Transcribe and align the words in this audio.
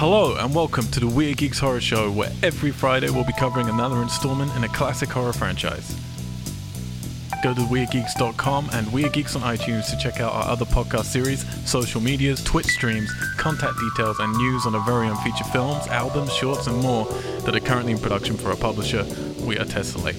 Hello 0.00 0.34
and 0.36 0.54
welcome 0.54 0.86
to 0.92 1.00
the 1.00 1.06
Weird 1.06 1.36
Geeks 1.36 1.58
Horror 1.58 1.82
Show, 1.82 2.10
where 2.10 2.32
every 2.42 2.70
Friday 2.70 3.10
we'll 3.10 3.26
be 3.26 3.34
covering 3.34 3.68
another 3.68 4.00
installment 4.00 4.50
in 4.56 4.64
a 4.64 4.68
classic 4.68 5.10
horror 5.10 5.34
franchise. 5.34 5.94
Go 7.42 7.52
to 7.52 7.60
weirdgeeks.com 7.60 8.70
and 8.72 8.90
Weird 8.94 9.12
Geeks 9.12 9.36
on 9.36 9.42
iTunes 9.42 9.90
to 9.90 9.98
check 9.98 10.18
out 10.18 10.32
our 10.32 10.44
other 10.44 10.64
podcast 10.64 11.04
series, 11.04 11.44
social 11.68 12.00
medias, 12.00 12.42
Twitch 12.42 12.68
streams, 12.68 13.12
contact 13.36 13.74
details, 13.78 14.18
and 14.20 14.32
news 14.38 14.64
on 14.64 14.74
our 14.74 14.82
very 14.86 15.06
own 15.06 15.16
feature 15.16 15.44
films, 15.52 15.86
albums, 15.88 16.32
shorts, 16.32 16.66
and 16.66 16.78
more 16.78 17.04
that 17.44 17.54
are 17.54 17.60
currently 17.60 17.92
in 17.92 17.98
production 17.98 18.38
for 18.38 18.48
our 18.48 18.56
publisher, 18.56 19.04
We 19.44 19.58
Are 19.58 19.66
Tessellate. 19.66 20.16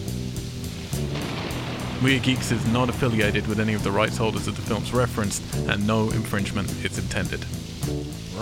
Weird 2.04 2.21
Geeks 2.21 2.52
is 2.52 2.63
not 2.68 2.89
affiliated 2.89 3.48
with 3.48 3.59
any 3.59 3.73
of 3.73 3.82
the 3.82 3.89
rights 3.89 4.18
holders 4.18 4.48
of 4.48 4.55
the 4.55 4.61
films 4.61 4.93
referenced, 4.93 5.41
and 5.55 5.88
no 5.88 6.11
infringement 6.11 6.70
is 6.86 7.00
intended. 7.00 7.43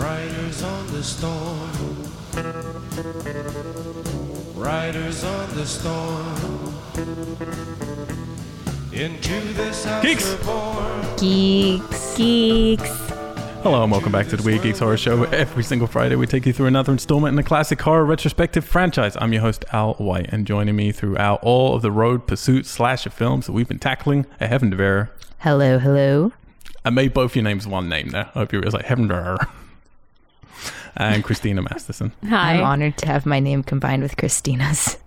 Riders 0.00 0.62
on 0.62 0.86
the 0.92 1.02
storm. 1.02 1.70
Riders 4.54 5.24
on 5.24 5.54
the 5.54 5.66
storm. 5.66 6.74
Into 8.94 9.40
this 9.52 9.84
house 9.84 10.02
Geeks. 10.02 10.36
Geeks. 11.20 12.16
Geeks. 12.16 13.10
Hello 13.62 13.82
and 13.82 13.92
welcome 13.92 14.10
back 14.10 14.26
to 14.28 14.38
the 14.38 14.42
Weird 14.42 14.62
Geeks 14.62 14.78
Horror 14.78 14.96
Show. 14.96 15.18
where 15.18 15.34
Every 15.34 15.62
single 15.62 15.86
Friday, 15.86 16.16
we 16.16 16.26
take 16.26 16.46
you 16.46 16.54
through 16.54 16.68
another 16.68 16.92
installment 16.92 17.32
in 17.32 17.36
the 17.36 17.42
classic 17.42 17.82
horror 17.82 18.06
retrospective 18.06 18.64
franchise. 18.64 19.18
I'm 19.20 19.34
your 19.34 19.42
host 19.42 19.66
Al 19.70 19.92
White, 19.94 20.30
and 20.32 20.46
joining 20.46 20.76
me 20.76 20.92
throughout 20.92 21.40
all 21.42 21.74
of 21.74 21.82
the 21.82 21.92
road 21.92 22.26
pursuit 22.26 22.64
slasher 22.64 23.10
films 23.10 23.44
that 23.44 23.52
we've 23.52 23.68
been 23.68 23.78
tackling 23.78 24.24
are 24.40 24.46
Heaven 24.46 24.70
Devere. 24.70 25.10
Hello, 25.40 25.78
hello. 25.78 26.32
I 26.86 26.88
made 26.88 27.12
both 27.12 27.36
your 27.36 27.42
names 27.42 27.66
one 27.66 27.90
name 27.90 28.08
there. 28.08 28.30
I 28.34 28.38
hope 28.38 28.54
you 28.54 28.60
realize 28.60 28.72
like 28.72 28.86
Heaven 28.86 29.06
Devere. 29.06 29.36
And 30.96 31.22
Christina 31.24 31.62
Masterson. 31.62 32.12
Hi. 32.28 32.54
I'm 32.54 32.64
honored 32.64 32.96
to 32.98 33.06
have 33.06 33.24
my 33.26 33.40
name 33.40 33.62
combined 33.62 34.02
with 34.02 34.16
Christina's. 34.16 34.96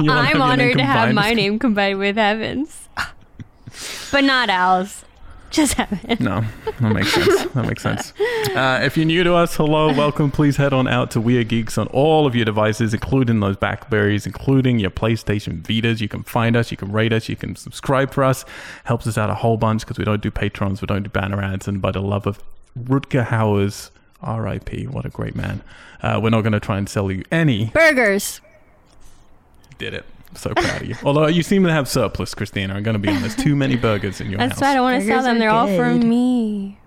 You 0.00 0.06
wanna 0.10 0.24
have 0.24 0.36
I'm 0.36 0.42
honored 0.42 0.78
to 0.78 0.84
have 0.84 1.12
my 1.14 1.30
with- 1.30 1.36
name 1.36 1.58
combined 1.58 1.98
with 1.98 2.16
Evans, 2.16 2.88
but 4.12 4.22
not 4.24 4.48
Al's. 4.48 5.04
Just 5.50 5.74
Heaven. 5.74 6.16
No, 6.20 6.44
that 6.78 6.92
makes 6.92 7.10
sense. 7.12 7.44
That 7.52 7.66
makes 7.66 7.82
sense. 7.82 8.12
Uh, 8.54 8.80
if 8.82 8.96
you're 8.98 9.06
new 9.06 9.24
to 9.24 9.34
us, 9.34 9.56
hello, 9.56 9.88
welcome. 9.94 10.30
Please 10.30 10.58
head 10.58 10.74
on 10.74 10.86
out 10.86 11.10
to 11.12 11.20
Weird 11.22 11.48
Geeks 11.48 11.78
on 11.78 11.86
all 11.88 12.26
of 12.26 12.36
your 12.36 12.44
devices, 12.44 12.92
including 12.92 13.40
those 13.40 13.56
Blackberries, 13.56 14.26
including 14.26 14.78
your 14.78 14.90
PlayStation 14.90 15.62
Vitas. 15.62 16.00
You 16.02 16.08
can 16.08 16.22
find 16.22 16.54
us, 16.54 16.70
you 16.70 16.76
can 16.76 16.92
rate 16.92 17.14
us, 17.14 17.28
you 17.30 17.36
can 17.36 17.56
subscribe 17.56 18.12
for 18.12 18.24
us. 18.24 18.44
Helps 18.84 19.06
us 19.06 19.16
out 19.16 19.30
a 19.30 19.34
whole 19.34 19.56
bunch 19.56 19.80
because 19.82 19.96
we 19.98 20.04
don't 20.04 20.20
do 20.22 20.30
patrons, 20.30 20.82
we 20.82 20.86
don't 20.86 21.02
do 21.02 21.08
banner 21.10 21.40
ads, 21.42 21.66
and 21.66 21.80
by 21.80 21.92
the 21.92 22.02
love 22.02 22.26
of 22.26 22.42
Rutger 22.78 23.26
Hauer's 23.26 23.90
R.I.P. 24.22 24.86
What 24.88 25.04
a 25.04 25.08
great 25.10 25.34
man. 25.36 25.62
Uh, 26.02 26.20
we're 26.22 26.30
not 26.30 26.42
going 26.42 26.52
to 26.52 26.60
try 26.60 26.78
and 26.78 26.88
sell 26.88 27.10
you 27.10 27.22
any. 27.30 27.66
Burgers. 27.66 28.40
Did 29.78 29.94
it. 29.94 30.04
So 30.34 30.52
proud 30.54 30.82
of 30.82 30.88
you. 30.88 30.94
Although 31.04 31.26
you 31.28 31.42
seem 31.42 31.64
to 31.64 31.72
have 31.72 31.88
surplus, 31.88 32.34
Christina. 32.34 32.74
I'm 32.74 32.82
going 32.82 32.94
to 32.94 32.98
be 32.98 33.08
honest. 33.08 33.38
Too 33.38 33.56
many 33.56 33.76
burgers 33.76 34.20
in 34.20 34.28
your 34.30 34.38
That's 34.38 34.54
house. 34.54 34.60
why 34.60 34.70
I 34.70 34.74
don't 34.74 34.82
want 34.82 35.00
to 35.00 35.06
sell 35.06 35.22
them. 35.22 35.38
They're 35.38 35.50
all 35.50 35.66
for 35.68 35.94
me. 35.94 36.78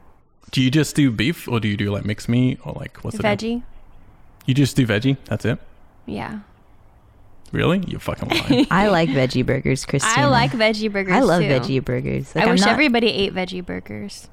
Do 0.51 0.61
you 0.61 0.69
just 0.69 0.95
do 0.95 1.09
beef, 1.11 1.47
or 1.47 1.59
do 1.59 1.67
you 1.67 1.77
do 1.77 1.89
like 1.91 2.05
mixed 2.05 2.27
meat, 2.29 2.59
or 2.65 2.73
like 2.73 2.97
what's 3.03 3.15
it? 3.17 3.21
Veggie. 3.21 3.63
You 4.45 4.53
just 4.53 4.75
do 4.75 4.85
veggie. 4.85 5.17
That's 5.25 5.45
it. 5.45 5.57
Yeah. 6.05 6.39
Really? 7.51 7.83
You're 7.87 7.99
fucking 7.99 8.29
lying. 8.29 8.67
I 8.71 8.87
like 8.89 9.09
veggie 9.09 9.45
burgers, 9.45 9.85
Christina. 9.85 10.13
I 10.21 10.25
like 10.25 10.51
veggie 10.51 10.91
burgers. 10.91 11.13
I 11.13 11.19
love 11.21 11.41
too. 11.41 11.47
veggie 11.47 11.83
burgers. 11.83 12.35
Like, 12.35 12.43
I 12.43 12.47
I'm 12.47 12.51
wish 12.53 12.61
not- 12.61 12.69
everybody 12.69 13.07
ate 13.07 13.33
veggie 13.33 13.65
burgers. 13.65 14.27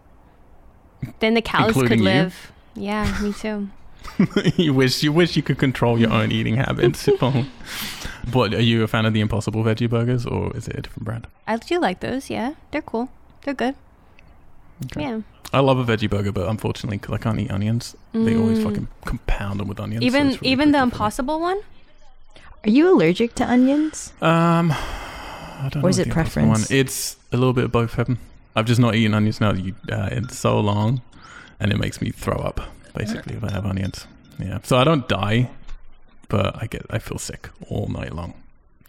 Then 1.20 1.34
the 1.34 1.42
cows 1.42 1.68
Including 1.68 1.88
could 1.90 1.98
you? 2.00 2.04
live. 2.04 2.52
Yeah, 2.78 3.20
me 3.22 3.32
too. 3.32 3.68
you 4.56 4.72
wish 4.72 5.02
you 5.02 5.12
wish 5.12 5.36
you 5.36 5.42
could 5.42 5.58
control 5.58 5.98
your 5.98 6.12
own 6.12 6.32
eating 6.32 6.56
habits. 6.56 7.08
if 7.08 7.20
but 8.32 8.54
are 8.54 8.60
you 8.62 8.82
a 8.82 8.86
fan 8.88 9.04
of 9.06 9.12
the 9.12 9.20
Impossible 9.20 9.62
veggie 9.64 9.88
burgers, 9.88 10.24
or 10.26 10.56
is 10.56 10.68
it 10.68 10.76
a 10.78 10.82
different 10.82 11.04
brand? 11.04 11.26
I 11.46 11.56
do 11.56 11.78
like 11.80 12.00
those. 12.00 12.30
Yeah, 12.30 12.54
they're 12.70 12.82
cool. 12.82 13.10
They're 13.42 13.54
good. 13.54 13.74
Okay. 14.86 15.00
Yeah. 15.02 15.20
I 15.52 15.60
love 15.60 15.78
a 15.78 15.84
veggie 15.84 16.08
burger, 16.10 16.30
but 16.30 16.48
unfortunately, 16.48 16.98
because 16.98 17.14
I 17.14 17.18
can't 17.18 17.40
eat 17.40 17.50
onions, 17.50 17.96
they 18.12 18.36
always 18.36 18.58
Mm. 18.58 18.64
fucking 18.64 18.88
compound 19.04 19.60
them 19.60 19.68
with 19.68 19.80
onions. 19.80 20.04
Even 20.04 20.28
it's 20.28 20.40
really 20.42 20.52
even 20.52 20.72
the 20.72 20.78
tricky 20.78 20.80
for 20.80 20.86
me. 20.86 20.92
impossible 20.92 21.40
one. 21.40 21.60
Are 22.64 22.70
you 22.70 22.92
allergic 22.94 23.34
to 23.36 23.44
onions? 23.50 24.12
Um, 24.20 24.72
I 24.72 25.68
don't 25.70 25.76
know. 25.82 25.86
Or 25.86 25.90
is 25.90 25.96
what 25.98 26.06
it 26.06 26.08
the 26.10 26.14
preference? 26.14 26.70
One. 26.70 26.78
It's 26.78 27.16
a 27.32 27.36
little 27.36 27.52
bit 27.54 27.64
of 27.64 27.72
both. 27.72 27.94
Heaven. 27.94 28.18
I've 28.54 28.66
just 28.66 28.80
not 28.80 28.94
eaten 28.94 29.14
onions 29.14 29.40
now. 29.40 29.50
Uh, 29.50 30.08
it's 30.12 30.36
so 30.36 30.60
long, 30.60 31.00
and 31.60 31.72
it 31.72 31.78
makes 31.78 32.00
me 32.00 32.10
throw 32.10 32.36
up. 32.36 32.60
Basically, 32.94 33.36
if 33.36 33.44
I 33.44 33.52
have 33.52 33.66
onions. 33.66 34.06
Yeah. 34.38 34.58
So 34.62 34.76
I 34.76 34.84
don't 34.84 35.08
die, 35.08 35.50
but 36.28 36.60
I 36.60 36.66
get 36.66 36.86
I 36.90 36.98
feel 36.98 37.18
sick 37.18 37.50
all 37.68 37.86
night 37.88 38.12
long. 38.12 38.34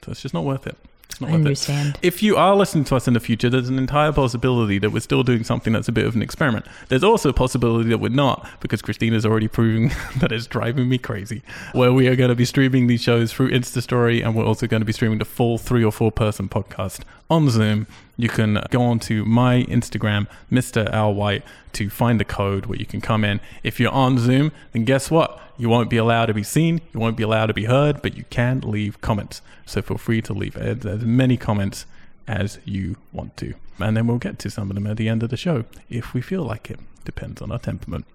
So 0.03 0.11
it's 0.11 0.21
just 0.21 0.33
not 0.33 0.45
worth 0.45 0.65
it. 0.65 0.77
It's 1.19 1.21
not 1.21 1.31
I 1.31 1.33
worth 1.33 1.69
it. 1.69 1.97
If 2.01 2.23
you 2.23 2.37
are 2.37 2.55
listening 2.55 2.85
to 2.85 2.95
us 2.95 3.07
in 3.07 3.13
the 3.13 3.19
future, 3.19 3.49
there's 3.49 3.67
an 3.67 3.77
entire 3.77 4.13
possibility 4.13 4.79
that 4.79 4.91
we're 4.91 5.01
still 5.01 5.23
doing 5.23 5.43
something 5.43 5.73
that's 5.73 5.89
a 5.89 5.91
bit 5.91 6.05
of 6.05 6.15
an 6.15 6.21
experiment. 6.21 6.65
There's 6.87 7.03
also 7.03 7.29
a 7.29 7.33
possibility 7.33 7.89
that 7.89 7.97
we're 7.97 8.07
not, 8.07 8.47
because 8.61 8.81
Christina's 8.81 9.25
already 9.25 9.49
proving 9.49 9.91
that 10.19 10.31
it's 10.31 10.47
driving 10.47 10.87
me 10.87 10.97
crazy. 10.97 11.41
Where 11.73 11.91
we 11.91 12.07
are 12.07 12.15
going 12.15 12.29
to 12.29 12.35
be 12.35 12.45
streaming 12.45 12.87
these 12.87 13.01
shows 13.01 13.33
through 13.33 13.51
Insta 13.51 13.81
Story, 13.81 14.21
and 14.21 14.33
we're 14.33 14.45
also 14.45 14.65
going 14.65 14.81
to 14.81 14.85
be 14.85 14.93
streaming 14.93 15.19
the 15.19 15.25
full 15.25 15.57
three 15.57 15.83
or 15.83 15.91
four 15.91 16.11
person 16.11 16.47
podcast 16.47 17.01
on 17.29 17.49
Zoom. 17.49 17.85
You 18.15 18.29
can 18.29 18.63
go 18.69 18.81
on 18.81 18.99
to 18.99 19.25
my 19.25 19.63
Instagram, 19.63 20.27
Mr. 20.49 20.89
Al 20.89 21.13
White, 21.13 21.43
to 21.73 21.89
find 21.89 22.19
the 22.19 22.25
code 22.25 22.65
where 22.65 22.77
you 22.77 22.85
can 22.85 23.01
come 23.01 23.25
in. 23.25 23.41
If 23.61 23.79
you're 23.79 23.91
on 23.91 24.17
Zoom, 24.17 24.51
then 24.71 24.85
guess 24.85 25.11
what? 25.11 25.41
You 25.59 25.69
won't 25.69 25.89
be 25.89 25.97
allowed 25.97 26.27
to 26.27 26.33
be 26.33 26.41
seen, 26.41 26.81
you 26.93 26.99
won't 26.99 27.17
be 27.17 27.23
allowed 27.23 27.47
to 27.47 27.53
be 27.53 27.65
heard, 27.65 28.01
but 28.01 28.15
you 28.15 28.23
can 28.29 28.61
leave 28.61 29.01
comments. 29.01 29.41
So 29.65 29.81
feel 29.81 29.97
free 29.97 30.21
to 30.23 30.33
leave 30.33 30.55
as 30.57 30.85
as 30.85 31.01
many 31.03 31.35
comments 31.35 31.85
as 32.27 32.59
you 32.63 32.95
want 33.11 33.35
to. 33.37 33.53
And 33.77 33.95
then 33.97 34.07
we'll 34.07 34.19
get 34.19 34.39
to 34.39 34.49
some 34.49 34.71
of 34.71 34.75
them 34.75 34.87
at 34.87 34.97
the 34.97 35.09
end 35.09 35.21
of 35.21 35.29
the 35.29 35.37
show 35.37 35.65
if 35.89 36.13
we 36.13 36.21
feel 36.21 36.43
like 36.43 36.71
it. 36.71 36.79
Depends 37.03 37.41
on 37.41 37.51
our 37.51 37.59
temperament. 37.59 38.05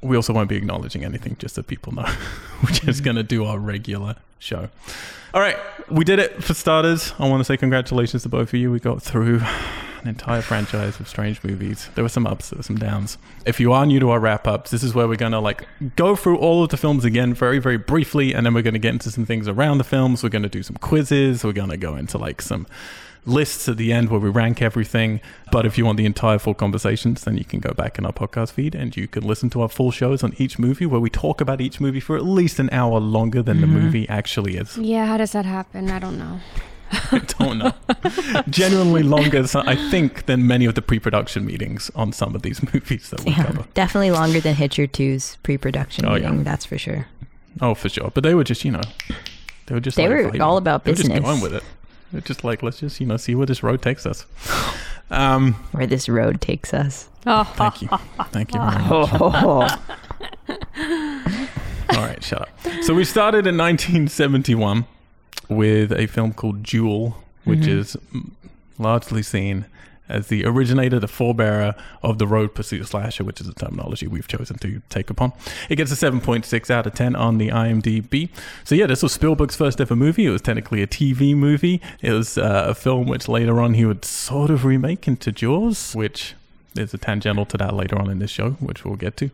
We 0.00 0.16
also 0.16 0.32
won't 0.32 0.48
be 0.48 0.56
acknowledging 0.56 1.04
anything, 1.04 1.36
just 1.38 1.54
so 1.54 1.62
people 1.62 1.94
know. 1.94 2.02
We're 2.62 2.70
just 2.70 2.80
mm-hmm. 2.80 3.04
going 3.04 3.16
to 3.16 3.22
do 3.22 3.44
our 3.44 3.58
regular 3.58 4.16
show. 4.38 4.68
All 5.32 5.40
right, 5.40 5.56
we 5.90 6.04
did 6.04 6.18
it 6.18 6.42
for 6.44 6.54
starters. 6.54 7.12
I 7.18 7.28
want 7.28 7.40
to 7.40 7.44
say 7.44 7.56
congratulations 7.56 8.22
to 8.22 8.28
both 8.28 8.48
of 8.48 8.54
you. 8.54 8.70
We 8.70 8.80
got 8.80 9.02
through 9.02 9.40
an 10.04 10.10
entire 10.10 10.42
franchise 10.42 11.00
of 11.00 11.08
strange 11.08 11.42
movies. 11.42 11.88
There 11.94 12.04
were 12.04 12.10
some 12.10 12.26
ups, 12.26 12.50
there 12.50 12.58
were 12.58 12.62
some 12.62 12.76
downs. 12.76 13.16
If 13.46 13.58
you 13.58 13.72
are 13.72 13.86
new 13.86 13.98
to 14.00 14.10
our 14.10 14.20
wrap 14.20 14.46
ups, 14.46 14.70
this 14.70 14.82
is 14.82 14.94
where 14.94 15.08
we're 15.08 15.16
going 15.16 15.32
to 15.32 15.40
like 15.40 15.66
go 15.96 16.14
through 16.14 16.36
all 16.38 16.62
of 16.62 16.68
the 16.68 16.76
films 16.76 17.04
again 17.04 17.32
very, 17.32 17.58
very 17.58 17.78
briefly, 17.78 18.34
and 18.34 18.44
then 18.44 18.52
we're 18.52 18.62
going 18.62 18.74
to 18.74 18.80
get 18.80 18.92
into 18.92 19.10
some 19.10 19.24
things 19.24 19.48
around 19.48 19.78
the 19.78 19.84
films. 19.84 20.22
We're 20.22 20.28
going 20.28 20.42
to 20.42 20.48
do 20.48 20.62
some 20.62 20.76
quizzes. 20.76 21.42
We're 21.42 21.52
going 21.52 21.70
to 21.70 21.78
go 21.78 21.96
into 21.96 22.18
like 22.18 22.42
some 22.42 22.66
lists 23.26 23.66
at 23.68 23.78
the 23.78 23.92
end 23.92 24.10
where 24.10 24.20
we 24.20 24.28
rank 24.28 24.60
everything. 24.60 25.20
But 25.50 25.64
if 25.64 25.78
you 25.78 25.86
want 25.86 25.96
the 25.96 26.04
entire 26.04 26.38
full 26.38 26.52
conversations, 26.52 27.24
then 27.24 27.38
you 27.38 27.44
can 27.44 27.60
go 27.60 27.72
back 27.72 27.98
in 27.98 28.04
our 28.04 28.12
podcast 28.12 28.52
feed 28.52 28.74
and 28.74 28.94
you 28.94 29.08
can 29.08 29.24
listen 29.24 29.48
to 29.50 29.62
our 29.62 29.68
full 29.68 29.90
shows 29.90 30.22
on 30.22 30.34
each 30.36 30.58
movie 30.58 30.84
where 30.84 31.00
we 31.00 31.08
talk 31.08 31.40
about 31.40 31.60
each 31.62 31.80
movie 31.80 32.00
for 32.00 32.16
at 32.16 32.24
least 32.24 32.58
an 32.58 32.68
hour 32.70 33.00
longer 33.00 33.42
than 33.42 33.62
the 33.62 33.66
mm-hmm. 33.66 33.80
movie 33.80 34.08
actually 34.08 34.58
is. 34.58 34.76
Yeah, 34.76 35.06
how 35.06 35.16
does 35.16 35.32
that 35.32 35.46
happen? 35.46 35.90
I 35.90 35.98
don't 35.98 36.18
know. 36.18 36.40
I 37.12 37.18
don't 37.38 37.58
know. 37.58 37.72
Genuinely 38.48 39.02
longer, 39.02 39.44
I 39.54 39.74
think, 39.90 40.26
than 40.26 40.46
many 40.46 40.64
of 40.64 40.74
the 40.74 40.82
pre-production 40.82 41.44
meetings 41.46 41.90
on 41.94 42.12
some 42.12 42.34
of 42.34 42.42
these 42.42 42.62
movies 42.74 43.10
that 43.10 43.24
we 43.24 43.32
Yeah, 43.32 43.44
cover. 43.44 43.64
definitely 43.74 44.10
longer 44.10 44.40
than 44.40 44.54
Hitcher 44.54 44.86
2's 44.86 45.36
pre-production 45.42 46.06
Oh, 46.06 46.14
yeah. 46.14 46.30
meeting. 46.30 46.44
That's 46.44 46.64
for 46.64 46.78
sure. 46.78 47.06
Oh, 47.60 47.74
for 47.74 47.88
sure. 47.88 48.10
But 48.14 48.22
they 48.24 48.34
were 48.34 48.44
just, 48.44 48.64
you 48.64 48.70
know, 48.72 48.82
they 49.66 49.74
were 49.74 49.80
just. 49.80 49.96
They 49.96 50.08
like, 50.08 50.24
were 50.24 50.38
vibing. 50.38 50.40
all 50.44 50.56
about 50.56 50.84
They 50.84 50.92
were 50.92 50.96
just 50.96 51.08
going 51.22 51.40
with 51.40 51.54
it. 51.54 51.62
They're 52.12 52.20
just 52.20 52.44
like, 52.44 52.62
let's 52.62 52.78
just, 52.80 53.00
you 53.00 53.06
know, 53.06 53.16
see 53.16 53.34
where 53.34 53.46
this 53.46 53.62
road 53.62 53.82
takes 53.82 54.06
us. 54.06 54.26
Um, 55.10 55.52
Where 55.72 55.86
this 55.86 56.08
road 56.08 56.40
takes 56.40 56.72
us. 56.72 57.10
Oh, 57.26 57.44
thank 57.44 57.82
you, 57.82 57.88
thank 58.32 58.54
you 58.54 58.58
very 58.58 58.72
much. 58.72 58.88
Oh, 59.20 59.68
All 61.90 62.02
right, 62.02 62.24
shut 62.24 62.40
up. 62.42 62.48
So 62.82 62.94
we 62.94 63.04
started 63.04 63.46
in 63.46 63.56
1971 63.58 64.86
with 65.48 65.92
a 65.92 66.06
film 66.06 66.32
called 66.32 66.62
Duel, 66.62 67.16
which 67.44 67.60
Mhm. 67.60 67.78
is 67.78 67.96
largely 68.78 69.22
seen 69.22 69.66
as 70.06 70.26
the 70.26 70.44
originator, 70.44 71.00
the 71.00 71.06
forebearer 71.08 71.74
of 72.02 72.18
the 72.18 72.26
road 72.26 72.54
pursuit 72.54 72.86
slasher, 72.86 73.24
which 73.24 73.40
is 73.40 73.48
a 73.48 73.54
terminology 73.54 74.06
we've 74.06 74.28
chosen 74.28 74.58
to 74.58 74.82
take 74.90 75.08
upon. 75.08 75.32
It 75.70 75.76
gets 75.76 75.90
a 75.92 75.96
7.6 75.96 76.70
out 76.70 76.86
of 76.86 76.92
10 76.94 77.16
on 77.16 77.38
the 77.38 77.50
IMDb. 77.50 78.28
So 78.64 78.74
yeah, 78.74 78.86
this 78.86 79.02
was 79.02 79.12
Spielberg's 79.12 79.56
first 79.56 79.80
ever 79.80 79.96
movie. 79.96 80.26
It 80.26 80.30
was 80.30 80.42
technically 80.42 80.82
a 80.82 80.86
TV 80.86 81.34
movie. 81.34 81.80
It 82.02 82.12
was 82.12 82.36
uh, 82.36 82.66
a 82.68 82.74
film 82.74 83.06
which 83.06 83.28
later 83.28 83.60
on 83.62 83.74
he 83.74 83.86
would 83.86 84.04
sort 84.04 84.50
of 84.50 84.66
remake 84.66 85.08
into 85.08 85.32
Jaws, 85.32 85.94
which 85.94 86.34
there's 86.74 86.92
a 86.92 86.98
tangential 86.98 87.46
to 87.46 87.56
that 87.56 87.74
later 87.74 87.98
on 87.98 88.10
in 88.10 88.18
this 88.18 88.30
show, 88.30 88.50
which 88.52 88.84
we'll 88.84 88.96
get 88.96 89.16
to. 89.18 89.30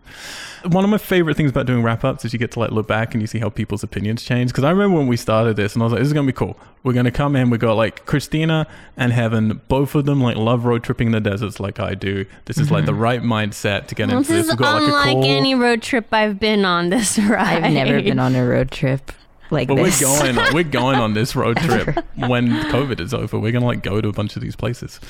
One 0.69 0.85
of 0.85 0.91
my 0.91 0.99
favorite 0.99 1.37
things 1.37 1.51
about 1.51 1.67
doing 1.67 1.83
wrap 1.83 2.05
ups 2.05 2.25
is 2.25 2.33
you 2.33 2.39
get 2.39 2.53
to 2.53 2.61
like 2.61 2.71
look 2.71 2.87
back 2.87 3.15
and 3.15 3.23
you 3.23 3.27
see 3.27 3.39
how 3.39 3.49
people's 3.49 3.83
opinions 3.83 4.23
change. 4.23 4.51
Because 4.51 4.65
I 4.65 4.71
remember 4.71 4.99
when 4.99 5.07
we 5.07 5.17
started 5.17 5.57
this, 5.57 5.75
and 5.75 5.83
I 5.83 5.85
was 5.85 5.93
like, 5.93 6.01
"This 6.01 6.09
is 6.09 6.13
gonna 6.13 6.27
be 6.27 6.33
cool. 6.33 6.59
We're 6.83 6.93
gonna 6.93 7.11
come 7.11 7.37
in. 7.37 7.51
We 7.51 7.59
got 7.59 7.75
like 7.75 8.07
Christina 8.07 8.67
and 8.97 9.13
Heaven, 9.13 9.61
both 9.69 9.95
of 9.95 10.05
them 10.05 10.21
like 10.21 10.37
love 10.37 10.65
road 10.65 10.85
tripping 10.85 11.09
in 11.09 11.13
the 11.13 11.21
deserts 11.21 11.61
like 11.61 11.81
I 11.81 11.95
do. 11.95 12.27
This 12.45 12.59
is 12.59 12.71
like 12.71 12.87
the 12.87 12.93
mm-hmm. 12.93 13.01
right 13.01 13.23
mindset 13.23 13.87
to 13.89 13.95
get 13.95 14.09
Well, 14.09 14.19
into 14.19 14.33
this 14.33 14.47
this. 14.47 14.47
is 14.47 14.53
We've 14.53 14.59
got 14.59 14.75
like 14.75 14.83
a 14.83 14.87
unlike 14.87 15.13
cool. 15.13 15.25
any 15.25 15.55
road 15.55 15.83
trip 15.83 16.07
I've 16.13 16.39
been 16.39 16.65
on 16.65 16.91
this 16.91 17.19
ride. 17.19 17.65
I've 17.65 17.73
never 17.73 18.03
been 18.03 18.19
on 18.19 18.35
a 18.35 18.47
road 18.47 18.71
trip 18.71 19.13
like 19.51 19.69
but 19.69 19.77
we're 19.77 19.99
going. 20.01 20.37
We're 20.55 20.65
going 20.65 20.97
on 20.99 21.15
this 21.15 21.35
road 21.35 21.57
trip 21.57 22.05
when 22.17 22.49
COVID 22.49 23.01
is 23.01 23.13
over. 23.13 23.39
We're 23.39 23.53
gonna 23.53 23.67
like 23.67 23.83
go 23.83 24.01
to 24.01 24.09
a 24.09 24.13
bunch 24.13 24.37
of 24.37 24.43
these 24.43 24.57
places. 24.57 25.01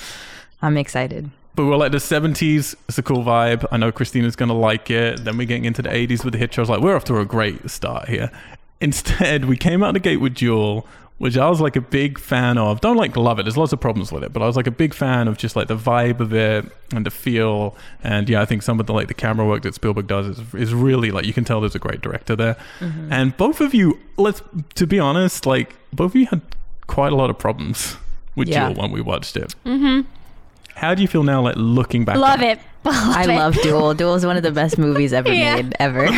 I'm 0.62 0.76
excited. 0.76 1.30
But 1.54 1.66
we're 1.66 1.76
like 1.76 1.92
the 1.92 1.98
70s. 1.98 2.74
It's 2.88 2.98
a 2.98 3.02
cool 3.02 3.24
vibe. 3.24 3.66
I 3.70 3.76
know 3.76 3.90
Christina's 3.92 4.36
gonna 4.36 4.54
like 4.56 4.90
it. 4.90 5.24
Then 5.24 5.36
we're 5.36 5.46
getting 5.46 5.64
into 5.64 5.82
the 5.82 5.88
80s 5.90 6.24
with 6.24 6.32
the 6.32 6.38
Hitcher. 6.38 6.60
I 6.60 6.62
was 6.62 6.70
like, 6.70 6.80
we're 6.80 6.96
off 6.96 7.04
to 7.04 7.18
a 7.18 7.24
great 7.24 7.68
start 7.70 8.08
here. 8.08 8.30
Instead, 8.80 9.44
we 9.44 9.56
came 9.56 9.82
out 9.82 9.92
the 9.92 10.00
gate 10.00 10.18
with 10.18 10.34
Duel, 10.36 10.86
which 11.18 11.36
I 11.36 11.50
was 11.50 11.60
like 11.60 11.76
a 11.76 11.82
big 11.82 12.18
fan 12.18 12.56
of. 12.56 12.80
Don't 12.80 12.96
like 12.96 13.14
love 13.14 13.38
it. 13.38 13.42
There's 13.42 13.58
lots 13.58 13.74
of 13.74 13.80
problems 13.80 14.10
with 14.10 14.24
it, 14.24 14.32
but 14.32 14.42
I 14.42 14.46
was 14.46 14.56
like 14.56 14.66
a 14.66 14.70
big 14.70 14.94
fan 14.94 15.28
of 15.28 15.36
just 15.36 15.54
like 15.54 15.68
the 15.68 15.76
vibe 15.76 16.20
of 16.20 16.32
it 16.32 16.64
and 16.94 17.04
the 17.04 17.10
feel. 17.10 17.76
And 18.02 18.26
yeah, 18.26 18.40
I 18.40 18.46
think 18.46 18.62
some 18.62 18.80
of 18.80 18.86
the 18.86 18.94
like 18.94 19.08
the 19.08 19.14
camera 19.14 19.44
work 19.46 19.62
that 19.64 19.74
Spielberg 19.74 20.06
does 20.06 20.28
is, 20.28 20.54
is 20.54 20.72
really 20.72 21.10
like 21.10 21.26
you 21.26 21.34
can 21.34 21.44
tell 21.44 21.60
there's 21.60 21.74
a 21.74 21.78
great 21.80 22.00
director 22.00 22.34
there. 22.36 22.56
And 23.10 23.36
both 23.36 23.60
of 23.60 23.74
you, 23.74 23.98
let's 24.16 24.40
to 24.76 24.86
be 24.86 24.98
honest, 24.98 25.44
like 25.44 25.74
both 25.92 26.12
of 26.12 26.16
you 26.16 26.26
had 26.26 26.40
quite 26.86 27.12
a 27.12 27.16
lot 27.16 27.28
of 27.28 27.38
problems 27.38 27.98
with 28.34 28.48
Yeah. 28.48 28.70
Duel 28.70 28.80
when 28.80 28.90
we 28.92 29.02
watched 29.02 29.36
it. 29.36 29.54
Mm-hmm. 29.66 30.08
How 30.80 30.94
do 30.94 31.02
you 31.02 31.08
feel 31.08 31.22
now, 31.22 31.42
like 31.42 31.56
looking 31.58 32.06
back? 32.06 32.16
Love 32.16 32.40
on 32.40 32.44
it. 32.46 32.58
Love 32.84 33.16
I 33.16 33.24
it. 33.24 33.36
love 33.36 33.54
Duel. 33.62 33.92
Duel 33.92 34.14
is 34.14 34.24
one 34.24 34.38
of 34.38 34.42
the 34.42 34.50
best 34.50 34.78
movies 34.78 35.12
ever 35.12 35.30
Yeah. 35.30 35.56
made, 35.56 35.74
ever. 35.78 36.06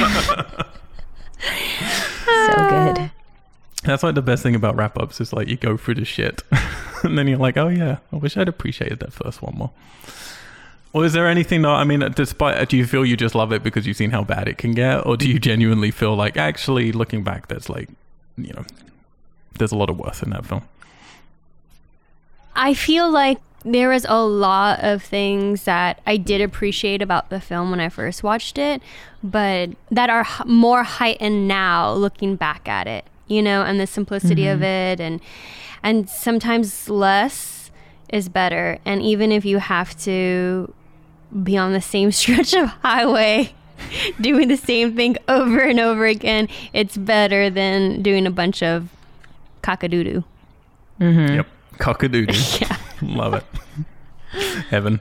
so 2.25 2.53
uh, 2.53 2.93
good. 2.95 3.11
That's 3.83 4.05
like 4.05 4.15
the 4.15 4.23
best 4.23 4.45
thing 4.45 4.55
about 4.55 4.77
wrap 4.77 4.97
ups 4.97 5.21
is 5.21 5.33
like 5.33 5.49
you 5.49 5.57
go 5.57 5.77
through 5.77 5.97
the 5.97 6.05
shit 6.05 6.43
and 7.03 7.19
then 7.19 7.27
you're 7.27 7.39
like, 7.39 7.57
oh 7.57 7.67
yeah, 7.67 7.97
I 8.13 8.17
wish 8.17 8.37
I'd 8.37 8.47
appreciated 8.47 9.01
that 9.01 9.13
first 9.13 9.43
one 9.43 9.57
more. 9.57 9.71
Or 10.93 11.05
is 11.05 11.13
there 11.15 11.27
anything 11.27 11.63
that, 11.63 11.71
I 11.71 11.83
mean, 11.83 12.03
uh, 12.03 12.11
despite, 12.11 12.59
uh, 12.59 12.65
do 12.65 12.77
you 12.77 12.87
feel 12.87 13.05
you 13.05 13.17
just 13.17 13.35
love 13.35 13.53
it 13.53 13.65
because 13.65 13.87
you've 13.87 13.97
seen 13.97 14.11
how 14.13 14.23
bad 14.23 14.47
it 14.47 14.59
can 14.59 14.73
get? 14.73 15.05
Or 15.07 15.17
do 15.17 15.29
you 15.29 15.41
genuinely 15.41 15.91
feel 15.91 16.15
like 16.15 16.37
actually 16.37 16.93
looking 16.93 17.25
back, 17.25 17.49
there's 17.49 17.69
like, 17.69 17.89
you 18.37 18.53
know, 18.53 18.65
there's 19.59 19.73
a 19.73 19.77
lot 19.77 19.91
of 19.91 19.99
worth 19.99 20.23
in 20.23 20.31
that 20.31 20.47
film? 20.47 20.63
I 22.55 22.75
feel 22.75 23.11
like 23.11 23.39
there 23.65 23.89
was 23.89 24.07
a 24.09 24.23
lot 24.23 24.83
of 24.83 25.03
things 25.03 25.65
that 25.65 26.01
I 26.07 26.17
did 26.17 26.41
appreciate 26.41 27.03
about 27.03 27.31
the 27.31 27.41
film 27.41 27.71
when 27.71 27.81
I 27.81 27.89
first 27.89 28.23
watched 28.23 28.59
it, 28.59 28.83
but 29.23 29.71
that 29.91 30.11
are 30.11 30.23
h- 30.23 30.47
more 30.47 30.83
heightened 30.83 31.47
now 31.47 31.93
looking 31.93 32.37
back 32.37 32.69
at 32.69 32.87
it, 32.87 33.05
you 33.29 33.43
know, 33.43 33.63
and 33.63 33.79
the 33.79 33.87
simplicity 33.87 34.47
of 34.47 34.61
mm-hmm. 34.61 34.65
it 34.65 35.01
and 35.01 35.21
and 35.83 36.09
sometimes 36.09 36.89
less 36.89 37.71
is 38.09 38.29
better. 38.29 38.79
And 38.85 39.03
even 39.03 39.33
if 39.33 39.45
you 39.45 39.59
have 39.59 39.99
to 40.03 40.73
be 41.43 41.57
on 41.57 41.73
the 41.73 41.81
same 41.81 42.13
stretch 42.13 42.55
of 42.55 42.69
highway 42.69 43.55
doing 44.21 44.49
the 44.49 44.57
same 44.57 44.95
thing 44.95 45.17
over 45.29 45.61
and 45.61 45.81
over 45.81 46.07
again, 46.07 46.49
it's 46.73 46.97
better 46.97 47.51
than 47.51 48.03
doing 48.03 48.27
a 48.27 48.31
bunch 48.31 48.63
of 48.63 48.89
cockadoodoo. 49.63 50.25
Mm-hmm. 51.01 51.35
Yep. 51.35 51.47
Cockadoodle. 51.79 52.61
Yeah. 52.61 52.72
Love 53.17 53.35
it. 53.35 53.45
Heaven. 54.71 55.01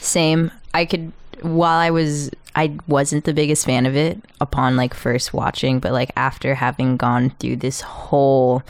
Same. 0.00 0.50
I 0.72 0.84
could 0.84 1.12
while 1.42 1.78
I 1.78 1.90
was 1.90 2.30
I 2.54 2.76
wasn't 2.86 3.24
the 3.24 3.34
biggest 3.34 3.64
fan 3.64 3.86
of 3.86 3.96
it 3.96 4.18
upon 4.40 4.76
like 4.76 4.94
first 4.94 5.32
watching, 5.32 5.80
but 5.80 5.92
like 5.92 6.10
after 6.16 6.54
having 6.54 6.96
gone 6.96 7.30
through 7.38 7.56
this 7.56 7.80
whole 7.80 8.62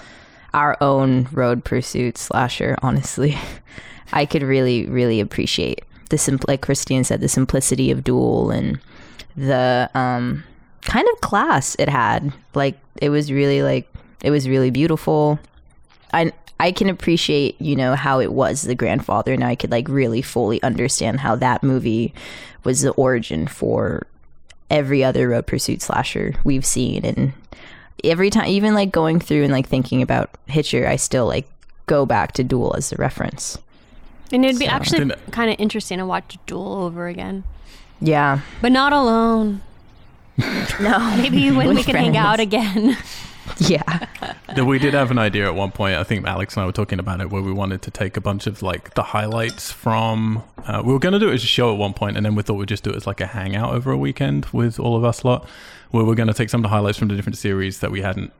our 0.52 0.76
own 0.80 1.28
road 1.32 1.64
pursuit 1.64 2.18
slasher, 2.18 2.76
honestly, 2.82 3.38
I 4.12 4.26
could 4.26 4.42
really, 4.42 4.86
really 4.86 5.20
appreciate 5.20 5.84
the 6.10 6.18
simple 6.18 6.46
like 6.48 6.62
Christine 6.62 7.04
said, 7.04 7.20
the 7.20 7.28
simplicity 7.28 7.90
of 7.90 8.04
Duel 8.04 8.50
and 8.50 8.80
the 9.36 9.88
um 9.94 10.44
kind 10.82 11.06
of 11.12 11.20
class 11.20 11.76
it 11.78 11.88
had. 11.88 12.32
Like 12.54 12.78
it 13.00 13.10
was 13.10 13.32
really 13.32 13.62
like 13.62 13.92
it 14.22 14.30
was 14.30 14.48
really 14.48 14.70
beautiful. 14.70 15.38
I 16.12 16.32
I 16.60 16.72
can 16.72 16.88
appreciate, 16.90 17.60
you 17.60 17.74
know, 17.74 17.94
how 17.96 18.20
it 18.20 18.32
was 18.32 18.62
the 18.62 18.74
grandfather 18.74 19.32
and 19.32 19.42
I 19.42 19.54
could 19.54 19.70
like 19.70 19.88
really 19.88 20.22
fully 20.22 20.62
understand 20.62 21.20
how 21.20 21.34
that 21.36 21.62
movie 21.62 22.12
was 22.64 22.82
the 22.82 22.90
origin 22.92 23.46
for 23.48 24.06
every 24.70 25.02
other 25.02 25.28
road 25.30 25.46
pursuit 25.46 25.80
slasher 25.82 26.34
we've 26.44 26.64
seen 26.66 27.04
and 27.04 27.32
every 28.04 28.30
time 28.30 28.46
even 28.46 28.74
like 28.74 28.92
going 28.92 29.18
through 29.18 29.42
and 29.44 29.52
like 29.52 29.66
thinking 29.66 30.00
about 30.02 30.30
Hitcher, 30.46 30.86
I 30.86 30.96
still 30.96 31.26
like 31.26 31.48
go 31.86 32.06
back 32.06 32.32
to 32.32 32.44
Duel 32.44 32.74
as 32.76 32.90
the 32.90 32.96
reference. 32.96 33.58
And 34.32 34.44
it'd 34.44 34.58
be 34.60 34.66
So- 34.66 34.70
actually 34.70 35.12
kind 35.32 35.50
of 35.50 35.56
interesting 35.58 35.98
to 35.98 36.06
watch 36.06 36.38
Duel 36.46 36.82
over 36.84 37.08
again, 37.08 37.42
Yeah. 38.00 38.40
but 38.62 38.70
not 38.70 38.92
alone. 38.92 39.62
No. 40.38 41.16
Maybe 41.16 41.50
when 41.50 41.68
With 41.68 41.76
we 41.78 41.82
can 41.82 41.96
hang 41.96 42.16
out 42.16 42.38
again. 42.38 42.96
Yeah. 43.58 44.06
That 44.56 44.64
we 44.64 44.80
did 44.80 44.94
have 44.94 45.12
an 45.12 45.18
idea 45.18 45.46
at 45.46 45.54
one 45.54 45.70
point. 45.70 45.94
I 45.94 46.02
think 46.02 46.26
Alex 46.26 46.56
and 46.56 46.64
I 46.64 46.66
were 46.66 46.72
talking 46.72 46.98
about 46.98 47.20
it, 47.20 47.30
where 47.30 47.40
we 47.40 47.52
wanted 47.52 47.82
to 47.82 47.90
take 47.92 48.16
a 48.16 48.20
bunch 48.20 48.48
of 48.48 48.62
like 48.62 48.94
the 48.94 49.04
highlights 49.04 49.70
from. 49.70 50.42
Uh, 50.66 50.82
we 50.84 50.92
were 50.92 50.98
going 50.98 51.12
to 51.12 51.20
do 51.20 51.30
it 51.30 51.34
as 51.34 51.44
a 51.44 51.46
show 51.46 51.72
at 51.72 51.78
one 51.78 51.94
point, 51.94 52.16
and 52.16 52.26
then 52.26 52.34
we 52.34 52.42
thought 52.42 52.54
we'd 52.54 52.68
just 52.68 52.82
do 52.82 52.90
it 52.90 52.96
as 52.96 53.06
like 53.06 53.20
a 53.20 53.26
hangout 53.28 53.72
over 53.72 53.92
a 53.92 53.96
weekend 53.96 54.46
with 54.46 54.80
all 54.80 54.96
of 54.96 55.04
us 55.04 55.24
lot, 55.24 55.48
where 55.92 56.04
we're 56.04 56.16
going 56.16 56.26
to 56.26 56.34
take 56.34 56.50
some 56.50 56.58
of 56.58 56.62
the 56.64 56.68
highlights 56.68 56.98
from 56.98 57.06
the 57.06 57.14
different 57.14 57.38
series 57.38 57.78
that 57.78 57.92
we 57.92 58.00
hadn't, 58.00 58.32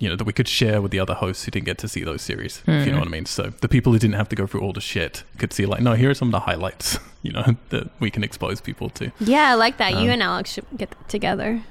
you 0.00 0.08
know, 0.10 0.16
that 0.16 0.24
we 0.24 0.34
could 0.34 0.48
share 0.48 0.82
with 0.82 0.90
the 0.90 1.00
other 1.00 1.14
hosts 1.14 1.44
who 1.46 1.50
didn't 1.50 1.64
get 1.64 1.78
to 1.78 1.88
see 1.88 2.04
those 2.04 2.20
series. 2.20 2.62
If 2.66 2.84
you 2.86 2.92
know 2.92 2.98
what 2.98 3.08
I 3.08 3.10
mean. 3.10 3.24
So 3.24 3.44
the 3.62 3.68
people 3.68 3.90
who 3.94 3.98
didn't 3.98 4.16
have 4.16 4.28
to 4.28 4.36
go 4.36 4.46
through 4.46 4.60
all 4.60 4.74
the 4.74 4.82
shit 4.82 5.24
could 5.38 5.54
see 5.54 5.64
like, 5.64 5.80
no, 5.80 5.94
here 5.94 6.10
are 6.10 6.14
some 6.14 6.28
of 6.28 6.32
the 6.32 6.40
highlights, 6.40 6.98
you 7.22 7.32
know, 7.32 7.56
that 7.70 7.88
we 8.00 8.10
can 8.10 8.22
expose 8.22 8.60
people 8.60 8.90
to. 8.90 9.10
Yeah, 9.18 9.50
I 9.52 9.54
like 9.54 9.78
that. 9.78 9.92
you 9.92 10.00
Um, 10.00 10.08
and 10.10 10.22
Alex 10.22 10.52
should 10.52 10.66
get 10.76 10.94
together. 11.08 11.62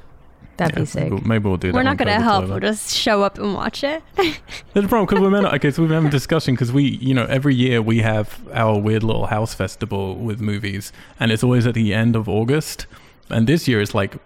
That'd 0.58 0.76
Yeah, 0.76 0.82
be 0.82 0.86
sick. 0.86 1.04
Maybe, 1.04 1.16
we'll- 1.16 1.28
maybe 1.28 1.50
we'll 1.50 1.58
do 1.58 1.72
that. 1.72 1.76
We're 1.76 1.84
not 1.84 1.98
going 1.98 2.08
to 2.08 2.24
help. 2.24 2.44
over. 2.44 2.54
We'll 2.54 2.60
just 2.60 2.94
show 2.94 3.24
up 3.24 3.38
and 3.38 3.54
watch 3.54 3.84
it. 3.84 4.04
There's 4.16 4.86
a 4.86 4.88
problem 4.88 5.06
because 5.06 5.20
we're 5.20 5.30
meant. 5.30 5.46
Okay, 5.46 5.72
so 5.72 5.82
we've 5.82 5.90
been 5.90 5.96
having 5.96 6.10
a 6.10 6.12
discussion 6.12 6.54
because 6.54 6.72
we, 6.72 6.84
you 6.84 7.14
know, 7.14 7.26
every 7.26 7.56
year 7.56 7.82
we 7.82 8.00
have 8.00 8.40
our 8.54 8.80
weird 8.80 9.04
little 9.04 9.28
house 9.28 9.54
festival 9.54 10.16
with 10.16 10.42
movies, 10.42 10.92
and 11.20 11.32
it's 11.32 11.44
always 11.44 11.66
at 11.66 11.74
the 11.74 11.94
end 11.94 12.16
of 12.16 12.30
August. 12.30 12.86
And 13.30 13.48
this 13.48 13.68
year 13.68 13.82
it's 13.82 13.96
like, 13.96 14.18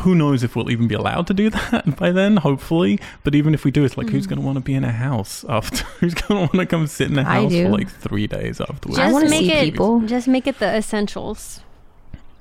who 0.00 0.14
knows 0.14 0.42
if 0.42 0.56
we'll 0.56 0.70
even 0.70 0.88
be 0.88 0.94
allowed 0.94 1.26
to 1.28 1.34
do 1.34 1.50
that 1.70 1.96
by 1.96 2.10
then? 2.10 2.38
Hopefully, 2.38 2.98
but 3.22 3.34
even 3.34 3.54
if 3.54 3.64
we 3.64 3.70
do, 3.70 3.84
it's 3.84 3.96
like, 3.96 4.08
who's 4.08 4.24
hmm. 4.24 4.30
going 4.30 4.40
to 4.40 4.46
want 4.46 4.56
to 4.56 4.62
be 4.62 4.74
in 4.74 4.84
a 4.84 4.92
house 4.92 5.44
after? 5.48 5.84
Who's 6.00 6.14
going 6.14 6.28
to 6.28 6.40
want 6.40 6.52
to 6.52 6.66
come 6.66 6.86
sit 6.86 7.10
in 7.10 7.18
a 7.18 7.24
house 7.24 7.52
for 7.52 7.68
like 7.68 7.88
three 7.88 8.26
days 8.26 8.60
afterwards? 8.60 8.98
I 8.98 9.04
just 9.04 9.12
wanna 9.12 9.30
make 9.30 9.46
see 9.46 9.52
it. 9.52 9.64
people. 9.64 10.00
Just 10.00 10.28
make 10.28 10.46
it 10.46 10.58
the 10.58 10.76
essentials. 10.76 11.60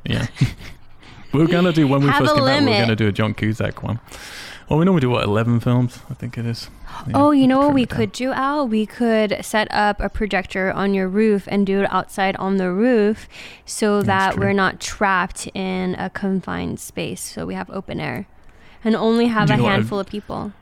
Yeah. 0.05 0.27
We 1.33 1.41
are 1.43 1.47
going 1.47 1.65
to 1.65 1.73
do 1.73 1.87
when 1.87 2.01
we 2.01 2.07
Have 2.07 2.19
first 2.19 2.35
came 2.35 2.43
out. 2.43 2.47
We 2.47 2.51
limit. 2.53 2.73
are 2.73 2.77
going 2.85 2.89
to 2.89 2.95
do 2.95 3.07
a 3.07 3.11
John 3.11 3.33
Cusack 3.33 3.83
one. 3.83 3.99
Well, 4.69 4.79
we 4.79 4.85
normally 4.85 5.01
do 5.01 5.09
what 5.09 5.25
eleven 5.25 5.59
films, 5.59 5.99
I 6.09 6.13
think 6.13 6.37
it 6.37 6.45
is. 6.45 6.69
Yeah, 7.07 7.13
Oh, 7.15 7.31
you 7.31 7.47
know 7.47 7.59
what 7.59 7.73
we 7.73 7.85
could 7.85 8.11
do, 8.13 8.31
Al? 8.31 8.65
We 8.67 8.85
could 8.85 9.37
set 9.43 9.67
up 9.71 9.99
a 9.99 10.07
projector 10.09 10.71
on 10.71 10.93
your 10.93 11.07
roof 11.09 11.47
and 11.51 11.65
do 11.67 11.81
it 11.81 11.87
outside 11.93 12.35
on 12.37 12.57
the 12.57 12.71
roof 12.71 13.27
so 13.65 14.01
that 14.03 14.37
we're 14.37 14.53
not 14.53 14.79
trapped 14.79 15.47
in 15.53 15.95
a 15.95 16.09
confined 16.09 16.79
space. 16.79 17.21
So 17.21 17.45
we 17.45 17.55
have 17.55 17.69
open 17.71 17.99
air 17.99 18.25
and 18.85 18.95
only 18.95 19.27
have 19.27 19.49
Do 19.49 19.55
a 19.55 19.57
handful 19.57 19.99
of 19.99 20.07
people. 20.07 20.53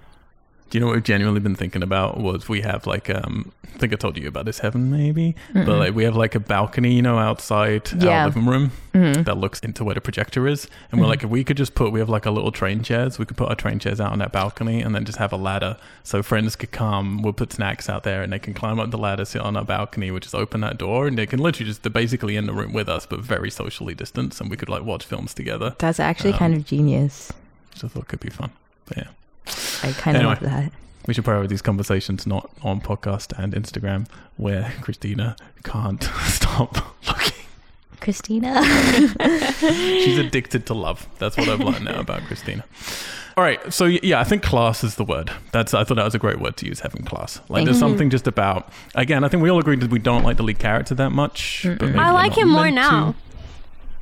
Do 0.71 0.77
you 0.77 0.79
know 0.79 0.87
what 0.87 0.95
we've 0.95 1.03
genuinely 1.03 1.41
been 1.41 1.55
thinking 1.55 1.83
about? 1.83 2.17
Was 2.17 2.47
we 2.47 2.61
have 2.61 2.87
like 2.87 3.09
um, 3.09 3.51
I 3.75 3.77
think 3.77 3.91
I 3.91 3.97
told 3.97 4.17
you 4.17 4.27
about 4.29 4.45
this 4.45 4.59
heaven 4.59 4.89
maybe, 4.89 5.35
but 5.53 5.67
like 5.67 5.93
we 5.93 6.05
have 6.05 6.15
like 6.15 6.33
a 6.33 6.39
balcony, 6.39 6.93
you 6.93 7.01
know, 7.01 7.17
outside 7.19 7.91
Yeah. 8.01 8.21
our 8.21 8.25
living 8.27 8.45
room 8.45 8.71
Mhm. 8.93 9.25
that 9.25 9.37
looks 9.37 9.59
into 9.59 9.83
where 9.83 9.95
the 9.95 9.99
projector 10.01 10.47
is, 10.47 10.67
and 10.91 11.01
we're 11.01 11.07
like, 11.07 11.23
if 11.23 11.29
we 11.29 11.43
could 11.43 11.57
just 11.57 11.75
put, 11.75 11.91
we 11.91 11.99
have 11.99 12.07
like 12.09 12.25
a 12.25 12.31
little 12.31 12.51
train 12.53 12.83
chairs, 12.83 13.19
we 13.19 13.25
could 13.25 13.35
put 13.35 13.49
our 13.49 13.55
train 13.55 13.79
chairs 13.79 13.99
out 13.99 14.13
on 14.13 14.19
that 14.19 14.31
balcony, 14.31 14.81
and 14.81 14.95
then 14.95 15.03
just 15.03 15.17
have 15.17 15.33
a 15.33 15.37
ladder, 15.37 15.75
so 16.03 16.23
friends 16.23 16.55
could 16.55 16.71
come. 16.71 17.21
We'll 17.21 17.33
put 17.33 17.51
snacks 17.51 17.89
out 17.89 18.03
there, 18.03 18.21
and 18.23 18.31
they 18.31 18.39
can 18.39 18.53
climb 18.53 18.79
up 18.79 18.91
the 18.91 18.97
ladder, 18.97 19.25
sit 19.25 19.41
on 19.41 19.57
our 19.57 19.65
balcony, 19.65 20.09
we 20.11 20.19
just 20.21 20.35
open 20.35 20.61
that 20.61 20.77
door, 20.77 21.05
and 21.07 21.17
they 21.17 21.25
can 21.25 21.39
literally 21.39 21.67
just 21.69 21.83
they're 21.83 21.89
basically 21.89 22.37
in 22.37 22.45
the 22.45 22.53
room 22.53 22.71
with 22.71 22.87
us, 22.87 23.05
but 23.05 23.19
very 23.19 23.49
socially 23.51 23.93
distanced, 23.93 24.39
and 24.39 24.49
we 24.49 24.55
could 24.55 24.69
like 24.69 24.83
watch 24.83 25.03
films 25.05 25.33
together, 25.33 25.75
That's 25.79 25.99
actually 25.99 26.31
Um, 26.33 26.39
kind 26.39 26.53
of 26.53 26.65
genius. 26.65 27.33
which 27.73 27.83
I 27.83 27.87
thought 27.89 28.07
could 28.07 28.19
be 28.21 28.29
fun. 28.29 28.51
But 28.85 28.97
yeah. 28.97 29.03
I 29.47 29.91
kind 29.93 30.17
of 30.17 30.23
anyway. 30.23 30.25
love 30.25 30.39
that. 30.41 30.71
We 31.07 31.13
should 31.13 31.23
probably 31.23 31.41
have 31.43 31.49
these 31.49 31.61
conversations 31.63 32.27
not 32.27 32.49
on 32.61 32.79
podcast 32.79 33.37
and 33.41 33.53
Instagram 33.53 34.07
where 34.37 34.71
Christina 34.81 35.35
can't 35.63 36.03
stop 36.25 36.77
looking. 37.07 37.33
Christina. 37.99 38.63
She's 39.59 40.17
addicted 40.17 40.65
to 40.67 40.73
love. 40.73 41.07
That's 41.19 41.37
what 41.37 41.49
I've 41.49 41.59
learned 41.59 41.85
now 41.85 41.99
about 41.99 42.21
Christina. 42.23 42.65
All 43.37 43.43
right, 43.43 43.71
so 43.73 43.85
yeah, 43.85 44.19
I 44.19 44.23
think 44.23 44.43
class 44.43 44.83
is 44.83 44.95
the 44.95 45.05
word. 45.05 45.31
That's 45.51 45.73
I 45.73 45.83
thought 45.83 45.95
that 45.95 46.03
was 46.03 46.15
a 46.15 46.19
great 46.19 46.39
word 46.39 46.57
to 46.57 46.65
use, 46.65 46.81
having 46.81 47.03
class. 47.05 47.37
Like 47.47 47.59
Thank 47.59 47.65
there's 47.65 47.77
you. 47.77 47.79
something 47.79 48.09
just 48.09 48.27
about 48.27 48.69
again. 48.93 49.23
I 49.23 49.29
think 49.29 49.41
we 49.41 49.49
all 49.49 49.59
agreed 49.59 49.79
that 49.81 49.89
we 49.89 49.99
don't 49.99 50.23
like 50.23 50.37
the 50.37 50.43
lead 50.43 50.59
character 50.59 50.93
that 50.95 51.11
much. 51.11 51.65
But 51.65 51.95
I 51.95 52.11
like 52.11 52.37
him 52.37 52.49
more 52.49 52.69
now. 52.69 53.11
to. 53.11 53.15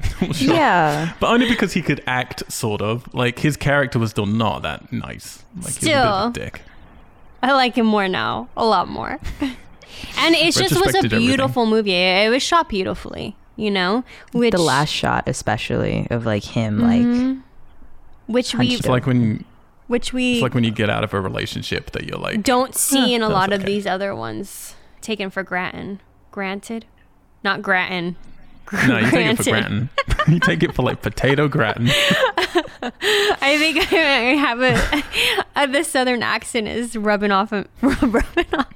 Sure. 0.33 0.53
Yeah. 0.53 1.13
But 1.19 1.29
only 1.31 1.47
because 1.47 1.73
he 1.73 1.81
could 1.81 2.03
act, 2.07 2.43
sort 2.51 2.81
of. 2.81 3.11
Like, 3.13 3.39
his 3.39 3.55
character 3.57 3.99
was 3.99 4.09
still 4.11 4.25
not 4.25 4.61
that 4.63 4.91
nice. 4.91 5.43
Like, 5.61 5.63
he 5.63 5.65
was 5.65 5.77
a 5.77 5.81
bit 5.85 5.95
of 5.95 6.03
a 6.03 6.31
Still. 6.31 6.31
dick. 6.31 6.61
I 7.41 7.51
like 7.53 7.75
him 7.77 7.85
more 7.85 8.07
now, 8.09 8.49
a 8.57 8.65
lot 8.65 8.89
more. 8.89 9.17
and 9.41 10.35
it 10.35 10.53
just 10.53 10.59
was 10.59 10.71
a 10.73 10.75
Retrospected 10.75 10.95
everything. 11.05 11.19
beautiful 11.27 11.65
movie. 11.65 11.93
It 11.93 12.29
was 12.29 12.43
shot 12.43 12.67
beautifully, 12.69 13.35
you 13.55 13.71
know, 13.71 14.03
which 14.33 14.51
the 14.51 14.61
last 14.61 14.89
shot, 14.89 15.23
especially 15.27 16.05
of 16.09 16.25
like 16.25 16.43
him, 16.43 16.79
like 16.79 17.01
Mhm. 17.01 17.41
which 18.27 18.53
we 18.55 18.67
It's 18.75 18.87
like 18.87 19.05
when 19.05 19.45
which 19.87 20.11
we 20.13 20.33
it's 20.33 20.41
like 20.43 20.53
when 20.53 20.63
you 20.65 20.71
get 20.71 20.89
out 20.89 21.03
of 21.05 21.13
a 21.13 21.21
relationship 21.21 21.91
that 21.91 22.03
you're 22.03 22.19
like, 22.19 22.43
don't 22.43 22.75
see 22.75 23.13
in 23.13 23.21
a 23.23 23.27
That's 23.29 23.33
lot 23.33 23.53
of 23.53 23.63
these 23.65 23.87
other 23.87 24.13
ones 24.13 24.75
taken 25.01 25.29
for 25.29 25.41
granted. 25.43 25.99
Granted, 26.31 26.85
not 27.43 27.61
granted. 27.61 28.15
No, 28.87 28.97
you 28.99 29.09
take 29.11 29.27
it 29.27 29.37
for 29.37 29.43
gratin. 29.43 29.89
you 30.27 30.39
take 30.39 30.63
it 30.63 30.75
for 30.75 30.83
like 30.83 31.01
potato 31.01 31.47
gratin. 31.47 31.89
I 31.91 33.57
think 33.57 33.91
I 33.91 34.35
have 34.35 34.61
a, 34.61 35.03
a 35.55 35.67
the 35.71 35.83
southern 35.83 36.23
accent 36.23 36.67
is 36.67 36.95
rubbing 36.95 37.31
off 37.31 37.51
on- 37.53 37.67
rubbing 37.81 38.45
off 38.53 38.67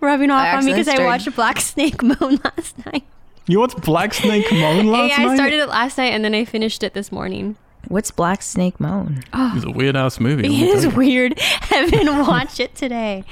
rubbing 0.00 0.30
off 0.30 0.54
on 0.54 0.64
me 0.64 0.72
because 0.72 0.88
I 0.88 1.04
watched 1.04 1.34
Black 1.34 1.60
Snake 1.60 2.02
Moan 2.02 2.38
last 2.44 2.84
night. 2.86 3.04
You 3.46 3.60
watched 3.60 3.80
Black 3.80 4.14
Snake 4.14 4.46
Moan 4.52 4.86
last 4.86 5.10
yeah, 5.10 5.24
night? 5.24 5.32
I 5.32 5.34
started 5.34 5.60
it 5.60 5.68
last 5.68 5.98
night 5.98 6.12
and 6.12 6.24
then 6.24 6.34
I 6.34 6.44
finished 6.44 6.82
it 6.82 6.94
this 6.94 7.10
morning. 7.10 7.56
what's 7.88 8.10
Black 8.10 8.42
Snake 8.42 8.78
Moan? 8.78 9.24
Oh. 9.32 9.50
It 9.50 9.54
was 9.54 9.64
a 9.64 9.70
weird 9.70 9.96
ass 9.96 10.20
movie. 10.20 10.42
let 10.44 10.50
me 10.50 10.62
It 10.62 10.68
is 10.76 10.82
tell 10.82 10.92
you. 10.92 10.96
weird. 10.98 11.38
Haven't 11.40 12.18
watched 12.26 12.60
it 12.60 12.74
today. 12.74 13.24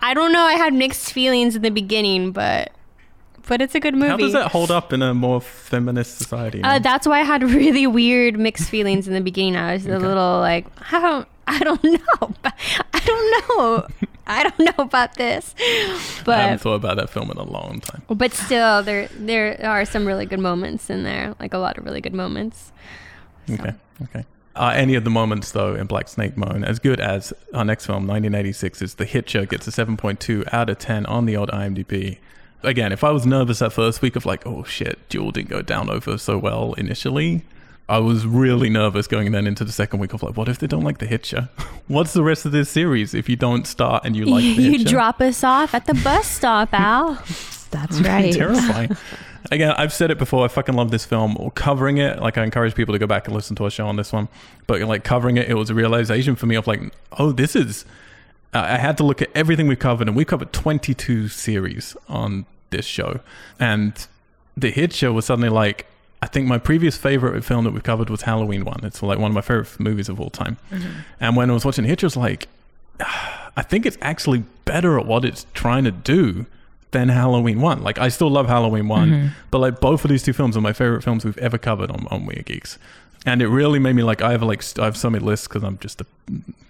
I 0.00 0.14
don't 0.14 0.32
know. 0.32 0.42
I 0.42 0.52
had 0.54 0.74
mixed 0.74 1.12
feelings 1.12 1.56
in 1.56 1.62
the 1.62 1.70
beginning, 1.70 2.30
but 2.32 2.70
but 3.48 3.60
it's 3.60 3.74
a 3.74 3.80
good 3.80 3.94
movie. 3.94 4.10
How 4.10 4.16
does 4.18 4.32
that 4.34 4.52
hold 4.52 4.70
up 4.70 4.92
in 4.92 5.02
a 5.02 5.12
more 5.14 5.40
feminist 5.40 6.18
society? 6.18 6.62
Uh, 6.62 6.78
that's 6.78 7.06
why 7.06 7.20
I 7.20 7.24
had 7.24 7.42
really 7.42 7.86
weird 7.86 8.38
mixed 8.38 8.68
feelings 8.70 9.08
in 9.08 9.14
the 9.14 9.20
beginning. 9.20 9.56
I 9.56 9.72
was 9.72 9.86
a 9.86 9.98
little 9.98 10.38
like, 10.38 10.66
I 10.92 11.00
don't, 11.00 11.26
I 11.46 11.58
don't 11.60 11.82
know, 11.84 12.34
I 12.44 13.00
don't 13.04 13.48
know, 13.48 13.86
I 14.26 14.42
don't 14.42 14.58
know 14.60 14.84
about 14.84 15.14
this, 15.14 15.54
But 16.24 16.38
I 16.38 16.42
haven't 16.42 16.58
thought 16.60 16.74
about 16.74 16.96
that 16.98 17.10
film 17.10 17.30
in 17.30 17.38
a 17.38 17.42
long 17.42 17.80
time. 17.80 18.02
but 18.08 18.32
still, 18.32 18.82
there 18.82 19.08
there 19.18 19.58
are 19.64 19.84
some 19.84 20.06
really 20.06 20.26
good 20.26 20.40
moments 20.40 20.90
in 20.90 21.02
there, 21.02 21.34
like 21.40 21.54
a 21.54 21.58
lot 21.58 21.78
of 21.78 21.84
really 21.84 22.02
good 22.02 22.14
moments. 22.14 22.70
So. 23.46 23.54
Okay, 23.54 23.72
okay. 24.02 24.24
Are 24.54 24.72
any 24.72 24.96
of 24.96 25.04
the 25.04 25.10
moments 25.10 25.52
though 25.52 25.74
in 25.74 25.86
Black 25.86 26.08
Snake 26.08 26.36
Moan 26.36 26.64
as 26.64 26.78
good 26.80 27.00
as 27.00 27.32
our 27.54 27.64
next 27.64 27.86
film, 27.86 28.06
1986, 28.08 28.82
is 28.82 28.94
The 28.96 29.04
Hitcher 29.06 29.46
gets 29.46 29.66
a 29.68 29.70
7.2 29.70 30.52
out 30.52 30.68
of 30.68 30.78
10 30.78 31.06
on 31.06 31.26
the 31.26 31.36
old 31.36 31.48
IMDb. 31.50 32.18
Again, 32.62 32.92
if 32.92 33.04
I 33.04 33.10
was 33.10 33.24
nervous 33.24 33.60
that 33.60 33.72
first 33.72 34.02
week 34.02 34.16
of 34.16 34.26
like, 34.26 34.46
oh 34.46 34.64
shit, 34.64 34.98
Duel 35.08 35.30
didn't 35.30 35.48
go 35.48 35.62
down 35.62 35.88
over 35.90 36.18
so 36.18 36.36
well 36.38 36.74
initially, 36.74 37.44
I 37.88 37.98
was 37.98 38.26
really 38.26 38.68
nervous 38.68 39.06
going 39.06 39.30
then 39.32 39.46
into 39.46 39.64
the 39.64 39.72
second 39.72 40.00
week 40.00 40.12
of 40.12 40.22
like, 40.22 40.36
what 40.36 40.48
if 40.48 40.58
they 40.58 40.66
don't 40.66 40.82
like 40.84 40.98
The 40.98 41.06
Hitcher? 41.06 41.48
What's 41.88 42.12
the 42.12 42.22
rest 42.24 42.44
of 42.44 42.52
this 42.52 42.68
series 42.68 43.14
if 43.14 43.28
you 43.28 43.36
don't 43.36 43.66
start 43.66 44.04
and 44.04 44.14
you 44.16 44.26
like 44.26 44.42
The 44.42 44.50
you 44.62 44.72
Hitcher? 44.72 44.88
drop 44.90 45.20
us 45.20 45.42
off 45.44 45.72
at 45.74 45.86
the 45.86 45.94
bus 45.94 46.26
stop, 46.26 46.74
Al. 46.74 47.14
That's 47.70 48.00
right. 48.00 48.32
terrifying. 48.32 48.96
Again, 49.50 49.72
I've 49.76 49.92
said 49.92 50.10
it 50.10 50.18
before. 50.18 50.44
I 50.44 50.48
fucking 50.48 50.74
love 50.74 50.90
this 50.90 51.04
film. 51.04 51.36
Or 51.38 51.50
covering 51.50 51.98
it, 51.98 52.18
like 52.18 52.36
I 52.38 52.44
encourage 52.44 52.74
people 52.74 52.92
to 52.94 52.98
go 52.98 53.06
back 53.06 53.26
and 53.26 53.34
listen 53.36 53.54
to 53.56 53.64
our 53.64 53.70
show 53.70 53.86
on 53.86 53.96
this 53.96 54.12
one. 54.12 54.28
But 54.66 54.80
like 54.82 55.04
covering 55.04 55.36
it, 55.36 55.48
it 55.48 55.54
was 55.54 55.70
a 55.70 55.74
realization 55.74 56.34
for 56.34 56.46
me 56.46 56.56
of 56.56 56.66
like, 56.66 56.80
oh, 57.18 57.30
this 57.30 57.54
is. 57.54 57.84
I 58.54 58.74
I 58.74 58.78
had 58.78 58.96
to 58.98 59.04
look 59.04 59.22
at 59.22 59.30
everything 59.34 59.66
we've 59.66 59.78
covered, 59.78 60.08
and 60.08 60.16
we 60.16 60.24
covered 60.24 60.52
22 60.52 61.28
series 61.28 61.96
on 62.08 62.46
this 62.70 62.84
show, 62.84 63.20
and 63.58 64.06
the 64.56 64.70
hit 64.70 64.92
show 64.92 65.12
was 65.12 65.26
suddenly 65.26 65.50
like. 65.50 65.86
I 66.20 66.26
think 66.26 66.48
my 66.48 66.58
previous 66.58 66.96
favorite 66.96 67.44
film 67.44 67.62
that 67.62 67.72
we 67.72 67.80
covered 67.80 68.10
was 68.10 68.22
Halloween 68.22 68.64
one. 68.64 68.80
It's 68.82 69.00
like 69.04 69.20
one 69.20 69.30
of 69.30 69.34
my 69.36 69.40
favorite 69.40 69.78
movies 69.78 70.08
of 70.08 70.20
all 70.20 70.30
time. 70.30 70.56
Mm-hmm. 70.72 70.88
And 71.20 71.36
when 71.36 71.48
I 71.48 71.52
was 71.52 71.64
watching 71.64 71.84
Hitcher, 71.84 72.06
I 72.06 72.08
was 72.08 72.16
like, 72.16 72.48
I 72.98 73.62
think 73.62 73.86
it's 73.86 73.98
actually 74.00 74.42
better 74.64 74.98
at 74.98 75.06
what 75.06 75.24
it's 75.24 75.46
trying 75.54 75.84
to 75.84 75.92
do 75.92 76.46
than 76.90 77.08
Halloween 77.08 77.60
one. 77.60 77.82
Like 77.82 77.98
I 77.98 78.08
still 78.08 78.30
love 78.30 78.48
Halloween 78.48 78.88
one, 78.88 79.10
mm-hmm. 79.10 79.26
but 79.50 79.58
like 79.58 79.80
both 79.80 80.04
of 80.04 80.10
these 80.10 80.22
two 80.22 80.32
films 80.32 80.56
are 80.56 80.60
my 80.60 80.72
favorite 80.72 81.02
films 81.02 81.24
we've 81.24 81.38
ever 81.38 81.58
covered 81.58 81.90
on 81.90 82.06
on 82.10 82.26
Weird 82.26 82.46
Geeks. 82.46 82.78
And 83.28 83.42
it 83.42 83.48
really 83.48 83.78
made 83.78 83.94
me 83.94 84.02
like 84.02 84.22
I 84.22 84.30
have 84.32 84.42
like 84.42 84.64
I 84.78 84.86
have 84.86 84.96
so 84.96 85.10
many 85.10 85.22
lists 85.22 85.46
because 85.46 85.62
I'm 85.62 85.76
just 85.78 86.00
a, 86.00 86.06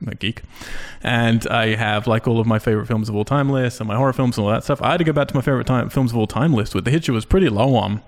a 0.08 0.16
geek, 0.16 0.42
and 1.04 1.46
I 1.46 1.76
have 1.76 2.08
like 2.08 2.26
all 2.26 2.40
of 2.40 2.48
my 2.48 2.58
favorite 2.58 2.86
films 2.86 3.08
of 3.08 3.14
all 3.14 3.24
time 3.24 3.48
lists 3.48 3.80
and 3.80 3.86
my 3.86 3.94
horror 3.94 4.12
films 4.12 4.36
and 4.36 4.44
all 4.44 4.50
that 4.50 4.64
stuff. 4.64 4.82
I 4.82 4.90
had 4.90 4.98
to 4.98 5.04
go 5.04 5.12
back 5.12 5.28
to 5.28 5.36
my 5.36 5.40
favorite 5.40 5.68
time 5.68 5.88
films 5.88 6.10
of 6.10 6.18
all 6.18 6.26
time 6.26 6.52
list, 6.52 6.74
with 6.74 6.84
The 6.84 6.90
Hitcher 6.90 7.12
was 7.12 7.24
pretty 7.24 7.48
low 7.48 7.76
on, 7.76 8.02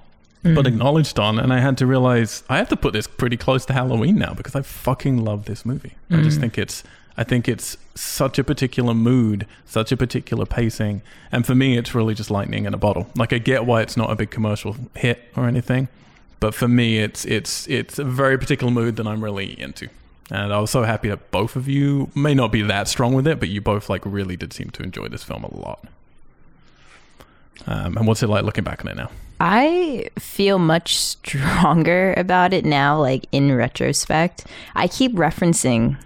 mm. 0.45 0.57
but 0.57 0.66
acknowledged 0.66 1.16
on, 1.21 1.38
and 1.38 1.52
I 1.52 1.61
had 1.61 1.78
to 1.78 1.87
realize 1.87 2.42
I 2.49 2.59
have 2.59 2.69
to 2.71 2.76
put 2.76 2.92
this 2.92 3.07
pretty 3.07 3.37
close 3.37 3.64
to 3.66 3.73
Halloween 3.73 4.16
now 4.16 4.35
because 4.35 4.57
I 4.57 4.62
fucking 4.62 5.25
love 5.25 5.45
this 5.45 5.64
movie. 5.64 5.95
I 6.11 6.21
just 6.23 6.38
mm. 6.38 6.40
think 6.40 6.59
it's 6.59 6.83
I 7.16 7.23
think 7.23 7.49
it's 7.49 7.76
such 7.95 8.37
a 8.38 8.42
particular 8.42 8.95
mood, 8.95 9.47
such 9.64 9.92
a 9.92 9.97
particular 9.97 10.45
pacing, 10.45 11.02
and 11.30 11.47
for 11.47 11.54
me, 11.54 11.78
it's 11.78 11.95
really 11.95 12.14
just 12.14 12.33
lightning 12.33 12.64
in 12.64 12.75
a 12.75 12.78
bottle. 12.78 13.09
Like 13.14 13.33
I 13.33 13.38
get 13.38 13.64
why 13.64 13.83
it's 13.83 13.97
not 13.97 14.11
a 14.11 14.16
big 14.16 14.30
commercial 14.33 14.75
hit 14.97 15.23
or 15.37 15.47
anything, 15.47 15.87
but 16.40 16.54
for 16.54 16.66
me, 16.68 16.99
it's 16.99 17.25
it's 17.25 17.68
it's 17.68 17.99
a 17.99 18.04
very 18.04 18.38
particular 18.38 18.73
mood 18.73 18.97
that 18.97 19.06
I'm 19.06 19.23
really 19.23 19.59
into. 19.61 19.88
And 20.30 20.52
I 20.52 20.61
was 20.61 20.70
so 20.70 20.85
happy 20.85 21.09
that 21.09 21.30
both 21.30 21.56
of 21.56 21.68
you 21.68 22.11
may 22.14 22.35
not 22.35 22.52
be 22.52 22.62
that 22.62 22.88
strong 22.88 23.14
with 23.14 23.26
it, 23.26 23.40
but 23.40 23.49
you 23.49 23.61
both 23.61 23.88
like 23.88 24.02
really 24.04 24.37
did 24.37 24.52
seem 24.52 24.70
to 24.70 24.82
enjoy 24.82 25.09
this 25.09 25.25
film 25.25 25.44
a 25.44 25.54
lot. 25.54 25.85
Um, 27.66 27.97
and 27.97 28.06
what's 28.06 28.23
it 28.23 28.28
like 28.28 28.44
looking 28.44 28.64
back 28.64 28.85
on 28.85 28.90
it 28.90 28.97
now? 28.97 29.11
I 29.40 30.09
feel 30.18 30.59
much 30.59 30.97
stronger 30.99 32.14
about 32.16 32.52
it 32.52 32.64
now, 32.64 32.99
like 32.99 33.26
in 33.32 33.54
retrospect. 33.54 34.47
I 34.75 34.87
keep 34.87 35.12
referencing 35.14 35.97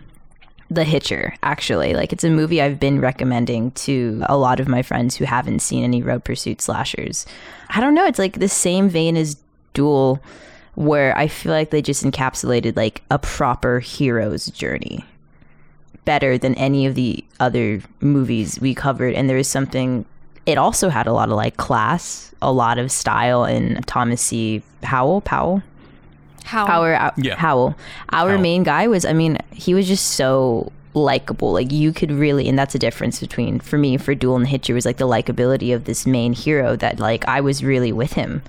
The 0.70 0.84
Hitcher, 0.84 1.34
actually. 1.42 1.94
Like, 1.94 2.12
it's 2.12 2.24
a 2.24 2.30
movie 2.30 2.62
I've 2.62 2.80
been 2.80 3.00
recommending 3.00 3.72
to 3.72 4.22
a 4.28 4.36
lot 4.36 4.60
of 4.60 4.68
my 4.68 4.82
friends 4.82 5.16
who 5.16 5.24
haven't 5.24 5.60
seen 5.60 5.84
any 5.84 6.02
road 6.02 6.24
pursuit 6.24 6.62
slashers. 6.62 7.26
I 7.70 7.80
don't 7.80 7.94
know, 7.94 8.06
it's 8.06 8.18
like 8.18 8.38
the 8.38 8.48
same 8.48 8.88
vein 8.88 9.16
as 9.16 9.36
Duel, 9.74 10.20
where 10.74 11.16
I 11.16 11.28
feel 11.28 11.52
like 11.52 11.70
they 11.70 11.82
just 11.82 12.02
encapsulated 12.04 12.76
like 12.76 13.02
a 13.10 13.18
proper 13.18 13.80
hero's 13.80 14.46
journey 14.46 15.04
better 16.04 16.36
than 16.36 16.54
any 16.56 16.84
of 16.86 16.94
the 16.94 17.24
other 17.40 17.80
movies 18.00 18.60
we 18.60 18.74
covered. 18.74 19.14
And 19.14 19.28
there 19.28 19.36
is 19.38 19.48
something 19.48 20.04
it 20.46 20.58
also 20.58 20.88
had 20.90 21.06
a 21.06 21.12
lot 21.12 21.28
of 21.30 21.36
like 21.36 21.56
class, 21.56 22.34
a 22.42 22.52
lot 22.52 22.78
of 22.78 22.90
style, 22.92 23.44
and 23.44 23.86
Thomas 23.86 24.20
C. 24.20 24.62
Howell, 24.82 25.22
Powell, 25.22 25.62
How? 26.44 26.66
our 26.66 26.94
our- 26.94 27.14
Yeah. 27.16 27.36
Howell, 27.36 27.74
our 28.10 28.30
Howell. 28.30 28.40
main 28.42 28.62
guy 28.62 28.86
was. 28.86 29.04
I 29.06 29.14
mean, 29.14 29.38
he 29.52 29.72
was 29.72 29.88
just 29.88 30.08
so 30.12 30.70
likable. 30.92 31.52
Like 31.54 31.72
you 31.72 31.92
could 31.94 32.12
really, 32.12 32.46
and 32.48 32.58
that's 32.58 32.74
a 32.74 32.78
difference 32.78 33.20
between 33.20 33.58
for 33.60 33.78
me 33.78 33.96
for 33.96 34.14
Duel 34.14 34.36
and 34.36 34.46
Hitcher 34.46 34.74
was 34.74 34.84
like 34.84 34.98
the 34.98 35.08
likability 35.08 35.74
of 35.74 35.84
this 35.86 36.06
main 36.06 36.34
hero 36.34 36.76
that 36.76 36.98
like 37.00 37.26
I 37.26 37.40
was 37.40 37.64
really 37.64 37.92
with 37.92 38.12
him 38.12 38.42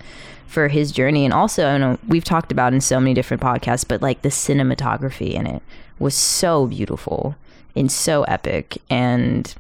for 0.48 0.68
his 0.68 0.92
journey, 0.92 1.26
and 1.26 1.34
also 1.34 1.66
I 1.66 1.78
know 1.78 2.00
we've 2.08 2.24
talked 2.24 2.52
about 2.52 2.74
in 2.74 2.82
so 2.82 3.00
many 3.00 3.14
different 3.14 3.42
podcasts, 3.42 3.88
but 3.88 4.02
like 4.02 4.22
the 4.22 4.30
cinematography 4.30 5.34
in 5.34 5.48
it 5.48 5.62
was 6.00 6.14
so 6.16 6.68
beautiful 6.68 7.36
and 7.76 7.92
so 7.92 8.24
epic 8.24 8.78
and 8.90 9.56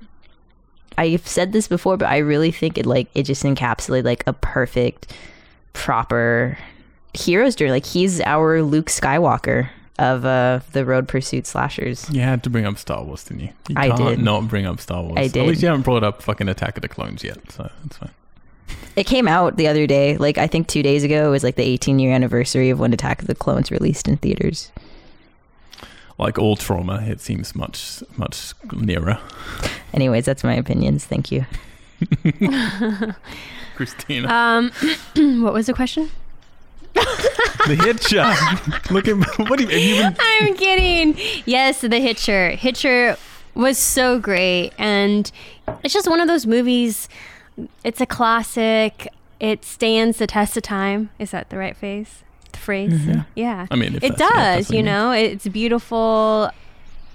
I've 0.98 1.27
said 1.27 1.51
this 1.51 1.68
before, 1.68 1.98
but 1.98 2.10
I 2.10 2.18
really 2.18 2.51
think 2.51 2.77
it 2.77 2.86
like 2.86 3.08
it 3.13 3.24
just 3.24 3.44
encapsulated 3.44 4.06
like 4.06 4.24
a 4.27 4.34
perfect, 4.34 5.13
proper 5.74 6.58
hero's 7.13 7.56
journey. 7.56 7.72
Like 7.72 7.86
he's 7.86 8.22
our 8.22 8.62
Luke 8.62 8.88
Skywalker 8.88 9.70
of 9.98 10.25
uh 10.25 10.60
the 10.74 10.86
road 10.86 11.08
pursuit 11.08 11.48
slashers. 11.48 12.10
You 12.10 12.22
had 12.22 12.44
to 12.44 12.50
bring 12.50 12.65
up 12.65 12.77
Star 12.77 13.04
Wars, 13.04 13.24
didn't 13.24 13.42
you? 13.42 13.50
You 13.70 13.75
I 13.77 13.96
did. 13.96 14.20
not 14.20 14.48
bring 14.48 14.65
up 14.65 14.80
Star 14.80 15.04
Wars. 15.04 15.18
I 15.18 15.27
did. 15.27 15.38
At 15.42 15.48
least 15.48 15.62
you 15.62 15.68
haven't 15.68 15.84
brought 15.84 16.04
up 16.04 16.22
fucking 16.22 16.48
Attack 16.48 16.77
of 16.77 16.82
the 16.82 16.89
Clones 16.89 17.24
yet, 17.24 17.51
so 17.51 17.70
that's 17.84 17.98
fine. 17.98 18.12
It 18.95 19.05
came 19.05 19.27
out 19.27 19.57
the 19.57 19.67
other 19.67 19.86
day, 19.88 20.17
like 20.17 20.38
I 20.38 20.48
think 20.48 20.67
two 20.67 20.81
days 20.81 21.03
ago. 21.03 21.27
It 21.27 21.31
was 21.31 21.43
like 21.43 21.55
the 21.55 21.63
18 21.63 22.00
year 22.00 22.13
anniversary 22.13 22.69
of 22.69 22.79
when 22.79 22.93
Attack 22.93 23.22
of 23.22 23.27
the 23.27 23.36
Clones 23.36 23.69
released 23.72 24.07
in 24.07 24.17
theaters. 24.17 24.72
Like 26.17 26.39
all 26.39 26.55
trauma, 26.55 27.03
it 27.05 27.19
seems 27.19 27.55
much 27.55 28.01
much 28.15 28.53
nearer. 28.72 29.19
Anyways, 29.93 30.24
that's 30.25 30.43
my 30.45 30.53
opinions. 30.53 31.03
Thank 31.05 31.29
you. 31.31 31.45
Christina, 33.75 34.29
Um, 34.29 34.72
what 35.43 35.53
was 35.53 35.65
the 35.67 35.74
question? 35.74 36.10
the 36.93 37.75
Hitcher. 37.84 38.24
Look 38.93 39.07
at 39.10 39.17
what 39.50 39.60
have 39.60 39.69
you, 39.72 40.01
been? 40.01 40.15
I'm 40.17 40.55
kidding. 40.55 41.17
Yes, 41.45 41.81
The 41.81 42.00
Hitcher. 42.00 42.51
Hitcher 42.51 43.17
was 43.53 43.77
so 43.77 44.17
great, 44.19 44.72
and 44.77 45.29
it's 45.84 45.93
just 45.93 46.10
one 46.10 46.22
of 46.22 46.27
those 46.29 46.45
movies. 46.45 47.10
It's 47.84 48.02
a 48.02 48.06
classic. 48.06 49.08
It 49.40 49.66
stands 49.66 50.18
the 50.18 50.28
test 50.28 50.58
of 50.58 50.64
time. 50.64 51.10
Is 51.20 51.32
that 51.32 51.50
the 51.50 51.58
right 51.58 51.76
phrase? 51.76 52.24
The 52.52 52.60
phrase? 52.60 52.94
Mm-hmm. 52.94 53.22
Yeah. 53.36 53.68
I 53.70 53.76
mean, 53.76 53.96
it 53.96 54.02
that's- 54.02 54.04
yeah, 54.04 54.08
if 54.08 54.18
that's 54.18 54.68
does. 54.68 54.76
You 54.76 54.84
know, 54.84 55.12
it's 55.12 55.48
beautiful. 55.48 56.52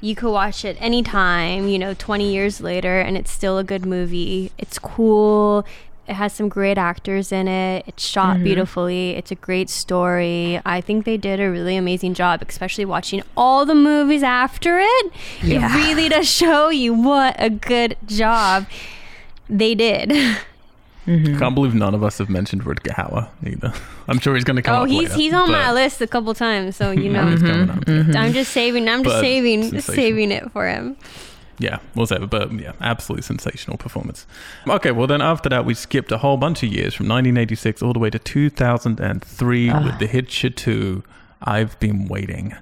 You 0.01 0.15
could 0.15 0.33
watch 0.33 0.65
it 0.65 0.77
anytime. 0.81 1.69
You 1.69 1.79
know, 1.79 1.95
20 1.95 2.33
years 2.33 2.61
later, 2.61 3.01
and 3.01 3.17
it's 3.17 3.31
still 3.31 3.59
a 3.59 3.65
good 3.65 3.85
movie. 3.85 4.53
It's 4.59 4.79
cool. 4.79 5.67
It 6.09 6.15
has 6.15 6.33
some 6.33 6.49
great 6.49 6.77
actors 6.77 7.31
in 7.31 7.47
it. 7.47 7.85
It's 7.87 8.05
shot 8.05 8.35
mm-hmm. 8.35 8.45
beautifully. 8.45 9.11
It's 9.11 9.31
a 9.31 9.37
great 9.37 9.71
story. 9.71 10.61
I 10.67 10.81
think 10.81 11.05
they 11.05 11.17
did 11.17 11.39
a 11.39 11.49
really 11.49 11.77
amazing 11.77 12.15
job, 12.15 12.43
especially 12.49 12.85
watching 12.85 13.23
all 13.37 13.65
the 13.65 13.77
movies 13.77 14.25
after 14.25 14.81
it. 14.81 15.13
Yeah. 15.41 15.73
It 15.73 15.87
really 15.87 16.09
does 16.09 16.29
show 16.29 16.71
you 16.71 16.95
what 16.95 17.37
a 17.39 17.49
good 17.49 17.97
job 18.07 18.67
they 19.51 19.75
did. 19.75 20.13
I 21.07 21.39
can't 21.39 21.55
believe 21.55 21.75
none 21.75 21.95
of 21.95 22.05
us 22.05 22.19
have 22.19 22.29
mentioned 22.29 22.63
Rutger 22.63 22.95
Hauer 22.95 23.31
either. 23.45 23.73
I'm 24.07 24.21
sure 24.21 24.35
he's 24.35 24.45
going 24.45 24.57
to 24.57 24.63
come 24.63 24.77
oh, 24.77 24.83
up 24.83 24.89
he's 24.89 25.09
later, 25.09 25.15
he's 25.15 25.33
on 25.33 25.51
my 25.51 25.73
list 25.73 26.01
a 26.01 26.07
couple 26.07 26.33
times, 26.35 26.77
so 26.77 26.91
you 26.91 27.09
know. 27.13 27.27
he's 27.27 27.41
coming 27.41 27.67
mm-hmm. 27.67 27.79
up, 27.79 27.89
yeah. 27.89 27.95
Mm-hmm. 27.95 28.17
I'm 28.17 28.33
just 28.33 28.53
saving. 28.53 28.89
I'm 28.89 29.03
just 29.03 29.17
But 29.17 29.21
saving, 29.21 29.63
sensational. 29.63 29.97
saving 29.97 30.31
it 30.31 30.53
for 30.53 30.69
him. 30.69 30.97
Yeah, 31.59 31.79
we'll 31.95 32.07
say 32.07 32.17
it, 32.17 32.31
but 32.31 32.53
yeah, 32.53 32.73
absolutely 32.81 33.23
sensational 33.23 33.77
performance. 33.77 34.27
Okay, 34.67 34.93
well 34.93 35.07
then 35.07 35.21
after 35.21 35.51
that 35.51 35.67
we 35.67 35.75
skipped 35.75 36.11
a 36.11 36.19
whole 36.19 36.39
bunch 36.39 36.63
of 36.63 36.71
years 36.71 36.95
from 36.95 37.07
1986 37.07 37.83
all 37.83 37.93
the 37.93 37.99
way 37.99 38.09
to 38.09 38.19
2003 38.19 39.71
ah. 39.71 39.85
with 39.85 39.99
The 39.99 40.07
Hitcher 40.07 40.49
2. 40.49 41.03
I've 41.43 41.79
been 41.79 42.07
waiting, 42.09 42.55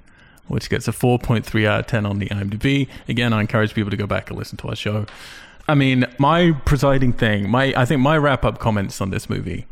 which 0.47 0.69
gets 0.69 0.87
a 0.89 0.91
4.3 0.91 1.65
out 1.65 1.79
of 1.81 1.87
10 1.87 2.05
on 2.05 2.19
the 2.19 2.27
IMDb. 2.27 2.89
Again, 3.07 3.31
I 3.31 3.39
encourage 3.39 3.73
people 3.73 3.89
to 3.89 3.97
go 3.97 4.07
back 4.07 4.29
and 4.29 4.37
listen 4.37 4.57
to 4.57 4.67
our 4.67 4.75
show. 4.75 5.05
I 5.69 5.75
mean, 5.75 6.05
my 6.17 6.51
presiding 6.65 7.13
thing, 7.13 7.49
my 7.49 7.73
I 7.77 7.85
think 7.85 8.01
my 8.01 8.17
wrap 8.17 8.43
up 8.43 8.59
comments 8.59 8.99
on 9.01 9.11
this 9.11 9.29
movie 9.29 9.67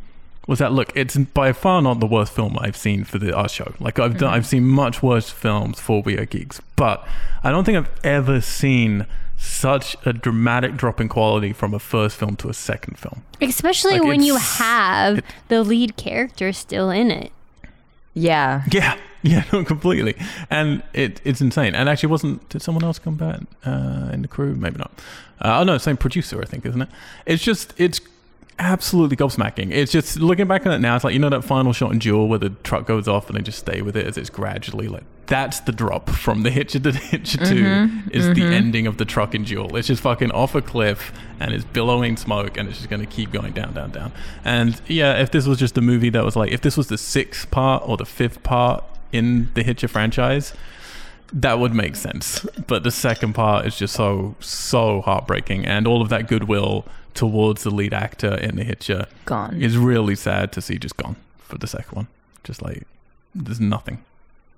was 0.47 0.59
that 0.59 0.71
look, 0.71 0.95
it's 0.95 1.17
by 1.17 1.51
far 1.51 1.81
not 1.81 1.99
the 1.99 2.05
worst 2.05 2.33
film 2.33 2.57
I've 2.59 2.77
seen 2.77 3.03
for 3.03 3.17
the 3.17 3.35
our 3.35 3.49
show. 3.49 3.73
Like 3.79 3.99
I've 3.99 4.17
done, 4.17 4.29
mm-hmm. 4.29 4.35
I've 4.35 4.45
seen 4.45 4.63
much 4.65 5.03
worse 5.03 5.29
films 5.29 5.79
for 5.79 6.01
Weird 6.01 6.29
Geeks, 6.29 6.61
but 6.75 7.05
I 7.43 7.51
don't 7.51 7.63
think 7.63 7.77
I've 7.77 7.89
ever 8.03 8.41
seen 8.41 9.05
such 9.37 9.95
a 10.05 10.13
dramatic 10.13 10.77
drop 10.77 10.99
in 10.99 11.09
quality 11.09 11.53
from 11.53 11.73
a 11.73 11.79
first 11.79 12.17
film 12.17 12.35
to 12.37 12.49
a 12.49 12.53
second 12.53 12.97
film. 12.97 13.23
Especially 13.41 13.99
Like, 13.99 14.07
when 14.07 14.23
you 14.23 14.37
have 14.37 15.19
it- 15.19 15.25
the 15.47 15.63
lead 15.63 15.95
character 15.95 16.51
still 16.53 16.89
in 16.89 17.11
it. 17.11 17.31
Yeah. 18.17 18.63
Yeah, 18.71 18.97
yeah, 19.21 19.43
no, 19.53 19.63
completely. 19.63 20.15
And 20.49 20.83
it 20.93 21.21
it's 21.23 21.41
insane. 21.41 21.75
And 21.75 21.87
actually, 21.87 22.09
wasn't 22.09 22.47
did 22.49 22.61
someone 22.61 22.83
else 22.83 22.99
come 22.99 23.15
back 23.15 23.41
uh, 23.65 24.09
in 24.11 24.21
the 24.23 24.27
crew? 24.27 24.55
Maybe 24.55 24.77
not. 24.77 24.91
Uh, 25.39 25.59
oh 25.59 25.63
no, 25.63 25.77
same 25.77 25.97
producer, 25.97 26.41
I 26.41 26.45
think, 26.45 26.65
isn't 26.65 26.81
it? 26.81 26.89
It's 27.25 27.43
just 27.43 27.73
it's 27.77 28.01
absolutely 28.59 29.15
gobsmacking. 29.17 29.71
It's 29.71 29.91
just 29.91 30.19
looking 30.19 30.47
back 30.47 30.65
on 30.65 30.71
it 30.71 30.79
now. 30.79 30.95
It's 30.95 31.03
like 31.03 31.13
you 31.13 31.19
know 31.19 31.29
that 31.29 31.43
final 31.43 31.73
shot 31.73 31.91
in 31.91 31.99
Duel 31.99 32.27
where 32.27 32.39
the 32.39 32.49
truck 32.49 32.85
goes 32.85 33.07
off 33.07 33.29
and 33.29 33.37
they 33.37 33.41
just 33.41 33.59
stay 33.59 33.81
with 33.81 33.95
it 33.95 34.05
as 34.05 34.17
it's 34.17 34.29
gradually 34.29 34.87
like 34.87 35.03
that's 35.27 35.59
the 35.61 35.71
drop 35.71 36.09
from 36.09 36.43
the 36.43 36.49
Hitcher 36.49 36.79
to 36.79 36.91
the 36.91 36.97
Hitcher 36.97 37.37
2 37.37 37.43
mm-hmm. 37.43 38.09
is 38.11 38.27
the 38.27 38.33
mm-hmm. 38.33 38.53
ending 38.53 38.87
of 38.87 38.97
the 38.97 39.05
truck 39.05 39.35
in 39.35 39.43
Duel. 39.43 39.75
It's 39.75 39.87
just 39.87 40.01
fucking 40.01 40.31
off 40.31 40.55
a 40.55 40.61
cliff 40.61 41.13
and 41.39 41.53
it's 41.53 41.65
billowing 41.65 42.17
smoke 42.17 42.57
and 42.57 42.67
it's 42.67 42.77
just 42.77 42.89
going 42.89 43.01
to 43.01 43.05
keep 43.05 43.31
going 43.31 43.51
down, 43.51 43.73
down, 43.73 43.91
down. 43.91 44.11
And 44.43 44.81
yeah, 44.87 45.21
if 45.21 45.31
this 45.31 45.45
was 45.45 45.59
just 45.59 45.77
a 45.77 45.81
movie 45.81 46.09
that 46.09 46.23
was 46.23 46.35
like, 46.35 46.51
if 46.51 46.61
this 46.61 46.77
was 46.77 46.87
the 46.87 46.97
sixth 46.97 47.51
part 47.51 47.83
or 47.85 47.97
the 47.97 48.05
fifth 48.05 48.41
part 48.43 48.83
in 49.11 49.51
the 49.53 49.63
Hitcher 49.63 49.89
franchise, 49.89 50.53
that 51.33 51.59
would 51.59 51.73
make 51.73 51.97
sense. 51.97 52.45
But 52.65 52.83
the 52.83 52.91
second 52.91 53.33
part 53.33 53.65
is 53.65 53.77
just 53.77 53.95
so, 53.95 54.35
so 54.39 55.01
heartbreaking. 55.01 55.65
And 55.65 55.85
all 55.85 56.01
of 56.01 56.07
that 56.07 56.27
goodwill 56.29 56.85
towards 57.17 57.63
the 57.63 57.71
lead 57.71 57.93
actor 57.93 58.35
in 58.35 58.55
the 58.55 58.63
Hitcher 58.63 59.07
Gone. 59.25 59.59
is 59.61 59.75
really 59.77 60.15
sad 60.15 60.51
to 60.53 60.61
see 60.61 60.77
just 60.77 60.95
gone 60.97 61.15
for 61.39 61.57
the 61.57 61.67
second 61.67 61.95
one. 61.95 62.07
Just 62.43 62.61
like, 62.61 62.83
there's 63.33 63.59
nothing. 63.59 63.97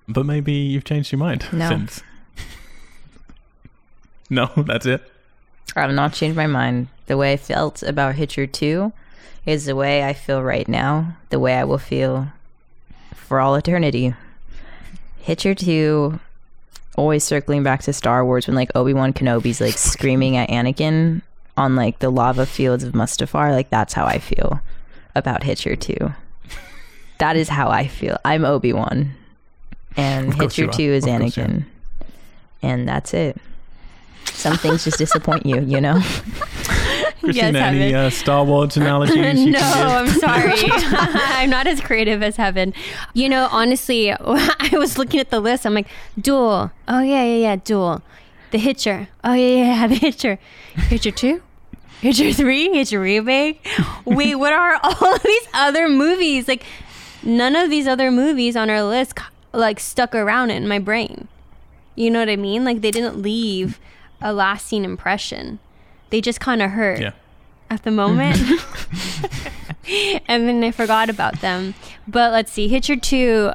But 0.06 0.26
maybe 0.26 0.52
you've 0.52 0.84
changed 0.84 1.10
your 1.10 1.18
mind 1.18 1.46
No. 1.52 1.68
since. 1.68 2.02
no, 4.30 4.50
that's 4.56 4.86
it. 4.86 5.02
I've 5.74 5.92
not 5.92 6.12
changed 6.12 6.36
my 6.36 6.46
mind. 6.46 6.88
The 7.06 7.16
way 7.16 7.32
I 7.32 7.36
felt 7.36 7.82
about 7.82 8.14
Hitcher 8.16 8.46
2 8.46 8.92
is 9.46 9.64
the 9.64 9.74
way 9.74 10.04
I 10.04 10.12
feel 10.12 10.42
right 10.42 10.68
now, 10.68 11.16
the 11.30 11.38
way 11.38 11.54
I 11.56 11.64
will 11.64 11.78
feel 11.78 12.28
for 13.14 13.40
all 13.40 13.54
eternity. 13.54 14.14
Hitcher 15.22 15.54
2, 15.54 16.18
always 16.96 17.24
circling 17.24 17.62
back 17.62 17.82
to 17.82 17.92
Star 17.92 18.24
Wars 18.24 18.46
when 18.46 18.56
like 18.56 18.70
Obi 18.74 18.92
Wan 18.92 19.12
Kenobi's 19.12 19.60
like 19.60 19.78
screaming 19.78 20.36
at 20.36 20.48
Anakin 20.50 21.22
on 21.56 21.76
like 21.76 21.98
the 21.98 22.10
lava 22.10 22.46
fields 22.46 22.84
of 22.84 22.92
Mustafar. 22.92 23.52
Like 23.52 23.70
that's 23.70 23.94
how 23.94 24.04
I 24.06 24.18
feel 24.18 24.60
about 25.14 25.42
Hitcher 25.42 25.76
2. 25.76 26.12
That 27.18 27.36
is 27.36 27.48
how 27.48 27.68
I 27.68 27.86
feel. 27.86 28.16
I'm 28.24 28.44
Obi 28.44 28.72
Wan. 28.72 29.12
And 29.96 30.32
Hitcher 30.34 30.66
2 30.66 30.82
is 30.82 31.04
Of 31.06 31.18
course 31.20 31.36
you. 31.36 31.42
Anakin. 31.42 31.64
And 32.62 32.88
that's 32.88 33.12
it. 33.14 33.36
Some 34.24 34.56
things 34.56 34.84
just 34.84 34.98
disappoint 34.98 35.44
you, 35.44 35.60
you 35.62 35.80
know? 35.80 36.00
Christina, 37.20 37.58
yes, 37.58 37.74
any 37.74 37.94
uh, 37.94 38.08
Star 38.10 38.44
Wars 38.44 38.76
analogies 38.76 39.44
you 39.44 39.50
no, 39.50 39.58
can? 39.58 40.06
I'm 40.06 40.08
sorry. 40.08 40.54
I'm 40.64 41.50
not 41.50 41.66
as 41.66 41.80
creative 41.80 42.22
as 42.22 42.36
Heaven. 42.36 42.72
You 43.12 43.28
know, 43.28 43.48
honestly, 43.50 44.10
I 44.12 44.70
was 44.72 44.96
looking 44.96 45.20
at 45.20 45.30
the 45.30 45.40
list. 45.40 45.66
I'm 45.66 45.74
like, 45.74 45.88
Duel. 46.18 46.70
Oh, 46.88 47.00
yeah, 47.02 47.22
yeah, 47.24 47.36
yeah, 47.36 47.56
Duel. 47.56 48.02
The 48.50 48.58
Hitcher. 48.58 49.08
Oh, 49.22 49.32
yeah, 49.34 49.46
yeah, 49.46 49.64
yeah, 49.64 49.86
The 49.88 49.94
Hitcher. 49.94 50.38
Hitcher 50.74 51.10
2? 51.10 51.42
Hitcher 52.00 52.32
3? 52.32 52.70
Hitcher 52.72 53.00
Remake? 53.00 53.66
Wait, 54.04 54.34
what 54.36 54.52
are 54.52 54.78
all 54.82 55.18
these 55.18 55.48
other 55.54 55.88
movies? 55.88 56.48
Like, 56.48 56.64
none 57.22 57.54
of 57.56 57.70
these 57.70 57.86
other 57.86 58.10
movies 58.10 58.56
on 58.56 58.70
our 58.70 58.82
list, 58.82 59.18
like, 59.52 59.78
stuck 59.78 60.14
around 60.14 60.50
in 60.50 60.66
my 60.66 60.78
brain. 60.78 61.28
You 61.94 62.10
know 62.10 62.20
what 62.20 62.28
I 62.30 62.36
mean? 62.36 62.64
Like, 62.64 62.80
they 62.80 62.90
didn't 62.90 63.20
leave 63.20 63.78
a 64.22 64.32
lasting 64.32 64.84
impression. 64.84 65.58
They 66.10 66.20
just 66.20 66.40
kind 66.40 66.62
of 66.62 66.70
hurt 66.72 67.00
Yeah. 67.00 67.12
at 67.68 67.82
the 67.84 67.90
moment. 67.90 68.38
and 70.28 70.48
then 70.48 70.62
I 70.64 70.70
forgot 70.70 71.08
about 71.10 71.40
them. 71.40 71.74
But 72.08 72.32
let's 72.32 72.50
see, 72.52 72.68
Hitcher 72.68 72.96
2, 72.96 73.52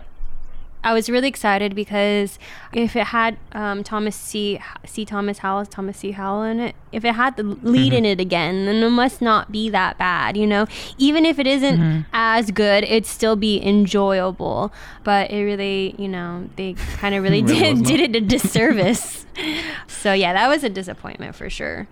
I 0.86 0.94
was 0.94 1.10
really 1.10 1.28
excited 1.28 1.74
because 1.76 2.38
if 2.72 2.96
it 2.96 3.08
had 3.08 3.38
um, 3.54 3.84
Thomas 3.84 4.16
C. 4.16 4.60
C. 4.86 5.04
Thomas 5.04 5.40
Howell, 5.40 5.66
Thomas 5.66 5.98
C. 5.98 6.12
Howell 6.12 6.44
in 6.44 6.60
it, 6.60 6.76
if 6.92 7.04
it 7.04 7.16
had 7.16 7.38
the 7.38 7.44
lead 7.44 7.92
in 7.92 8.06
it 8.06 8.20
again, 8.20 8.68
then 8.68 8.76
it 8.84 8.90
must 8.92 9.20
not 9.20 9.52
be 9.52 9.68
that 9.72 9.98
bad, 9.98 10.38
you 10.38 10.46
know? 10.46 10.68
Even 11.00 11.26
if 11.26 11.40
it 11.40 11.48
isn't 11.48 12.06
as 12.14 12.52
good, 12.52 12.84
it'd 12.84 13.08
still 13.08 13.36
be 13.36 13.60
enjoyable. 13.66 14.72
But 15.04 15.32
it 15.32 15.44
really, 15.44 15.96
you 15.98 16.08
know, 16.08 16.48
they 16.56 16.74
kind 16.98 17.16
of 17.16 17.24
really 17.24 17.42
Really 17.44 17.74
did, 17.74 17.84
did 17.84 18.00
it? 18.00 18.16
it 18.16 18.24
a 18.24 18.26
disservice. 18.38 19.26
so 19.88 20.14
yeah, 20.14 20.34
that 20.34 20.48
was 20.48 20.64
a 20.64 20.70
disappointment 20.70 21.36
for 21.36 21.50
sure. 21.50 21.88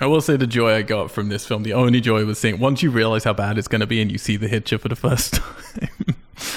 I 0.00 0.06
will 0.06 0.20
say 0.20 0.36
the 0.36 0.48
joy 0.48 0.74
I 0.74 0.82
got 0.82 1.12
from 1.12 1.28
this 1.28 1.46
film, 1.46 1.62
the 1.62 1.72
only 1.74 2.00
joy 2.00 2.24
was 2.24 2.40
seeing 2.40 2.58
once 2.58 2.82
you 2.82 2.90
realize 2.90 3.22
how 3.22 3.32
bad 3.32 3.56
it's 3.56 3.68
going 3.68 3.80
to 3.80 3.86
be 3.86 4.02
and 4.02 4.10
you 4.10 4.18
see 4.18 4.36
the 4.36 4.48
Hitcher 4.48 4.78
for 4.78 4.88
the 4.88 4.96
first 4.96 5.34
time, 5.80 6.13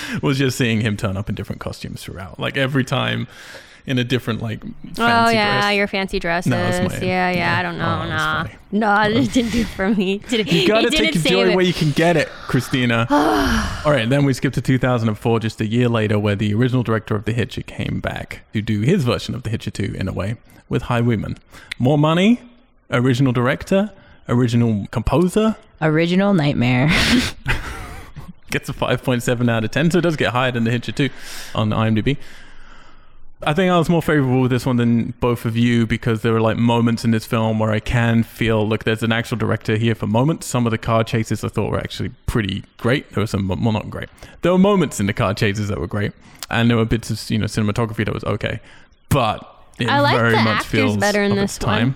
was 0.21 0.37
just 0.37 0.57
seeing 0.57 0.81
him 0.81 0.97
turn 0.97 1.17
up 1.17 1.29
in 1.29 1.35
different 1.35 1.61
costumes 1.61 2.03
throughout. 2.03 2.39
Like 2.39 2.57
every 2.57 2.83
time 2.83 3.27
in 3.85 3.97
a 3.97 4.03
different, 4.03 4.41
like, 4.41 4.61
oh, 4.65 4.69
fancy 4.95 5.01
oh 5.01 5.29
yeah, 5.29 5.61
dress. 5.61 5.75
your 5.75 5.87
fancy 5.87 6.19
dresses. 6.19 6.49
No, 6.49 6.57
that's 6.57 6.99
my- 7.01 7.07
yeah, 7.07 7.29
yeah. 7.31 7.37
yeah. 7.37 7.59
I 7.59 7.61
don't 7.63 7.77
know. 7.77 8.01
Oh, 8.03 8.07
that's 8.07 8.09
nah, 8.09 8.43
funny. 8.43 8.55
no, 9.13 9.17
it 9.19 9.29
oh. 9.29 9.31
didn't 9.31 9.51
do 9.51 9.61
it 9.61 9.67
for 9.67 9.89
me. 9.89 10.15
It 10.25 10.29
didn't- 10.29 10.51
You 10.51 10.67
gotta 10.67 10.87
it 10.87 10.91
take 10.91 11.13
didn't 11.13 11.31
your 11.31 11.45
joy 11.45 11.51
it. 11.51 11.55
where 11.55 11.63
you 11.63 11.73
can 11.73 11.91
get 11.91 12.17
it, 12.17 12.27
Christina. 12.27 13.07
All 13.85 13.91
right, 13.91 14.09
then 14.09 14.25
we 14.25 14.33
skip 14.33 14.51
to 14.53 14.61
2004, 14.61 15.39
just 15.39 15.61
a 15.61 15.65
year 15.65 15.87
later, 15.87 16.19
where 16.19 16.35
the 16.35 16.53
original 16.53 16.83
director 16.83 17.15
of 17.15 17.23
The 17.23 17.31
Hitcher 17.31 17.61
came 17.61 18.01
back 18.01 18.41
to 18.51 18.61
do 18.61 18.81
his 18.81 19.05
version 19.05 19.33
of 19.33 19.43
The 19.43 19.49
Hitcher 19.49 19.71
2 19.71 19.95
in 19.97 20.09
a 20.09 20.13
way 20.13 20.35
with 20.67 20.83
Highwaymen. 20.83 21.37
More 21.79 21.97
money, 21.97 22.41
original 22.91 23.31
director, 23.31 23.93
original 24.27 24.85
composer, 24.91 25.55
Original 25.79 26.33
Nightmare. 26.33 26.89
gets 28.49 28.69
a 28.69 28.73
5.7 28.73 29.49
out 29.49 29.63
of 29.63 29.71
10, 29.71 29.91
so 29.91 29.97
it 29.99 30.01
does 30.01 30.15
get 30.15 30.31
higher 30.31 30.51
than 30.51 30.63
The 30.63 30.71
Hitcher 30.71 30.91
2 30.91 31.09
on 31.55 31.69
IMDb. 31.69 32.17
I 33.43 33.53
think 33.53 33.71
I 33.71 33.77
was 33.77 33.87
more 33.87 34.01
favorable 34.01 34.41
with 34.41 34.49
this 34.49 34.65
one 34.65 34.77
than 34.77 35.13
both 35.19 35.45
of 35.45 35.55
you 35.55 35.85
because 35.85 36.23
there 36.23 36.33
were 36.33 36.41
like 36.41 36.57
moments 36.57 37.05
in 37.05 37.11
this 37.11 37.25
film 37.25 37.59
where 37.59 37.69
I 37.69 37.79
can 37.79 38.23
feel 38.23 38.67
look, 38.67 38.83
there's 38.83 39.03
an 39.03 39.11
actual 39.11 39.37
director 39.37 39.77
here 39.77 39.93
for 39.93 40.07
moments. 40.07 40.47
Some 40.47 40.65
of 40.65 40.71
the 40.71 40.77
car 40.79 41.03
chases 41.03 41.43
I 41.43 41.49
thought 41.49 41.69
were 41.69 41.77
actually 41.77 42.09
pretty 42.25 42.63
great. 42.77 43.11
There 43.11 43.21
were 43.21 43.27
some, 43.27 43.47
well, 43.47 43.71
not 43.71 43.91
great. 43.91 44.09
There 44.41 44.51
were 44.51 44.57
moments 44.57 44.99
in 44.99 45.05
the 45.05 45.13
car 45.13 45.35
chases 45.35 45.67
that 45.67 45.79
were 45.79 45.85
great, 45.85 46.13
and 46.49 46.67
there 46.67 46.77
were 46.77 46.85
bits 46.85 47.11
of 47.11 47.29
you 47.29 47.37
know 47.37 47.45
cinematography 47.45 48.05
that 48.05 48.13
was 48.13 48.23
okay, 48.23 48.59
but 49.09 49.47
it 49.77 49.87
I 49.87 49.99
like 49.99 50.17
very 50.17 50.31
the 50.31 50.37
much 50.37 50.61
actors 50.61 50.71
feels 50.71 50.97
better 50.97 51.21
in 51.21 51.35
this 51.35 51.59
time. 51.59 51.95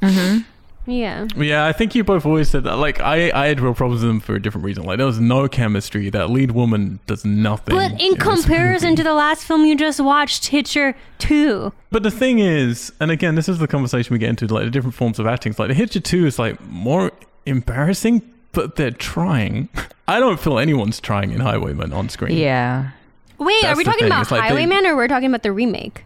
hmm 0.00 0.38
Yeah. 0.86 1.26
Yeah, 1.36 1.66
I 1.66 1.72
think 1.72 1.94
you 1.94 2.04
both 2.04 2.24
always 2.24 2.48
said 2.48 2.64
that. 2.64 2.76
Like, 2.76 3.00
I, 3.00 3.30
I 3.34 3.46
had 3.48 3.60
real 3.60 3.74
problems 3.74 4.02
with 4.02 4.08
them 4.08 4.20
for 4.20 4.34
a 4.34 4.42
different 4.42 4.64
reason. 4.64 4.84
Like, 4.84 4.98
there 4.98 5.06
was 5.06 5.18
no 5.20 5.48
chemistry. 5.48 6.10
That 6.10 6.30
lead 6.30 6.52
woman 6.52 7.00
does 7.06 7.24
nothing. 7.24 7.74
But 7.74 8.00
in 8.00 8.14
this 8.14 8.22
comparison 8.22 8.94
to 8.96 9.02
the 9.02 9.14
last 9.14 9.44
film 9.44 9.64
you 9.64 9.76
just 9.76 10.00
watched, 10.00 10.46
Hitcher 10.46 10.94
2. 11.18 11.72
But 11.90 12.02
the 12.02 12.10
thing 12.10 12.38
is, 12.38 12.92
and 13.00 13.10
again, 13.10 13.34
this 13.34 13.48
is 13.48 13.58
the 13.58 13.66
conversation 13.66 14.14
we 14.14 14.18
get 14.18 14.30
into, 14.30 14.46
like 14.46 14.64
the 14.64 14.70
different 14.70 14.94
forms 14.94 15.18
of 15.18 15.26
acting. 15.26 15.50
It's 15.50 15.58
like 15.58 15.68
the 15.68 15.74
Hitcher 15.74 16.00
2 16.00 16.26
is 16.26 16.38
like 16.38 16.60
more 16.66 17.10
embarrassing, 17.46 18.22
but 18.52 18.76
they're 18.76 18.90
trying. 18.90 19.68
I 20.08 20.20
don't 20.20 20.38
feel 20.38 20.58
anyone's 20.58 21.00
trying 21.00 21.32
in 21.32 21.40
Highwayman 21.40 21.92
on 21.92 22.08
screen. 22.08 22.36
Yeah. 22.38 22.90
Wait, 23.38 23.56
That's 23.62 23.74
are 23.74 23.76
we 23.76 23.84
talking 23.84 23.98
thing, 24.00 24.06
about 24.08 24.22
it's 24.22 24.30
like 24.30 24.42
they- 24.42 24.48
Highwayman 24.48 24.86
or 24.86 24.96
we're 24.96 25.08
talking 25.08 25.28
about 25.28 25.42
the 25.42 25.52
remake? 25.52 26.04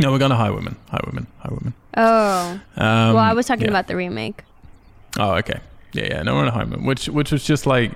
No, 0.00 0.12
we're 0.12 0.18
going 0.18 0.30
to 0.30 0.36
high 0.36 0.50
women, 0.50 0.76
high 0.90 0.98
Highwayman. 0.98 1.26
Highwayman. 1.38 1.74
Highwayman. 1.74 1.74
Oh. 1.96 2.60
Um, 2.76 3.14
well, 3.14 3.18
I 3.18 3.32
was 3.32 3.46
talking 3.46 3.64
yeah. 3.64 3.70
about 3.70 3.88
the 3.88 3.96
remake. 3.96 4.42
Oh, 5.18 5.32
okay. 5.34 5.60
Yeah, 5.92 6.04
yeah, 6.04 6.22
no 6.22 6.34
we're 6.34 6.44
one 6.44 6.52
Hyman, 6.52 6.84
which 6.84 7.08
which 7.08 7.32
was 7.32 7.44
just 7.44 7.66
like 7.66 7.92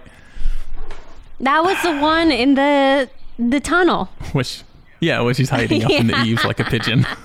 That 1.40 1.62
was 1.62 1.80
the 1.82 1.98
one 1.98 2.30
in 2.30 2.54
the 2.54 3.10
the 3.38 3.60
tunnel. 3.60 4.06
which 4.32 4.62
yeah, 5.00 5.20
where 5.20 5.34
she's 5.34 5.50
hiding 5.50 5.84
up 5.84 5.90
in 5.90 6.06
the 6.06 6.16
eaves 6.24 6.44
like 6.44 6.60
a 6.60 6.64
pigeon. 6.64 7.06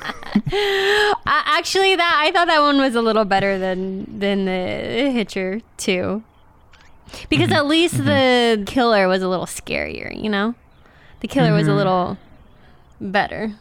Uh, 0.49 1.41
actually, 1.45 1.95
that 1.95 2.21
I 2.23 2.31
thought 2.31 2.47
that 2.47 2.59
one 2.59 2.77
was 2.77 2.93
a 2.93 3.01
little 3.01 3.25
better 3.25 3.57
than 3.57 4.19
than 4.19 4.45
the 4.45 5.09
Hitcher 5.11 5.61
too, 5.77 6.21
because 7.29 7.51
at 7.51 7.65
least 7.65 8.05
the 8.05 8.63
killer 8.67 9.07
was 9.07 9.23
a 9.23 9.27
little 9.27 9.47
scarier. 9.47 10.13
You 10.21 10.29
know, 10.29 10.53
the 11.21 11.27
killer 11.27 11.53
was 11.53 11.67
a 11.67 11.73
little 11.73 12.17
better. 13.01 13.55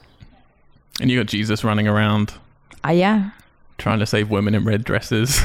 And 1.00 1.10
you 1.10 1.18
got 1.20 1.26
Jesus 1.26 1.62
running 1.64 1.86
around 1.88 2.34
Uh, 2.86 2.90
yeah. 2.92 3.30
trying 3.78 3.98
to 3.98 4.06
save 4.06 4.30
women 4.30 4.54
in 4.54 4.64
red 4.64 4.84
dresses. 4.84 5.40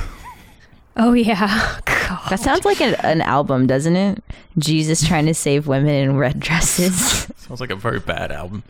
Oh 0.98 1.14
yeah, 1.14 1.80
God. 2.12 2.30
That 2.30 2.40
sounds 2.40 2.66
like 2.66 2.82
an, 2.82 2.96
an 2.96 3.22
album, 3.22 3.68
doesn't 3.68 3.96
it? 3.96 4.24
Jesus 4.58 5.08
trying 5.08 5.26
to 5.28 5.34
save 5.34 5.68
women 5.68 5.94
in 5.94 6.18
red 6.18 6.40
dresses. 6.40 7.28
Sounds 7.38 7.62
like 7.62 7.70
a 7.70 7.76
very 7.76 8.00
bad 8.00 8.32
album. 8.32 8.64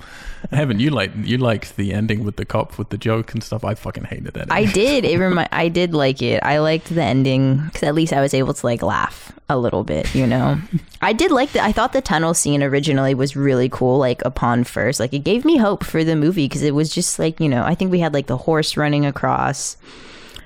Heaven, 0.52 0.80
you 0.80 0.92
like 0.92 1.12
you 1.16 1.38
liked 1.38 1.76
the 1.76 1.92
ending 1.94 2.24
with 2.24 2.36
the 2.36 2.46
cop 2.46 2.78
with 2.78 2.90
the 2.90 2.98
joke 2.98 3.34
and 3.34 3.44
stuff. 3.44 3.64
I 3.64 3.74
fucking 3.74 4.06
hated 4.06 4.34
that. 4.34 4.52
I 4.52 4.66
did. 4.66 5.06
It 5.06 5.18
remi- 5.20 5.48
I 5.52 5.70
did 5.70 5.94
like 5.94 6.22
it. 6.22 6.42
I 6.44 6.60
liked 6.60 6.94
the 6.94 7.04
ending 7.04 7.66
because 7.66 7.84
at 7.84 7.96
least 7.96 8.14
I 8.14 8.22
was 8.22 8.34
able 8.34 8.54
to 8.54 8.66
like 8.66 8.82
laugh 8.82 9.32
a 9.50 9.58
little 9.58 9.84
bit. 9.84 10.14
You 10.14 10.28
know, 10.28 10.60
I 11.02 11.14
did 11.14 11.32
like 11.32 11.52
the. 11.52 11.64
I 11.64 11.72
thought 11.72 11.94
the 11.94 12.02
tunnel 12.02 12.34
scene 12.34 12.62
originally 12.64 13.14
was 13.14 13.36
really 13.36 13.70
cool. 13.70 13.98
Like 13.98 14.24
upon 14.24 14.64
first, 14.64 15.00
like 15.00 15.14
it 15.14 15.20
gave 15.20 15.46
me 15.46 15.58
hope 15.58 15.84
for 15.84 16.04
the 16.04 16.16
movie 16.16 16.46
because 16.48 16.64
it 16.64 16.76
was 16.76 16.94
just 16.94 17.20
like 17.20 17.40
you 17.40 17.50
know. 17.50 17.64
I 17.64 17.76
think 17.76 17.92
we 17.92 18.00
had 18.00 18.14
like 18.14 18.28
the 18.28 18.38
horse 18.38 18.78
running 18.78 19.06
across. 19.06 19.78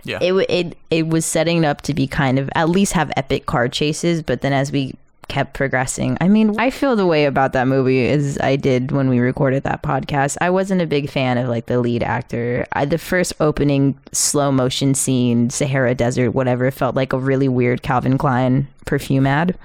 Yeah. 0.05 0.19
It 0.21 0.33
it 0.49 0.77
it 0.89 1.07
was 1.07 1.25
setting 1.25 1.65
up 1.65 1.81
to 1.81 1.93
be 1.93 2.07
kind 2.07 2.39
of 2.39 2.49
at 2.55 2.69
least 2.69 2.93
have 2.93 3.11
epic 3.17 3.45
car 3.47 3.67
chases, 3.67 4.21
but 4.21 4.41
then 4.41 4.53
as 4.53 4.71
we 4.71 4.95
kept 5.27 5.55
progressing, 5.55 6.17
I 6.21 6.27
mean, 6.27 6.59
I 6.59 6.69
feel 6.69 6.95
the 6.95 7.07
way 7.07 7.25
about 7.25 7.53
that 7.53 7.67
movie 7.67 8.07
as 8.07 8.37
I 8.39 8.55
did 8.55 8.91
when 8.91 9.09
we 9.09 9.19
recorded 9.19 9.63
that 9.63 9.81
podcast. 9.81 10.37
I 10.39 10.51
wasn't 10.51 10.81
a 10.81 10.85
big 10.85 11.09
fan 11.09 11.39
of 11.39 11.49
like 11.49 11.65
the 11.65 11.79
lead 11.79 12.03
actor. 12.03 12.65
I, 12.73 12.85
the 12.85 12.99
first 12.99 13.33
opening 13.39 13.97
slow 14.11 14.51
motion 14.51 14.93
scene, 14.93 15.49
Sahara 15.49 15.95
Desert, 15.95 16.31
whatever, 16.31 16.69
felt 16.69 16.95
like 16.95 17.11
a 17.11 17.17
really 17.17 17.47
weird 17.47 17.81
Calvin 17.81 18.17
Klein 18.17 18.67
perfume 18.85 19.25
ad. 19.25 19.57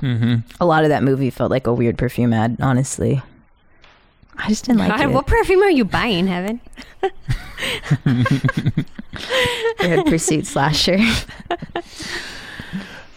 Mm-hmm. 0.00 0.36
A 0.60 0.66
lot 0.66 0.82
of 0.82 0.90
that 0.90 1.02
movie 1.02 1.30
felt 1.30 1.50
like 1.50 1.66
a 1.66 1.72
weird 1.72 1.96
perfume 1.96 2.32
ad, 2.32 2.56
honestly. 2.60 3.22
I 4.38 4.48
just 4.48 4.64
didn't 4.64 4.78
like 4.80 4.88
God, 4.90 5.00
it. 5.00 5.10
what 5.12 5.26
perfume 5.26 5.62
are 5.62 5.70
you 5.70 5.84
buying, 5.84 6.26
Heaven? 6.26 6.60
Red 9.80 10.06
Pursuit 10.06 10.46
slasher. 10.46 10.98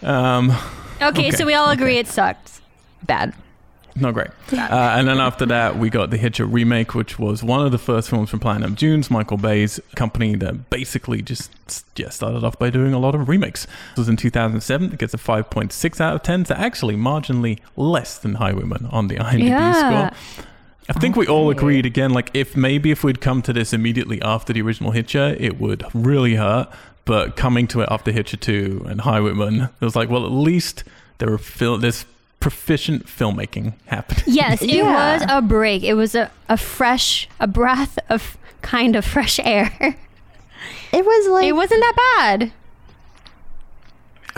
Um, 0.02 0.50
Okay, 1.02 1.06
Okay, 1.08 1.30
so 1.30 1.46
we 1.46 1.54
all 1.54 1.70
agree 1.70 1.96
it 1.96 2.06
sucked. 2.08 2.60
Bad. 3.04 3.32
not 3.96 4.12
great. 4.12 4.28
Uh, 4.52 4.58
and 4.96 5.08
then 5.08 5.18
after 5.18 5.46
that, 5.46 5.78
we 5.78 5.88
got 5.88 6.10
the 6.10 6.18
Hitcher 6.18 6.44
remake, 6.44 6.94
which 6.94 7.18
was 7.18 7.42
one 7.42 7.64
of 7.64 7.72
the 7.72 7.78
first 7.78 8.10
films 8.10 8.28
from 8.30 8.38
Platinum 8.38 8.74
Dunes, 8.74 9.10
Michael 9.10 9.38
Bay's 9.38 9.80
company 9.96 10.34
that 10.36 10.68
basically 10.68 11.22
just 11.22 11.50
yeah, 11.98 12.10
started 12.10 12.44
off 12.44 12.58
by 12.58 12.68
doing 12.70 12.92
a 12.92 12.98
lot 12.98 13.14
of 13.14 13.28
remakes. 13.30 13.66
This 13.92 13.98
was 13.98 14.08
in 14.10 14.16
2007. 14.16 14.92
It 14.92 14.98
gets 14.98 15.14
a 15.14 15.18
5.6 15.18 16.00
out 16.00 16.14
of 16.16 16.22
10, 16.22 16.44
so 16.46 16.54
actually 16.54 16.96
marginally 16.96 17.58
less 17.76 18.18
than 18.18 18.34
Highwayman 18.34 18.86
on 18.90 19.08
the 19.08 19.16
IMDb 19.16 19.48
Yeah. 19.48 20.10
score. 20.10 20.44
I 20.90 20.98
think 20.98 21.14
we 21.16 21.26
all 21.28 21.50
agreed 21.50 21.86
again, 21.86 22.10
like 22.10 22.30
if 22.34 22.56
maybe 22.56 22.90
if 22.90 23.04
we'd 23.04 23.20
come 23.20 23.42
to 23.42 23.52
this 23.52 23.72
immediately 23.72 24.20
after 24.22 24.52
the 24.52 24.60
original 24.60 24.90
Hitcher, 24.90 25.36
it 25.38 25.60
would 25.60 25.84
really 25.94 26.34
hurt. 26.34 26.68
But 27.04 27.36
coming 27.36 27.66
to 27.68 27.80
it 27.80 27.88
after 27.90 28.12
Hitcher 28.12 28.36
2 28.36 28.86
and 28.88 29.00
Highwayman, 29.00 29.62
it 29.80 29.84
was 29.84 29.94
like, 29.96 30.10
well, 30.10 30.24
at 30.26 30.32
least 30.32 30.84
there 31.18 31.30
were 31.30 31.38
fil- 31.38 31.78
there's 31.78 32.04
proficient 32.40 33.06
filmmaking 33.06 33.74
happening. 33.86 34.24
Yes, 34.26 34.62
it 34.62 34.70
Yeah. 34.70 35.14
was 35.14 35.24
a 35.28 35.40
break. 35.42 35.82
It 35.84 35.94
was 35.94 36.14
a, 36.14 36.30
a 36.48 36.56
fresh, 36.56 37.28
a 37.38 37.46
breath 37.46 37.98
of 38.08 38.36
kind 38.62 38.96
of 38.96 39.04
fresh 39.04 39.38
air. 39.44 39.96
It 40.92 41.04
was 41.04 41.28
like 41.28 41.46
it 41.46 41.52
wasn't 41.52 41.80
that 41.80 41.94
bad. 42.18 42.52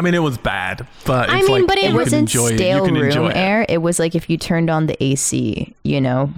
I 0.02 0.04
mean, 0.04 0.14
it 0.14 0.18
was 0.18 0.36
bad, 0.36 0.84
but 1.04 1.30
I 1.30 1.42
mean, 1.42 1.48
like 1.48 1.66
but 1.68 1.78
it 1.78 1.82
you 1.82 1.86
it 1.86 1.90
can 1.90 1.96
wasn't 1.96 2.20
enjoy 2.22 2.48
it. 2.48 2.56
stale 2.56 2.84
room 2.84 2.96
enjoy 2.96 3.28
it. 3.28 3.36
air. 3.36 3.64
It 3.68 3.78
was 3.78 4.00
like 4.00 4.16
if 4.16 4.28
you 4.28 4.36
turned 4.36 4.68
on 4.68 4.86
the 4.86 5.00
AC, 5.00 5.72
you 5.84 6.00
know. 6.00 6.32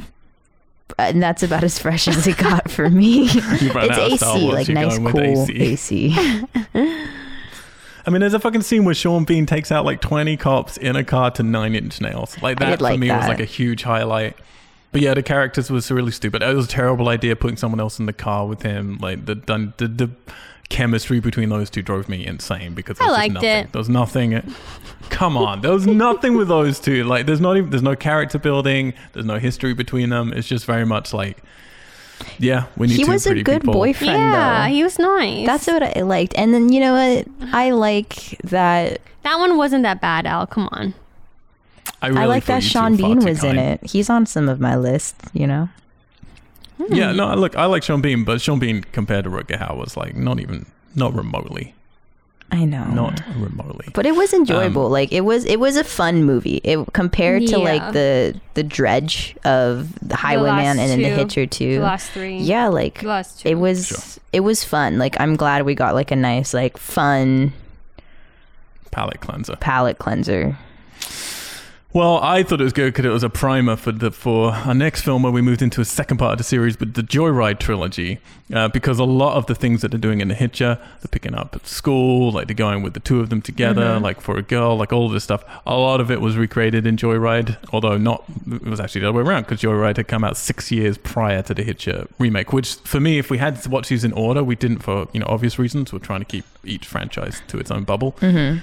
And 0.99 1.23
that's 1.23 1.43
about 1.43 1.65
as 1.65 1.79
fresh 1.79 2.07
as 2.07 2.27
it 2.27 2.37
got 2.37 2.71
for 2.71 2.91
me. 2.91 3.23
It's 3.33 3.75
out 3.75 4.13
of 4.13 4.19
Star 4.19 4.37
AC, 4.37 4.53
like 4.53 4.69
nice, 4.69 4.99
cool 4.99 5.19
AC. 5.19 6.13
AC. 6.13 6.15
I 8.07 8.11
mean, 8.11 8.21
there's 8.21 8.35
a 8.35 8.39
fucking 8.39 8.61
scene 8.61 8.85
where 8.85 8.95
Sean 8.95 9.25
Bean 9.25 9.47
takes 9.47 9.73
out 9.73 9.87
like 9.87 10.03
20 10.03 10.37
cops 10.37 10.77
in 10.77 10.95
a 10.95 11.03
car 11.03 11.31
to 11.31 11.43
nine 11.43 11.75
inch 11.75 12.03
nails. 12.03 12.37
Like 12.43 12.59
that 12.59 12.77
for 12.77 12.85
like 12.85 12.99
me 13.01 13.11
was 13.11 13.29
like 13.29 13.41
a 13.41 13.47
huge 13.47 13.83
highlight. 13.83 14.37
But 14.93 15.01
yeah, 15.01 15.15
the 15.15 15.23
characters 15.23 15.71
was 15.71 15.91
really 15.91 16.13
stupid. 16.13 16.43
It 16.43 16.55
was 16.55 16.67
a 16.67 16.69
terrible 16.69 17.09
idea 17.09 17.35
putting 17.35 17.57
someone 17.57 17.81
else 17.81 17.99
in 17.99 18.05
the 18.05 18.13
car 18.13 18.47
with 18.47 18.61
him. 18.61 18.99
Like 19.01 19.25
the 19.25 19.37
the, 19.37 19.73
the, 19.79 19.89
the 19.89 20.11
chemistry 20.75 21.21
between 21.21 21.51
those 21.51 21.71
two 21.71 21.83
drove 21.83 22.09
me 22.09 22.27
insane 22.27 22.75
because 22.75 23.01
I 23.01 23.05
there 23.05 23.09
was 23.09 23.17
liked 23.17 23.35
nothing. 23.35 23.49
it. 23.49 23.73
There 23.73 23.79
was 23.79 23.89
nothing. 23.89 24.55
Come 25.09 25.37
on, 25.37 25.61
there 25.61 25.71
was 25.71 25.87
nothing 25.87 26.37
with 26.37 26.49
those 26.49 26.81
two. 26.81 27.05
Like 27.05 27.27
there's 27.27 27.41
not 27.41 27.57
even 27.57 27.71
there's 27.71 27.83
no 27.83 27.95
character 27.95 28.41
building. 28.41 28.93
There's 29.13 29.25
no 29.25 29.39
history 29.39 29.73
between 29.73 30.11
them. 30.11 30.33
It's 30.33 30.49
just 30.49 30.67
very 30.67 30.85
much 30.85 31.15
like, 31.15 31.45
yeah, 32.39 32.67
we 32.77 32.89
need 32.89 32.97
he 32.97 33.05
two 33.05 33.13
was 33.13 33.25
a 33.27 33.41
good 33.41 33.61
people. 33.61 33.75
boyfriend, 33.75 34.15
yeah, 34.15 34.67
though. 34.67 34.75
he 34.75 34.83
was 34.83 34.99
nice. 34.99 35.47
That's 35.47 35.67
what 35.69 35.97
I 35.97 36.03
liked. 36.03 36.35
And 36.37 36.53
then 36.53 36.73
you 36.73 36.81
know 36.81 36.95
what? 36.95 37.55
I 37.55 37.71
like 37.71 38.37
that. 38.43 39.01
that 39.23 39.39
one 39.39 39.57
wasn't 39.57 39.85
that 39.85 40.01
bad, 40.01 40.27
Al. 40.27 40.47
Come 40.49 40.69
on. 40.73 40.95
I, 42.03 42.09
really 42.09 42.21
I 42.21 42.25
like 42.27 42.47
that 42.47 42.65
Sean 42.65 42.97
Bean 42.97 43.21
too 43.21 43.29
was 43.29 43.45
in 43.45 43.59
it. 43.59 43.81
He's 43.87 44.11
on 44.11 44.27
some 44.27 44.49
of 44.49 44.59
my 44.59 44.75
lists. 44.77 45.31
You 45.33 45.47
know. 45.47 45.69
Yeah, 46.89 47.13
no, 47.13 47.35
look, 47.35 47.57
I 47.57 47.67
like 47.67 47.83
Sean 47.83 48.01
Bean, 48.01 48.25
but 48.25 48.41
Sean 48.41 48.59
Bean 48.59 48.83
compared 48.93 49.25
to 49.25 49.31
Rutger 49.31 49.59
Hauer 49.59 49.77
was 49.77 49.97
like 49.97 50.17
not 50.17 50.41
even, 50.41 50.67
not 50.95 51.15
remotely, 51.15 51.75
I 52.51 52.65
know. 52.65 52.85
not 52.85 53.21
remotely. 53.37 53.89
But 53.95 54.07
it 54.07 54.15
was 54.17 54.33
Um, 54.35 54.41
enjoyable. 54.41 54.89
like 54.91 55.13
it 55.13 55.23
was, 55.23 55.45
it 55.45 55.61
was 55.61 55.77
a 55.77 55.85
fun 55.85 56.25
movie. 56.25 56.61
It 56.65 56.93
compared 56.93 57.47
to 57.49 57.59
like 57.59 57.93
the 57.93 58.39
the 58.55 58.63
dredge 58.65 59.37
of 59.45 59.93
the 60.07 60.17
Highwayman 60.17 60.77
last 60.77 60.79
and 60.79 60.91
then 60.91 61.03
the. 61.03 61.11
Hitcher 61.17 61.47
too. 61.47 61.75
The 61.77 61.81
last 61.85 62.11
three. 62.11 62.39
yeah, 62.39 62.67
like 62.69 63.01
The 63.01 63.09
last 63.09 63.41
two. 63.41 63.49
it 63.51 63.55
was 63.55 63.87
Sure. 63.89 64.23
it 64.33 64.41
was 64.41 64.65
fun. 64.65 64.99
Like 64.99 65.17
I'm 65.21 65.37
glad 65.37 65.65
we 65.65 65.75
got 65.75 65.95
like 65.95 66.11
a 66.11 66.17
nice 66.17 66.53
like 66.53 66.77
fun 66.77 67.53
palette 68.91 69.21
cleanser. 69.21 69.57
Palette 69.57 69.99
cleanser. 69.99 70.57
Well, 71.95 72.19
I 72.21 72.43
thought 72.43 72.61
it 72.61 72.65
was 72.65 72.73
good 72.73 72.93
because 72.93 73.05
it 73.05 73.11
was 73.11 73.23
a 73.23 73.31
primer 73.31 73.77
for 73.77 73.93
the 73.93 74.11
for 74.11 74.51
our 74.51 74.75
next 74.75 75.03
film 75.03 75.23
where 75.23 75.31
we 75.31 75.41
moved 75.41 75.63
into 75.63 75.81
a 75.81 75.85
second 75.85 76.17
part 76.17 76.33
of 76.33 76.39
the 76.39 76.45
series 76.45 76.79
with 76.81 76.95
the 76.95 77.03
Joyride 77.03 77.61
trilogy. 77.61 78.19
Uh, 78.53 78.67
because 78.67 78.99
a 78.99 79.05
lot 79.05 79.37
of 79.37 79.47
the 79.47 79.55
things 79.55 79.81
that 79.81 79.93
they're 79.93 80.01
doing 80.01 80.21
in 80.21 80.27
the 80.27 80.35
Hitcher, 80.35 80.77
they're 80.77 81.09
picking 81.13 81.37
up 81.37 81.55
at 81.55 81.69
school, 81.69 82.33
like 82.33 82.49
they're 82.49 82.55
going 82.55 82.83
with 82.83 82.95
the 82.95 83.01
two 83.01 83.21
of 83.21 83.31
them 83.31 83.41
together, 83.41 84.01
like 84.01 84.21
for 84.21 84.37
a 84.37 84.43
girl, 84.43 84.77
like 84.77 84.93
all 84.93 85.07
of 85.07 85.13
this 85.13 85.23
stuff. 85.23 85.45
A 85.67 85.77
lot 85.77 86.01
of 86.01 86.11
it 86.11 86.21
was 86.21 86.37
recreated 86.37 86.85
in 86.85 86.97
Joyride, 86.97 87.57
although 87.73 87.97
not. 87.97 88.25
It 88.51 88.65
was 88.65 88.81
actually 88.81 89.03
the 89.03 89.11
other 89.11 89.19
way 89.19 89.23
around 89.23 89.45
because 89.45 89.61
Joyride 89.61 89.97
had 89.97 90.09
come 90.09 90.25
out 90.25 90.37
six 90.37 90.73
years 90.73 90.99
prior 90.99 91.43
to 91.43 91.55
the 91.55 91.63
Hitcher 91.63 92.09
remake. 92.19 92.53
Which 92.53 92.75
for 92.75 92.99
me, 92.99 93.19
if 93.19 93.31
we 93.31 93.39
had 93.39 93.63
to 93.63 93.71
watch 93.71 93.89
these 93.89 94.03
in 94.03 94.13
order, 94.15 94.43
we 94.43 94.57
didn't 94.57 94.81
for 94.81 95.07
you 95.13 95.21
know 95.21 95.27
obvious 95.29 95.61
reasons. 95.61 95.93
We're 95.93 96.01
trying 96.01 96.21
to 96.21 96.27
keep 96.27 96.45
each 96.65 96.87
franchise 96.87 97.41
to 97.47 97.59
its 97.59 97.71
own 97.71 97.85
bubble. 97.85 98.17
Mm-hmm. 98.21 98.59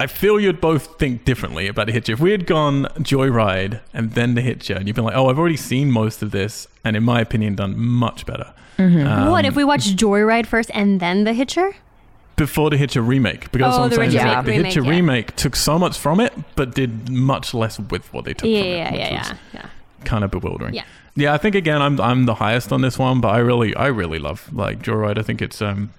I 0.00 0.06
feel 0.08 0.40
you'd 0.40 0.60
both 0.60 0.98
think 0.98 1.24
differently 1.24 1.68
about 1.68 1.86
the 1.86 1.92
Hitcher. 1.92 2.12
If 2.12 2.20
we 2.20 2.32
had 2.32 2.46
gone 2.46 2.86
Joyride 2.98 3.80
and 3.92 4.12
then 4.12 4.34
the 4.34 4.40
Hitcher, 4.40 4.74
and 4.74 4.86
you've 4.88 4.96
been 4.96 5.04
like, 5.04 5.14
"Oh, 5.16 5.28
I've 5.28 5.38
already 5.38 5.56
seen 5.56 5.90
most 5.90 6.20
of 6.22 6.32
this," 6.32 6.66
and 6.84 6.96
in 6.96 7.04
my 7.04 7.20
opinion, 7.20 7.54
done 7.54 7.78
much 7.78 8.26
better. 8.26 8.52
Mm-hmm. 8.78 9.06
Um, 9.06 9.30
what 9.30 9.44
if 9.44 9.54
we 9.54 9.62
watched 9.62 9.96
Joyride 9.96 10.46
first 10.46 10.70
and 10.74 10.98
then 11.00 11.24
The 11.24 11.32
Hitcher? 11.32 11.74
before 12.36 12.68
the 12.68 12.76
Hitcher 12.76 13.00
remake? 13.00 13.52
Because 13.52 13.78
Oh, 13.78 13.86
the 13.88 14.00
original 14.00 14.26
like, 14.26 14.44
the 14.44 14.50
remake, 14.50 14.66
Hitcher 14.66 14.82
yeah. 14.82 14.90
remake 14.90 15.36
took 15.36 15.54
so 15.54 15.78
much 15.78 15.96
from 15.96 16.18
it, 16.18 16.32
but 16.56 16.74
did 16.74 17.08
much 17.08 17.54
less 17.54 17.78
with 17.78 18.12
what 18.12 18.24
they 18.24 18.34
took 18.34 18.48
Yeah, 18.50 18.58
from 18.60 18.66
it, 18.66 18.76
yeah, 18.76 18.94
yeah, 18.94 19.12
yeah, 19.12 19.36
yeah. 19.52 19.66
kind 20.04 20.24
of 20.24 20.32
bewildering. 20.32 20.74
Yeah. 20.74 20.82
Yeah, 21.14 21.32
I 21.32 21.38
think 21.38 21.54
again, 21.54 21.80
I'm 21.80 22.00
I'm 22.00 22.26
the 22.26 22.34
highest 22.34 22.72
on 22.72 22.80
this 22.80 22.98
one, 22.98 23.20
but 23.20 23.28
I 23.28 23.38
really 23.38 23.72
I 23.76 23.86
really 23.86 24.18
love 24.18 24.52
like 24.52 24.82
Joyride. 24.82 25.16
I 25.18 25.22
think 25.22 25.40
it's 25.40 25.62
um. 25.62 25.90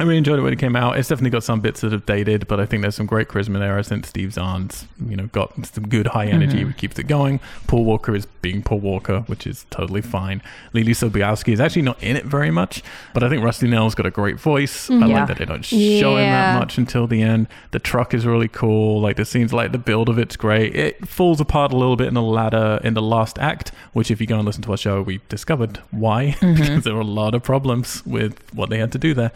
I 0.00 0.02
really 0.02 0.16
enjoyed 0.18 0.40
it 0.40 0.42
when 0.42 0.52
it 0.52 0.58
came 0.58 0.74
out. 0.74 0.98
It's 0.98 1.08
definitely 1.08 1.30
got 1.30 1.44
some 1.44 1.60
bits 1.60 1.80
that 1.82 1.92
have 1.92 2.04
dated, 2.04 2.48
but 2.48 2.58
I 2.58 2.66
think 2.66 2.82
there's 2.82 2.96
some 2.96 3.06
great 3.06 3.28
charisma 3.28 3.60
there. 3.60 3.78
I 3.78 3.82
think 3.82 4.04
Steve 4.06 4.32
Zahn's, 4.32 4.88
you 5.08 5.14
know, 5.14 5.26
got 5.28 5.52
some 5.66 5.86
good 5.86 6.08
high 6.08 6.26
energy, 6.26 6.64
Mhm. 6.64 6.76
keeps 6.76 6.98
it 6.98 7.04
going. 7.06 7.38
Paul 7.68 7.84
Walker 7.84 8.12
is 8.12 8.26
being 8.42 8.60
Paul 8.62 8.80
Walker, 8.80 9.20
which 9.28 9.46
is 9.46 9.66
totally 9.70 10.00
fine. 10.00 10.42
Leelee 10.74 10.96
Sobieski 10.96 11.52
is 11.52 11.60
actually 11.60 11.82
not 11.82 12.02
in 12.02 12.16
it 12.16 12.24
very 12.24 12.50
much, 12.50 12.82
but 13.12 13.22
I 13.22 13.28
think 13.28 13.44
Rusty 13.44 13.68
Nail's 13.68 13.94
got 13.94 14.04
a 14.04 14.10
great 14.10 14.40
voice. 14.40 14.90
I 14.90 14.94
like 14.94 15.28
that 15.28 15.38
they 15.38 15.44
don't 15.44 15.64
show 15.64 16.16
him 16.16 16.28
that 16.28 16.58
much 16.58 16.76
until 16.76 17.06
the 17.06 17.22
end. 17.22 17.46
The 17.70 17.78
truck 17.78 18.12
is 18.14 18.26
really 18.26 18.48
cool. 18.48 19.00
Like 19.00 19.14
the 19.14 19.24
scenes, 19.24 19.52
like 19.52 19.70
the 19.70 19.78
build 19.78 20.08
of 20.08 20.18
it's 20.18 20.34
great. 20.36 20.74
It 20.74 21.06
falls 21.06 21.40
apart 21.40 21.72
a 21.72 21.76
little 21.76 21.94
bit 21.94 22.08
in 22.08 22.14
the 22.14 22.22
latter, 22.22 22.80
in 22.82 22.94
the 22.94 23.02
last 23.02 23.38
act, 23.38 23.70
which 23.92 24.10
if 24.10 24.20
you 24.20 24.26
go 24.26 24.38
and 24.38 24.44
listen 24.44 24.62
to 24.62 24.72
our 24.72 24.76
show, 24.76 25.02
we 25.02 25.20
discovered 25.28 25.78
why 25.92 26.34
because 26.40 26.82
there 26.82 26.94
were 26.96 27.00
a 27.00 27.04
lot 27.04 27.32
of 27.36 27.44
problems 27.44 28.04
with 28.04 28.40
what 28.52 28.70
they 28.70 28.78
had 28.78 28.90
to 28.90 28.98
do 28.98 29.14
there. 29.14 29.30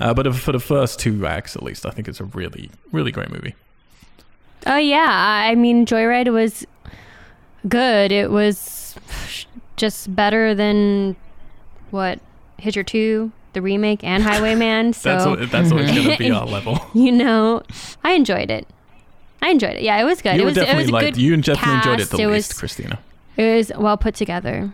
Uh, 0.00 0.14
but 0.14 0.32
for 0.34 0.52
the 0.52 0.60
first 0.60 1.00
two 1.00 1.26
acts, 1.26 1.56
at 1.56 1.62
least, 1.62 1.84
I 1.86 1.90
think 1.90 2.06
it's 2.08 2.20
a 2.20 2.24
really, 2.24 2.70
really 2.92 3.10
great 3.10 3.30
movie. 3.30 3.54
Oh 4.66 4.76
yeah, 4.76 5.06
I 5.08 5.54
mean 5.54 5.86
Joyride 5.86 6.32
was 6.32 6.66
good. 7.68 8.12
It 8.12 8.30
was 8.30 8.96
just 9.76 10.14
better 10.14 10.54
than 10.54 11.16
what 11.90 12.20
Hitcher 12.58 12.82
Two, 12.82 13.32
the 13.52 13.62
remake, 13.62 14.02
and 14.04 14.22
Highwayman. 14.24 14.92
So 14.92 15.36
That's 15.36 15.52
that's 15.52 15.70
always 15.72 15.90
going 15.90 16.10
to 16.10 16.16
be 16.18 16.30
our 16.30 16.46
level. 16.46 16.78
you 16.94 17.12
know, 17.12 17.62
I 18.04 18.12
enjoyed 18.12 18.50
it. 18.50 18.66
I 19.40 19.50
enjoyed 19.50 19.76
it. 19.76 19.82
Yeah, 19.82 20.00
it 20.00 20.04
was 20.04 20.20
good. 20.20 20.34
You 20.36 20.42
it 20.42 20.44
was 20.44 20.56
it 20.56 20.60
definitely 20.60 20.82
was 20.84 20.90
a 20.90 20.92
like 20.92 21.04
good 21.14 21.16
you 21.16 21.36
definitely 21.36 21.74
enjoyed 21.76 22.00
it 22.00 22.10
the 22.10 22.16
It 22.22 22.26
least, 22.26 22.50
was- 22.52 22.58
Christina. 22.58 22.98
It 23.36 23.56
was 23.56 23.72
well 23.78 23.96
put 23.96 24.16
together. 24.16 24.72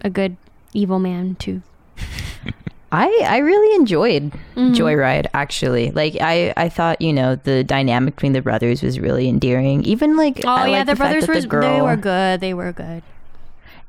A 0.00 0.10
good 0.10 0.36
evil 0.74 0.98
man 0.98 1.36
too. 1.36 1.62
I 2.90 3.06
I 3.28 3.38
really 3.38 3.74
enjoyed 3.76 4.32
Mhm. 4.56 4.74
Joyride 4.74 5.26
actually. 5.34 5.90
Like 5.90 6.16
I 6.20 6.54
I 6.56 6.68
thought 6.68 7.00
you 7.02 7.12
know 7.12 7.34
the 7.36 7.62
dynamic 7.64 8.14
between 8.16 8.32
the 8.32 8.40
brothers 8.42 8.82
was 8.82 8.98
really 8.98 9.28
endearing. 9.28 9.84
Even 9.84 10.16
like 10.16 10.40
Oh 10.44 10.48
I 10.48 10.68
yeah, 10.68 10.84
the 10.84 10.92
the 10.92 10.96
brothers 10.96 11.28
were 11.28 11.40
the 11.40 11.46
girl, 11.46 11.74
they 11.74 11.80
were 11.82 11.96
good. 11.96 12.40
They 12.40 12.54
were 12.54 12.72
good. 12.72 13.02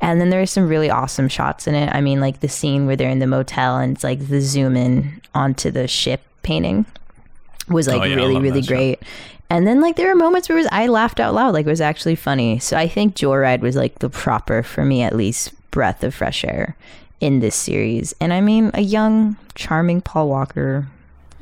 And 0.02 0.20
then 0.22 0.30
there's 0.30 0.52
some 0.52 0.68
really 0.68 0.90
awesome 0.90 1.28
shots 1.28 1.68
in 1.68 1.76
it. 1.76 1.94
I 1.94 2.00
mean, 2.02 2.20
like 2.22 2.40
the 2.40 2.48
scene 2.50 2.86
where 2.88 2.96
they're 2.96 3.10
in 3.10 3.20
the 3.20 3.28
motel 3.28 3.78
and 3.78 3.94
it's 3.96 4.04
like 4.04 4.28
the 4.28 4.42
zoom 4.42 4.76
in 4.78 5.22
onto 5.36 5.72
the 5.72 5.88
ship 5.88 6.22
painting 6.44 6.86
was 7.70 7.88
like 7.88 8.02
Oh, 8.02 8.04
yeah, 8.06 8.16
really, 8.16 8.36
really 8.40 8.62
that 8.62 8.66
shot. 8.66 8.74
great. 8.76 9.00
And 9.50 9.66
then 9.68 9.82
like 9.82 9.96
there 9.96 10.08
were 10.08 10.16
moments 10.16 10.48
where 10.48 10.58
it 10.58 10.62
was, 10.62 10.70
I 10.72 10.88
laughed 10.88 11.20
out 11.20 11.34
loud, 11.34 11.54
like 11.54 11.66
it 11.66 11.70
was 11.70 11.82
actually 11.82 12.16
funny. 12.16 12.60
So 12.60 12.78
I 12.78 12.88
think 12.88 13.16
Joyride 13.16 13.60
was 13.62 13.76
like 13.76 14.00
the 14.00 14.10
proper, 14.10 14.62
for 14.64 14.86
me 14.86 15.02
at 15.04 15.16
least, 15.16 15.54
breath 15.72 16.04
of 16.04 16.14
fresh 16.16 16.44
air 16.46 16.76
in 17.20 17.40
this 17.40 17.56
series. 17.56 18.14
And 18.20 18.34
I 18.34 18.42
mean, 18.42 18.72
a 18.74 18.82
young, 18.82 19.38
charming 19.56 20.02
Paul 20.02 20.30
Walker. 20.30 20.88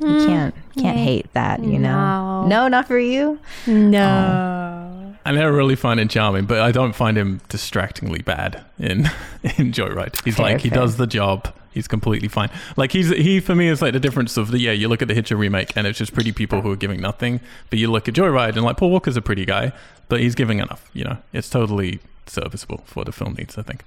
You 0.00 0.06
mm, 0.06 0.26
can't 0.26 0.54
can't 0.76 0.96
yeah. 0.96 1.04
hate 1.04 1.32
that, 1.32 1.64
you 1.64 1.78
know. 1.78 2.42
No. 2.42 2.46
No, 2.46 2.68
not 2.68 2.86
for 2.86 2.98
you. 2.98 3.40
No. 3.66 4.04
Oh. 4.04 5.14
I 5.24 5.32
never 5.32 5.52
really 5.52 5.76
find 5.76 6.00
him 6.00 6.08
charming, 6.08 6.46
but 6.46 6.60
I 6.60 6.72
don't 6.72 6.94
find 6.94 7.18
him 7.18 7.40
distractingly 7.48 8.22
bad 8.22 8.64
in 8.78 9.00
in 9.42 9.72
Joyride. 9.72 10.24
He's 10.24 10.36
Fair, 10.36 10.46
like 10.46 10.60
he 10.60 10.70
fair. 10.70 10.78
does 10.78 10.96
the 10.96 11.06
job. 11.06 11.52
He's 11.72 11.86
completely 11.86 12.28
fine. 12.28 12.50
Like 12.76 12.92
he's 12.92 13.10
he 13.10 13.40
for 13.40 13.54
me 13.54 13.68
is 13.68 13.82
like 13.82 13.92
the 13.92 14.00
difference 14.00 14.36
of 14.36 14.50
the 14.50 14.58
yeah. 14.58 14.72
You 14.72 14.88
look 14.88 15.02
at 15.02 15.08
the 15.08 15.14
Hitcher 15.14 15.36
remake 15.36 15.76
and 15.76 15.86
it's 15.86 15.98
just 15.98 16.14
pretty 16.14 16.32
people 16.32 16.62
who 16.62 16.72
are 16.72 16.76
giving 16.76 17.00
nothing, 17.00 17.40
but 17.70 17.78
you 17.78 17.90
look 17.90 18.08
at 18.08 18.14
Joyride 18.14 18.54
and 18.54 18.62
like 18.62 18.76
Paul 18.76 18.90
Walker's 18.90 19.16
a 19.16 19.22
pretty 19.22 19.44
guy, 19.44 19.72
but 20.08 20.20
he's 20.20 20.34
giving 20.34 20.60
enough. 20.60 20.88
You 20.92 21.04
know, 21.04 21.18
it's 21.32 21.50
totally 21.50 22.00
serviceable 22.28 22.82
for 22.86 23.04
the 23.04 23.12
film 23.12 23.34
needs. 23.34 23.58
I 23.58 23.62
think. 23.62 23.84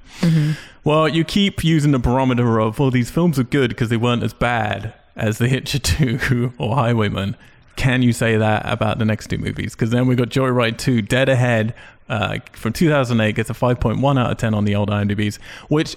Well, 0.84 1.08
you 1.08 1.24
keep 1.24 1.64
using 1.64 1.92
the 1.92 2.00
barometer 2.00 2.60
of 2.60 2.80
well, 2.80 2.92
these 2.92 3.10
films 3.10 3.40
are 3.40 3.44
good 3.44 3.70
because 3.70 3.90
they 3.90 3.98
weren't 3.98 4.24
as 4.24 4.34
bad 4.34 4.94
as 5.16 5.38
The 5.38 5.48
Hitcher 5.48 5.80
Two 5.80 6.54
or 6.58 6.76
Highwayman. 6.76 7.36
Can 7.76 8.02
you 8.02 8.14
say 8.14 8.38
that 8.38 8.64
about 8.66 9.00
the 9.00 9.06
next 9.06 9.28
two 9.28 9.38
movies? 9.38 9.74
Because 9.74 9.92
then 9.92 10.06
we've 10.06 10.18
got 10.18 10.30
Joyride 10.30 10.78
2, 10.78 11.02
Dead 11.02 11.30
Ahead, 11.30 11.74
uh, 12.10 12.40
from 12.52 12.74
2008, 12.74 13.34
gets 13.34 13.50
a 13.50 13.54
5.1 13.54 14.20
out 14.20 14.32
of 14.32 14.38
10 14.38 14.54
on 14.54 14.66
the 14.66 14.76
old 14.76 14.90
IMDb's, 14.90 15.38
which, 15.70 15.96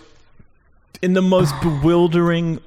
in 1.02 1.14
the 1.14 1.22
most 1.22 1.54
bewildering, 1.62 2.60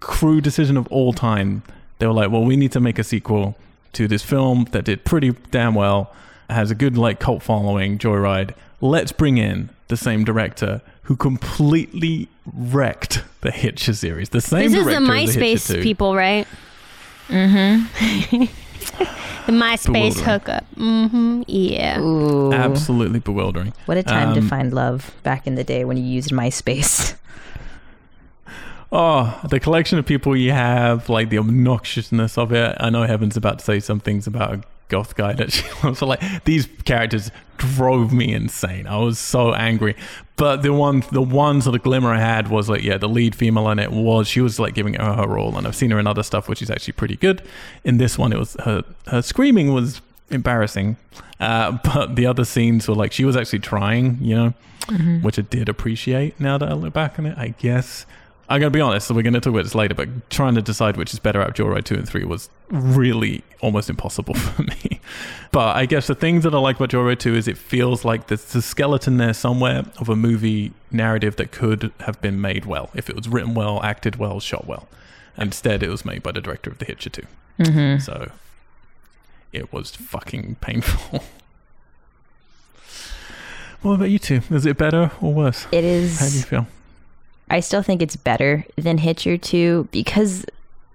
crude 0.00 0.44
decision 0.44 0.76
of 0.76 0.86
all 0.88 1.12
time, 1.12 1.62
they 1.98 2.06
were 2.06 2.12
like, 2.12 2.30
well, 2.30 2.44
we 2.44 2.56
need 2.56 2.72
to 2.72 2.80
make 2.80 2.98
a 2.98 3.04
sequel 3.04 3.56
to 3.92 4.08
this 4.08 4.22
film 4.22 4.66
that 4.72 4.84
did 4.84 5.04
pretty 5.04 5.30
damn 5.50 5.74
well, 5.74 6.12
has 6.50 6.70
a 6.70 6.74
good 6.74 6.98
like 6.98 7.20
cult 7.20 7.42
following, 7.42 7.98
Joyride. 7.98 8.54
Let's 8.84 9.12
bring 9.12 9.38
in 9.38 9.70
the 9.88 9.96
same 9.96 10.24
director 10.24 10.82
who 11.04 11.16
completely 11.16 12.28
wrecked 12.54 13.24
the 13.40 13.50
Hitcher 13.50 13.94
series. 13.94 14.28
The 14.28 14.42
same 14.42 14.70
This 14.70 14.78
is 14.78 14.84
the 14.84 14.90
director 14.90 15.12
as 15.14 15.34
the 15.34 15.40
MySpace 15.40 15.74
2. 15.76 15.82
people, 15.82 16.14
right? 16.14 16.46
Mm-hmm. 17.28 18.44
The 19.46 19.52
MySpace 19.52 20.20
hookup. 20.20 20.64
Mm-hmm. 20.76 21.42
Yeah. 21.46 22.00
Ooh. 22.00 22.50
Absolutely 22.52 23.18
bewildering. 23.20 23.74
What 23.84 23.98
a 23.98 24.02
time 24.02 24.32
to 24.34 24.40
Um, 24.40 24.48
find 24.48 24.72
love 24.72 25.14
back 25.22 25.46
in 25.46 25.54
the 25.54 25.64
day 25.64 25.84
when 25.84 25.98
you 25.98 26.04
used 26.04 26.30
MySpace. 26.30 27.14
Oh, 28.96 29.40
the 29.50 29.58
collection 29.58 29.98
of 29.98 30.06
people 30.06 30.36
you 30.36 30.52
have, 30.52 31.08
like 31.08 31.28
the 31.28 31.36
obnoxiousness 31.38 32.38
of 32.38 32.52
it. 32.52 32.76
I 32.78 32.90
know 32.90 33.02
Heaven's 33.02 33.36
about 33.36 33.58
to 33.58 33.64
say 33.64 33.80
some 33.80 33.98
things 33.98 34.28
about 34.28 34.54
a 34.54 34.62
goth 34.88 35.14
guy 35.16 35.32
that 35.34 35.52
she 35.52 35.64
loves. 35.82 35.98
So, 35.98 36.06
like 36.06 36.44
these 36.44 36.68
characters 36.84 37.30
drove 37.56 38.12
me 38.12 38.32
insane. 38.32 38.86
I 38.86 38.98
was 38.98 39.18
so 39.18 39.54
angry. 39.54 39.96
But 40.36 40.62
the 40.62 40.72
one, 40.72 41.04
the 41.12 41.22
one 41.22 41.62
sort 41.62 41.76
of 41.76 41.82
glimmer 41.82 42.12
I 42.12 42.18
had 42.18 42.48
was 42.48 42.68
like, 42.68 42.82
yeah, 42.82 42.98
the 42.98 43.08
lead 43.08 43.34
female 43.34 43.68
in 43.70 43.78
it 43.78 43.92
was 43.92 44.26
she 44.26 44.40
was 44.40 44.58
like 44.58 44.74
giving 44.74 44.94
her 44.94 45.14
her 45.14 45.28
role, 45.28 45.56
and 45.56 45.66
I've 45.66 45.76
seen 45.76 45.90
her 45.90 45.98
in 45.98 46.06
other 46.06 46.22
stuff, 46.22 46.48
which 46.48 46.62
is 46.62 46.70
actually 46.70 46.94
pretty 46.94 47.16
good. 47.16 47.42
In 47.84 47.98
this 47.98 48.18
one, 48.18 48.32
it 48.32 48.38
was 48.38 48.56
her 48.64 48.82
her 49.06 49.22
screaming 49.22 49.72
was 49.72 50.00
embarrassing, 50.30 50.96
uh, 51.38 51.78
but 51.84 52.16
the 52.16 52.26
other 52.26 52.44
scenes 52.44 52.88
were 52.88 52.94
like 52.94 53.12
she 53.12 53.24
was 53.24 53.36
actually 53.36 53.60
trying, 53.60 54.18
you 54.20 54.34
know 54.34 54.54
which 55.22 55.38
I 55.38 55.42
did 55.42 55.68
appreciate 55.68 56.38
now 56.38 56.58
that 56.58 56.68
I 56.68 56.74
look 56.74 56.92
back 56.92 57.18
on 57.18 57.26
it. 57.26 57.38
I 57.38 57.48
guess 57.48 58.06
I'm 58.48 58.60
gonna 58.60 58.70
be 58.70 58.80
honest, 58.80 59.06
so 59.08 59.14
we're 59.14 59.22
gonna 59.22 59.40
talk 59.40 59.52
about 59.52 59.64
this 59.64 59.74
later, 59.74 59.94
but 59.94 60.30
trying 60.30 60.54
to 60.54 60.62
decide 60.62 60.96
which 60.96 61.14
is 61.14 61.18
better 61.18 61.40
out 61.40 61.48
of 61.48 61.54
Joyride 61.54 61.84
2 61.84 61.94
and 61.94 62.08
3 62.08 62.24
was 62.24 62.50
really 62.70 63.42
almost 63.60 63.88
impossible 63.88 64.34
for 64.34 64.62
me. 64.62 65.00
But 65.50 65.76
I 65.76 65.86
guess 65.86 66.06
the 66.06 66.14
things 66.14 66.44
that 66.44 66.54
I 66.54 66.58
like 66.58 66.76
about 66.76 66.90
Joyride 66.90 67.18
2 67.18 67.34
is 67.34 67.48
it 67.48 67.56
feels 67.56 68.04
like 68.04 68.26
there's 68.26 68.54
a 68.54 68.62
skeleton 68.62 69.16
there 69.16 69.34
somewhere 69.34 69.84
of 69.98 70.08
a 70.08 70.16
movie 70.16 70.72
narrative 70.90 71.36
that 71.36 71.52
could 71.52 71.92
have 72.00 72.20
been 72.20 72.40
made 72.40 72.66
well 72.66 72.90
if 72.94 73.08
it 73.08 73.16
was 73.16 73.28
written 73.28 73.54
well, 73.54 73.82
acted 73.82 74.16
well, 74.16 74.40
shot 74.40 74.66
well. 74.66 74.88
Instead, 75.38 75.82
it 75.82 75.88
was 75.88 76.04
made 76.04 76.22
by 76.22 76.32
the 76.32 76.40
director 76.40 76.70
of 76.70 76.78
The 76.78 76.84
Hitcher 76.84 77.10
2. 77.10 77.22
Mm-hmm. 77.60 78.00
So 78.00 78.30
it 79.52 79.72
was 79.72 79.96
fucking 79.96 80.56
painful. 80.60 81.24
What 83.84 83.96
about 83.96 84.08
you 84.08 84.18
two? 84.18 84.40
Is 84.50 84.64
it 84.64 84.78
better 84.78 85.10
or 85.20 85.34
worse? 85.34 85.66
It 85.70 85.84
is. 85.84 86.18
How 86.18 86.26
do 86.26 86.34
you 86.34 86.42
feel? 86.42 86.66
I 87.50 87.60
still 87.60 87.82
think 87.82 88.02
it's 88.02 88.16
better 88.16 88.64
than 88.76 88.98
Hitcher 88.98 89.36
2 89.36 89.88
because 89.92 90.44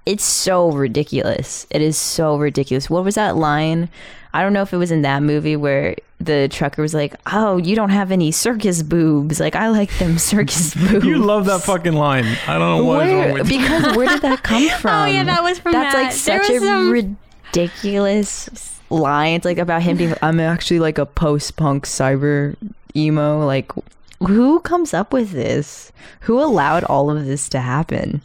it's 0.06 0.24
so 0.24 0.72
ridiculous. 0.72 1.68
It 1.70 1.82
is 1.82 1.98
so 1.98 2.38
ridiculous. 2.38 2.90
What 2.90 3.04
was 3.04 3.16
that 3.16 3.36
line? 3.36 3.90
I 4.34 4.42
don't 4.44 4.54
know 4.54 4.62
if 4.64 4.74
it 4.74 4.78
was 4.78 4.92
in 4.92 5.02
that 5.04 5.22
movie 5.24 5.56
where 5.56 5.96
the 6.20 6.48
trucker 6.52 6.82
was 6.82 6.94
like, 6.94 7.16
"Oh, 7.32 7.58
you 7.58 7.76
don't 7.76 7.90
have 7.90 8.12
any 8.12 8.32
circus 8.32 8.84
boobs. 8.84 9.40
Like 9.40 9.56
I 9.56 9.70
like 9.70 9.96
them 10.00 10.18
circus 10.32 10.74
boobs." 10.76 11.06
You 11.06 11.18
love 11.20 11.46
that 11.46 11.62
fucking 11.62 11.94
line. 11.94 12.26
I 12.48 12.58
don't 12.58 12.78
know 12.80 12.84
what 12.84 13.08
is 13.08 13.14
Where, 13.14 13.26
wrong 13.28 13.34
with 13.40 13.52
you. 13.52 13.60
because 13.60 13.96
where 13.98 14.08
did 14.08 14.22
that 14.24 14.44
come 14.44 14.70
from? 14.80 14.92
Oh 15.04 15.06
yeah, 15.06 15.24
that 15.24 15.42
was 15.44 15.60
from 15.60 15.72
That's 15.74 15.96
that. 15.96 16.04
like 16.04 16.12
such 16.12 16.50
a 16.50 16.60
some- 16.60 16.92
ridiculous 16.92 18.80
line. 18.90 19.34
It's 19.36 19.46
like 19.46 19.58
about 19.58 19.82
him 19.82 19.98
being. 19.98 20.14
I'm 20.22 20.40
actually 20.40 20.80
like 20.80 20.98
a 20.98 21.06
post-punk 21.06 21.86
cyber 21.86 22.56
emo. 22.96 23.46
Like, 23.46 23.72
who 24.20 24.60
comes 24.62 24.94
up 24.94 25.14
with 25.14 25.32
this? 25.32 25.92
Who 26.22 26.40
allowed 26.42 26.84
all 26.84 27.10
of 27.10 27.26
this 27.26 27.48
to 27.50 27.60
happen? 27.60 28.22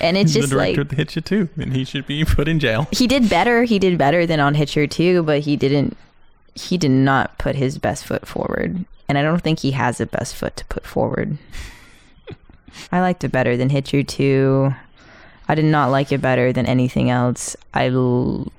And 0.00 0.16
it's 0.16 0.32
just 0.32 0.48
the 0.50 0.56
director 0.56 0.80
like 0.80 0.84
of 0.84 0.88
the 0.88 0.96
Hitcher 0.96 1.20
too, 1.20 1.48
and 1.56 1.74
he 1.74 1.84
should 1.84 2.06
be 2.06 2.24
put 2.24 2.48
in 2.48 2.58
jail. 2.58 2.88
he 2.90 3.06
did 3.06 3.28
better. 3.28 3.64
He 3.64 3.78
did 3.78 3.98
better 3.98 4.26
than 4.26 4.40
on 4.40 4.54
Hitcher 4.54 4.86
too, 4.86 5.22
but 5.22 5.40
he 5.40 5.56
didn't. 5.56 5.96
He 6.54 6.78
did 6.78 6.90
not 6.90 7.36
put 7.38 7.56
his 7.56 7.78
best 7.78 8.04
foot 8.06 8.26
forward, 8.26 8.84
and 9.08 9.18
I 9.18 9.22
don't 9.22 9.42
think 9.42 9.58
he 9.60 9.72
has 9.72 10.00
a 10.00 10.06
best 10.06 10.34
foot 10.34 10.56
to 10.56 10.64
put 10.66 10.86
forward. 10.86 11.36
I 12.90 13.00
liked 13.00 13.24
it 13.24 13.32
better 13.32 13.56
than 13.56 13.68
Hitcher 13.70 14.02
two. 14.02 14.74
I 15.48 15.54
did 15.54 15.66
not 15.66 15.90
like 15.90 16.10
it 16.12 16.22
better 16.22 16.52
than 16.52 16.64
anything 16.66 17.10
else. 17.10 17.54
I. 17.74 17.88
L- 17.88 18.50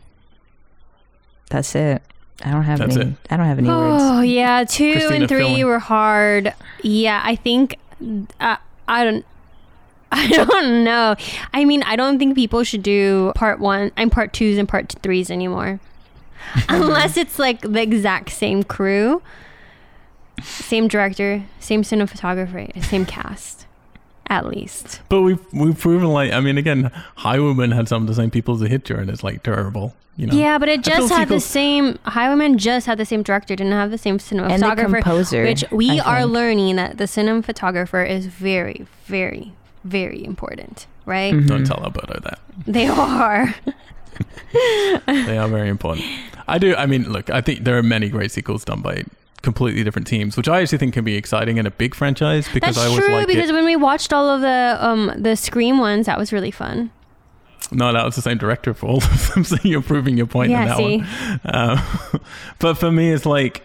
that's 1.50 1.74
it. 1.76 2.02
I 2.43 2.52
don't 2.52 2.63
have 2.63 2.80
That's 2.80 2.98
any. 2.98 3.12
it. 3.12 3.17
I 3.30 3.38
don't 3.38 3.45
have 3.45 3.58
any 3.60 3.69
words. 3.69 4.04
Oh 4.04 4.21
yeah, 4.21 4.63
two 4.65 4.91
Christina, 4.91 5.15
and 5.15 5.30
three 5.30 5.39
fill 5.39 5.56
in. 5.56 5.65
were 5.65 5.80
hard. 5.80 6.54
Yeah, 6.82 7.21
I 7.24 7.36
think 7.36 7.78
uh, 8.39 8.58
I 8.88 9.04
don't. 9.04 9.26
I 10.12 10.28
don't 10.28 10.84
know. 10.84 11.15
I 11.54 11.65
mean, 11.65 11.84
I 11.84 11.95
don't 11.95 12.19
think 12.19 12.36
people 12.36 12.63
should 12.63 12.84
do 12.84 13.34
part 13.36 13.60
one 13.60 13.91
and 13.98 14.12
part 14.12 14.32
twos 14.34 14.58
and 14.58 14.67
part 14.67 14.93
threes 15.02 15.30
anymore, 15.32 15.80
unless 16.69 17.17
it's 17.17 17.39
like 17.39 17.62
the 17.62 17.82
exact 17.82 18.30
same 18.30 18.63
crew, 18.63 19.21
same 20.43 20.88
director, 20.88 21.43
same 21.60 21.82
cinematographer, 21.84 22.82
same 22.84 23.06
cast, 23.06 23.65
at 24.28 24.45
least. 24.45 25.02
But 25.10 25.21
we've 25.21 25.43
we've 25.54 25.78
proven 25.78 26.10
like 26.10 26.32
I 26.32 26.39
mean 26.39 26.58
again, 26.58 26.91
Highwayman 27.17 27.71
had 27.71 27.88
some 27.88 28.04
of 28.04 28.08
the 28.08 28.15
same 28.15 28.30
people 28.32 28.54
as 28.54 28.60
the 28.62 28.69
Hitcher, 28.69 28.95
and 28.98 29.10
it's 29.10 29.24
like 29.24 29.41
terrible. 29.43 29.95
You 30.17 30.28
know. 30.28 30.34
Yeah, 30.36 30.58
but 30.58 30.69
it 30.69 30.82
just 30.82 31.12
had 31.12 31.28
the 31.28 31.39
same. 31.41 31.99
Highwayman 32.06 32.58
just 32.58 32.86
had 32.88 32.97
the 32.97 33.06
same 33.06 33.21
director, 33.21 33.54
didn't 33.56 33.73
have 33.73 33.91
the 33.91 33.97
same 33.97 34.17
cinematographer. 34.17 35.01
composer, 35.01 35.43
which 35.43 35.65
we 35.71 35.99
I 35.99 36.06
are 36.06 36.21
think. 36.21 36.32
learning 36.32 36.75
that 36.78 36.97
the 36.97 37.04
cinematographer 37.04 38.08
is 38.10 38.25
very, 38.28 38.86
very, 39.08 39.51
very 39.84 40.23
important, 40.23 40.88
right? 41.06 41.34
Mhm. 41.34 41.47
Don't 41.47 41.65
tell 41.65 41.84
Alberto 41.84 42.19
that. 42.21 42.39
They 42.65 42.88
are. 42.88 43.54
They 45.06 45.38
are 45.38 45.47
very 45.49 45.69
important. 45.69 46.06
I 46.47 46.58
do. 46.58 46.75
I 46.75 46.86
mean, 46.86 47.12
look, 47.12 47.30
I 47.30 47.41
think 47.41 47.65
there 47.65 47.78
are 47.78 47.84
many 47.84 48.10
great 48.10 48.32
sequels 48.32 48.63
done 48.63 48.82
by 48.82 49.04
completely 49.41 49.84
different 49.84 50.08
teams, 50.08 50.38
which 50.38 50.47
I 50.47 50.62
actually 50.62 50.78
think 50.78 50.93
can 50.93 51.04
be 51.04 51.15
exciting 51.15 51.58
in 51.58 51.65
a 51.65 51.71
big 51.71 51.93
franchise 51.93 52.47
because 52.54 52.75
That's 52.75 52.86
I 52.86 52.89
always 52.89 53.06
true 53.06 53.13
like 53.15 53.28
because 53.28 53.49
it. 53.49 53.54
when 53.54 53.65
we 53.65 53.75
watched 53.75 54.13
all 54.13 54.30
of 54.30 54.41
the 54.41 54.78
um 54.80 55.12
the 55.17 55.36
Scream 55.36 55.78
ones, 55.80 56.06
that 56.06 56.17
was 56.17 56.32
really 56.32 56.51
fun. 56.51 56.91
No, 57.71 57.91
that 57.93 58.04
was 58.06 58.15
the 58.15 58.21
same 58.21 58.38
director 58.38 58.73
for 58.73 58.88
all 58.88 58.97
of 58.97 59.34
them. 59.34 59.43
So 59.43 59.58
you're 59.63 59.82
proving 59.82 60.17
your 60.17 60.28
point 60.28 60.51
in 60.51 60.65
that 60.65 60.78
see? 60.78 60.97
one. 60.97 61.39
Um, 61.45 62.21
but 62.60 62.75
for 62.75 62.91
me, 62.91 63.12
it's 63.12 63.25
like 63.25 63.63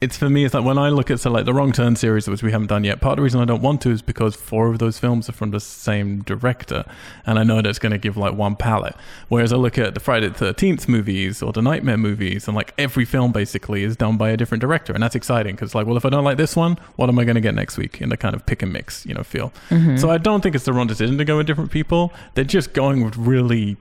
it's 0.00 0.16
for 0.16 0.30
me. 0.30 0.44
It's 0.44 0.54
like 0.54 0.64
when 0.64 0.78
I 0.78 0.90
look 0.90 1.10
at 1.10 1.18
so 1.18 1.30
like 1.30 1.44
the 1.44 1.52
Wrong 1.52 1.72
Turn 1.72 1.96
series, 1.96 2.28
which 2.28 2.42
we 2.42 2.52
haven't 2.52 2.68
done 2.68 2.84
yet. 2.84 3.00
Part 3.00 3.14
of 3.14 3.16
the 3.16 3.22
reason 3.22 3.40
I 3.40 3.44
don't 3.44 3.62
want 3.62 3.80
to 3.82 3.90
is 3.90 4.00
because 4.00 4.36
four 4.36 4.68
of 4.68 4.78
those 4.78 4.98
films 4.98 5.28
are 5.28 5.32
from 5.32 5.50
the 5.50 5.58
same 5.58 6.22
director, 6.22 6.84
and 7.26 7.38
I 7.38 7.42
know 7.42 7.60
that's 7.60 7.80
going 7.80 7.92
to 7.92 7.98
give 7.98 8.16
like 8.16 8.34
one 8.34 8.54
palette. 8.54 8.94
Whereas 9.28 9.52
I 9.52 9.56
look 9.56 9.76
at 9.76 9.94
the 9.94 10.00
Friday 10.00 10.28
the 10.28 10.34
Thirteenth 10.34 10.88
movies 10.88 11.42
or 11.42 11.52
the 11.52 11.62
Nightmare 11.62 11.96
movies, 11.96 12.46
and 12.46 12.56
like 12.56 12.72
every 12.78 13.04
film 13.04 13.32
basically 13.32 13.82
is 13.82 13.96
done 13.96 14.16
by 14.16 14.30
a 14.30 14.36
different 14.36 14.60
director, 14.60 14.92
and 14.92 15.02
that's 15.02 15.16
exciting 15.16 15.56
because 15.56 15.74
like, 15.74 15.86
well, 15.86 15.96
if 15.96 16.04
I 16.04 16.10
don't 16.10 16.24
like 16.24 16.36
this 16.36 16.54
one, 16.54 16.78
what 16.94 17.08
am 17.08 17.18
I 17.18 17.24
going 17.24 17.34
to 17.34 17.40
get 17.40 17.56
next 17.56 17.76
week 17.76 18.00
in 18.00 18.08
the 18.08 18.16
kind 18.16 18.36
of 18.36 18.46
pick 18.46 18.62
and 18.62 18.72
mix, 18.72 19.04
you 19.04 19.14
know, 19.14 19.24
feel. 19.24 19.52
Mm-hmm. 19.70 19.96
So 19.96 20.10
I 20.10 20.18
don't 20.18 20.42
think 20.42 20.54
it's 20.54 20.64
the 20.64 20.72
wrong 20.72 20.86
decision 20.86 21.18
to 21.18 21.24
go 21.24 21.38
with 21.38 21.48
different 21.48 21.72
people. 21.72 22.12
They're 22.34 22.44
just 22.44 22.72
going 22.72 23.04
with 23.04 23.16
really 23.16 23.76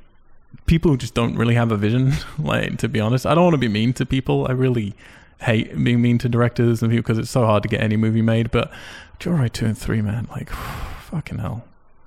people 0.66 0.90
who 0.90 0.98
just 0.98 1.14
don't 1.14 1.36
really 1.36 1.56
have 1.56 1.72
a 1.72 1.78
vision. 1.78 2.14
Like 2.40 2.78
to 2.80 2.90
be 2.90 3.00
honest, 3.00 3.28
I 3.28 3.36
don't 3.36 3.44
want 3.44 3.54
to 3.54 3.60
be 3.60 3.68
mean 3.68 3.94
to 3.94 4.06
people. 4.06 4.48
I 4.48 4.54
really 4.54 4.96
hate 5.42 5.82
being 5.84 6.02
mean 6.02 6.18
to 6.20 6.30
directors 6.30 6.82
and 6.82 6.92
people 6.92 7.04
because 7.04 7.18
it's 7.18 7.30
so 7.30 7.46
hard 7.46 7.64
to 7.64 7.70
get 7.70 7.82
any 7.82 7.98
movie 7.98 8.22
made. 8.22 8.52
But 8.52 8.72
Joyride 9.20 9.54
two 9.54 9.66
and 9.66 9.78
three, 9.78 10.02
man, 10.02 10.28
like 10.32 10.50
fucking 11.12 11.40
hell, 11.40 11.64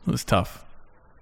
it 0.07 0.11
was 0.11 0.25
tough. 0.25 0.64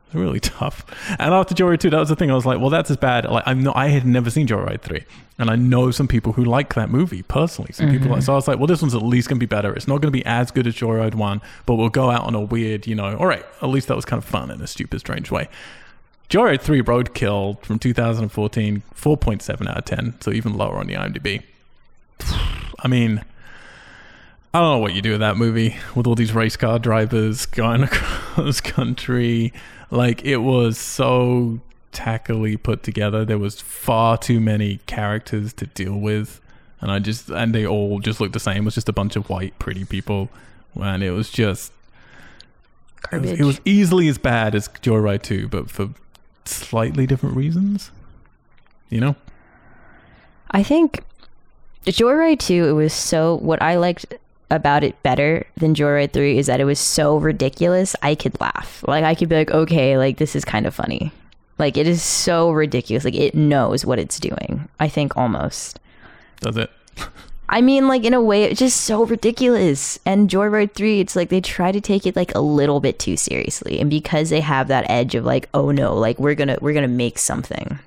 It 0.08 0.14
was 0.14 0.22
really 0.22 0.40
tough. 0.40 0.84
And 1.18 1.34
after 1.34 1.54
Joyride 1.54 1.80
two, 1.80 1.90
that 1.90 1.98
was 1.98 2.08
the 2.08 2.16
thing. 2.16 2.30
I 2.30 2.34
was 2.34 2.46
like, 2.46 2.60
well, 2.60 2.70
that's 2.70 2.90
as 2.90 2.96
bad. 2.96 3.24
Like 3.24 3.44
I'm 3.46 3.62
not. 3.62 3.76
I 3.76 3.88
had 3.88 4.06
never 4.06 4.30
seen 4.30 4.46
Joyride 4.46 4.80
three, 4.80 5.04
and 5.38 5.50
I 5.50 5.56
know 5.56 5.90
some 5.90 6.08
people 6.08 6.32
who 6.32 6.44
like 6.44 6.74
that 6.74 6.90
movie 6.90 7.22
personally. 7.22 7.72
Some 7.72 7.90
people 7.90 8.08
like. 8.08 8.18
Mm-hmm. 8.18 8.24
So 8.24 8.32
I 8.32 8.36
was 8.36 8.48
like, 8.48 8.58
well, 8.58 8.66
this 8.66 8.82
one's 8.82 8.94
at 8.94 9.02
least 9.02 9.28
gonna 9.28 9.38
be 9.38 9.46
better. 9.46 9.74
It's 9.74 9.88
not 9.88 10.00
gonna 10.00 10.10
be 10.10 10.24
as 10.24 10.50
good 10.50 10.66
as 10.66 10.74
Joyride 10.74 11.14
one, 11.14 11.40
but 11.66 11.74
we'll 11.74 11.88
go 11.88 12.10
out 12.10 12.24
on 12.24 12.34
a 12.34 12.40
weird, 12.40 12.86
you 12.86 12.94
know. 12.94 13.16
All 13.16 13.26
right, 13.26 13.44
at 13.62 13.68
least 13.68 13.88
that 13.88 13.96
was 13.96 14.04
kind 14.04 14.22
of 14.22 14.28
fun 14.28 14.50
in 14.50 14.60
a 14.60 14.66
stupid, 14.66 15.00
strange 15.00 15.30
way. 15.30 15.48
Joyride 16.28 16.60
3 16.60 16.82
Roadkill 16.82 17.62
from 17.62 17.78
2014, 17.78 18.82
4.7 18.94 19.66
out 19.66 19.78
of 19.78 19.84
10, 19.86 20.20
so 20.20 20.30
even 20.30 20.58
lower 20.58 20.76
on 20.76 20.86
the 20.86 20.92
IMDb. 20.92 21.42
I 22.78 22.88
mean, 22.88 23.24
I 24.54 24.60
don't 24.60 24.76
know 24.76 24.78
what 24.78 24.94
you 24.94 25.02
do 25.02 25.12
with 25.12 25.20
that 25.20 25.36
movie 25.36 25.76
with 25.94 26.06
all 26.06 26.14
these 26.14 26.32
race 26.32 26.56
car 26.56 26.78
drivers 26.78 27.46
going 27.46 27.82
across 27.84 28.60
country. 28.60 29.52
Like, 29.90 30.24
it 30.24 30.38
was 30.38 30.78
so 30.78 31.60
tackily 31.92 32.56
put 32.56 32.82
together. 32.82 33.24
There 33.24 33.38
was 33.38 33.60
far 33.60 34.16
too 34.16 34.40
many 34.40 34.78
characters 34.86 35.52
to 35.54 35.66
deal 35.66 35.98
with. 35.98 36.40
And 36.80 36.90
I 36.90 36.98
just, 37.00 37.28
and 37.28 37.54
they 37.54 37.66
all 37.66 37.98
just 37.98 38.20
looked 38.20 38.32
the 38.32 38.40
same. 38.40 38.58
It 38.58 38.64
was 38.66 38.74
just 38.74 38.88
a 38.88 38.92
bunch 38.92 39.16
of 39.16 39.28
white, 39.28 39.58
pretty 39.58 39.84
people. 39.84 40.28
And 40.80 41.02
it 41.02 41.10
was 41.10 41.30
just, 41.30 41.72
it 43.12 43.20
was, 43.20 43.32
it 43.32 43.44
was 43.44 43.60
easily 43.64 44.08
as 44.08 44.16
bad 44.16 44.54
as 44.54 44.68
Joyride 44.68 45.22
2, 45.22 45.48
but 45.48 45.70
for 45.70 45.90
slightly 46.44 47.06
different 47.06 47.36
reasons. 47.36 47.90
You 48.88 49.00
know? 49.00 49.16
I 50.50 50.62
think 50.62 51.02
Joyride 51.86 52.38
2, 52.40 52.68
it 52.68 52.72
was 52.72 52.92
so, 52.92 53.36
what 53.36 53.62
I 53.62 53.76
liked 53.76 54.14
about 54.50 54.84
it 54.84 55.00
better 55.02 55.46
than 55.56 55.74
Joyride 55.74 56.12
3 56.12 56.38
is 56.38 56.46
that 56.46 56.60
it 56.60 56.64
was 56.64 56.78
so 56.78 57.16
ridiculous, 57.16 57.94
I 58.02 58.14
could 58.14 58.40
laugh. 58.40 58.84
Like, 58.86 59.04
I 59.04 59.14
could 59.14 59.28
be 59.28 59.36
like, 59.36 59.50
okay, 59.50 59.98
like, 59.98 60.18
this 60.18 60.34
is 60.34 60.44
kind 60.44 60.66
of 60.66 60.74
funny. 60.74 61.12
Like, 61.58 61.76
it 61.76 61.86
is 61.86 62.02
so 62.02 62.50
ridiculous. 62.50 63.04
Like, 63.04 63.14
it 63.14 63.34
knows 63.34 63.84
what 63.84 63.98
it's 63.98 64.20
doing, 64.20 64.68
I 64.78 64.88
think 64.88 65.16
almost. 65.16 65.80
Does 66.40 66.56
it? 66.56 66.70
I 67.50 67.62
mean, 67.62 67.88
like, 67.88 68.04
in 68.04 68.14
a 68.14 68.20
way, 68.20 68.44
it's 68.44 68.58
just 68.58 68.82
so 68.82 69.04
ridiculous. 69.04 69.98
And 70.04 70.28
Joyride 70.28 70.74
3, 70.74 71.00
it's 71.00 71.16
like 71.16 71.30
they 71.30 71.40
try 71.40 71.72
to 71.72 71.80
take 71.80 72.06
it, 72.06 72.16
like, 72.16 72.34
a 72.34 72.40
little 72.40 72.80
bit 72.80 72.98
too 72.98 73.16
seriously. 73.16 73.80
And 73.80 73.88
because 73.90 74.30
they 74.30 74.40
have 74.40 74.68
that 74.68 74.88
edge 74.90 75.14
of, 75.14 75.24
like, 75.24 75.48
oh 75.54 75.70
no, 75.70 75.94
like, 75.94 76.18
we're 76.18 76.34
gonna, 76.34 76.58
we're 76.60 76.74
gonna 76.74 76.88
make 76.88 77.18
something 77.18 77.78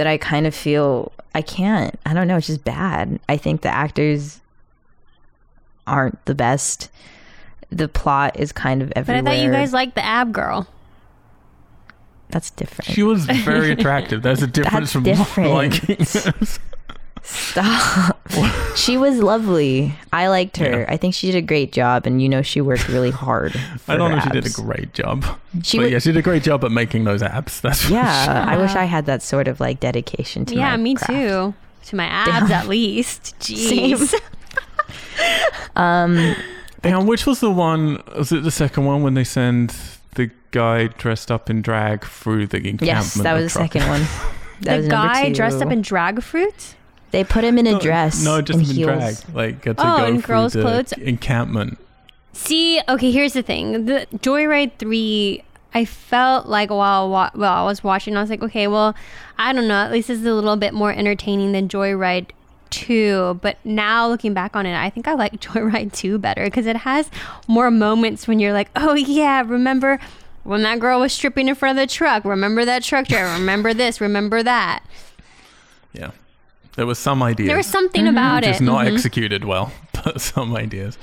that 0.00 0.06
I 0.06 0.16
kind 0.16 0.46
of 0.46 0.54
feel 0.54 1.12
I 1.34 1.42
can't. 1.42 1.94
I 2.06 2.14
don't 2.14 2.26
know. 2.26 2.38
It's 2.38 2.46
just 2.46 2.64
bad. 2.64 3.20
I 3.28 3.36
think 3.36 3.60
the 3.60 3.68
actors 3.68 4.40
aren't 5.86 6.24
the 6.24 6.34
best. 6.34 6.88
The 7.68 7.86
plot 7.86 8.40
is 8.40 8.50
kind 8.50 8.80
of 8.80 8.90
everywhere. 8.96 9.22
But 9.22 9.32
I 9.32 9.36
thought 9.36 9.44
you 9.44 9.52
guys 9.52 9.74
liked 9.74 9.94
the 9.94 10.02
ab 10.02 10.32
girl. 10.32 10.66
That's 12.30 12.50
different. 12.50 12.90
She 12.90 13.02
was 13.02 13.26
very 13.26 13.72
attractive. 13.76 14.22
That's 14.22 14.40
a 14.40 14.46
difference 14.46 14.90
That's 14.90 14.92
from 14.92 15.02
different. 15.04 15.50
liking. 15.52 16.06
Stop. 17.22 18.16
she 18.76 18.96
was 18.96 19.18
lovely. 19.18 19.94
I 20.12 20.28
liked 20.28 20.56
her. 20.58 20.80
Yeah. 20.80 20.86
I 20.88 20.96
think 20.96 21.14
she 21.14 21.26
did 21.30 21.36
a 21.36 21.42
great 21.46 21.72
job, 21.72 22.06
and 22.06 22.20
you 22.22 22.28
know 22.28 22.42
she 22.42 22.60
worked 22.60 22.88
really 22.88 23.10
hard. 23.10 23.52
For 23.52 23.92
I 23.92 23.96
don't 23.96 24.10
know 24.10 24.16
if 24.18 24.24
she 24.24 24.30
did 24.30 24.46
a 24.46 24.50
great 24.50 24.92
job. 24.94 25.24
She 25.62 25.78
but 25.78 25.84
would- 25.84 25.92
yeah, 25.92 25.98
she 25.98 26.10
did 26.12 26.18
a 26.18 26.22
great 26.22 26.42
job 26.42 26.64
at 26.64 26.70
making 26.72 27.04
those 27.04 27.22
abs. 27.22 27.60
That's 27.60 27.84
for 27.84 27.92
Yeah, 27.94 28.44
I 28.48 28.56
wish. 28.56 28.74
I 28.74 28.84
had 28.84 29.06
that 29.06 29.22
sort 29.22 29.48
of 29.48 29.60
like 29.60 29.80
dedication 29.80 30.44
to 30.46 30.54
yeah, 30.54 30.70
my 30.70 30.82
me 30.82 30.94
craft. 30.94 31.10
too. 31.12 31.54
To 31.86 31.96
my 31.96 32.04
abs, 32.04 32.48
Damn. 32.48 32.52
at 32.52 32.68
least. 32.68 33.34
Jeez. 33.40 34.14
Um, 35.76 36.34
Damn, 36.82 37.06
which 37.06 37.26
was 37.26 37.40
the 37.40 37.50
one? 37.50 38.02
Was 38.16 38.32
it 38.32 38.42
the 38.42 38.50
second 38.50 38.84
one 38.86 39.02
when 39.02 39.14
they 39.14 39.24
send 39.24 39.74
the 40.14 40.30
guy 40.50 40.86
dressed 40.88 41.30
up 41.30 41.50
in 41.50 41.62
drag 41.62 42.04
through 42.04 42.46
the 42.48 42.56
encampment? 42.58 42.86
yes, 42.86 43.14
that 43.22 43.32
was 43.34 43.52
the 43.52 43.58
truck- 43.58 43.72
second 43.72 43.88
one. 43.88 44.00
That 44.62 44.72
the 44.76 44.76
was 44.82 44.88
guy 44.88 45.28
two. 45.28 45.34
dressed 45.34 45.62
up 45.62 45.70
in 45.72 45.82
drag 45.82 46.22
fruit. 46.22 46.74
They 47.10 47.24
put 47.24 47.42
him 47.44 47.58
in 47.58 47.66
a 47.66 47.72
No, 47.72 47.80
dress. 47.80 48.24
No, 48.24 48.40
just 48.40 48.58
and 48.58 48.68
in 48.68 48.74
heels. 48.76 48.86
drag. 49.24 49.34
Like 49.34 49.62
to 49.62 49.74
Oh, 49.78 49.96
go 49.98 50.04
in 50.06 50.20
girls' 50.20 50.52
the 50.52 50.62
clothes? 50.62 50.92
encampment. 50.92 51.78
See, 52.32 52.80
okay, 52.88 53.10
here's 53.10 53.32
the 53.32 53.42
thing. 53.42 53.86
The 53.86 54.06
Joyride 54.16 54.72
3, 54.78 55.42
I 55.74 55.84
felt 55.84 56.46
like 56.46 56.70
while 56.70 57.10
wa- 57.10 57.30
well, 57.34 57.52
I 57.52 57.64
was 57.64 57.82
watching, 57.82 58.16
I 58.16 58.20
was 58.20 58.30
like, 58.30 58.42
okay, 58.42 58.66
well, 58.68 58.94
I 59.38 59.52
don't 59.52 59.66
know. 59.68 59.74
At 59.82 59.90
least 59.92 60.08
it's 60.10 60.24
a 60.24 60.32
little 60.32 60.56
bit 60.56 60.72
more 60.72 60.92
entertaining 60.92 61.50
than 61.52 61.68
Joyride 61.68 62.26
2. 62.70 63.40
But 63.42 63.56
now 63.64 64.08
looking 64.08 64.32
back 64.32 64.54
on 64.54 64.64
it, 64.66 64.76
I 64.80 64.90
think 64.90 65.08
I 65.08 65.14
like 65.14 65.32
Joyride 65.40 65.92
2 65.92 66.18
better 66.18 66.44
because 66.44 66.66
it 66.66 66.76
has 66.78 67.10
more 67.48 67.70
moments 67.70 68.28
when 68.28 68.38
you're 68.38 68.52
like, 68.52 68.70
oh, 68.76 68.94
yeah, 68.94 69.42
remember 69.44 69.98
when 70.44 70.62
that 70.62 70.78
girl 70.78 71.00
was 71.00 71.12
stripping 71.12 71.48
in 71.48 71.56
front 71.56 71.76
of 71.78 71.82
the 71.82 71.92
truck? 71.92 72.24
Remember 72.24 72.64
that 72.64 72.84
truck 72.84 73.08
driver? 73.08 73.32
Remember 73.32 73.74
this? 73.74 74.00
Remember 74.00 74.42
that? 74.44 74.84
Yeah, 75.92 76.12
there 76.80 76.86
was 76.86 76.98
some 76.98 77.22
ideas. 77.22 77.46
There 77.48 77.56
was 77.58 77.66
something 77.66 78.08
about 78.08 78.42
just 78.42 78.62
it. 78.62 78.64
Just 78.64 78.72
not 78.72 78.86
Mhm. 78.86 78.94
executed 78.94 79.44
well, 79.44 79.70
but 79.92 80.18
some 80.18 80.56
ideas. 80.56 80.96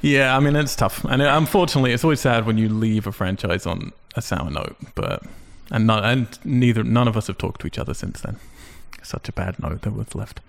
Yeah, 0.00 0.34
I 0.34 0.40
mean 0.40 0.56
it's 0.56 0.74
tough, 0.74 1.04
and 1.04 1.20
uh, 1.20 1.34
unfortunately, 1.36 1.92
it's 1.92 2.02
always 2.02 2.20
sad 2.20 2.46
when 2.46 2.56
you 2.56 2.70
leave 2.70 3.06
a 3.06 3.12
franchise 3.12 3.66
on 3.66 3.92
a 4.16 4.22
sour 4.22 4.50
note. 4.50 4.76
But 4.94 5.22
and 5.70 5.86
not, 5.86 6.02
and 6.04 6.26
neither 6.44 6.82
none 6.82 7.06
of 7.08 7.16
us 7.18 7.26
have 7.26 7.36
talked 7.36 7.60
to 7.60 7.66
each 7.66 7.78
other 7.78 7.92
since 7.92 8.22
then. 8.22 8.36
Such 9.02 9.28
a 9.28 9.32
bad 9.32 9.58
note 9.62 9.82
that 9.82 9.92
was 9.92 10.14
left. 10.14 10.40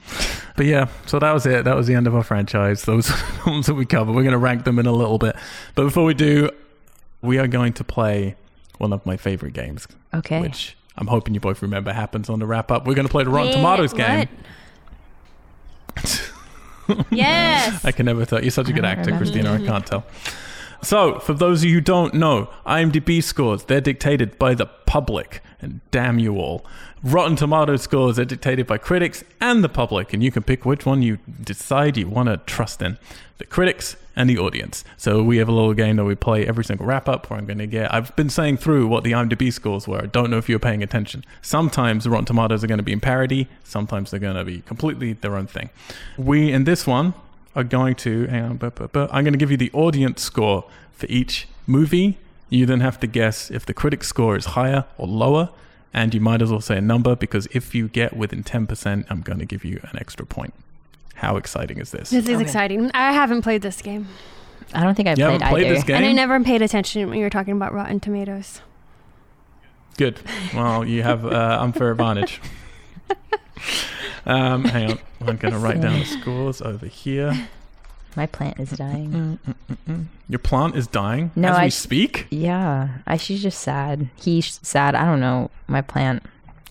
But 0.55 0.65
yeah, 0.65 0.87
so 1.05 1.19
that 1.19 1.33
was 1.33 1.45
it. 1.45 1.65
That 1.65 1.75
was 1.75 1.87
the 1.87 1.95
end 1.95 2.07
of 2.07 2.15
our 2.15 2.23
franchise. 2.23 2.83
Those 2.83 3.11
are 3.11 3.17
ones 3.51 3.65
that 3.65 3.73
we 3.75 3.85
covered. 3.85 4.13
We're 4.15 4.23
going 4.23 4.31
to 4.31 4.37
rank 4.37 4.63
them 4.63 4.79
in 4.79 4.85
a 4.85 4.91
little 4.93 5.17
bit, 5.17 5.35
but 5.75 5.83
before 5.83 6.05
we 6.05 6.13
do, 6.13 6.49
we 7.21 7.37
are 7.37 7.47
going 7.47 7.73
to 7.73 7.83
play 7.83 8.35
one 8.77 8.93
of 8.93 9.05
my 9.05 9.17
favorite 9.17 9.53
games, 9.53 9.87
Okay. 10.13 10.39
which 10.41 10.77
I'm 10.97 11.07
hoping 11.07 11.33
you 11.33 11.39
both 11.39 11.61
remember 11.61 11.93
happens 11.93 12.29
on 12.29 12.39
the 12.39 12.45
wrap 12.45 12.71
up. 12.71 12.85
We're 12.85 12.95
going 12.95 13.07
to 13.07 13.11
play 13.11 13.23
the 13.23 13.29
Rotten 13.29 13.51
Yeah, 13.51 13.57
Tomatoes 13.57 13.93
game. 13.93 14.27
what? 15.95 16.31
yes. 17.11 17.83
I 17.85 17.91
can 17.91 18.05
never 18.05 18.25
tell. 18.25 18.41
You're 18.41 18.51
such 18.51 18.69
a 18.69 18.73
good 18.73 18.85
actor, 18.85 19.05
remember. 19.11 19.25
Christina. 19.25 19.53
I 19.53 19.65
can't 19.65 19.85
tell. 19.85 20.05
So, 20.83 21.19
for 21.19 21.33
those 21.33 21.61
of 21.63 21.69
you 21.69 21.75
who 21.75 21.81
don't 21.81 22.13
know, 22.15 22.49
IMDb 22.65 23.23
scores, 23.23 23.65
they're 23.65 23.81
dictated 23.81 24.37
by 24.39 24.55
the 24.55 24.65
public. 24.65 25.41
And 25.61 25.79
damn 25.91 26.17
you 26.19 26.37
all. 26.37 26.65
Rotten 27.03 27.35
Tomato 27.35 27.77
scores 27.77 28.19
are 28.19 28.25
dictated 28.25 28.67
by 28.67 28.77
critics 28.77 29.23
and 29.39 29.63
the 29.63 29.69
public. 29.69 30.13
And 30.13 30.23
you 30.23 30.31
can 30.31 30.43
pick 30.43 30.65
which 30.65 30.85
one 30.85 31.01
you 31.01 31.17
decide 31.43 31.97
you 31.97 32.07
want 32.07 32.29
to 32.29 32.37
trust 32.37 32.81
in 32.81 32.99
the 33.39 33.45
critics 33.45 33.95
and 34.15 34.29
the 34.29 34.37
audience. 34.37 34.83
So, 34.97 35.23
we 35.23 35.37
have 35.37 35.47
a 35.47 35.51
little 35.51 35.73
game 35.73 35.95
that 35.95 36.05
we 36.05 36.13
play 36.13 36.45
every 36.45 36.63
single 36.63 36.85
wrap 36.85 37.09
up 37.09 37.29
where 37.29 37.39
I'm 37.39 37.45
going 37.47 37.57
to 37.57 37.65
get. 37.65 37.91
I've 37.91 38.15
been 38.15 38.29
saying 38.29 38.57
through 38.57 38.87
what 38.87 39.03
the 39.03 39.13
IMDb 39.13 39.51
scores 39.51 39.87
were. 39.87 40.03
I 40.03 40.05
don't 40.05 40.29
know 40.29 40.37
if 40.37 40.47
you're 40.47 40.59
paying 40.59 40.83
attention. 40.83 41.23
Sometimes 41.41 42.07
Rotten 42.07 42.25
Tomatoes 42.25 42.63
are 42.63 42.67
going 42.67 42.77
to 42.77 42.83
be 42.83 42.91
in 42.91 42.99
parody, 42.99 43.47
sometimes 43.63 44.11
they're 44.11 44.19
going 44.19 44.35
to 44.35 44.45
be 44.45 44.61
completely 44.61 45.13
their 45.13 45.35
own 45.35 45.47
thing. 45.47 45.69
We, 46.17 46.51
in 46.51 46.65
this 46.65 46.85
one, 46.85 47.15
are 47.55 47.63
going 47.63 47.95
to 47.95 48.27
hang 48.27 48.43
on, 48.43 48.57
but, 48.57 48.75
but, 48.75 48.91
but 48.91 49.09
I'm 49.13 49.23
going 49.23 49.33
to 49.33 49.39
give 49.39 49.49
you 49.49 49.57
the 49.57 49.71
audience 49.73 50.21
score 50.21 50.65
for 50.91 51.07
each 51.07 51.47
movie. 51.65 52.19
You 52.49 52.65
then 52.65 52.81
have 52.81 52.99
to 52.99 53.07
guess 53.07 53.49
if 53.49 53.65
the 53.65 53.73
critic 53.73 54.03
score 54.03 54.35
is 54.35 54.45
higher 54.45 54.85
or 54.97 55.07
lower, 55.07 55.49
and 55.93 56.13
you 56.13 56.19
might 56.21 56.41
as 56.41 56.49
well 56.51 56.61
say 56.61 56.77
a 56.77 56.81
number 56.81 57.15
because 57.15 57.47
if 57.51 57.73
you 57.75 57.87
get 57.87 58.15
within 58.15 58.43
10%, 58.43 59.05
I'm 59.09 59.21
going 59.21 59.39
to 59.39 59.45
give 59.45 59.63
you 59.65 59.79
an 59.91 59.97
extra 59.99 60.25
point. 60.25 60.53
How 61.15 61.37
exciting 61.37 61.77
is 61.79 61.91
this? 61.91 62.09
This 62.09 62.25
is 62.27 62.35
Okay. 62.35 62.41
exciting. 62.43 62.89
I 62.93 63.11
haven't 63.11 63.41
played 63.43 63.61
this 63.61 63.81
game. 63.81 64.07
I 64.73 64.83
don't 64.83 64.95
think 64.95 65.07
I've 65.09 65.19
You 65.19 65.25
played, 65.25 65.41
played 65.41 65.65
either. 65.65 65.75
this 65.75 65.83
game? 65.83 65.97
And 65.97 66.05
I 66.05 66.11
never 66.13 66.39
paid 66.43 66.61
attention 66.61 67.09
when 67.09 67.17
you 67.17 67.25
were 67.25 67.29
talking 67.29 67.53
about 67.53 67.73
Rotten 67.73 67.99
Tomatoes. 67.99 68.61
Good. 69.97 70.19
Well, 70.55 70.85
you 70.85 71.03
have 71.03 71.25
uh, 71.25 71.57
unfair 71.61 71.91
advantage. 71.91 72.41
Um, 74.25 74.65
hang 74.65 74.91
on, 74.91 74.99
I'm 75.21 75.37
going 75.37 75.53
to 75.53 75.59
write 75.59 75.81
down 75.81 75.97
the 75.99 76.05
scores 76.05 76.61
over 76.61 76.85
here. 76.85 77.47
My 78.15 78.25
plant 78.25 78.59
is 78.59 78.71
dying. 78.71 79.39
Your 80.27 80.39
plant 80.39 80.75
is 80.75 80.87
dying 80.87 81.31
No, 81.35 81.49
as 81.53 81.57
we 81.59 81.63
I- 81.65 81.69
speak. 81.69 82.27
Yeah, 82.29 82.89
I, 83.07 83.17
she's 83.17 83.41
just 83.41 83.59
sad. 83.61 84.09
He's 84.17 84.59
sad. 84.61 84.95
I 84.95 85.05
don't 85.05 85.19
know. 85.21 85.49
My 85.67 85.81
plant. 85.81 86.23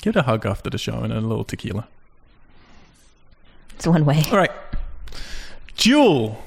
Give 0.02 0.14
it 0.16 0.18
a 0.18 0.22
hug 0.22 0.44
after 0.46 0.68
the 0.70 0.78
show 0.78 1.00
and 1.00 1.12
a 1.12 1.20
little 1.20 1.44
tequila. 1.44 1.86
It's 3.76 3.86
one 3.86 4.04
way. 4.04 4.22
All 4.30 4.36
right. 4.38 4.50
Duel, 5.76 6.42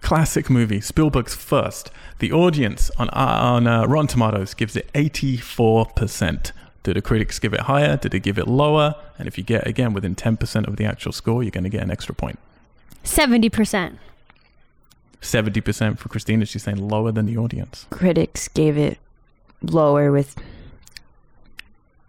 classic 0.00 0.48
movie, 0.48 0.80
Spielberg's 0.80 1.34
first. 1.34 1.90
The 2.18 2.32
audience 2.32 2.90
on 2.98 3.08
on 3.10 3.66
uh, 3.66 3.84
Rotten 3.86 4.06
Tomatoes 4.06 4.54
gives 4.54 4.76
it 4.76 4.90
84%. 4.94 6.52
Did 6.82 6.96
the 6.96 7.02
critics 7.02 7.38
give 7.38 7.52
it 7.52 7.60
higher? 7.60 7.98
Did 7.98 8.12
they 8.12 8.20
give 8.20 8.38
it 8.38 8.48
lower? 8.48 8.94
And 9.18 9.28
if 9.28 9.36
you 9.36 9.44
get 9.44 9.66
again 9.66 9.92
within 9.92 10.14
10% 10.14 10.66
of 10.66 10.76
the 10.76 10.86
actual 10.86 11.12
score, 11.12 11.42
you're 11.42 11.50
going 11.50 11.64
to 11.64 11.70
get 11.70 11.82
an 11.82 11.90
extra 11.90 12.14
point. 12.14 12.38
70%. 13.04 13.98
70% 15.20 15.98
for 15.98 16.08
Christina. 16.08 16.46
She's 16.46 16.62
saying 16.62 16.88
lower 16.88 17.12
than 17.12 17.26
the 17.26 17.36
audience. 17.36 17.86
Critics 17.90 18.48
gave 18.48 18.76
it 18.78 18.98
lower 19.62 20.10
with 20.10 20.34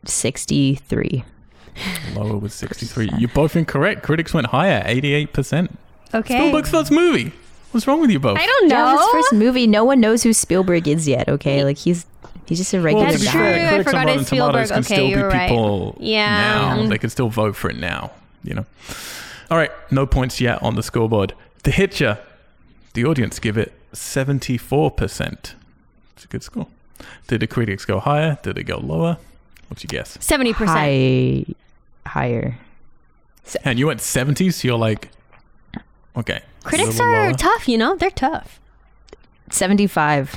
63. 0.05 1.23
Lower 2.15 2.37
with 2.37 2.53
63. 2.53 3.09
You're 3.17 3.29
both 3.29 3.55
incorrect. 3.55 4.03
Critics 4.03 4.33
went 4.33 4.47
higher, 4.47 4.83
88%. 4.83 5.69
Okay. 6.13 6.37
Spielberg's 6.37 6.69
first 6.69 6.91
movie. 6.91 7.31
What's 7.71 7.87
wrong 7.87 8.01
with 8.01 8.11
you 8.11 8.19
both? 8.19 8.37
I 8.37 8.45
don't 8.45 8.67
know. 8.67 8.83
was 8.95 8.99
his 9.01 9.11
first 9.11 9.33
movie. 9.33 9.65
No 9.67 9.85
one 9.85 10.01
knows 10.01 10.23
who 10.23 10.33
Spielberg 10.33 10.87
is 10.89 11.07
yet. 11.07 11.29
Okay, 11.29 11.63
like 11.63 11.77
he's 11.77 12.05
he's 12.45 12.57
just 12.57 12.73
a 12.73 12.81
regular 12.81 13.05
Well, 13.05 13.11
That's 13.13 13.23
guy. 13.23 13.31
true. 13.31 13.41
fair, 13.41 13.53
I 13.53 13.69
critics 13.69 13.77
on 13.77 13.83
forgot 13.93 14.05
Rotten 14.07 14.19
it's 14.19 14.27
Spielberg. 14.27 14.51
Tomatoes 14.53 14.69
can 14.71 14.79
Okay, 14.79 14.93
still 14.95 15.07
you're 15.07 15.29
be 15.29 15.35
right. 15.37 15.49
people 15.49 15.95
Yeah. 16.01 16.75
now. 16.75 16.87
They 16.89 16.97
can 16.97 17.09
still 17.09 17.29
vote 17.29 17.55
for 17.55 17.69
it 17.69 17.77
now, 17.77 18.11
you 18.43 18.55
know. 18.55 18.65
All 19.49 19.57
right, 19.57 19.71
no 19.89 20.05
points 20.05 20.41
yet 20.41 20.61
on 20.61 20.75
the 20.75 20.83
scoreboard. 20.83 21.33
The 21.63 21.71
Hitcher, 21.71 22.17
the 22.93 23.05
audience 23.05 23.39
give 23.39 23.57
it 23.57 23.73
74%. 23.93 25.53
It's 26.15 26.25
a 26.25 26.27
good 26.27 26.43
score. 26.43 26.67
Did 27.27 27.41
the 27.41 27.47
critics 27.47 27.85
go 27.85 27.99
higher? 27.99 28.37
Did 28.43 28.55
they 28.55 28.63
go 28.63 28.77
lower? 28.77 29.17
What's 29.67 29.83
your 29.83 29.89
guess? 29.89 30.17
70%. 30.17 30.53
High, 30.53 31.45
higher. 32.05 32.57
And 33.63 33.79
you 33.79 33.87
went 33.87 33.99
70s, 34.01 34.53
so 34.55 34.67
you're 34.67 34.77
like, 34.77 35.09
okay. 36.15 36.41
Critics 36.63 36.99
are 36.99 37.27
lower. 37.27 37.33
tough, 37.33 37.67
you 37.67 37.77
know? 37.77 37.95
They're 37.95 38.11
tough. 38.11 38.59
75. 39.49 40.35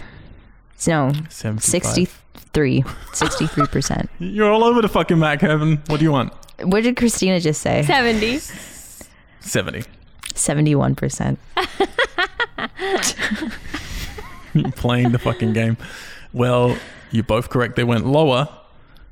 No, 0.86 1.12
75. 1.30 1.62
63. 1.62 2.82
63%. 2.82 4.08
You're 4.18 4.50
all 4.50 4.64
over 4.64 4.82
the 4.82 4.88
fucking 4.88 5.18
Mac, 5.18 5.40
Heaven. 5.40 5.82
What 5.86 5.98
do 5.98 6.04
you 6.04 6.12
want? 6.12 6.32
What 6.62 6.82
did 6.82 6.96
Christina 6.96 7.40
just 7.40 7.60
say? 7.62 7.82
70. 7.82 8.38
70. 9.40 9.84
71%. 10.34 11.36
You're 14.54 14.70
playing 14.72 15.12
the 15.12 15.18
fucking 15.18 15.52
game. 15.52 15.76
Well, 16.32 16.76
you're 17.10 17.24
both 17.24 17.48
correct. 17.50 17.76
They 17.76 17.84
went 17.84 18.06
lower, 18.06 18.48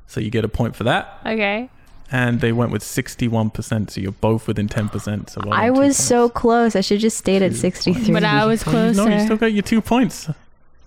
so 0.07 0.19
you 0.19 0.29
get 0.29 0.43
a 0.45 0.49
point 0.49 0.75
for 0.75 0.83
that. 0.85 1.19
Okay. 1.25 1.69
And 2.11 2.41
they 2.41 2.51
went 2.51 2.71
with 2.71 2.83
61%, 2.83 3.89
so 3.89 3.99
you're 4.01 4.11
both 4.11 4.47
within 4.47 4.67
10%. 4.67 5.29
So 5.31 5.41
well 5.43 5.53
I 5.53 5.67
done, 5.67 5.75
two 5.75 5.79
was 5.81 5.97
so 5.97 6.29
close. 6.29 6.75
I 6.75 6.81
should 6.81 6.99
just 6.99 7.17
stayed 7.17 7.41
at 7.41 7.51
Two 7.51 7.57
63. 7.57 8.13
But 8.13 8.23
I 8.23 8.45
was 8.45 8.65
Well, 8.65 8.75
you- 8.87 8.93
closer. 8.93 9.09
No, 9.09 9.15
you 9.17 9.23
still 9.25 9.37
got 9.37 9.53
your 9.53 9.63
two 9.63 9.81
points. 9.81 10.27
You 10.27 10.35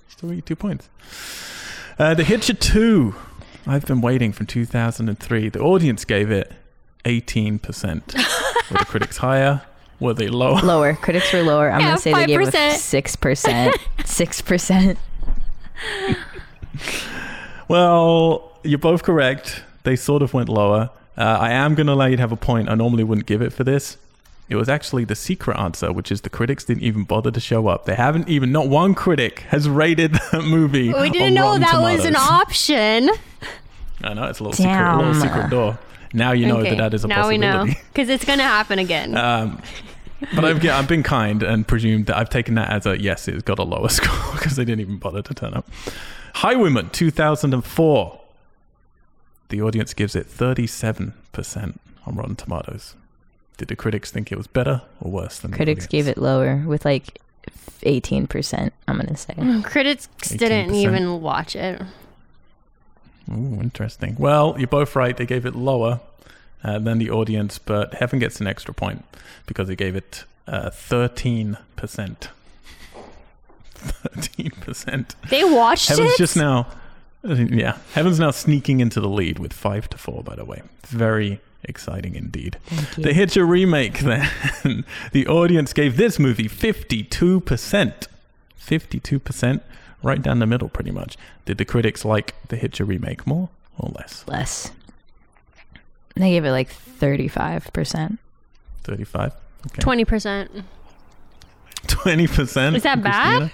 Still 0.08 0.28
got 0.28 0.34
your 0.36 0.42
two 0.42 0.56
points. 0.56 0.88
Uh, 1.98 2.14
the 2.14 2.22
Hitcher 2.24 2.54
2. 2.54 3.14
I've 3.66 3.84
been 3.86 4.00
waiting 4.00 4.32
from 4.32 4.46
2003. 4.46 5.48
The 5.48 5.58
audience 5.60 6.04
gave 6.04 6.30
it 6.30 6.52
18%. 7.04 8.14
Were 8.70 8.78
the 8.78 8.84
critics 8.84 9.16
higher? 9.16 9.62
Were 10.00 10.14
they 10.14 10.28
lower? 10.28 10.60
Lower. 10.60 10.94
Critics 10.94 11.32
were 11.32 11.42
lower. 11.42 11.70
I'm 11.70 11.80
Yeah, 11.80 11.86
going 11.86 11.96
to 11.96 12.02
say 12.02 12.12
they 12.12 12.26
gave 12.26 12.40
it 12.40 12.52
5%. 12.54 13.72
6%. 13.98 14.96
6%. 14.96 14.96
Well, 17.68 18.52
you're 18.62 18.78
both 18.78 19.02
correct. 19.02 19.62
They 19.84 19.96
sort 19.96 20.22
of 20.22 20.34
went 20.34 20.48
lower. 20.48 20.90
Uh, 21.16 21.22
I 21.22 21.50
am 21.52 21.74
going 21.74 21.86
to 21.86 21.92
allow 21.94 22.06
you 22.06 22.16
to 22.16 22.22
have 22.22 22.32
a 22.32 22.36
point. 22.36 22.68
I 22.68 22.74
normally 22.74 23.04
wouldn't 23.04 23.26
give 23.26 23.40
it 23.42 23.52
for 23.52 23.64
this. 23.64 23.96
It 24.48 24.54
was 24.56 24.68
actually 24.68 25.04
the 25.04 25.16
secret 25.16 25.58
answer, 25.58 25.92
which 25.92 26.12
is 26.12 26.20
the 26.20 26.30
critics 26.30 26.64
didn't 26.64 26.84
even 26.84 27.02
bother 27.02 27.32
to 27.32 27.40
show 27.40 27.66
up. 27.66 27.84
They 27.86 27.96
haven't 27.96 28.28
even, 28.28 28.52
not 28.52 28.68
one 28.68 28.94
critic 28.94 29.40
has 29.48 29.68
rated 29.68 30.12
that 30.12 30.44
movie. 30.46 30.92
We 30.92 31.10
didn't 31.10 31.28
on 31.28 31.34
know 31.34 31.46
Rotten 31.46 31.60
that 31.62 31.80
was 31.80 32.04
an 32.04 32.14
option. 32.16 33.10
I 34.04 34.14
know 34.14 34.24
it's 34.24 34.38
a 34.38 34.44
little 34.44 34.52
secret, 34.52 34.72
a 34.94 34.96
little 34.98 35.14
secret 35.14 35.50
door. 35.50 35.78
Now 36.12 36.32
you 36.32 36.46
know 36.46 36.58
okay. 36.58 36.70
that 36.70 36.76
that 36.76 36.94
is 36.94 37.04
a 37.04 37.08
now 37.08 37.28
we 37.28 37.38
know. 37.38 37.66
Because 37.92 38.08
it's 38.08 38.24
going 38.24 38.38
to 38.38 38.44
happen 38.44 38.78
again. 38.78 39.16
Um, 39.26 39.60
but 40.34 40.46
I've, 40.46 40.64
yeah, 40.64 40.78
I've 40.78 40.88
been 40.88 41.02
kind 41.02 41.42
and 41.42 41.68
presumed 41.68 42.06
that 42.06 42.16
I've 42.16 42.30
taken 42.30 42.54
that 42.54 42.70
as 42.70 42.86
a 42.86 43.00
yes, 43.00 43.28
it's 43.28 43.42
got 43.42 43.58
a 43.58 43.64
lower 43.64 43.88
score 43.90 44.32
because 44.32 44.56
they 44.56 44.64
didn't 44.64 44.80
even 44.80 44.96
bother 44.96 45.20
to 45.20 45.34
turn 45.34 45.52
up. 45.52 45.68
Highwaymen 46.34 46.90
2004. 46.90 48.20
The 49.48 49.62
audience 49.62 49.94
gives 49.94 50.16
it 50.16 50.26
37% 50.26 51.78
on 52.06 52.16
Rotten 52.16 52.36
Tomatoes. 52.36 52.94
Did 53.58 53.68
the 53.68 53.76
critics 53.76 54.10
think 54.10 54.32
it 54.32 54.36
was 54.36 54.46
better 54.46 54.82
or 55.00 55.10
worse 55.10 55.38
than 55.38 55.50
the 55.50 55.56
Critics 55.56 55.86
gave 55.86 56.08
it 56.08 56.18
lower 56.18 56.62
with 56.66 56.84
like 56.84 57.20
18%, 57.82 58.70
I'm 58.88 58.96
going 58.96 59.06
to 59.06 59.16
say. 59.16 59.34
Critics 59.64 60.08
didn't 60.28 60.70
18%. 60.70 60.74
even 60.74 61.20
watch 61.20 61.56
it. 61.56 61.80
Ooh, 63.30 63.58
interesting. 63.60 64.16
Well, 64.18 64.54
you're 64.58 64.66
both 64.68 64.94
right. 64.96 65.16
They 65.16 65.26
gave 65.26 65.46
it 65.46 65.54
lower 65.54 66.00
uh, 66.62 66.78
than 66.78 66.98
the 66.98 67.10
audience, 67.10 67.58
but 67.58 67.94
Heaven 67.94 68.18
gets 68.18 68.40
an 68.40 68.46
extra 68.46 68.72
point 68.72 69.04
because 69.46 69.68
they 69.68 69.76
gave 69.76 69.96
it 69.96 70.24
uh, 70.46 70.70
13%. 70.70 71.56
13%. 73.76 75.14
They 75.28 75.44
watched 75.44 75.88
Heaven's 75.88 76.12
it? 76.12 76.18
just 76.18 76.36
now. 76.36 76.66
Yeah. 77.22 77.78
Heaven's 77.92 78.20
now 78.20 78.30
sneaking 78.30 78.80
into 78.80 79.00
the 79.00 79.08
lead 79.08 79.38
with 79.38 79.52
5 79.52 79.90
to 79.90 79.98
4, 79.98 80.22
by 80.22 80.36
the 80.36 80.44
way. 80.44 80.62
It's 80.80 80.92
very 80.92 81.40
exciting 81.64 82.14
indeed. 82.14 82.58
The 82.96 83.12
Hitcher 83.12 83.44
remake, 83.44 83.98
then. 84.00 84.28
the 85.12 85.26
audience 85.26 85.72
gave 85.72 85.96
this 85.96 86.18
movie 86.18 86.48
52%. 86.48 88.06
52% 88.60 89.60
right 90.06 90.22
down 90.22 90.38
the 90.38 90.46
middle, 90.46 90.68
pretty 90.68 90.90
much. 90.90 91.16
Did 91.44 91.58
the 91.58 91.64
critics 91.64 92.04
like 92.04 92.34
the 92.48 92.56
Hitcher 92.56 92.84
remake 92.84 93.26
more 93.26 93.48
or 93.78 93.90
less? 93.94 94.24
Less. 94.26 94.70
They 96.14 96.30
gave 96.30 96.44
it 96.46 96.50
like 96.52 96.70
35%. 96.72 98.16
Thirty-five. 98.84 99.32
Okay. 99.66 99.82
20%. 99.82 100.62
Twenty 101.88 102.26
percent. 102.26 102.76
Is 102.76 102.82
that 102.84 103.02
bad? 103.02 103.50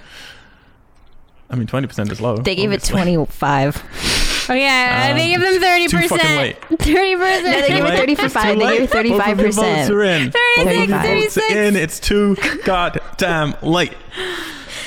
I 1.51 1.55
mean, 1.57 1.67
twenty 1.67 1.87
percent 1.87 2.11
is 2.11 2.19
low. 2.21 2.37
They 2.39 2.55
gave 2.55 2.73
it 2.73 2.83
25. 2.83 4.19
Oh, 4.49 4.55
yeah. 4.55 5.11
Um, 5.13 5.19
they 5.19 5.29
gave 5.29 5.41
them 5.41 5.63
30%. 5.63 5.89
too 5.89 6.09
fucking 6.09 6.37
late. 6.37 6.61
30%. 6.73 7.45
No, 7.45 7.61
they 7.61 7.69
gave 7.69 7.79
it 7.79 7.85
Late. 7.85 8.19
35. 8.19 8.25
It's 8.25 8.35
They 8.35 8.43
gave 8.43 8.57
it 8.57 8.65
late. 8.65 8.91
Both 8.91 8.95
of 8.97 9.07
your 9.07 9.19
35%. 9.21 9.55
votes 9.55 9.91
are 9.91 10.03
in. 10.03 10.33
36, 10.33 10.35
Both 10.57 10.67
of 10.67 10.73
your 10.75 10.99
36. 10.99 11.35
votes 11.37 11.39
are 11.39 11.59
in. 11.63 11.77
It's 11.77 12.01
too 12.01 12.37
goddamn 12.65 13.55
late. 13.63 13.93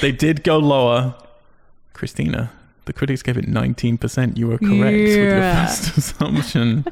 They 0.01 0.11
did 0.11 0.43
go 0.43 0.57
lower. 0.57 1.16
Christina, 1.96 2.52
the 2.86 2.93
critics 2.93 3.24
gave 3.24 3.38
it 3.38 3.46
19%. 3.46 4.38
You 4.38 4.48
were 4.48 4.58
correct 4.60 4.98
with 4.98 5.16
your 5.16 5.41
first 5.41 5.98
assumption, 5.98 6.86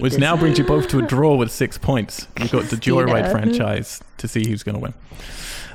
which 0.00 0.16
now 0.16 0.36
brings 0.36 0.58
you 0.58 0.64
both 0.64 0.88
to 0.88 1.00
a 1.00 1.02
draw 1.02 1.34
with 1.34 1.50
six 1.50 1.76
points. 1.76 2.26
We've 2.38 2.50
got 2.50 2.64
the 2.66 2.76
Joyride 2.88 3.30
franchise 3.30 4.00
to 4.16 4.28
see 4.28 4.48
who's 4.48 4.62
going 4.62 4.76
to 4.76 4.80
win. 4.80 4.94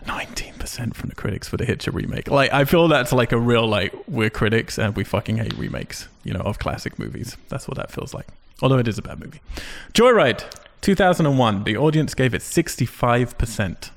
19% 0.06 0.96
from 0.96 1.10
the 1.10 1.16
critics 1.16 1.48
for 1.48 1.58
the 1.58 1.66
Hitcher 1.66 1.92
remake. 1.92 2.30
Like, 2.30 2.52
I 2.52 2.66
feel 2.66 2.88
that's 2.88 3.14
like 3.14 3.32
a 3.32 3.38
real, 3.38 3.68
like, 3.68 3.94
we're 4.08 4.30
critics 4.30 4.78
and 4.80 4.96
we 4.96 5.04
fucking 5.04 5.38
hate 5.38 5.54
remakes, 5.58 6.08
you 6.24 6.34
know, 6.34 6.42
of 6.42 6.60
classic 6.60 6.98
movies. 6.98 7.38
That's 7.50 7.68
what 7.68 7.78
that 7.78 7.92
feels 7.92 8.14
like. 8.14 8.28
Although 8.62 8.80
it 8.80 8.88
is 8.88 8.98
a 8.98 9.02
bad 9.02 9.20
movie. 9.20 9.42
Joyride, 9.94 10.44
2001. 10.82 11.64
The 11.64 11.78
audience 11.78 12.14
gave 12.14 12.34
it 12.34 12.42
65%. 12.42 13.90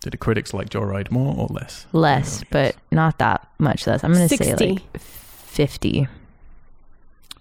Did 0.00 0.12
the 0.12 0.16
critics 0.16 0.54
like 0.54 0.68
Joyride 0.68 1.10
more 1.10 1.34
or 1.36 1.46
less? 1.48 1.86
Less, 1.92 2.44
but 2.50 2.76
not 2.92 3.18
that 3.18 3.48
much 3.58 3.86
less. 3.86 4.04
I'm 4.04 4.12
going 4.12 4.28
to 4.28 4.36
say 4.36 4.44
60. 4.44 4.66
like 4.72 5.00
50. 5.00 6.08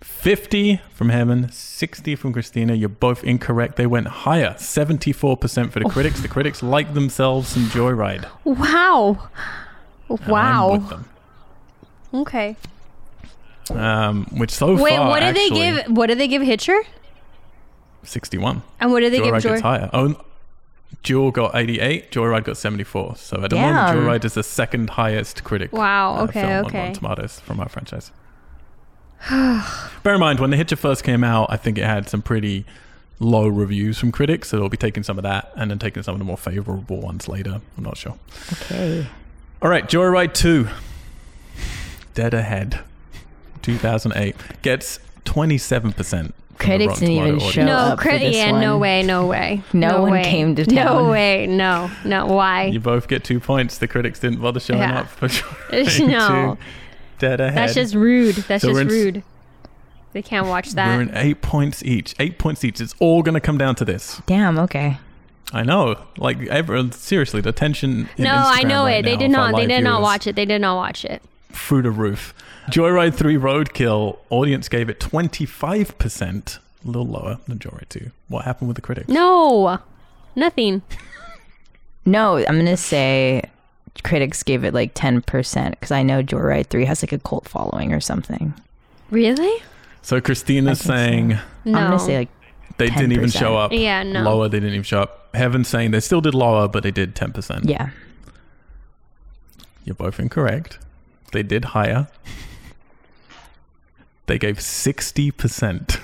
50 0.02 0.82
from 0.92 1.10
Herman, 1.10 1.52
60 1.52 2.16
from 2.16 2.34
Christina. 2.34 2.74
You're 2.74 2.90
both 2.90 3.24
incorrect. 3.24 3.76
They 3.76 3.86
went 3.88 4.08
higher. 4.08 4.52
74% 4.58 5.72
for 5.72 5.80
the 5.80 5.90
critics. 5.90 6.22
The 6.22 6.28
critics 6.28 6.64
like 6.64 6.94
themselves 6.94 7.50
some 7.50 7.64
Joyride. 7.66 8.26
Wow. 8.44 9.30
And 10.10 10.20
I'm 10.22 10.30
Wow. 10.32 10.78
them. 10.78 11.06
Okay. 12.14 12.56
Um, 13.72 14.26
which 14.38 14.52
so 14.52 14.76
Wait, 14.76 14.96
far 14.96 15.10
what 15.10 15.20
did 15.22 15.36
they 15.36 15.46
actually, 15.46 15.60
give? 15.60 15.98
What 15.98 16.08
did 16.08 16.20
they 16.20 16.28
give 16.28 16.42
Hitcher? 16.44 16.80
61. 18.04 18.62
And 18.80 18.92
what 18.92 19.00
did 19.00 19.12
they 19.14 19.20
Joyride 19.20 19.34
give 19.34 19.44
Joy? 19.44 19.50
gets 19.50 19.62
higher. 19.62 19.90
Oh, 19.92 20.16
Duel 21.04 21.32
got 21.32 21.56
88. 21.56 22.12
Joyride 22.12 22.44
got 22.44 22.58
74. 22.58 23.16
So 23.18 23.38
at 23.38 23.50
the 23.50 23.56
Damn. 23.56 23.76
moment, 23.76 23.98
Joyride 24.22 24.26
is 24.26 24.34
the 24.36 24.44
second 24.44 24.92
highest 24.92 25.44
critic. 25.44 25.72
Wow. 25.74 26.16
uh, 26.18 26.24
Okay. 26.24 26.42
film 26.42 26.52
on 26.54 26.66
okay. 26.66 26.78
Rotten 26.80 26.94
Tomatoes 26.94 27.40
from 27.40 27.60
our 27.60 27.70
franchise. 27.70 28.12
Bear 30.04 30.14
in 30.16 30.20
mind, 30.20 30.40
when 30.40 30.50
The 30.52 30.58
Hitcher 30.58 30.76
first 30.76 31.04
came 31.04 31.24
out, 31.24 31.48
I 31.50 31.58
think 31.58 31.78
it 31.78 31.86
had 31.86 32.08
some 32.10 32.22
pretty 32.22 32.66
low 33.20 33.48
reviews 33.48 33.98
from 33.98 34.12
critics, 34.12 34.50
so 34.50 34.58
they'll 34.58 34.70
be 34.70 34.78
taking 34.78 35.02
some 35.04 35.18
of 35.18 35.24
that 35.24 35.52
and 35.56 35.72
then 35.72 35.80
taking 35.80 36.04
some 36.04 36.14
of 36.16 36.20
the 36.20 36.26
more 36.26 36.38
favorable 36.38 37.00
ones 37.02 37.28
later. 37.28 37.62
I'm 37.78 37.84
not 37.84 37.98
sure. 37.98 38.18
Okay. 38.54 39.08
All 39.62 39.70
right, 39.70 39.88
Joyride 39.88 40.34
2. 40.34 40.68
Dead 42.14 42.34
Ahead. 42.34 42.80
2008 43.62 44.36
gets 44.62 45.00
27%. 45.26 46.34
From 46.58 46.70
the 46.70 46.78
Critics 46.78 47.00
didn't 47.00 47.16
even 47.16 47.28
Tomato 47.40 47.52
show 47.52 47.66
no, 47.66 47.74
up 47.74 48.00
for 48.00 48.10
cri- 48.10 48.18
this 48.20 48.36
yeah, 48.36 48.52
no 48.52 48.78
way, 48.78 49.04
no 49.04 49.28
way. 49.28 49.62
No 49.74 50.02
one 50.02 50.12
way. 50.12 50.24
came 50.24 50.56
to 50.56 50.66
town. 50.66 50.76
No 50.76 51.10
way, 51.10 51.48
no, 51.48 51.92
no. 52.06 52.26
Why? 52.28 52.66
You 52.66 52.80
both 52.80 53.08
get 53.08 53.24
two 53.24 53.40
points. 53.40 53.78
The 53.78 53.88
critics 53.88 54.20
didn't 54.20 54.42
bother 54.42 54.60
showing 54.60 54.80
Yeah. 54.80 55.02
up 55.02 55.08
for 55.08 55.28
Joyride 55.28 56.08
No. 56.08 56.58
Dead 57.20 57.40
Ahead. 57.40 57.58
That's 57.58 57.74
just 57.74 57.96
rude. 57.96 58.36
That's 58.36 58.62
So 58.62 58.70
just 58.70 58.82
in 58.82 58.88
s- 58.88 58.94
rude. 58.94 59.24
They 60.14 60.22
can't 60.22 60.48
watch 60.48 60.72
that. 60.72 60.96
We're 60.96 61.02
in 61.02 61.12
eight 61.16 61.42
points 61.42 61.84
each. 61.84 62.16
Eight 62.20 62.38
points 62.38 62.64
each. 62.64 62.80
It's 62.80 62.96
all 63.00 63.22
going 63.22 63.34
to 63.34 63.42
come 63.42 63.58
down 63.58 63.76
to 63.76 63.86
this. 63.86 64.22
Damn. 64.26 64.58
Okay. 64.60 64.98
I 65.52 65.64
know. 65.64 65.98
Like, 66.18 66.42
everyone, 66.48 66.90
uh, 66.90 66.94
seriously, 66.94 67.42
the 67.42 67.52
tension. 67.52 68.10
In 68.18 68.24
no, 68.24 68.34
I 68.34 68.64
know 68.64 68.84
right 68.86 69.00
it. 69.00 69.06
They 69.06 69.18
did 69.18 69.30
not. 69.32 69.52
They 69.56 69.62
live 69.62 69.70
did 69.70 69.84
not 69.84 70.02
watch 70.02 70.26
it. 70.26 70.36
They 70.38 70.46
did 70.46 70.62
not 70.62 70.76
watch 70.76 71.04
it. 71.04 71.22
Through 71.52 71.82
the 71.84 71.92
roof. 71.92 72.34
Joyride 72.70 73.14
3 73.14 73.36
Roadkill, 73.36 74.18
audience 74.30 74.68
gave 74.70 74.90
it 74.90 75.00
25%, 75.00 76.58
a 76.58 76.88
little 76.88 77.06
lower 77.08 77.38
than 77.48 77.60
Joyride 77.60 77.90
2. 77.90 78.12
What 78.28 78.46
happened 78.46 78.68
with 78.70 78.76
the 78.76 78.82
critics? 78.82 79.08
No, 79.08 79.80
nothing. 80.36 80.82
No, 82.08 82.38
I'm 82.38 82.56
gonna 82.60 82.78
say 82.78 83.50
critics 84.04 84.44
gave 84.44 84.64
it 84.64 84.76
like 84.76 84.94
10% 84.94 85.72
because 85.72 85.90
I 85.90 86.04
know 86.04 86.22
Joyride 86.22 86.68
3 86.68 86.86
has 86.86 87.02
like 87.02 87.12
a 87.14 87.18
cult 87.18 87.48
following 87.50 87.94
or 87.94 88.00
something. 88.00 88.54
Really? 89.10 89.64
So 90.04 90.22
Christina's 90.22 90.82
I 90.82 90.84
think 90.84 90.86
so. 90.86 90.94
saying 90.94 91.28
No. 91.66 91.80
I'm 91.80 91.86
gonna 91.88 91.98
say 92.00 92.18
like 92.20 92.30
they 92.78 92.92
didn't 92.92 93.14
even 93.14 93.32
show 93.32 93.58
up. 93.58 93.72
Yeah, 93.72 94.04
no. 94.04 94.22
Lower, 94.22 94.48
they 94.50 94.60
didn't 94.60 94.74
even 94.74 94.84
show 94.84 95.02
up. 95.02 95.30
Heaven's 95.34 95.68
saying 95.68 95.90
they 95.90 96.00
still 96.00 96.22
did 96.22 96.36
lower, 96.36 96.68
but 96.68 96.84
they 96.84 96.92
did 96.92 97.16
10%. 97.16 97.68
yeah. 97.68 97.90
You're 99.84 99.96
both 99.96 100.20
incorrect. 100.20 100.78
They 101.32 101.42
did 101.42 101.66
higher. 101.66 102.08
They 104.28 104.38
gave 104.40 104.58
60%. 104.58 106.00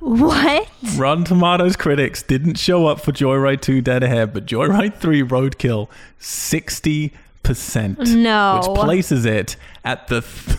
What? 0.00 0.68
Rotten 0.96 1.24
Tomatoes 1.24 1.76
critics 1.76 2.22
didn't 2.22 2.58
show 2.58 2.86
up 2.86 3.00
for 3.00 3.12
Joyride 3.12 3.60
2 3.60 3.82
Dead 3.82 4.02
Ahead, 4.02 4.32
but 4.32 4.46
Joyride 4.46 4.96
3 4.96 5.22
Roadkill, 5.22 5.88
60%. 6.20 8.16
No. 8.16 8.60
Which 8.62 8.78
places 8.80 9.24
it 9.26 9.56
at 9.84 10.08
the. 10.08 10.22
Th- 10.22 10.58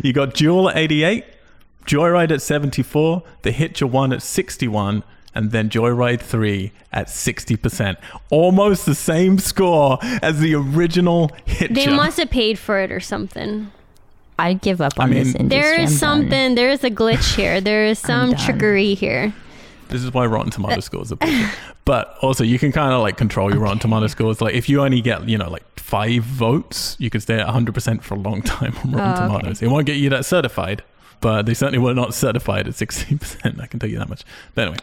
you 0.04 0.12
got 0.12 0.34
Duel 0.34 0.68
at 0.68 0.76
88, 0.76 1.24
Joyride 1.86 2.30
at 2.30 2.42
74, 2.42 3.22
The 3.40 3.52
Hitcher 3.52 3.86
1 3.86 4.12
at 4.12 4.22
61, 4.22 5.02
and 5.34 5.50
then 5.50 5.70
Joyride 5.70 6.20
3 6.20 6.72
at 6.92 7.06
60%. 7.06 7.96
Almost 8.28 8.84
the 8.84 8.94
same 8.94 9.38
score 9.38 9.98
as 10.20 10.40
the 10.40 10.54
original 10.54 11.30
Hitcher. 11.46 11.72
They 11.72 11.86
must 11.86 12.18
have 12.18 12.28
paid 12.30 12.58
for 12.58 12.78
it 12.78 12.92
or 12.92 13.00
something. 13.00 13.72
I'd 14.42 14.60
give 14.60 14.80
up 14.80 14.94
I 14.98 15.04
on 15.04 15.10
mean- 15.10 15.24
this 15.24 15.34
industry. 15.34 15.60
There 15.60 15.76
done. 15.78 15.88
something. 15.88 16.54
There 16.56 16.70
is 16.70 16.82
a 16.84 16.90
glitch 16.90 17.34
here. 17.36 17.60
There 17.60 17.84
is 17.86 17.98
some 18.10 18.34
trickery 18.36 18.94
here. 18.94 19.32
This 19.88 20.02
is 20.02 20.12
why 20.12 20.24
Rotten 20.26 20.50
Tomato 20.50 20.80
scores 20.80 21.12
are 21.12 21.16
bullshit. 21.16 21.50
But 21.84 22.16
also, 22.22 22.44
you 22.44 22.58
can 22.58 22.72
kind 22.72 22.92
of 22.94 23.02
like 23.02 23.16
control 23.18 23.50
your 23.50 23.60
Rotten 23.60 23.78
Tomato 23.78 24.06
scores. 24.06 24.40
Like, 24.40 24.54
if 24.54 24.68
you 24.68 24.80
only 24.82 25.00
get, 25.02 25.28
you 25.28 25.36
know, 25.36 25.50
like 25.50 25.64
five 25.78 26.22
votes, 26.22 26.96
you 26.98 27.10
can 27.10 27.20
stay 27.20 27.38
at 27.38 27.46
100% 27.46 28.02
for 28.02 28.14
a 28.14 28.18
long 28.18 28.40
time 28.56 28.74
on 28.84 28.92
Rotten 28.92 29.00
Oh, 29.00 29.12
okay. 29.26 29.26
Tomatoes. 29.38 29.62
It 29.62 29.68
won't 29.68 29.86
get 29.86 29.96
you 29.96 30.08
that 30.10 30.24
certified, 30.24 30.82
but 31.20 31.44
they 31.46 31.52
certainly 31.54 31.78
were 31.78 31.92
not 31.94 32.14
certified 32.14 32.66
at 32.68 32.74
16 32.74 33.18
percent. 33.18 33.60
I 33.60 33.66
can 33.66 33.78
tell 33.80 33.90
you 33.90 33.98
that 33.98 34.08
much. 34.08 34.24
But 34.54 34.62
anyway, 34.62 34.78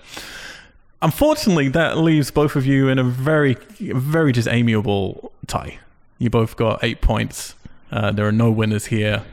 unfortunately, 1.02 1.70
that 1.70 1.98
leaves 1.98 2.32
both 2.32 2.56
of 2.56 2.66
you 2.66 2.88
in 2.90 3.00
a 3.00 3.04
very, 3.04 3.56
very 3.80 4.32
just 4.32 4.48
amiable 4.48 5.32
tie. 5.48 5.80
You 6.18 6.30
both 6.30 6.56
got 6.56 6.84
eight 6.84 7.02
points. 7.02 7.56
Uh, 7.92 8.12
there 8.12 8.28
are 8.28 8.32
no 8.32 8.52
winners 8.52 8.86
here. 8.88 9.24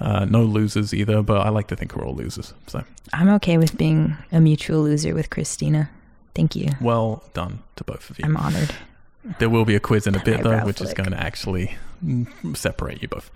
Uh, 0.00 0.24
no 0.24 0.42
losers 0.42 0.94
either, 0.94 1.22
but 1.22 1.46
I 1.46 1.50
like 1.50 1.66
to 1.68 1.76
think 1.76 1.94
we're 1.94 2.06
all 2.06 2.14
losers. 2.14 2.54
So 2.66 2.82
I'm 3.12 3.28
okay 3.34 3.58
with 3.58 3.76
being 3.76 4.16
a 4.32 4.40
mutual 4.40 4.82
loser 4.82 5.14
with 5.14 5.28
Christina. 5.28 5.90
Thank 6.34 6.56
you. 6.56 6.70
well 6.80 7.22
done 7.34 7.62
to 7.76 7.84
both 7.84 8.08
of 8.08 8.18
you. 8.18 8.24
I'm 8.24 8.36
honored. 8.36 8.74
There 9.38 9.50
will 9.50 9.64
be 9.64 9.74
a 9.74 9.80
quiz 9.80 10.06
in 10.06 10.14
a 10.14 10.24
bit 10.24 10.42
though, 10.42 10.60
which 10.60 10.80
is 10.80 10.94
going 10.94 11.10
to 11.10 11.20
actually 11.20 11.76
mm, 12.04 12.56
separate 12.56 13.02
you 13.02 13.08
both. 13.08 13.30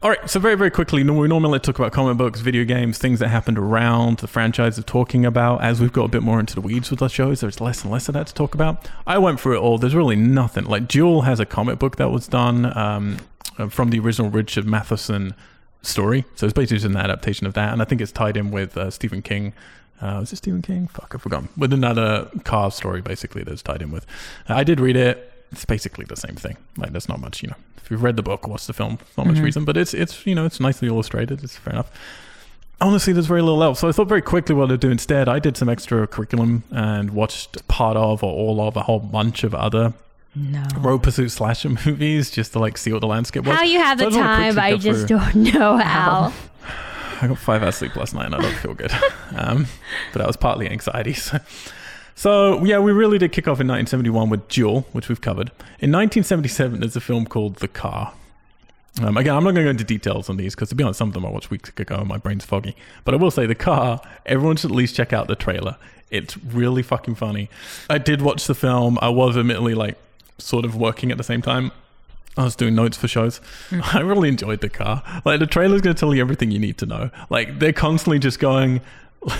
All 0.00 0.10
right, 0.10 0.30
so 0.30 0.38
very 0.38 0.54
very 0.54 0.70
quickly, 0.70 1.02
we 1.02 1.28
normally 1.28 1.58
talk 1.58 1.76
about 1.78 1.92
comic 1.92 2.16
books, 2.16 2.40
video 2.40 2.64
games, 2.64 2.98
things 2.98 3.18
that 3.18 3.28
happened 3.28 3.58
around 3.58 4.18
the 4.18 4.28
franchise 4.28 4.78
of 4.78 4.86
talking 4.86 5.26
about. 5.26 5.60
As 5.60 5.80
we've 5.80 5.92
got 5.92 6.04
a 6.04 6.08
bit 6.08 6.22
more 6.22 6.38
into 6.38 6.54
the 6.54 6.60
weeds 6.60 6.90
with 6.90 7.02
our 7.02 7.08
shows, 7.08 7.40
there's 7.40 7.60
less 7.60 7.82
and 7.82 7.92
less 7.92 8.08
of 8.08 8.14
that 8.14 8.28
to 8.28 8.34
talk 8.34 8.54
about. 8.54 8.88
I 9.08 9.18
went 9.18 9.40
through 9.40 9.56
it 9.56 9.60
all. 9.60 9.76
There's 9.76 9.96
really 9.96 10.16
nothing. 10.16 10.64
Like 10.64 10.86
Duel 10.86 11.22
has 11.22 11.40
a 11.40 11.44
comic 11.44 11.80
book 11.80 11.96
that 11.96 12.10
was 12.10 12.28
done 12.28 12.76
um, 12.78 13.16
uh, 13.58 13.68
from 13.68 13.90
the 13.90 13.98
original 13.98 14.30
Richard 14.30 14.66
Matheson 14.66 15.34
story, 15.82 16.24
so 16.34 16.46
it's 16.46 16.52
basically 16.52 16.76
just 16.78 16.86
an 16.86 16.96
adaptation 16.96 17.46
of 17.46 17.54
that, 17.54 17.72
and 17.72 17.80
I 17.82 17.84
think 17.84 18.00
it's 18.00 18.12
tied 18.12 18.36
in 18.36 18.50
with 18.50 18.76
uh, 18.76 18.90
Stephen 18.90 19.22
King. 19.22 19.52
Uh, 20.00 20.18
was 20.20 20.32
it 20.32 20.36
Stephen 20.36 20.62
King? 20.62 20.86
Fuck, 20.88 21.12
I've 21.14 21.22
forgotten. 21.22 21.48
With 21.56 21.72
another 21.72 22.30
car 22.44 22.70
story, 22.70 23.00
basically, 23.00 23.42
that's 23.42 23.62
tied 23.62 23.82
in 23.82 23.90
with. 23.90 24.06
I 24.48 24.62
did 24.64 24.78
read 24.80 24.96
it. 24.96 25.32
It's 25.50 25.64
basically 25.64 26.04
the 26.04 26.14
same 26.16 26.36
thing. 26.36 26.56
Like, 26.76 26.92
there's 26.92 27.08
not 27.08 27.20
much, 27.20 27.42
you 27.42 27.48
know. 27.48 27.56
If 27.78 27.90
you've 27.90 28.02
read 28.02 28.16
the 28.16 28.22
book, 28.22 28.46
watched 28.46 28.66
the 28.66 28.72
film, 28.74 28.98
not 29.16 29.26
much 29.26 29.36
Mhm. 29.38 29.44
reason. 29.44 29.64
But 29.64 29.76
it's 29.78 29.94
it's 29.94 30.26
you 30.26 30.34
know 30.34 30.44
it's 30.44 30.60
nicely 30.60 30.88
illustrated. 30.88 31.42
It's 31.42 31.56
fair 31.56 31.72
enough. 31.72 31.90
Honestly, 32.80 33.12
there's 33.12 33.26
very 33.26 33.40
little 33.42 33.64
else. 33.64 33.80
So 33.80 33.88
I 33.88 33.92
thought 33.92 34.08
very 34.08 34.20
quickly 34.22 34.54
what 34.54 34.70
I'd 34.70 34.78
do 34.78 34.90
instead. 34.90 35.28
I 35.28 35.38
did 35.40 35.56
some 35.56 35.68
extra 35.68 36.06
curriculum 36.06 36.62
and 36.70 37.10
watched 37.10 37.66
part 37.66 37.96
of 37.96 38.22
or 38.22 38.30
all 38.32 38.60
of 38.68 38.76
a 38.76 38.82
whole 38.82 39.00
bunch 39.00 39.42
of 39.42 39.52
other 39.54 39.94
No. 40.38 40.64
road 40.78 41.02
pursuit 41.02 41.30
slasher 41.30 41.68
movies 41.86 42.30
just 42.30 42.52
to 42.52 42.58
like 42.58 42.78
see 42.78 42.92
what 42.92 43.00
the 43.00 43.06
landscape 43.06 43.44
was. 43.44 43.56
How 43.56 43.64
you 43.64 43.78
have 43.80 43.98
So 43.98 44.10
the 44.10 44.18
I 44.18 44.20
time, 44.20 44.58
I 44.58 44.76
just 44.76 45.08
through- 45.08 45.18
don't 45.18 45.34
know 45.54 45.76
how. 45.78 46.32
I 47.20 47.26
got 47.26 47.38
five 47.38 47.62
hours 47.64 47.74
sleep 47.76 47.96
last 47.96 48.14
night 48.14 48.26
and 48.26 48.34
I 48.34 48.40
don't 48.40 48.54
feel 48.56 48.74
good. 48.74 48.92
Um, 49.36 49.66
but 50.12 50.18
that 50.20 50.26
was 50.26 50.36
partly 50.36 50.68
anxiety. 50.68 51.12
So. 51.12 51.38
so, 52.14 52.64
yeah, 52.64 52.78
we 52.80 52.92
really 52.92 53.18
did 53.18 53.30
kick 53.30 53.46
off 53.46 53.60
in 53.60 53.68
1971 53.68 54.30
with 54.30 54.48
Duel, 54.48 54.80
which 54.92 55.08
we've 55.08 55.20
covered. 55.20 55.48
In 55.80 55.92
1977, 55.92 56.80
there's 56.80 56.96
a 56.96 57.00
film 57.00 57.24
called 57.26 57.56
The 57.56 57.68
Car. 57.68 58.14
Um, 59.02 59.16
again, 59.16 59.36
I'm 59.36 59.44
not 59.44 59.50
going 59.52 59.56
to 59.56 59.64
go 59.64 59.70
into 59.70 59.84
details 59.84 60.28
on 60.28 60.38
these 60.38 60.54
because, 60.56 60.70
to 60.70 60.74
be 60.74 60.82
honest, 60.82 60.98
some 60.98 61.08
of 61.08 61.14
them 61.14 61.24
I 61.26 61.30
watched 61.30 61.50
weeks 61.50 61.68
ago 61.68 61.96
and 61.96 62.08
my 62.08 62.16
brain's 62.16 62.44
foggy. 62.44 62.74
But 63.04 63.14
I 63.14 63.16
will 63.18 63.30
say, 63.30 63.46
The 63.46 63.54
Car, 63.54 64.00
everyone 64.26 64.56
should 64.56 64.70
at 64.72 64.76
least 64.76 64.96
check 64.96 65.12
out 65.12 65.28
the 65.28 65.36
trailer. 65.36 65.76
It's 66.10 66.36
really 66.38 66.82
fucking 66.82 67.14
funny. 67.16 67.48
I 67.88 67.98
did 67.98 68.22
watch 68.22 68.46
the 68.46 68.54
film. 68.56 68.98
I 69.02 69.10
was 69.10 69.36
admittedly 69.36 69.74
like 69.74 69.96
sort 70.38 70.64
of 70.64 70.76
working 70.76 71.10
at 71.10 71.18
the 71.18 71.24
same 71.24 71.42
time. 71.42 71.72
I 72.36 72.44
was 72.44 72.54
doing 72.54 72.74
notes 72.74 72.96
for 72.96 73.08
shows. 73.08 73.38
Hmm. 73.68 73.80
I 73.84 74.00
really 74.00 74.28
enjoyed 74.28 74.60
the 74.60 74.68
car. 74.68 75.02
Like 75.24 75.40
the 75.40 75.46
trailer's 75.46 75.80
going 75.80 75.96
to 75.96 76.00
tell 76.00 76.14
you 76.14 76.20
everything 76.20 76.50
you 76.50 76.58
need 76.58 76.78
to 76.78 76.86
know. 76.86 77.10
Like 77.30 77.58
they're 77.58 77.72
constantly 77.72 78.18
just 78.18 78.38
going. 78.38 78.80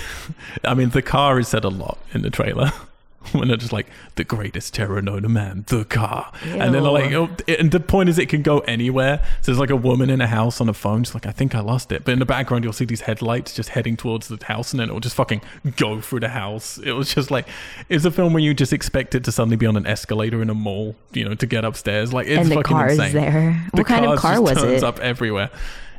I 0.65 0.75
mean, 0.75 0.91
the 0.91 1.03
car 1.03 1.39
is 1.39 1.49
said 1.49 1.65
a 1.65 1.69
lot 1.69 1.99
in 2.13 2.23
the 2.23 2.31
trailer. 2.31 2.73
When 3.33 3.49
they're 3.49 3.57
just 3.59 3.73
like 3.73 3.89
the 4.15 4.25
greatest 4.25 4.73
terror 4.75 5.03
known 5.03 5.23
to 5.23 5.29
man, 5.29 5.65
the 5.69 5.85
car, 5.85 6.33
and 6.45 6.73
then 6.73 6.83
they're 6.83 6.93
like, 6.93 7.11
Ew. 7.11 7.29
oh, 7.29 7.53
and 7.53 7.71
the 7.73 7.81
point 7.81 8.09
is, 8.09 8.19
it 8.19 8.29
can 8.29 8.41
go 8.43 8.61
anywhere. 8.61 9.21
So 9.43 9.51
there's 9.53 9.59
like 9.59 9.69
a 9.71 9.77
woman 9.77 10.09
in 10.09 10.21
a 10.23 10.27
house 10.29 10.61
on 10.63 10.69
a 10.69 10.73
phone. 10.73 11.05
She's 11.05 11.15
like, 11.15 11.27
I 11.27 11.33
think 11.33 11.55
I 11.55 11.61
lost 11.61 11.93
it, 11.93 12.05
but 12.05 12.13
in 12.13 12.21
the 12.21 12.25
background 12.25 12.65
you'll 12.65 12.73
see 12.73 12.85
these 12.87 13.03
headlights 13.03 13.55
just 13.55 13.71
heading 13.71 13.97
towards 13.99 14.29
the 14.29 14.43
house, 14.45 14.73
and 14.73 14.81
then 14.81 14.89
it 14.89 14.93
will 14.93 15.01
just 15.01 15.17
fucking 15.17 15.43
go 15.77 16.01
through 16.01 16.21
the 16.21 16.29
house. 16.31 16.79
It 16.79 16.93
was 16.93 17.13
just 17.13 17.31
like, 17.31 17.47
it's 17.91 18.05
a 18.07 18.11
film 18.11 18.33
where 18.33 18.43
you 18.43 18.55
just 18.55 18.73
expect 18.73 19.15
it 19.15 19.25
to 19.25 19.33
suddenly 19.33 19.57
be 19.57 19.67
on 19.67 19.77
an 19.77 19.87
escalator 19.87 20.41
in 20.41 20.49
a 20.49 20.55
mall, 20.55 20.95
you 21.13 21.25
know, 21.29 21.35
to 21.35 21.47
get 21.47 21.65
upstairs. 21.65 22.13
Like 22.15 22.29
it's 22.29 22.39
and 22.41 22.51
the 22.51 22.55
fucking 22.55 22.77
car 22.77 22.89
insane 22.89 23.07
is 23.09 23.13
there. 23.13 23.67
the 23.73 23.77
What 23.79 23.87
kind 23.89 24.07
of 24.07 24.19
car 24.21 24.33
just 24.35 24.43
was 24.43 24.59
turns 24.59 24.83
it? 24.83 24.85
up 24.85 25.01
everywhere. 25.01 25.51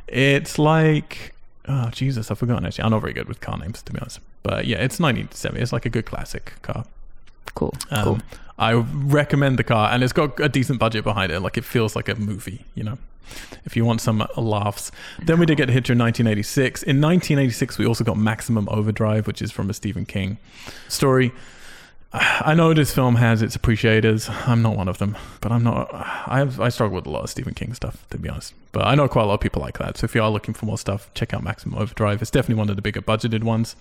It's 0.08 0.58
like 0.58 1.34
oh 1.68 1.90
Jesus, 1.90 2.30
I've 2.30 2.38
forgotten 2.38 2.64
actually. 2.66 2.84
I'm 2.84 2.90
not 2.90 3.02
very 3.02 3.12
good 3.12 3.28
with 3.28 3.40
car 3.40 3.56
names 3.58 3.82
to 3.82 3.92
be 3.92 4.00
honest. 4.00 4.18
But 4.42 4.66
yeah, 4.66 4.78
it's 4.78 4.98
1970. 4.98 5.62
It's 5.62 5.72
like 5.72 5.84
a 5.86 5.90
good 5.90 6.06
classic 6.06 6.54
car. 6.62 6.86
Cool. 7.54 7.74
Um, 7.90 8.04
cool. 8.04 8.18
I 8.58 8.72
recommend 8.74 9.58
the 9.58 9.64
car, 9.64 9.90
and 9.90 10.02
it's 10.04 10.12
got 10.12 10.38
a 10.38 10.48
decent 10.48 10.78
budget 10.78 11.02
behind 11.02 11.32
it. 11.32 11.40
Like 11.40 11.56
it 11.56 11.64
feels 11.64 11.96
like 11.96 12.08
a 12.08 12.14
movie, 12.14 12.64
you 12.74 12.84
know. 12.84 12.98
If 13.64 13.76
you 13.76 13.84
want 13.84 14.00
some 14.00 14.22
uh, 14.22 14.26
laughs, 14.36 14.90
then 15.22 15.38
we 15.38 15.46
did 15.46 15.56
get 15.56 15.70
a 15.70 15.72
Hitcher 15.72 15.92
in 15.92 15.98
1986. 15.98 16.82
In 16.82 17.00
1986, 17.00 17.78
we 17.78 17.86
also 17.86 18.04
got 18.04 18.16
Maximum 18.16 18.68
Overdrive, 18.68 19.26
which 19.26 19.40
is 19.40 19.50
from 19.50 19.70
a 19.70 19.74
Stephen 19.74 20.04
King 20.04 20.38
story. 20.88 21.32
I 22.12 22.54
know 22.54 22.74
this 22.74 22.92
film 22.92 23.16
has 23.16 23.40
its 23.40 23.54
appreciators. 23.54 24.28
I'm 24.28 24.62
not 24.62 24.76
one 24.76 24.88
of 24.88 24.98
them, 24.98 25.16
but 25.40 25.52
I'm 25.52 25.62
not. 25.62 25.88
I 25.94 26.38
have, 26.38 26.60
I 26.60 26.68
struggle 26.68 26.96
with 26.96 27.06
a 27.06 27.10
lot 27.10 27.22
of 27.22 27.30
Stephen 27.30 27.54
King 27.54 27.72
stuff, 27.72 28.04
to 28.10 28.18
be 28.18 28.28
honest. 28.28 28.52
But 28.72 28.84
I 28.84 28.96
know 28.96 29.06
quite 29.06 29.22
a 29.22 29.26
lot 29.26 29.34
of 29.34 29.40
people 29.40 29.62
like 29.62 29.78
that. 29.78 29.96
So 29.96 30.06
if 30.06 30.14
you 30.14 30.22
are 30.22 30.30
looking 30.30 30.52
for 30.52 30.66
more 30.66 30.78
stuff, 30.78 31.08
check 31.14 31.32
out 31.32 31.44
Maximum 31.44 31.78
Overdrive. 31.78 32.20
It's 32.20 32.30
definitely 32.30 32.56
one 32.56 32.68
of 32.68 32.74
the 32.74 32.82
bigger 32.82 33.00
budgeted 33.00 33.44
ones. 33.44 33.76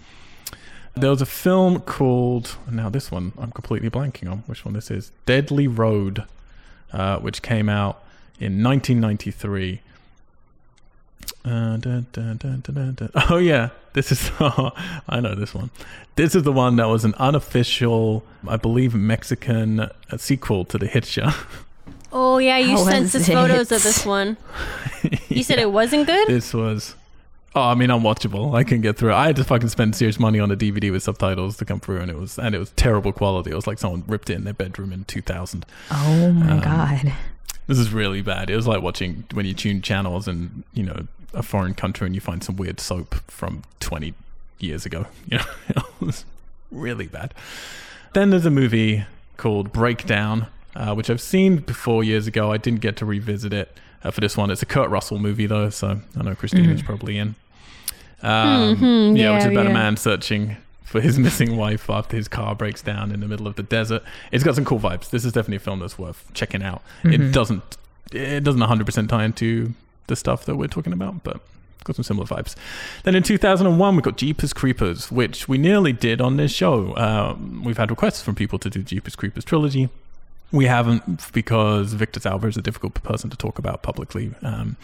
There 0.95 1.09
was 1.09 1.21
a 1.21 1.25
film 1.25 1.79
called 1.81 2.57
now 2.69 2.89
this 2.89 3.11
one 3.11 3.31
I'm 3.37 3.51
completely 3.51 3.89
blanking 3.89 4.29
on 4.29 4.39
which 4.47 4.65
one 4.65 4.73
this 4.73 4.91
is. 4.91 5.11
Deadly 5.25 5.67
Road, 5.67 6.25
uh, 6.91 7.19
which 7.19 7.41
came 7.41 7.69
out 7.69 8.03
in 8.39 8.63
1993. 8.63 9.81
Uh, 11.45 11.77
dun, 11.77 12.07
dun, 12.11 12.37
dun, 12.37 12.37
dun, 12.37 12.73
dun, 12.73 12.93
dun. 12.95 13.09
Oh 13.29 13.37
yeah, 13.37 13.69
this 13.93 14.11
is. 14.11 14.31
I 14.39 15.19
know 15.21 15.35
this 15.35 15.53
one. 15.53 15.69
This 16.15 16.35
is 16.35 16.43
the 16.43 16.51
one 16.51 16.75
that 16.77 16.87
was 16.87 17.05
an 17.05 17.13
unofficial, 17.15 18.23
I 18.47 18.57
believe, 18.57 18.93
Mexican 18.93 19.79
uh, 19.79 19.89
sequel 20.17 20.65
to 20.65 20.77
The 20.77 20.87
Hitcher. 20.87 21.33
Oh 22.11 22.39
yeah, 22.39 22.57
you 22.57 22.71
How 22.75 22.85
sent 22.85 23.03
was 23.03 23.15
us 23.15 23.27
photos 23.27 23.71
of 23.71 23.83
this 23.83 24.03
one. 24.05 24.37
You 25.29 25.43
said 25.43 25.59
it 25.59 25.71
wasn't 25.71 26.07
good. 26.07 26.27
This 26.27 26.55
was. 26.55 26.95
Oh, 27.55 27.61
I 27.63 27.73
mean, 27.75 27.89
unwatchable. 27.89 28.55
I 28.55 28.63
couldn't 28.63 28.81
get 28.81 28.95
through 28.97 29.09
it. 29.11 29.15
I 29.15 29.25
had 29.27 29.35
to 29.37 29.43
fucking 29.43 29.69
spend 29.69 29.95
serious 29.95 30.19
money 30.19 30.39
on 30.39 30.51
a 30.51 30.55
DVD 30.55 30.91
with 30.91 31.01
subtitles 31.03 31.57
to 31.57 31.65
come 31.65 31.79
through, 31.79 31.99
and 32.01 32.11
it 32.11 32.17
was 32.17 32.37
and 32.37 32.53
it 32.53 32.59
was 32.59 32.69
terrible 32.71 33.11
quality. 33.11 33.51
It 33.51 33.55
was 33.55 33.65
like 33.67 33.79
someone 33.79 34.03
ripped 34.07 34.29
it 34.29 34.33
in 34.35 34.43
their 34.43 34.53
bedroom 34.53 34.93
in 34.93 35.05
2000. 35.05 35.65
Oh 35.91 36.31
my 36.31 36.51
Um, 36.51 36.59
god. 36.59 37.13
This 37.67 37.77
is 37.79 37.91
really 37.91 38.21
bad. 38.21 38.49
It 38.49 38.55
was 38.55 38.67
like 38.67 38.81
watching 38.81 39.25
when 39.33 39.45
you 39.45 39.53
tune 39.53 39.81
channels 39.81 40.27
in, 40.27 40.63
you 40.73 40.83
know, 40.83 41.07
a 41.33 41.43
foreign 41.43 41.73
country 41.75 42.05
and 42.07 42.15
you 42.15 42.21
find 42.21 42.43
some 42.43 42.55
weird 42.55 42.79
soap 42.79 43.15
from 43.27 43.63
20 43.79 44.13
years 44.59 44.85
ago. 44.85 45.05
You 45.29 45.37
know, 45.37 45.43
it 46.01 46.05
was 46.05 46.25
really 46.71 47.05
bad. 47.07 47.33
Then 48.13 48.29
there's 48.31 48.45
a 48.45 48.51
movie 48.51 49.05
called 49.37 49.71
Breakdown, 49.71 50.47
uh, 50.75 50.93
which 50.95 51.09
I've 51.09 51.21
seen 51.21 51.57
before 51.57 52.03
years 52.03 52.25
ago. 52.27 52.51
I 52.51 52.57
didn't 52.57 52.81
get 52.81 52.95
to 52.97 53.05
revisit 53.05 53.53
it 53.53 53.75
uh, 54.03 54.11
for 54.11 54.21
this 54.21 54.35
one. 54.37 54.51
It's 54.51 54.61
a 54.61 54.65
Kurt 54.65 54.89
Russell 54.89 55.19
movie, 55.19 55.45
though, 55.47 55.69
so 55.69 55.99
I 56.17 56.23
know 56.23 56.35
Christina's 56.35 56.81
probably 56.81 57.17
in. 57.17 57.35
Um, 58.21 58.75
Mhm, 58.75 59.17
yeah, 59.17 59.31
which 59.33 59.39
is 59.39 59.45
yeah, 59.45 59.51
about 59.51 59.67
a 59.67 59.73
man 59.73 59.95
searching 59.97 60.57
for 60.83 60.99
his 61.01 61.17
missing 61.27 61.55
wife 61.55 61.89
after 61.89 62.17
his 62.17 62.27
car 62.27 62.53
breaks 62.55 62.81
down 62.81 63.11
in 63.11 63.19
the 63.21 63.27
middle 63.27 63.47
of 63.47 63.55
the 63.55 63.63
desert. 63.63 64.03
It's 64.31 64.43
got 64.43 64.55
some 64.55 64.65
cool 64.65 64.79
vibes. 64.79 65.09
This 65.09 65.23
is 65.23 65.31
definitely 65.33 65.57
a 65.57 65.61
film 65.61 65.79
that's 65.79 65.97
worth 65.97 66.29
checking 66.33 66.63
out. 66.63 66.81
It 67.03 67.31
doesn't 67.31 67.77
it 68.11 68.43
doesn't 68.43 68.59
100% 68.61 69.07
tie 69.07 69.23
into 69.23 69.73
the 70.07 70.15
stuff 70.15 70.43
that 70.45 70.55
we're 70.55 70.67
talking 70.67 70.91
about, 70.93 71.23
but 71.23 71.39
got 71.83 71.95
some 71.95 72.03
similar 72.03 72.25
vibes. 72.25 72.55
Then 73.03 73.13
in 73.15 73.21
2001, 73.21 73.95
we 73.95 74.01
got 74.01 74.17
Jeepers 74.17 74.51
Creepers, 74.51 75.11
which 75.11 75.47
we 75.47 75.57
nearly 75.59 75.93
did 75.93 76.19
on 76.19 76.37
this 76.37 76.51
show. 76.51 76.95
Um, 76.97 77.63
we've 77.63 77.77
had 77.77 77.91
requests 77.91 78.21
from 78.23 78.33
people 78.35 78.57
to 78.59 78.69
do 78.69 78.81
Jeepers 78.81 79.15
Creepers 79.15 79.45
trilogy. 79.45 79.89
We 80.51 80.65
haven't 80.65 81.31
because 81.31 81.93
Victor 81.93 82.19
Salva 82.19 82.47
is 82.47 82.57
a 82.57 82.61
difficult 82.61 82.95
person 83.03 83.29
to 83.29 83.37
talk 83.37 83.59
about 83.59 83.83
publicly 83.83 84.33
um, 84.41 84.77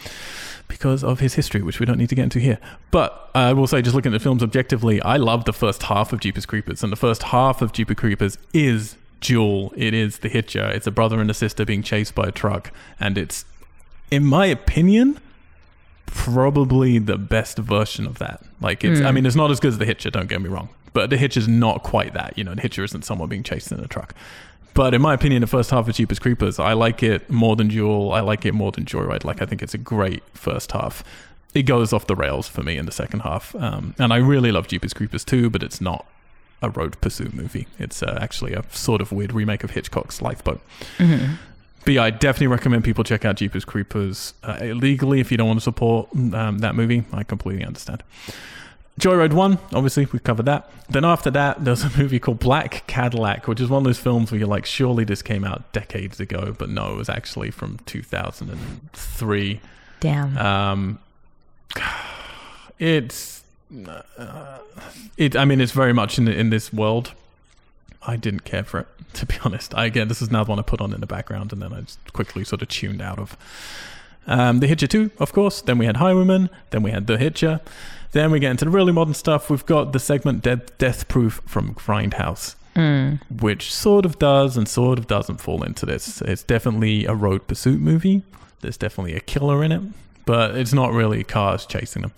because 0.68 1.04
of 1.04 1.20
his 1.20 1.34
history, 1.34 1.62
which 1.64 1.80
we 1.80 1.86
don't 1.88 1.98
need 1.98 2.10
to 2.10 2.16
get 2.16 2.24
into 2.24 2.40
here. 2.40 2.60
But 2.92 3.32
I 3.34 3.52
will 3.54 3.66
say, 3.66 3.82
just 3.82 3.96
looking 3.96 4.14
at 4.14 4.18
the 4.18 4.24
films 4.24 4.44
objectively, 4.44 5.02
I 5.02 5.18
love 5.18 5.46
the 5.46 5.54
first 5.54 5.84
half 5.84 6.14
of 6.14 6.20
Jeepers 6.20 6.46
Creepers, 6.46 6.84
and 6.84 6.92
the 6.92 6.98
first 6.98 7.24
half 7.24 7.64
of 7.64 7.72
Jeepers 7.74 7.98
Creepers 7.98 8.38
is 8.54 8.96
Duel. 9.22 9.74
It 9.76 9.96
is 9.96 10.20
the 10.20 10.30
Hitcher. 10.30 10.70
It's 10.70 10.86
a 10.86 10.92
brother 10.92 11.20
and 11.20 11.32
a 11.32 11.34
sister 11.34 11.66
being 11.66 11.82
chased 11.82 12.14
by 12.14 12.26
a 12.26 12.32
truck, 12.32 12.72
and 13.00 13.18
it's, 13.18 13.46
in 14.12 14.24
my 14.24 14.46
opinion, 14.46 15.20
probably 16.06 17.00
the 17.00 17.18
best 17.18 17.58
version 17.58 18.06
of 18.06 18.20
that. 18.20 18.44
Like 18.62 18.84
it's, 18.84 19.02
I 19.02 19.12
mean, 19.12 19.26
it's 19.26 19.36
not 19.36 19.50
as 19.50 19.60
good 19.60 19.70
as 19.70 19.78
the 19.80 19.86
Hitcher. 19.86 20.12
Don't 20.12 20.30
get 20.30 20.42
me 20.42 20.50
wrong, 20.50 20.70
but 20.94 21.10
the 21.10 21.18
Hitcher 21.18 21.40
is 21.40 21.48
not 21.48 21.82
quite 21.82 22.14
that. 22.14 22.38
You 22.38 22.44
know, 22.44 22.54
the 22.54 22.62
Hitcher 22.62 22.84
isn't 22.84 23.04
someone 23.04 23.30
being 23.30 23.42
chased 23.44 23.72
in 23.72 23.80
a 23.80 23.88
truck. 23.88 24.14
But 24.76 24.94
in 24.94 25.02
my 25.02 25.14
opinion, 25.14 25.40
the 25.42 25.48
first 25.48 25.72
half 25.72 25.88
of 25.88 25.96
Jeepers 25.96 26.20
Creepers, 26.20 26.60
I 26.60 26.74
like 26.74 27.02
it 27.02 27.30
more 27.30 27.56
than 27.56 27.70
Duel. 27.70 28.12
I 28.12 28.20
like 28.20 28.46
it 28.46 28.54
more 28.54 28.72
than 28.72 28.86
Joyride. 28.86 29.24
Like 29.24 29.42
I 29.42 29.46
think 29.46 29.64
it's 29.64 29.74
a 29.74 29.80
great 29.80 30.22
first 30.34 30.74
half. 30.74 31.04
It 31.54 31.64
goes 31.64 31.94
off 31.94 32.08
the 32.08 32.16
rails 32.16 32.50
for 32.50 32.62
me 32.62 32.78
in 32.78 32.86
the 32.86 32.92
second 32.92 33.22
half, 33.22 33.56
um, 33.56 33.96
and 33.98 34.12
I 34.12 34.18
really 34.18 34.52
love 34.52 34.68
Jeepers 34.68 34.94
Creepers 34.94 35.24
too. 35.24 35.50
But 35.50 35.64
it's 35.64 35.80
not 35.80 36.06
a 36.62 36.70
road 36.70 37.00
pursuit 37.00 37.34
movie. 37.34 37.68
It's 37.80 38.04
uh, 38.04 38.18
actually 38.22 38.54
a 38.54 38.64
sort 38.70 39.02
of 39.02 39.14
weird 39.14 39.32
remake 39.32 39.64
of 39.64 39.72
Hitchcock's 39.72 40.22
Lifeboat. 40.22 40.62
But 41.86 41.94
yeah, 41.94 42.04
I 42.04 42.10
definitely 42.10 42.48
recommend 42.48 42.84
people 42.84 43.04
check 43.04 43.24
out 43.24 43.38
Jeepers 43.38 43.64
Creepers 43.64 44.34
uh, 44.44 44.58
illegally 44.60 45.22
if 45.22 45.32
you 45.32 45.38
don't 45.38 45.48
want 45.48 45.60
to 45.60 45.64
support 45.64 46.10
um, 46.34 46.58
that 46.58 46.76
movie. 46.76 47.06
I 47.14 47.24
completely 47.24 47.64
understand. 47.64 48.04
Joyride 49.00 49.34
1, 49.34 49.58
obviously, 49.74 50.06
we've 50.06 50.24
covered 50.24 50.46
that. 50.46 50.72
Then 50.90 51.04
after 51.04 51.30
that, 51.32 51.66
there's 51.66 51.84
a 51.84 51.98
movie 51.98 52.20
called 52.20 52.40
Black 52.40 52.88
Cadillac, 52.88 53.48
which 53.48 53.60
is 53.60 53.70
one 53.70 53.80
of 53.80 53.84
those 53.84 54.00
films 54.00 54.32
where 54.32 54.40
you're 54.40 54.48
like, 54.48 54.66
surely 54.66 55.04
this 55.04 55.22
came 55.22 55.44
out 55.44 55.70
decades 55.74 56.20
ago, 56.20 56.56
but 56.58 56.70
no, 56.70 56.94
it 56.94 56.96
was 56.96 57.10
actually 57.10 57.52
from 57.52 57.80
2003. 57.86 59.60
Damn. 60.00 60.38
Um, 60.38 61.00
it's, 62.80 63.44
uh, 64.18 64.60
it. 65.18 65.36
I 65.36 65.44
mean, 65.44 65.60
it's 65.60 65.74
very 65.74 65.94
much 65.94 66.18
in 66.18 66.28
in 66.28 66.50
this 66.50 66.72
world. 66.72 67.12
I 68.08 68.16
didn't 68.16 68.46
care 68.46 68.64
for 68.64 68.82
it, 68.82 68.88
to 69.16 69.26
be 69.26 69.36
honest. 69.44 69.74
I 69.76 69.86
again, 69.86 70.08
this 70.08 70.22
is 70.22 70.30
another 70.30 70.50
one 70.50 70.60
I 70.60 70.62
put 70.62 70.80
on 70.80 70.94
in 70.94 71.02
the 71.02 71.08
background, 71.08 71.52
and 71.52 71.62
then 71.62 71.74
I 71.74 71.82
just 71.82 72.14
quickly 72.14 72.46
sort 72.46 72.62
of 72.62 72.70
tuned 72.70 73.02
out 73.02 73.20
of. 73.20 73.36
Um, 74.28 74.60
the 74.60 74.66
Hitcher 74.66 74.88
2, 74.88 75.12
of 75.20 75.34
course. 75.34 75.62
Then 75.62 75.78
we 75.78 75.86
had 75.86 75.98
Highwaymen. 75.98 76.50
Then 76.72 76.82
we 76.82 76.90
had 76.90 77.06
The 77.06 77.18
Hitcher. 77.18 77.62
Then 78.16 78.32
we 78.32 78.40
get 78.40 78.52
into 78.52 78.64
the 78.64 78.72
really 78.72 78.94
modern 78.94 79.14
stuff. 79.14 79.50
We've 79.50 79.66
got 79.66 79.92
the 79.92 80.00
segment 80.00 80.42
Death, 80.42 80.78
Death 80.78 81.10
Proof 81.10 81.42
from 81.46 81.74
Grindhouse, 81.74 82.56
hmm. 82.74 83.16
which 83.42 83.74
sort 83.74 84.06
of 84.06 84.18
does 84.20 84.56
and 84.56 84.70
sort 84.70 84.98
of 84.98 85.06
doesn't 85.06 85.42
fall 85.42 85.64
into 85.64 85.86
this. 85.86 86.22
It's 86.22 86.42
definitely 86.42 87.06
a 87.06 87.14
road 87.14 87.46
pursuit 87.46 87.82
movie. 87.82 88.24
There's 88.62 88.78
definitely 88.78 89.16
a 89.16 89.20
killer 89.20 89.66
in 89.66 89.74
it, 89.74 89.82
but 90.26 90.56
it's 90.56 90.72
not 90.72 90.94
really 90.94 91.26
cars 91.26 91.66
chasing 91.66 92.04
them. 92.04 92.14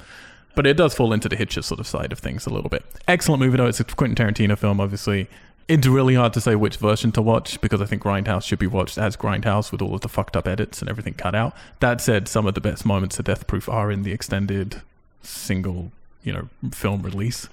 But 0.54 0.68
it 0.68 0.78
does 0.78 0.94
fall 0.94 1.14
into 1.14 1.30
the 1.30 1.36
Hitcher 1.36 1.64
sort 1.64 1.80
of 1.80 1.88
side 1.88 2.12
of 2.12 2.20
things 2.20 2.46
a 2.46 2.52
little 2.52 2.70
bit. 2.70 2.86
Excellent 3.08 3.42
movie, 3.42 3.58
though. 3.58 3.66
It's 3.66 3.80
a 3.80 3.84
Quentin 3.84 4.24
Tarantino 4.24 4.56
film, 4.56 4.80
obviously. 4.80 5.28
It's 5.68 5.88
really 5.88 6.14
hard 6.14 6.32
to 6.34 6.42
say 6.42 6.54
which 6.54 6.78
version 6.78 7.12
to 7.14 7.24
watch 7.24 7.60
because 7.60 7.82
I 7.82 7.86
think 7.88 8.04
Grindhouse 8.04 8.44
should 8.44 8.60
be 8.60 8.68
watched 8.68 9.00
as 9.00 9.18
Grindhouse 9.18 9.72
with 9.72 9.82
all 9.82 9.96
of 9.96 10.02
the 10.02 10.10
fucked 10.10 10.38
up 10.38 10.48
edits 10.48 10.80
and 10.80 10.92
everything 10.92 11.16
cut 11.16 11.34
out. 11.34 11.56
That 11.80 12.02
said, 12.02 12.28
some 12.28 12.46
of 12.46 12.54
the 12.54 12.62
best 12.62 12.86
moments 12.86 13.18
of 13.18 13.26
Death 13.26 13.48
Proof 13.48 13.68
are 13.68 13.92
in 13.92 14.04
the 14.04 14.12
extended 14.12 14.84
single, 15.22 15.92
you 16.24 16.34
know, 16.34 16.50
film 16.72 17.02
release. 17.02 17.50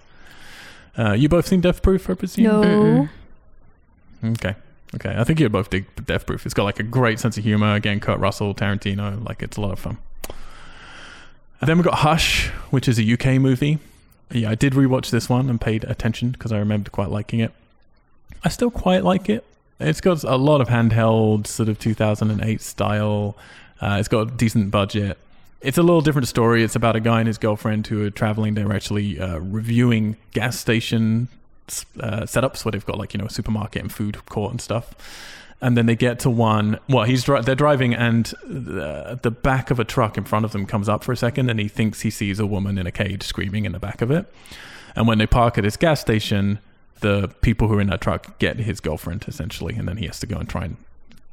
Uh, 0.97 1.13
you 1.13 1.29
both 1.29 1.47
seen 1.47 1.61
Death 1.61 1.83
Proof, 1.83 2.09
I 2.09 2.15
presume? 2.15 2.45
No. 2.45 3.09
Okay. 4.25 4.55
Okay. 4.95 5.15
I 5.17 5.25
think 5.25 5.41
you 5.41 5.49
both 5.49 5.71
dig 5.71 5.87
Death 6.07 6.27
Proof. 6.27 6.47
It's 6.47 6.55
got 6.55 6.65
like 6.65 6.79
a 6.79 6.85
great 6.85 7.19
sense 7.19 7.37
of 7.37 7.45
humor. 7.45 7.75
Again, 7.75 8.01
Kurt 8.01 8.21
Russell, 8.21 8.55
Tarantino. 8.55 9.25
Like 9.27 9.43
it's 9.43 9.57
a 9.57 9.61
lot 9.61 9.73
of 9.73 9.79
fun. 9.79 9.99
And 11.61 11.69
then 11.69 11.79
we 11.79 11.85
got 11.85 11.95
Hush, 11.95 12.49
which 12.71 12.89
is 12.89 12.99
a 12.99 13.13
UK 13.13 13.41
movie. 13.41 13.79
Yeah, 14.31 14.51
I 14.51 14.55
did 14.55 14.75
rewatch 14.75 15.11
this 15.11 15.29
one 15.29 15.49
and 15.49 15.61
paid 15.61 15.85
attention 15.85 16.31
because 16.31 16.53
I 16.53 16.59
remembered 16.59 16.93
quite 16.93 17.11
liking 17.11 17.41
it. 17.41 17.53
I 18.45 18.49
still 18.49 18.71
quite 18.71 19.05
like 19.05 19.29
it. 19.29 19.45
It's 19.81 20.01
got 20.01 20.23
a 20.25 20.37
lot 20.37 20.61
of 20.61 20.69
handheld, 20.69 21.47
sort 21.47 21.69
of 21.69 21.79
2008 21.79 22.61
style. 22.61 23.37
Uh, 23.81 23.97
it's 23.99 24.09
got 24.09 24.29
a 24.29 24.31
decent 24.31 24.71
budget. 24.71 25.19
It's 25.65 25.79
a 25.79 25.83
little 25.83 26.03
different 26.03 26.29
story. 26.29 26.63
It's 26.63 26.77
about 26.77 26.95
a 26.95 27.01
guy 27.01 27.21
and 27.21 27.27
his 27.27 27.39
girlfriend 27.39 27.87
who 27.87 28.05
are 28.05 28.11
traveling. 28.11 28.53
They're 28.53 28.71
actually 28.71 29.19
uh, 29.19 29.39
reviewing 29.39 30.17
gas 30.33 30.59
station 30.59 31.29
uh, 31.99 32.25
setups 32.25 32.65
where 32.65 32.73
they've 32.73 32.85
got 32.85 32.99
like 32.99 33.15
you 33.15 33.19
know 33.19 33.25
a 33.25 33.31
supermarket 33.31 33.81
and 33.81 33.91
food 33.91 34.25
court 34.27 34.51
and 34.51 34.61
stuff. 34.61 34.95
And 35.63 35.75
then 35.75 35.87
they 35.87 35.97
get 35.97 36.19
to 36.21 36.31
one. 36.31 36.79
Well, 36.87 37.05
he's 37.05 37.25
dri- 37.25 37.41
they're 37.41 37.55
driving, 37.55 37.95
and 37.95 38.27
the, 38.45 39.19
the 39.23 39.31
back 39.31 39.71
of 39.71 39.81
a 39.81 39.85
truck 39.85 40.19
in 40.19 40.25
front 40.25 40.45
of 40.45 40.53
them 40.53 40.67
comes 40.67 40.87
up 40.87 41.03
for 41.03 41.13
a 41.13 41.17
second, 41.17 41.49
and 41.49 41.59
he 41.59 41.69
thinks 41.69 42.03
he 42.03 42.11
sees 42.11 42.39
a 42.39 42.47
woman 42.47 42.77
in 42.77 42.87
a 42.87 42.93
cage 42.93 43.23
screaming 43.23 43.65
in 43.65 43.73
the 43.73 43.79
back 43.79 44.03
of 44.03 44.11
it. 44.11 44.31
And 44.95 45.09
when 45.09 45.17
they 45.17 45.27
park 45.27 45.57
at 45.57 45.65
this 45.65 45.79
gas 45.79 45.99
station, 45.99 46.59
the 47.01 47.29
people 47.41 47.69
who 47.69 47.79
are 47.79 47.81
in 47.81 47.87
that 47.87 48.03
truck 48.03 48.39
get 48.39 48.59
his 48.59 48.81
girlfriend 48.81 49.25
essentially, 49.27 49.77
and 49.77 49.89
then 49.89 49.97
he 49.97 50.05
has 50.05 50.21
to 50.21 50.27
go 50.27 50.37
and 50.37 50.47
try 50.47 50.67
and 50.67 50.77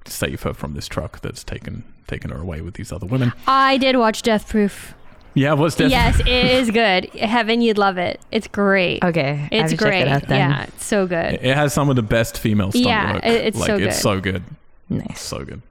save 0.06 0.44
her 0.44 0.54
from 0.54 0.74
this 0.74 0.88
truck 0.88 1.20
that's 1.20 1.44
taken 1.44 1.84
taken 2.12 2.30
her 2.32 2.40
away 2.42 2.62
with 2.62 2.76
these 2.76 2.92
other 2.92 3.08
women. 3.08 3.32
I 3.48 3.78
did 3.78 3.96
watch 3.98 4.22
Death 4.22 4.48
Proof. 4.50 4.94
Yeah, 5.34 5.54
what's 5.54 5.76
that? 5.76 5.90
Yes, 5.90 6.20
it 6.20 6.28
is 6.28 6.70
good. 6.72 7.06
Heaven, 7.16 7.62
you'd 7.62 7.78
love 7.78 7.98
it. 7.98 8.20
It's 8.32 8.48
great. 8.50 9.02
Okay. 9.02 9.30
I 9.30 9.34
have 9.34 9.50
It's 9.52 9.72
to 9.72 9.78
check 9.78 9.88
great. 9.88 10.02
it 10.02 10.08
out 10.10 10.28
then. 10.28 10.40
Yeah, 10.52 10.64
it's 10.64 10.84
so 10.86 11.08
good. 11.08 11.36
It 11.42 11.56
has 11.56 11.74
some 11.74 11.90
of 11.90 11.96
the 11.96 12.02
best 12.04 12.38
female 12.38 12.72
stunt 12.72 12.86
Yeah, 12.86 13.14
work. 13.14 13.26
it- 13.26 13.46
it's 13.46 13.58
like 13.58 13.68
so 13.68 13.76
it's 13.78 13.86
good. 13.86 13.94
so 14.02 14.20
good. 14.20 14.44
Nice. 14.90 15.22
So 15.22 15.46
good. 15.46 15.62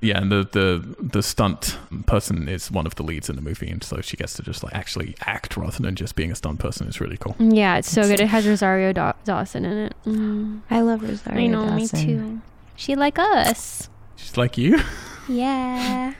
Yeah, 0.00 0.18
and 0.18 0.30
the, 0.30 0.46
the 0.52 0.94
the 1.02 1.24
stunt 1.24 1.76
person 2.06 2.48
is 2.48 2.70
one 2.70 2.86
of 2.86 2.94
the 2.94 3.02
leads 3.02 3.28
in 3.28 3.34
the 3.34 3.42
movie, 3.42 3.68
and 3.68 3.82
so 3.82 4.00
she 4.00 4.16
gets 4.16 4.34
to 4.34 4.42
just 4.44 4.62
like 4.62 4.72
actually 4.72 5.16
act 5.26 5.56
rather 5.56 5.82
than 5.82 5.96
just 5.96 6.14
being 6.14 6.30
a 6.30 6.36
stunt 6.36 6.60
person. 6.60 6.86
It's 6.86 7.00
really 7.00 7.16
cool. 7.16 7.34
Yeah, 7.40 7.78
it's 7.78 7.90
so 7.90 8.02
good. 8.02 8.20
It 8.20 8.28
has 8.28 8.46
Rosario 8.46 8.92
Daw- 8.92 9.14
Dawson 9.24 9.64
in 9.64 9.76
it. 9.86 9.94
Mm. 10.06 10.60
I 10.70 10.82
love 10.82 11.02
Rosario 11.02 11.40
I 11.40 11.46
know, 11.48 11.66
Dawson. 11.66 11.98
me 11.98 12.04
too. 12.06 12.40
She 12.76 12.94
like 12.94 13.18
us. 13.18 13.88
She's 14.14 14.36
like 14.36 14.56
you. 14.56 14.78
Yeah. 15.28 16.14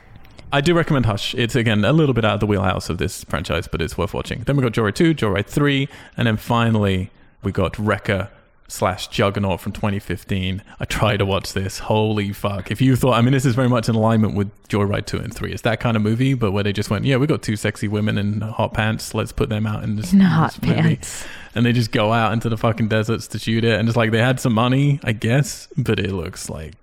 I 0.51 0.61
do 0.61 0.75
recommend 0.75 1.07
Hush. 1.07 1.35
It's 1.35 1.55
again 1.55 1.85
a 1.85 1.93
little 1.93 2.15
bit 2.15 2.25
out 2.25 2.35
of 2.35 2.41
the 2.41 2.47
wheelhouse 2.47 2.89
of 2.89 2.99
this 2.99 3.25
franchise, 3.25 3.69
but 3.69 3.83
it's 3.83 3.99
worth 3.99 4.15
watching. 4.15 4.41
Then 4.43 4.57
we 4.57 4.63
got 4.63 4.73
Joyride 4.73 4.95
2, 4.95 5.15
Joyride 5.15 5.47
3, 5.47 5.89
and 6.17 6.27
then 6.27 6.37
finally 6.39 7.11
we 7.43 7.53
got 7.53 7.79
Wrecker 7.79 8.31
slash 8.67 9.09
Juggernaut 9.09 9.61
from 9.61 9.73
2015. 9.73 10.63
I 10.81 10.85
tried 10.87 11.19
to 11.19 11.27
watch 11.27 11.53
this. 11.53 11.81
Holy 11.81 12.33
fuck. 12.33 12.71
If 12.71 12.81
you 12.81 12.97
thought, 12.97 13.15
I 13.15 13.21
mean, 13.23 13.33
this 13.33 13.45
is 13.47 13.55
very 13.55 13.69
much 13.69 13.89
in 13.91 13.95
alignment 13.95 14.35
with 14.35 14.51
Joyride 14.69 15.07
2 15.07 15.19
and 15.19 15.35
3. 15.35 15.53
It's 15.53 15.63
that 15.63 15.81
kind 15.81 15.97
of 15.97 16.03
movie, 16.03 16.33
but 16.35 16.53
where 16.53 16.63
they 16.65 16.73
just 16.73 16.89
went, 16.91 17.05
yeah, 17.05 17.17
we 17.17 17.27
got 17.27 17.43
two 17.43 17.57
sexy 17.57 17.89
women 17.89 18.17
in 18.19 18.41
hot 18.41 18.73
pants. 18.75 19.15
Let's 19.15 19.33
put 19.33 19.49
them 19.51 19.67
out 19.67 19.85
in 19.85 19.97
this, 19.97 20.13
In 20.15 20.21
in 20.21 20.27
hot 20.27 20.53
this 20.53 20.63
movie." 20.63 20.81
pants. 20.81 21.27
And 21.55 21.65
they 21.67 21.73
just 21.73 21.93
go 21.93 22.13
out 22.13 22.33
into 22.33 22.49
the 22.49 22.57
fucking 22.57 22.89
deserts 22.89 23.27
to 23.29 23.39
shoot 23.39 23.65
it. 23.65 23.79
And 23.79 23.89
it's 23.89 23.97
like 23.97 24.13
they 24.13 24.19
had 24.19 24.39
some 24.41 24.53
money, 24.55 25.01
I 25.03 25.13
guess, 25.13 25.69
but 25.77 25.99
it 25.99 26.13
looks 26.13 26.49
like, 26.49 26.75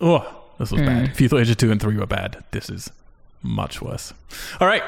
oh, 0.00 0.40
this 0.58 0.70
was 0.72 0.80
bad. 0.82 1.06
Mm. 1.08 1.10
If 1.10 1.20
you 1.20 1.28
thought 1.28 1.38
Hitcher 1.38 1.54
2 1.54 1.70
and 1.72 1.80
3 1.80 1.96
were 1.96 2.06
bad, 2.06 2.42
this 2.52 2.68
is 2.70 2.90
much 3.42 3.80
worse. 3.82 4.12
All 4.60 4.66
right. 4.66 4.82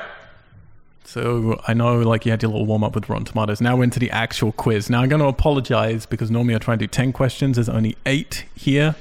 So 1.05 1.61
I 1.69 1.75
know, 1.75 2.01
like 2.01 2.25
you 2.27 2.33
had 2.33 2.43
your 2.43 2.51
little 2.51 2.67
warm 2.67 2.83
up 2.83 2.95
with 2.95 3.09
Rotten 3.09 3.25
Tomatoes. 3.25 3.61
Now 3.61 3.77
we're 3.77 3.85
into 3.85 4.01
the 4.01 4.11
actual 4.11 4.51
quiz. 4.53 4.91
Now 4.91 5.03
I'm 5.03 5.09
going 5.09 5.23
to 5.23 5.29
apologize 5.29 6.05
because 6.05 6.31
normally 6.31 6.55
I 6.57 6.59
try 6.59 6.75
and 6.75 6.81
do 6.81 6.87
ten 6.89 7.13
questions. 7.13 7.57
There's 7.57 7.69
only 7.69 7.97
eight 8.07 8.45
here, 8.57 8.97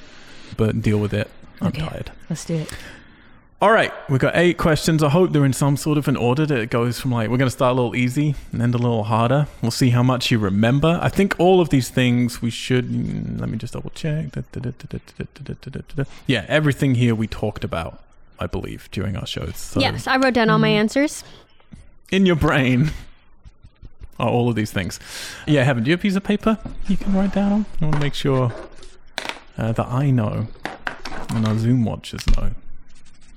but 0.56 0.82
deal 0.82 1.00
with 1.00 1.14
it. 1.14 1.30
I'm 1.62 1.68
Okay. 1.70 1.82
tired. 1.82 2.12
Let's 2.30 2.46
do 2.46 2.56
it. 2.56 2.72
All 3.62 3.72
right, 3.72 3.92
we've 4.10 4.20
got 4.20 4.36
eight 4.36 4.58
questions. 4.58 5.02
I 5.02 5.10
hope 5.10 5.32
they're 5.32 5.46
in 5.46 5.54
some 5.54 5.78
sort 5.78 5.98
of 5.98 6.08
an 6.10 6.18
order 6.18 6.46
that 6.46 6.58
it 6.60 6.70
goes 6.70 7.00
from 7.00 7.12
like 7.12 7.30
we're 7.30 7.38
going 7.38 7.48
to 7.48 7.56
start 7.56 7.72
a 7.72 7.76
little 7.76 7.96
easy 7.96 8.36
and 8.52 8.62
end 8.62 8.76
a 8.76 8.78
little 8.78 9.06
harder. 9.06 9.48
We'll 9.62 9.72
see 9.72 9.92
how 9.92 10.04
much 10.04 10.30
you 10.30 10.38
remember. 10.40 11.00
I 11.02 11.08
think 11.10 11.36
all 11.40 11.62
of 11.62 11.70
these 11.70 11.90
things 11.90 12.42
we 12.42 12.50
should. 12.50 12.90
mm, 12.90 13.40
Let 13.40 13.50
me 13.50 13.58
just 13.58 13.74
double 13.74 13.92
check. 13.92 14.36
Yeah, 16.28 16.46
everything 16.50 16.96
here 16.96 17.16
we 17.16 17.28
talked 17.28 17.64
about, 17.64 18.04
I 18.40 18.46
believe, 18.48 18.90
during 18.92 19.16
our 19.16 19.26
shows. 19.26 19.56
So 19.58 19.80
yes, 19.80 20.06
I 20.06 20.18
wrote 20.18 20.34
down 20.34 20.50
all 20.50 20.60
my 20.60 20.68
Mm-hmm. 20.70 20.80
answers. 20.80 21.24
in 22.12 22.26
your 22.26 22.36
brain 22.36 22.92
are 24.20 24.30
all 24.30 24.50
of 24.50 24.56
these 24.56 24.72
things. 24.72 25.00
Yeah, 25.48 25.64
Heaven, 25.64 25.84
do 25.84 25.90
you 25.90 25.94
have 25.94 26.02
a 26.02 26.04
piece 26.04 26.16
of 26.16 26.24
paper 26.24 26.60
you 26.88 26.98
can 26.98 27.14
write 27.14 27.34
down 27.34 27.52
on? 27.54 27.66
I 27.82 27.86
want 27.86 27.96
to 27.96 28.02
make 28.02 28.14
sure 28.16 28.54
uh, 29.58 29.72
that 29.72 29.88
I 29.88 30.12
know 30.12 30.48
and 31.30 31.48
our 31.48 31.58
Zoom 31.58 31.86
watchers 31.86 32.22
know 32.36 32.52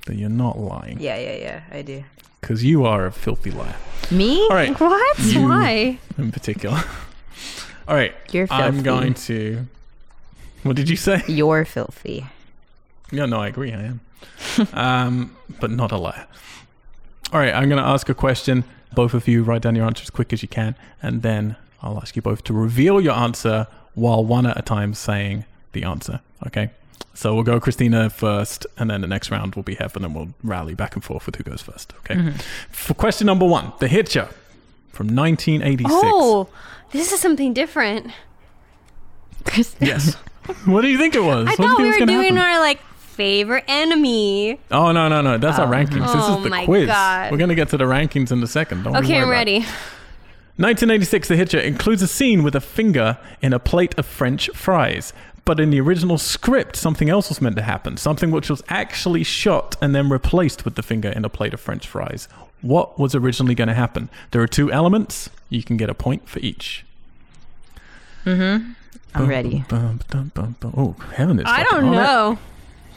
that 0.08 0.16
you're 0.16 0.28
not 0.28 0.58
lying. 0.58 0.98
Yeah, 1.00 1.16
yeah, 1.18 1.36
yeah. 1.36 1.60
I 1.70 1.82
do. 1.82 2.02
Because 2.40 2.64
you 2.64 2.84
are 2.84 3.06
a 3.06 3.12
filthy 3.12 3.50
liar. 3.50 3.76
Me? 4.10 4.40
All 4.42 4.48
right, 4.56 4.78
What? 4.80 5.18
You- 5.20 5.42
Why? 5.42 5.98
in 6.18 6.32
particular. 6.32 6.82
All 7.88 7.94
right, 7.94 8.14
You're 8.32 8.46
filthy. 8.46 8.62
I'm 8.62 8.82
going 8.82 9.14
to. 9.14 9.66
What 10.62 10.76
did 10.76 10.88
you 10.90 10.96
say? 10.96 11.22
You're 11.28 11.64
filthy. 11.64 12.26
Yeah, 13.10 13.24
no, 13.26 13.40
I 13.40 13.46
agree. 13.48 13.72
I 13.72 13.82
am. 13.84 14.00
um, 14.74 15.36
but 15.60 15.70
not 15.70 15.92
a 15.92 15.96
liar. 15.96 16.26
All 17.32 17.40
right, 17.40 17.54
I'm 17.54 17.68
going 17.68 17.82
to 17.82 17.88
ask 17.88 18.08
a 18.08 18.14
question. 18.14 18.64
Both 18.94 19.14
of 19.14 19.28
you 19.28 19.42
write 19.42 19.62
down 19.62 19.74
your 19.76 19.86
answer 19.86 20.02
as 20.02 20.10
quick 20.10 20.32
as 20.32 20.42
you 20.42 20.48
can, 20.48 20.74
and 21.02 21.22
then 21.22 21.56
I'll 21.82 21.98
ask 21.98 22.16
you 22.16 22.22
both 22.22 22.42
to 22.44 22.52
reveal 22.52 23.00
your 23.00 23.14
answer 23.14 23.66
while 23.94 24.24
one 24.24 24.46
at 24.46 24.58
a 24.58 24.62
time 24.62 24.94
saying 24.94 25.44
the 25.72 25.84
answer. 25.84 26.20
Okay? 26.46 26.70
So 27.14 27.34
we'll 27.34 27.44
go 27.44 27.58
Christina 27.58 28.10
first, 28.10 28.66
and 28.76 28.88
then 28.90 29.00
the 29.00 29.06
next 29.08 29.30
round 29.30 29.54
will 29.56 29.62
be 29.64 29.74
Heaven, 29.74 30.04
and 30.04 30.14
we'll 30.14 30.28
rally 30.44 30.74
back 30.74 30.94
and 30.94 31.02
forth 31.04 31.26
with 31.26 31.36
who 31.36 31.42
goes 31.42 31.60
first. 31.60 31.92
Okay? 32.00 32.14
Mm-hmm. 32.14 32.38
For 32.70 32.94
question 32.94 33.26
number 33.26 33.44
one, 33.46 33.72
The 33.80 33.88
Hitcher 33.88 34.28
from 34.92 35.08
1986. 35.08 35.90
Oh, 35.92 36.48
this 36.92 37.12
is 37.12 37.20
something 37.20 37.52
different. 37.52 38.10
Yes. 39.80 40.14
what 40.66 40.82
do 40.82 40.88
you 40.88 40.98
think 40.98 41.14
it 41.14 41.22
was? 41.22 41.46
I 41.46 41.50
What 41.50 41.56
thought 41.56 41.78
we 41.78 41.88
were 41.88 42.06
doing 42.06 42.36
happen? 42.36 42.38
our 42.38 42.58
like 42.60 42.80
favorite 42.98 43.64
enemy. 43.66 44.60
Oh 44.70 44.92
no 44.92 45.08
no 45.08 45.20
no! 45.22 45.38
That's 45.38 45.58
our 45.58 45.66
oh. 45.66 45.76
rankings. 45.76 46.00
This 46.06 46.10
Oh 46.14 46.38
is 46.38 46.44
the 46.44 46.50
my 46.50 46.64
quiz. 46.66 46.86
God. 46.86 47.32
We're 47.32 47.38
gonna 47.38 47.54
get 47.54 47.68
to 47.70 47.76
the 47.76 47.84
rankings 47.84 48.30
in 48.30 48.42
a 48.42 48.46
second. 48.46 48.84
Don't 48.84 48.96
Okay, 48.96 49.18
I'm 49.20 49.28
ready. 49.28 49.60
1986, 50.56 51.28
The 51.28 51.36
Hitcher 51.36 51.58
includes 51.60 52.02
a 52.02 52.08
scene 52.08 52.42
with 52.42 52.54
a 52.56 52.60
finger 52.60 53.16
in 53.40 53.52
a 53.52 53.58
plate 53.60 53.96
of 53.96 54.04
French 54.06 54.50
fries. 54.54 55.12
But 55.48 55.60
in 55.60 55.70
the 55.70 55.80
original 55.80 56.18
script, 56.18 56.76
something 56.76 57.08
else 57.08 57.30
was 57.30 57.40
meant 57.40 57.56
to 57.56 57.62
happen. 57.62 57.96
Something 57.96 58.30
which 58.30 58.50
was 58.50 58.62
actually 58.68 59.24
shot 59.24 59.76
and 59.80 59.94
then 59.94 60.10
replaced 60.10 60.66
with 60.66 60.74
the 60.74 60.82
finger 60.82 61.08
in 61.08 61.24
a 61.24 61.30
plate 61.30 61.54
of 61.54 61.60
French 61.60 61.88
fries. 61.88 62.28
What 62.60 62.98
was 62.98 63.14
originally 63.14 63.54
going 63.54 63.68
to 63.68 63.74
happen? 63.74 64.10
There 64.32 64.42
are 64.42 64.46
two 64.46 64.70
elements. 64.70 65.30
You 65.48 65.62
can 65.62 65.78
get 65.78 65.88
a 65.88 65.94
point 65.94 66.28
for 66.28 66.38
each. 66.40 66.84
Mm 68.26 68.36
hmm. 68.60 68.72
I'm 69.14 69.26
ready. 69.26 69.64
Bum, 69.70 70.00
bum, 70.10 70.32
bum, 70.34 70.56
bum. 70.60 70.74
Oh, 70.76 71.02
heaven 71.14 71.38
is 71.38 71.46
I 71.48 71.62
don't 71.62 71.92
know. 71.92 72.38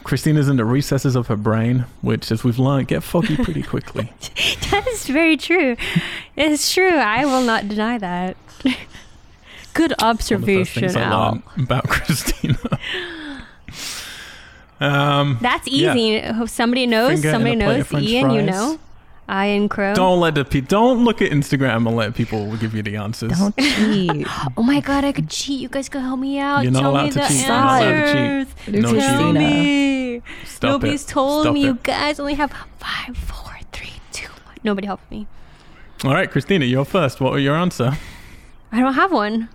Christina's 0.03 0.49
in 0.49 0.57
the 0.57 0.65
recesses 0.65 1.15
of 1.15 1.27
her 1.27 1.37
brain, 1.37 1.85
which, 2.01 2.33
as 2.33 2.43
we've 2.43 2.59
learned, 2.59 2.89
get 2.89 3.01
foggy 3.01 3.37
pretty 3.37 3.63
quickly. 3.63 4.11
That 4.71 4.85
is 4.87 5.05
very 5.07 5.37
true. 5.37 5.77
It's 6.35 6.73
true. 6.73 6.97
I 6.97 7.23
will 7.23 7.43
not 7.43 7.69
deny 7.69 7.97
that. 7.97 8.35
Good 9.73 9.91
One 9.91 9.91
of 9.91 9.97
the 9.97 10.05
observation, 10.05 10.81
things 10.81 10.95
I 10.95 11.01
Al. 11.01 11.41
about 11.57 11.83
Christina. 11.87 12.57
um, 14.79 15.37
That's 15.41 15.67
easy. 15.67 16.15
If 16.15 16.49
Somebody 16.49 16.87
knows. 16.87 17.13
Finger 17.13 17.31
Somebody 17.31 17.55
knows. 17.55 17.81
of 17.81 17.87
French 17.87 18.05
Ian, 18.07 18.31
you 18.31 18.41
fries. 18.43 18.49
know. 18.51 18.79
Ian 19.29 19.69
Crow. 19.69 19.93
don't 19.95 20.19
let 20.19 20.35
the 20.35 20.43
pe- 20.43 20.59
don't 20.59 21.05
look 21.05 21.21
at 21.21 21.31
Instagram 21.31 21.87
and 21.87 21.95
let 21.95 22.15
people 22.15 22.57
give 22.57 22.75
you 22.75 22.83
the 22.83 22.97
answers. 22.97 23.31
Don't 23.39 23.55
cheat. 23.59 24.27
Oh 24.57 24.63
my 24.63 24.81
god, 24.81 25.05
I 25.05 25.13
could 25.13 25.29
cheat. 25.29 25.61
You 25.61 25.69
guys 25.69 25.87
could 25.87 26.01
help 26.01 26.19
me 26.19 26.37
out. 26.37 26.63
You're 26.63 26.71
not 26.73 26.81
Tell 26.81 26.91
allowed 26.91 27.03
me 27.05 27.09
to 27.11 27.19
the 27.19 27.25
cheat. 27.27 27.39
You're 27.39 27.47
not 27.47 27.81
allowed 27.81 27.91
to 27.91 28.45
cheat. 28.65 28.73
No 28.81 28.93
Tell 28.93 29.17
cheating. 29.19 29.33
me. 30.15 30.21
Stop 30.43 30.69
Nobody's 30.71 31.05
it. 31.05 31.07
told 31.07 31.43
Stop 31.43 31.53
me. 31.53 31.61
it. 31.61 31.65
You 31.67 31.73
guys 31.81 32.19
only 32.19 32.33
have 32.33 32.51
five, 32.79 33.15
four, 33.15 33.53
three, 33.71 33.93
two, 34.11 34.27
one. 34.27 34.55
Nobody 34.65 34.87
helped 34.87 35.09
me. 35.09 35.27
All 36.03 36.11
right, 36.13 36.29
Christina, 36.29 36.65
you're 36.65 36.83
first. 36.83 37.21
What 37.21 37.31
was 37.31 37.41
your 37.41 37.55
answer? 37.55 37.93
I 38.73 38.81
don't 38.81 38.95
have 38.95 39.13
one. 39.13 39.47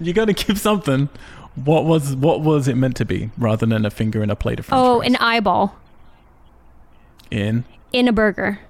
You 0.00 0.12
got 0.12 0.26
to 0.26 0.32
give 0.46 0.58
something. 0.58 1.08
What 1.54 1.84
was 1.84 2.14
what 2.14 2.40
was 2.40 2.68
it 2.68 2.76
meant 2.76 2.96
to 2.96 3.04
be, 3.04 3.30
rather 3.36 3.66
than 3.66 3.84
a 3.84 3.90
finger 3.90 4.22
in 4.22 4.30
a 4.30 4.36
plate 4.36 4.58
of 4.60 4.66
French 4.66 4.78
Oh, 4.80 4.98
fries? 5.00 5.10
an 5.10 5.16
eyeball 5.16 5.74
in 7.30 7.64
in 7.92 8.06
a 8.08 8.12
burger. 8.12 8.60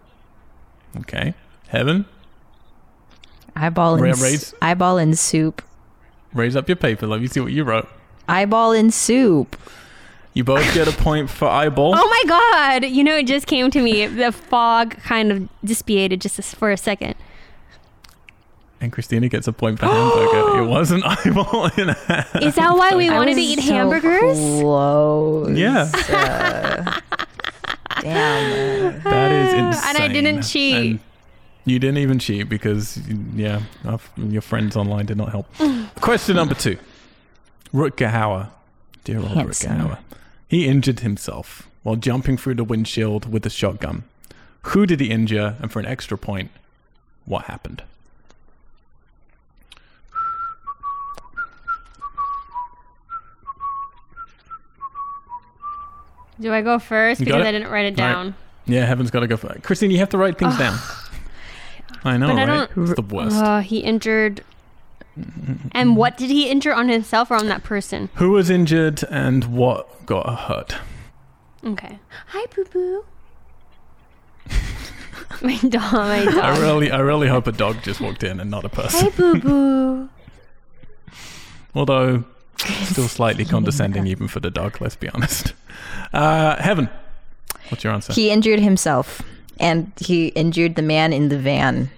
okay, 1.01 1.35
heaven. 1.69 2.07
Eyeball 3.57 3.99
Ra- 3.99 4.05
in 4.05 4.11
s- 4.13 4.55
eyeball 4.63 4.99
in 4.99 5.15
soup. 5.15 5.63
Raise 6.33 6.55
up 6.57 6.69
your 6.69 6.77
paper. 6.77 7.07
Let 7.07 7.21
me 7.21 7.27
see 7.27 7.41
what 7.41 7.53
you 7.53 7.65
wrote. 7.65 7.89
Eyeball 8.29 8.73
in 8.73 8.91
soup. 8.91 9.57
You 10.35 10.45
both 10.45 10.73
get 10.75 10.87
a 10.87 10.93
point 10.93 11.29
for 11.31 11.49
eyeball. 11.49 11.95
Oh 11.97 12.09
my 12.09 12.23
god! 12.29 12.85
You 12.89 13.03
know, 13.03 13.17
it 13.17 13.27
just 13.27 13.47
came 13.47 13.71
to 13.71 13.83
me. 13.83 14.07
The 14.07 14.31
fog 14.31 14.97
kind 15.03 15.33
of 15.33 15.49
dissipated 15.65 16.21
just 16.21 16.41
for 16.55 16.71
a 16.71 16.77
second. 16.77 17.17
And 18.81 18.93
Christina 18.93 19.29
gets 19.29 19.49
a 19.49 19.53
point 19.53 19.81
for 19.81 19.87
hamburger. 19.87 20.63
it 20.63 20.67
was 20.69 20.91
an 20.93 21.03
eyeball 21.05 21.67
in 21.77 21.91
a 21.91 22.27
Is 22.43 22.55
that 22.55 22.77
why 22.77 22.95
we 22.95 23.09
I 23.09 23.17
wanted 23.17 23.35
to 23.35 23.41
eat 23.41 23.59
so 23.61 23.73
hamburgers? 23.73 24.39
Close. 24.61 25.57
Yeah. 25.59 25.91
Uh, 26.09 27.01
damn. 28.01 29.03
That 29.03 29.33
is 29.33 29.55
insane. 29.55 29.85
And 29.89 29.99
I 29.99 30.09
didn't 30.09 30.43
cheat. 30.43 30.75
And 30.93 31.01
you 31.65 31.79
didn't 31.79 31.99
even 31.99 32.19
cheat 32.19 32.49
because, 32.49 32.99
yeah, 33.35 33.63
your 34.17 34.43
friends 34.43 34.77
online 34.77 35.07
did 35.07 35.17
not 35.17 35.31
help. 35.31 35.47
Question 36.01 36.37
number 36.37 36.55
two. 36.55 36.79
Rutger 37.75 38.11
Hauer. 38.13 38.51
Dear 39.05 39.19
old 39.19 39.29
Handsome. 39.29 39.73
Rutger 39.73 39.81
Hauer. 39.89 39.99
He 40.47 40.67
injured 40.67 41.01
himself 41.01 41.69
while 41.83 41.97
jumping 41.97 42.37
through 42.37 42.55
the 42.55 42.65
windshield 42.65 43.31
with 43.31 43.45
a 43.45 43.51
shotgun. 43.51 44.05
Who 44.63 44.87
did 44.87 45.01
he 45.01 45.11
injure? 45.11 45.57
And 45.61 45.71
for 45.73 45.81
an 45.81 45.87
extra 45.87 46.17
point, 46.17 46.51
what 47.25 47.45
happened? 47.45 47.83
Do 56.41 56.53
I 56.53 56.63
go 56.63 56.79
first 56.79 57.21
You 57.21 57.27
because? 57.27 57.47
I 57.47 57.53
didn't 57.53 57.69
write 57.69 57.87
it 57.87 57.99
All 58.01 58.07
right. 58.07 58.13
down? 58.13 58.35
Yeah, 58.67 58.85
Heaven's 58.87 59.11
got 59.11 59.21
to 59.21 59.27
go 59.27 59.37
first. 59.37 59.63
Christine, 59.63 59.91
you 59.91 59.99
have 59.99 60.11
to 60.11 60.19
write 60.19 60.39
things 60.39 60.57
down. 60.59 60.79
I 62.05 62.17
know, 62.17 62.29
But 62.29 62.37
I 62.39 62.45
right? 62.47 62.75
don't- 62.75 62.85
It's 62.91 62.95
the 62.95 63.03
worst. 63.03 63.37
Uh, 63.37 63.61
he 63.61 63.79
injured. 63.79 64.45
And 65.73 65.97
what 65.97 66.17
did 66.17 66.31
he 66.31 66.49
injure 66.49 66.73
on 66.75 66.89
himself 66.89 67.31
or 67.31 67.35
on 67.37 67.49
that 67.49 67.65
person? 67.65 68.09
Who 68.17 68.31
was 68.31 68.51
injured 68.51 69.03
and 69.11 69.45
what 69.47 70.07
got 70.07 70.27
hurt? 70.49 70.77
Okay. 71.65 71.99
Hi, 72.29 72.47
boo 72.55 72.65
boo. 72.73 73.05
my 75.43 75.57
dog. 75.69 75.93
My 75.93 76.25
dog. 76.31 76.35
I 76.37 76.59
really, 76.61 76.91
I 76.93 76.99
really 76.99 77.27
hope 77.29 77.47
a 77.49 77.53
dog 77.53 77.83
just 77.83 78.01
walked 78.01 78.23
in 78.23 78.39
and 78.39 78.49
not 78.51 78.65
a 78.65 78.69
person. 78.69 79.01
Hi, 79.11 79.17
boo 79.17 79.41
boo. 79.41 80.09
Although, 81.75 82.25
still 82.59 83.09
slightly 83.09 83.45
condescending 83.47 84.07
even 84.07 84.29
for 84.29 84.39
the 84.41 84.51
dog, 84.51 84.81
let's 84.81 84.97
be 84.97 85.09
honest. 85.11 85.53
Uh, 86.13 86.57
Heaven, 86.63 86.89
what's 87.69 87.85
your 87.85 87.93
answer? 87.93 88.13
He 88.13 88.31
injured 88.31 88.61
himself, 88.61 89.21
and 89.61 89.93
he 90.01 90.29
injured 90.29 90.75
the 90.77 90.83
man 90.83 91.13
in 91.13 91.29
the 91.29 91.39
van, 91.39 91.91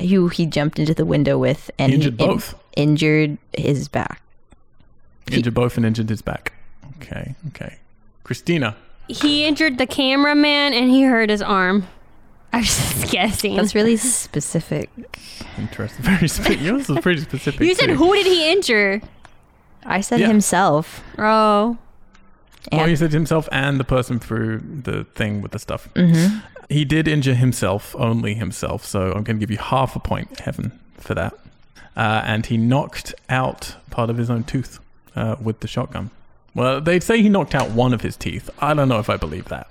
who 0.00 0.28
he 0.28 0.46
jumped 0.46 0.78
into 0.78 0.94
the 0.94 1.04
window 1.04 1.38
with, 1.38 1.70
and 1.78 1.90
He 1.92 1.96
injured 1.96 2.20
in- 2.20 2.26
both. 2.28 2.54
injured 2.76 3.38
his 3.56 3.88
back. 3.88 4.22
injured 5.30 5.54
both 5.54 5.76
and 5.76 5.86
injured 5.86 6.08
his 6.08 6.22
back. 6.22 6.52
Okay, 6.96 7.34
okay. 7.48 7.76
Christina, 8.24 8.76
He 9.08 9.44
injured 9.44 9.78
the 9.78 9.86
cameraman 9.86 10.72
and 10.72 10.90
he 10.90 11.02
hurt 11.02 11.30
his 11.30 11.42
arm. 11.42 11.86
I 12.52 12.58
was 12.58 12.66
just 12.66 13.12
guessing. 13.12 13.54
That's 13.56 13.74
really 13.74 13.96
specific. 13.96 14.90
interesting. 15.58 16.02
Very 16.04 16.28
specific. 16.28 16.60
Yours 16.60 16.88
was 16.88 16.98
pretty 17.00 17.20
specific. 17.30 17.60
you 17.60 17.74
said 17.74 17.86
too. 17.86 17.94
who 17.96 18.12
did 18.14 18.26
he 18.26 18.50
injure? 18.52 19.00
I 19.84 20.00
said 20.00 20.20
Yeah. 20.20 20.26
himself. 20.28 21.02
Oh. 21.18 21.78
Well, 22.72 22.86
he 22.86 22.96
said 22.96 23.12
himself 23.12 23.48
and 23.52 23.80
the 23.80 23.84
person 23.84 24.18
through 24.18 24.60
the 24.84 25.04
thing 25.04 25.40
with 25.42 25.52
the 25.52 25.58
stuff. 25.58 25.88
Mhm. 25.94 26.42
He 26.68 26.84
did 26.84 27.08
injure 27.08 27.34
himself, 27.34 27.96
only 27.98 28.34
himself. 28.34 28.84
So 28.84 29.06
I'm 29.08 29.24
going 29.24 29.36
to 29.38 29.40
give 29.40 29.50
you 29.50 29.58
half 29.58 29.96
a 29.96 29.98
point, 30.00 30.40
Heaven, 30.40 30.72
for 30.98 31.14
that. 31.14 31.32
Uh, 31.96 32.22
and 32.24 32.46
he 32.46 32.56
knocked 32.56 33.14
out 33.28 33.74
part 33.90 34.08
of 34.10 34.16
his 34.18 34.30
own 34.30 34.44
tooth 34.44 34.78
uh, 35.16 35.36
with 35.40 35.60
the 35.60 35.68
shotgun. 35.68 36.10
Well, 36.54 36.80
they 36.80 37.00
say 37.00 37.22
he 37.22 37.28
knocked 37.28 37.54
out 37.54 37.70
one 37.70 37.92
of 37.92 38.02
his 38.02 38.16
teeth. 38.16 38.48
I 38.60 38.74
don't 38.74 38.88
know 38.88 38.98
if 39.00 39.10
I 39.10 39.16
believe 39.16 39.46
that. 39.48 39.68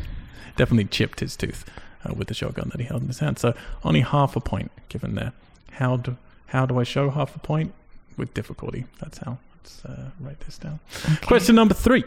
Definitely 0.56 0.84
chipped 0.86 1.20
his 1.20 1.36
tooth. 1.36 1.64
uh, 2.04 2.14
with 2.14 2.28
the 2.28 2.34
shotgun 2.34 2.68
that 2.70 2.80
he 2.80 2.86
held 2.86 3.02
in 3.02 3.08
his 3.08 3.18
hand. 3.18 3.38
So 3.38 3.52
only 3.84 4.00
half 4.00 4.34
a 4.36 4.40
point 4.40 4.70
given 4.88 5.14
there. 5.16 5.32
How 5.72 5.96
do 5.98 6.16
how 6.46 6.64
do 6.64 6.78
I 6.80 6.82
show 6.84 7.10
half 7.10 7.36
a 7.36 7.38
point? 7.38 7.72
With 8.16 8.32
difficulty. 8.34 8.86
That's 9.00 9.18
how. 9.18 9.36
Let's 9.62 9.84
uh, 9.84 10.10
write 10.18 10.40
this 10.40 10.56
down. 10.58 10.80
Question 11.22 11.54
number 11.56 11.74
three. 11.74 12.04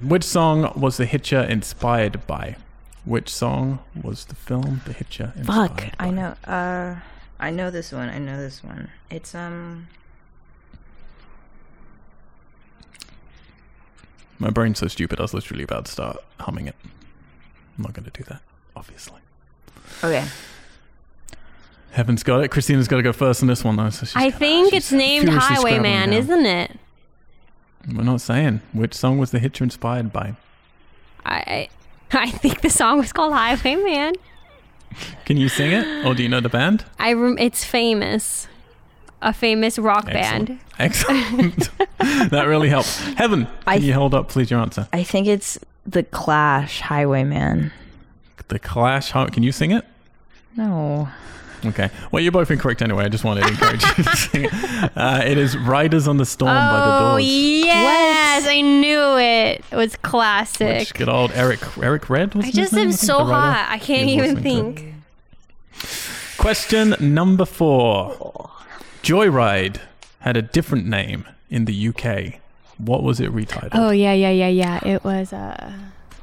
Which 0.00 0.24
song 0.24 0.72
was 0.76 0.96
The 0.96 1.06
Hitcher 1.06 1.40
inspired 1.40 2.26
by? 2.26 2.56
Which 3.04 3.28
song 3.28 3.80
was 4.00 4.26
the 4.26 4.34
film 4.34 4.82
The 4.86 4.92
Hitcher 4.92 5.32
inspired 5.36 5.68
Fuck, 5.68 5.76
by? 5.98 6.06
I 6.06 6.10
know. 6.10 6.34
Uh, 6.44 6.96
I 7.40 7.50
know 7.50 7.70
this 7.70 7.92
one. 7.92 8.08
I 8.08 8.18
know 8.18 8.36
this 8.36 8.62
one. 8.62 8.90
It's 9.10 9.34
um. 9.34 9.88
My 14.38 14.50
brain's 14.50 14.78
so 14.78 14.86
stupid, 14.86 15.18
I 15.18 15.22
was 15.22 15.34
literally 15.34 15.64
about 15.64 15.86
to 15.86 15.90
start 15.92 16.18
humming 16.38 16.68
it. 16.68 16.76
I'm 17.76 17.82
not 17.82 17.92
going 17.92 18.04
to 18.08 18.10
do 18.10 18.22
that, 18.28 18.40
obviously. 18.76 19.18
Okay. 20.04 20.24
Heaven's 21.90 22.22
got 22.22 22.44
it. 22.44 22.48
Christina's 22.48 22.86
got 22.86 22.98
to 22.98 23.02
go 23.02 23.12
first 23.12 23.42
on 23.42 23.48
this 23.48 23.64
one, 23.64 23.74
though. 23.74 23.90
So 23.90 24.06
she's 24.06 24.14
I 24.14 24.26
gotta- 24.30 24.38
think 24.38 24.72
it's 24.74 24.92
named 24.92 25.24
furiously 25.26 25.56
scrabbling 25.56 25.74
Highwayman, 25.82 26.12
isn't 26.12 26.46
it? 26.46 26.78
We're 27.94 28.02
not 28.04 28.20
saying. 28.20 28.60
Which 28.72 28.94
song 28.94 29.18
was 29.18 29.30
The 29.30 29.38
Hitcher 29.38 29.64
inspired 29.64 30.12
by? 30.12 30.34
I 31.24 31.36
I 31.36 31.68
I 32.26 32.30
think 32.30 32.60
the 32.62 32.70
song 32.70 32.98
was 32.98 33.12
called 33.12 33.32
Highwayman. 33.34 34.14
Can 35.26 35.36
you 35.36 35.48
sing 35.48 35.72
it? 35.72 36.06
Or 36.06 36.14
do 36.14 36.22
you 36.22 36.28
know 36.28 36.40
the 36.40 36.48
band? 36.48 36.84
I 36.98 37.12
rem- 37.12 37.38
it's 37.38 37.62
famous. 37.64 38.48
A 39.20 39.32
famous 39.32 39.78
rock 39.78 40.06
band. 40.06 40.58
Excellent. 40.78 41.68
that 42.30 42.44
really 42.46 42.68
helps. 42.68 42.98
Heaven, 43.14 43.44
can 43.46 43.54
I- 43.66 43.74
you 43.76 43.92
hold 43.92 44.14
up, 44.14 44.28
please, 44.28 44.50
your 44.50 44.60
answer? 44.60 44.88
I 44.92 45.02
think 45.02 45.26
it's 45.26 45.58
the 45.84 46.02
Clash 46.04 46.80
Highwayman. 46.80 47.72
The 48.48 48.58
Clash. 48.58 49.12
Can 49.12 49.42
you 49.42 49.52
sing 49.52 49.72
it? 49.72 49.84
No. 50.56 51.08
Okay. 51.64 51.90
Well, 52.12 52.22
you're 52.22 52.32
both 52.32 52.50
incorrect 52.50 52.82
anyway. 52.82 53.04
I 53.04 53.08
just 53.08 53.24
wanted 53.24 53.42
to 53.42 53.48
encourage 53.48 53.82
you 53.84 54.04
to 54.04 54.16
sing. 54.16 54.46
Uh, 54.46 55.22
it 55.26 55.38
is 55.38 55.56
Riders 55.56 56.06
on 56.06 56.16
the 56.16 56.26
Storm 56.26 56.54
by 56.54 56.78
the 56.78 56.84
doors. 56.84 57.02
Oh 57.02 57.10
Doors. 57.10 57.24
yes, 57.26 58.46
I 58.46 58.60
knew 58.60 59.18
it. 59.18 59.64
It 59.72 59.76
was 59.76 59.96
classic. 59.96 60.78
Which 60.80 60.94
good 60.94 61.08
old 61.08 61.32
Eric 61.32 61.60
Eric 61.78 62.08
Red 62.08 62.34
was 62.34 62.46
I 62.46 62.50
just 62.50 62.74
am 62.74 62.92
so 62.92 63.24
hot. 63.24 63.66
I 63.70 63.78
can't 63.78 64.08
even 64.08 64.42
think. 64.42 64.94
Question 66.36 66.94
number 67.00 67.44
four. 67.44 68.50
Joyride 69.02 69.80
had 70.20 70.36
a 70.36 70.42
different 70.42 70.86
name 70.86 71.24
in 71.50 71.64
the 71.64 71.88
UK. 71.88 72.40
What 72.78 73.02
was 73.02 73.18
it 73.20 73.32
retitled? 73.32 73.70
Oh 73.72 73.90
yeah, 73.90 74.12
yeah, 74.12 74.30
yeah, 74.30 74.48
yeah. 74.48 74.86
It 74.86 75.02
was 75.04 75.32
uh 75.32 75.72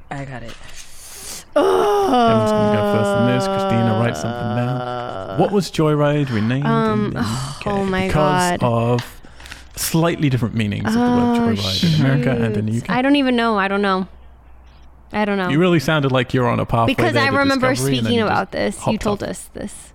I 0.10 0.24
got 0.26 0.44
it. 0.44 0.54
Heaven's 1.56 2.52
gonna 2.52 2.76
go 2.78 2.94
first 2.94 3.10
on 3.10 3.28
this. 3.28 3.46
Christina, 3.48 3.98
write 4.00 4.18
something 4.18 4.56
down. 4.56 5.40
What 5.40 5.52
was 5.52 5.72
Joyride 5.72 6.30
renamed 6.32 6.66
Um, 6.66 7.06
in 7.08 7.14
the 7.14 7.20
UK? 7.20 7.68
oh 7.68 7.86
my 7.86 8.08
because 8.08 8.60
God. 8.60 8.64
of 8.64 9.22
slightly 9.76 10.30
different 10.30 10.56
meanings 10.56 10.88
of 10.88 10.94
the 10.94 11.00
word 11.00 11.06
Oh, 11.08 11.54
Joyride 11.56 11.94
in 11.96 12.02
America 12.02 12.32
and 12.32 12.58
in 12.58 12.66
the. 12.66 12.78
UK. 12.80 12.90
I 12.90 13.02
don't 13.02 13.16
even 13.16 13.36
know. 13.36 13.58
I 13.58 13.68
don't 13.68 13.82
know. 13.82 14.08
I 15.14 15.24
don't 15.26 15.38
know. 15.38 15.50
You 15.50 15.60
really 15.60 15.80
sounded 15.80 16.12
like 16.12 16.34
you're 16.34 16.48
on 16.48 16.60
a 16.60 16.66
pathway 16.66 16.94
because 16.94 17.16
I 17.16 17.28
remember 17.28 17.70
discovery, 17.70 17.98
and 18.00 18.06
then 18.06 18.12
speaking 18.12 18.22
about 18.22 18.52
this. 18.52 18.86
You 18.88 18.98
told 18.98 19.24
off. 19.24 19.30
us 19.30 19.50
this. 19.54 19.94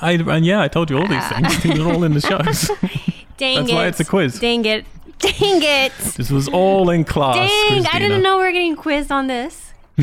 I 0.00 0.12
and 0.12 0.44
yeah, 0.46 0.60
I 0.62 0.68
told 0.68 0.90
you 0.90 0.98
all 0.98 1.06
these 1.06 1.26
things. 1.28 1.62
These 1.62 1.78
are 1.78 1.90
all 1.92 2.04
in 2.04 2.12
the 2.14 2.20
shows. 2.20 2.70
Dang 3.36 3.56
it. 3.56 3.60
That's 3.60 3.70
it. 3.70 3.74
why 3.74 3.86
it's 3.86 4.00
a 4.00 4.04
quiz. 4.04 4.38
Dang 4.40 4.64
it. 4.64 4.86
Dang 5.18 5.62
it. 5.62 5.92
This 6.16 6.30
was 6.30 6.48
all 6.48 6.90
in 6.90 7.04
class. 7.04 7.36
Dang, 7.36 7.86
I 7.92 7.98
didn't 7.98 8.22
know 8.22 8.38
we 8.38 8.44
were 8.44 8.52
getting 8.52 8.76
quizzed 8.76 9.10
on 9.12 9.26
this. 9.26 9.72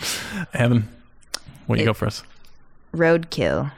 Heaven, 0.52 0.88
what 1.66 1.78
you 1.78 1.82
It- 1.84 1.86
got 1.86 1.96
for 1.96 2.06
us? 2.06 2.22
Roadkill. 2.94 3.72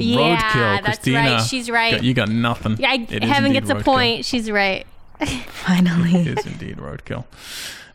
Yeah, 0.00 0.16
Roadkill, 0.36 0.52
that's 0.52 0.84
Christina. 0.86 1.18
right. 1.18 1.42
She's 1.42 1.70
right. 1.70 1.92
Got- 1.94 2.04
you 2.04 2.14
got 2.14 2.28
nothing. 2.28 2.76
yeah, 2.78 2.90
I, 2.90 3.06
It 3.10 3.24
is 3.24 3.30
Heaven 3.30 3.46
indeed 3.52 3.66
gets 3.66 3.80
a 3.80 3.82
point. 3.84 4.24
She's 4.24 4.50
right. 4.50 4.86
Finally. 5.48 6.14
It 6.14 6.38
is 6.38 6.46
indeed 6.46 6.76
roadkill. 6.76 7.24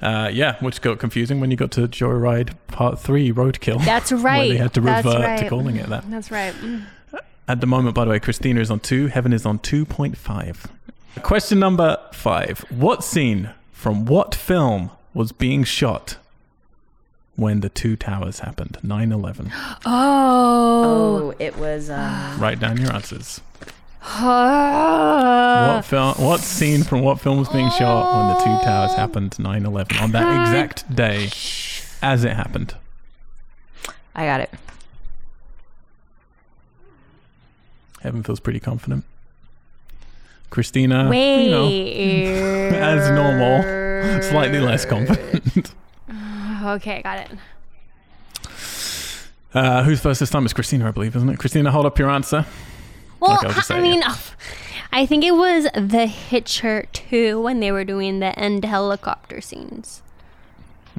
Uh, 0.02 0.30
yeah, 0.34 0.58
which 0.60 0.82
got 0.82 1.00
confusing 1.00 1.40
when 1.40 1.50
you 1.50 1.56
got 1.56 1.72
to 1.72 1.88
Joyride 1.88 2.56
Part 2.68 3.00
Three, 3.00 3.32
Roadkill. 3.32 3.84
That's 3.86 4.12
Where 4.12 4.20
right. 4.22 4.50
they 4.52 4.58
had 4.58 4.74
to 4.74 4.82
That's 4.82 5.06
revert 5.06 5.40
to 5.40 5.50
calling 5.50 5.78
it 5.78 5.88
that. 5.88 6.10
That's 6.12 6.30
right. 6.30 6.54
Mm. 6.56 6.84
At 7.48 7.62
the 7.62 7.68
moment, 7.68 7.96
by 7.96 8.04
the 8.04 8.12
way, 8.12 8.20
Christina 8.20 8.60
is 8.60 8.70
on 8.70 8.82
two. 8.82 9.08
Heaven 9.08 9.32
is 9.32 9.46
on 9.46 9.60
two 9.60 9.86
point 9.86 10.18
five. 10.18 10.68
Question 11.22 11.60
number 11.60 11.98
five: 12.12 12.66
What 12.70 13.02
scene 13.06 13.52
from 13.72 14.06
what 14.06 14.36
film 14.36 14.92
was 15.14 15.32
being 15.32 15.64
shot 15.64 16.18
when 17.36 17.62
the 17.62 17.70
two 17.70 17.96
towers 17.96 18.40
happened? 18.40 18.78
9-11. 18.84 19.52
Oh. 19.86 20.84
Oh, 20.86 21.34
it 21.40 21.58
was 21.58 21.90
um 21.90 22.40
Write 22.40 22.60
down 22.60 22.78
your 22.78 22.94
answers. 22.94 23.42
What 24.04 25.86
film? 25.86 26.16
What 26.16 26.42
scene 26.42 26.84
from 26.84 27.02
what 27.02 27.20
film 27.22 27.38
was 27.40 27.48
being 27.50 27.70
shot 27.72 28.18
when 28.18 28.28
the 28.28 28.44
two 28.44 28.66
towers 28.66 28.94
happened? 28.94 29.32
9/11 29.40 30.02
on 30.02 30.12
that 30.12 30.42
exact 30.42 30.94
day, 30.94 31.30
as 32.02 32.26
it 32.26 32.34
happened. 32.34 32.76
I 34.14 34.26
got 34.26 34.42
it. 34.42 34.50
Heaven 38.02 38.24
feels 38.24 38.42
pretty 38.42 38.60
confident. 38.60 39.06
Christina, 40.50 41.08
Wait. 41.10 41.46
you 41.46 41.52
know, 41.52 41.68
as 42.78 43.10
normal, 43.10 44.22
slightly 44.22 44.60
less 44.60 44.86
confident. 44.86 45.74
Okay, 46.64 47.02
got 47.02 47.18
it. 47.20 47.32
Uh, 49.54 49.84
who's 49.84 50.00
first 50.00 50.20
this 50.20 50.30
time? 50.30 50.46
It's 50.46 50.54
Christina, 50.54 50.88
I 50.88 50.92
believe, 50.92 51.16
isn't 51.16 51.30
it? 51.30 51.38
Christina, 51.38 51.72
hold 51.72 51.86
up 51.86 52.00
your 52.00 52.10
answer. 52.10 52.46
Well, 53.20 53.38
Okay, 53.38 53.48
I'll 53.48 53.78
I 53.78 53.82
mean, 53.82 54.00
yeah. 54.02 54.16
I 54.92 55.06
think 55.06 55.24
it 55.24 55.32
was 55.36 55.68
The 55.76 56.08
Hitcher 56.08 56.86
2 56.94 57.42
when 57.42 57.60
they 57.60 57.72
were 57.72 57.84
doing 57.84 58.20
the 58.20 58.38
end 58.38 58.66
helicopter 58.66 59.42
scenes. 59.42 60.02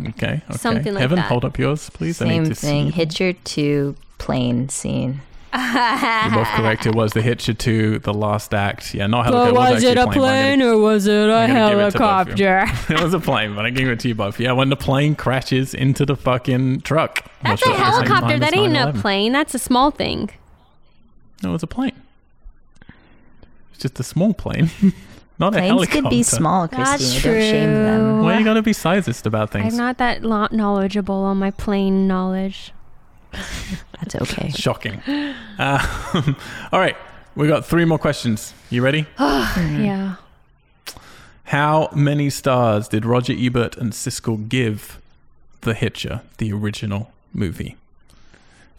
Okay, 0.08 0.42
okay. 0.48 0.56
Something 0.58 0.94
like 0.94 1.00
Heaven, 1.00 1.16
that. 1.16 1.26
hold 1.28 1.44
up 1.44 1.58
yours, 1.58 1.88
please. 1.90 2.20
I 2.20 2.26
need 2.26 2.30
Same 2.34 2.44
to 2.46 2.54
thing. 2.54 2.86
see. 2.86 2.90
Hitcher 2.92 3.32
2 3.32 3.96
plane 4.18 4.68
scene. 4.68 5.20
You're 5.54 6.34
both 6.34 6.48
correct. 6.48 6.84
It 6.86 6.94
was 6.94 7.12
the 7.12 7.22
Hitcher 7.22 7.54
2, 7.54 8.00
the 8.00 8.12
last 8.12 8.52
act. 8.52 8.92
Yeah, 8.94 9.06
not 9.06 9.26
helicopter. 9.26 9.60
actually 9.76 9.92
a 9.92 10.06
plane, 10.06 10.58
but 10.58 10.64
I'm 10.66 10.72
or 10.74 10.78
was 10.78 11.06
it 11.06 11.28
a 11.30 11.32
I'm 11.32 11.48
gonna 11.50 11.70
give 11.70 11.78
it 11.78 11.90
to 11.92 11.98
both 11.98 12.28
of 12.28 12.38
you. 12.40 12.46
helicopter? 12.46 12.92
it 12.94 13.00
was 13.02 13.14
a 13.14 13.20
plane, 13.20 13.54
but 13.54 13.64
I 13.64 13.70
gave 13.70 13.88
it 13.88 14.00
to 14.00 14.08
you 14.08 14.14
both. 14.16 14.40
Yeah, 14.40 14.52
when 14.52 14.68
the 14.68 14.76
plane 14.76 15.14
crashes 15.14 15.72
into 15.74 16.04
the 16.04 16.16
fucking 16.16 16.80
truck. 16.80 17.30
That's 17.42 17.62
Which 17.64 17.68
a 17.68 17.70
was 17.70 17.80
at 17.80 17.84
the 17.84 17.92
same 17.98 18.06
helicopter. 18.08 18.38
That 18.40 18.54
ain't 18.56 18.76
a 18.76 18.92
9/11. 18.92 19.00
plane. 19.00 19.32
That's 19.32 19.54
a 19.54 19.58
small 19.60 19.90
thing. 19.92 20.30
No, 21.42 21.50
it 21.50 21.52
was 21.52 21.62
a 21.62 21.66
plane. 21.68 21.92
It's 23.72 23.82
just 23.82 24.00
a 24.00 24.04
small 24.04 24.34
plane, 24.34 24.70
not 25.38 25.48
a 25.54 25.58
Planes 25.58 25.68
helicopter. 25.70 26.02
could 26.02 26.10
be 26.10 26.22
small, 26.22 26.66
That's 26.68 27.00
Christina. 27.02 27.22
Don't 27.34 27.42
shame 27.42 27.64
true. 27.74 27.82
them. 27.84 28.22
Why 28.22 28.38
you 28.38 28.44
gotta 28.44 28.62
be 28.62 28.72
sizist 28.72 29.26
about 29.26 29.50
things? 29.50 29.72
I'm 29.74 29.78
not 29.78 29.98
that 29.98 30.22
lo- 30.22 30.48
knowledgeable 30.50 31.14
on 31.16 31.36
my 31.38 31.50
plane 31.50 32.06
knowledge. 32.08 32.72
That's 33.98 34.14
okay. 34.16 34.50
Shocking. 34.54 35.00
Uh, 35.58 36.34
all 36.72 36.80
right, 36.80 36.96
we 37.34 37.48
got 37.48 37.64
three 37.64 37.84
more 37.84 37.98
questions. 37.98 38.54
You 38.70 38.82
ready? 38.82 39.06
Yeah. 39.18 40.16
How 41.44 41.90
many 41.94 42.30
stars 42.30 42.88
did 42.88 43.04
Roger 43.04 43.34
Ebert 43.36 43.76
and 43.76 43.92
Siskel 43.92 44.48
give 44.48 44.98
The 45.60 45.74
Hitcher, 45.74 46.22
the 46.38 46.52
original 46.52 47.12
movie? 47.34 47.76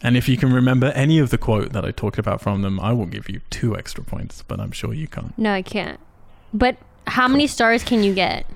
And 0.02 0.16
if 0.16 0.28
you 0.28 0.36
can 0.36 0.52
remember 0.52 0.88
any 0.88 1.18
of 1.18 1.30
the 1.30 1.38
quote 1.38 1.72
that 1.72 1.84
I 1.84 1.90
talked 1.92 2.18
about 2.18 2.40
from 2.40 2.62
them, 2.62 2.78
I 2.80 2.92
will 2.92 3.06
give 3.06 3.28
you 3.30 3.40
two 3.50 3.76
extra 3.76 4.04
points, 4.04 4.42
but 4.42 4.60
I'm 4.60 4.72
sure 4.72 4.92
you 4.92 5.06
can't. 5.08 5.36
No, 5.38 5.52
I 5.52 5.62
can't. 5.62 6.00
But 6.52 6.76
how 7.06 7.28
many 7.28 7.46
stars 7.46 7.82
can 7.84 8.02
you 8.02 8.12
get? 8.14 8.46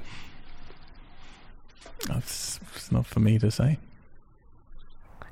That's 2.06 2.60
it's 2.76 2.90
not 2.90 3.06
for 3.06 3.20
me 3.20 3.38
to 3.38 3.50
say. 3.50 3.78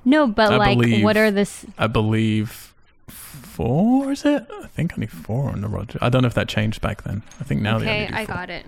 No, 0.04 0.26
but 0.26 0.52
I 0.52 0.56
like, 0.56 0.78
believe- 0.78 1.04
what 1.04 1.16
are 1.16 1.30
the? 1.30 1.40
s- 1.42 1.66
I 1.76 1.86
believe 1.86 2.72
four, 3.08 4.12
is 4.12 4.24
it? 4.24 4.46
I 4.62 4.66
think 4.68 4.92
only 4.94 5.06
four 5.06 5.50
on 5.50 5.60
the 5.60 5.68
Roger. 5.68 5.98
I 6.00 6.08
don't 6.08 6.22
know 6.22 6.28
if 6.28 6.34
that 6.34 6.48
changed 6.48 6.80
back 6.80 7.02
then. 7.02 7.22
I 7.40 7.44
think 7.44 7.60
now 7.62 7.78
they 7.78 7.84
okay, 7.86 8.06
only 8.06 8.08
do 8.08 8.14
I 8.14 8.24
got 8.24 8.50
it. 8.50 8.66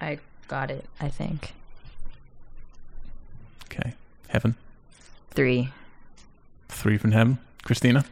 I 0.00 0.18
got 0.46 0.70
it. 0.70 0.84
I 1.00 1.08
think 1.08 1.54
Okay. 3.64 3.94
Heaven. 4.28 4.54
three. 5.30 5.70
Three 6.68 6.98
from 6.98 7.12
Heaven. 7.12 7.38
Christina? 7.64 8.04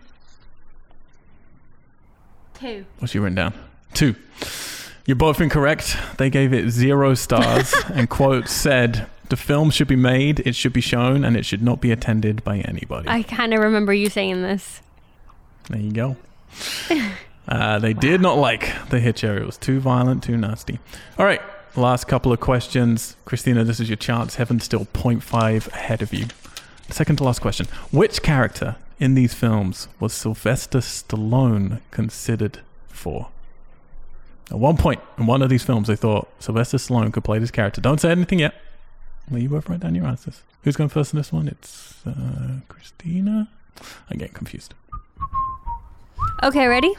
Two. 2.55 2.85
What's 2.99 3.15
you 3.15 3.21
written 3.23 3.35
down? 3.37 3.53
Two. 3.95 4.15
You're 5.07 5.17
both 5.17 5.41
incorrect. 5.41 5.97
They 6.19 6.31
gave 6.31 6.53
it 6.53 6.71
zero 6.71 7.15
stars 7.15 7.75
and 7.93 8.09
quote 8.09 8.49
said 8.49 9.07
the 9.29 9.37
film 9.37 9.71
should 9.71 9.89
be 9.89 9.97
made, 9.97 10.41
it 10.41 10.55
should 10.55 10.73
be 10.73 10.81
shown, 10.81 11.25
and 11.25 11.37
it 11.37 11.45
should 11.45 11.63
not 11.63 11.81
be 11.81 11.91
attended 11.93 12.43
by 12.45 12.59
anybody. 12.59 13.09
I 13.09 13.23
kind 13.23 13.53
of 13.55 13.61
remember 13.61 13.93
you 13.93 14.09
saying 14.09 14.43
this. 14.43 14.81
there 15.71 15.81
you 15.81 15.93
go. 15.93 16.17
Uh, 17.49 17.79
they 17.79 17.93
did 17.93 18.21
not 18.21 18.37
like 18.39 18.73
the 18.89 18.99
Hitcher. 18.99 19.39
It 19.39 19.47
was 19.47 19.57
too 19.57 19.79
violent, 19.79 20.25
too 20.25 20.37
nasty. 20.37 20.81
All 21.17 21.25
right, 21.25 21.41
last 21.77 22.09
couple 22.09 22.33
of 22.33 22.41
questions. 22.41 23.15
Christina, 23.25 23.63
this 23.63 23.79
is 23.79 23.89
your 23.89 23.97
chance. 23.97 24.35
Heaven's 24.35 24.65
still 24.65 24.87
0.5 24.87 25.69
ahead 25.69 26.03
of 26.03 26.13
you. 26.13 26.27
Second 26.91 27.19
to 27.19 27.25
last 27.25 27.41
question. 27.41 27.67
Which 27.93 28.21
character 28.23 28.75
in 28.99 29.15
these 29.15 29.33
films 29.33 29.87
was 30.01 30.13
Sylvester 30.13 30.79
Stallone 30.79 31.81
considered 31.93 32.63
for? 32.89 33.29
At 34.51 34.59
one 34.59 34.77
point 34.77 35.01
in 35.17 35.27
one 35.27 35.41
of 35.41 35.49
these 35.49 35.63
films, 35.63 35.87
they 35.87 35.95
thought 35.95 36.29
Sylvester 36.41 36.79
Stallone 36.79 37.13
could 37.13 37.23
play 37.23 37.39
this 37.39 37.53
character. 37.53 37.81
Don't 37.81 38.01
say 38.01 38.11
anything 38.11 38.41
yet. 38.41 38.55
Well, 39.31 39.41
you 39.41 39.49
both 39.49 39.69
write 39.69 39.81
down 39.81 39.95
your 39.95 40.07
answers. 40.07 40.43
Who's 40.63 40.77
going 40.77 40.89
first 40.91 41.13
in 41.13 41.19
this 41.19 41.33
one? 41.33 41.49
It's 41.49 42.07
uh, 42.07 42.61
Christina. 42.69 43.49
I'm 44.11 44.19
getting 44.19 44.35
confused. 44.35 44.75
Okay, 46.43 46.67
ready? 46.67 46.95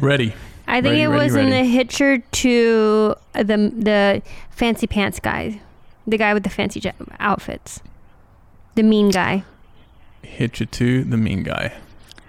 Ready. 0.00 0.34
I 0.66 0.80
think 0.80 0.92
Ready, 0.92 1.02
it 1.02 1.06
ready, 1.08 1.24
was 1.24 1.34
in 1.34 1.50
ready. 1.50 1.62
the 1.62 1.64
Hitcher 1.72 2.18
2 2.18 3.14
uh, 3.34 3.42
the 3.42 3.56
the 3.76 4.22
fancy 4.50 4.86
pants 4.86 5.18
guy, 5.18 5.60
the 6.06 6.16
guy 6.18 6.34
with 6.34 6.44
the 6.44 6.50
fancy 6.50 6.80
ja- 6.80 6.92
outfits, 7.18 7.80
the 8.74 8.82
mean 8.82 9.10
guy. 9.10 9.44
Hitcher 10.22 10.64
to 10.66 11.04
the 11.04 11.16
mean 11.16 11.42
guy. 11.42 11.72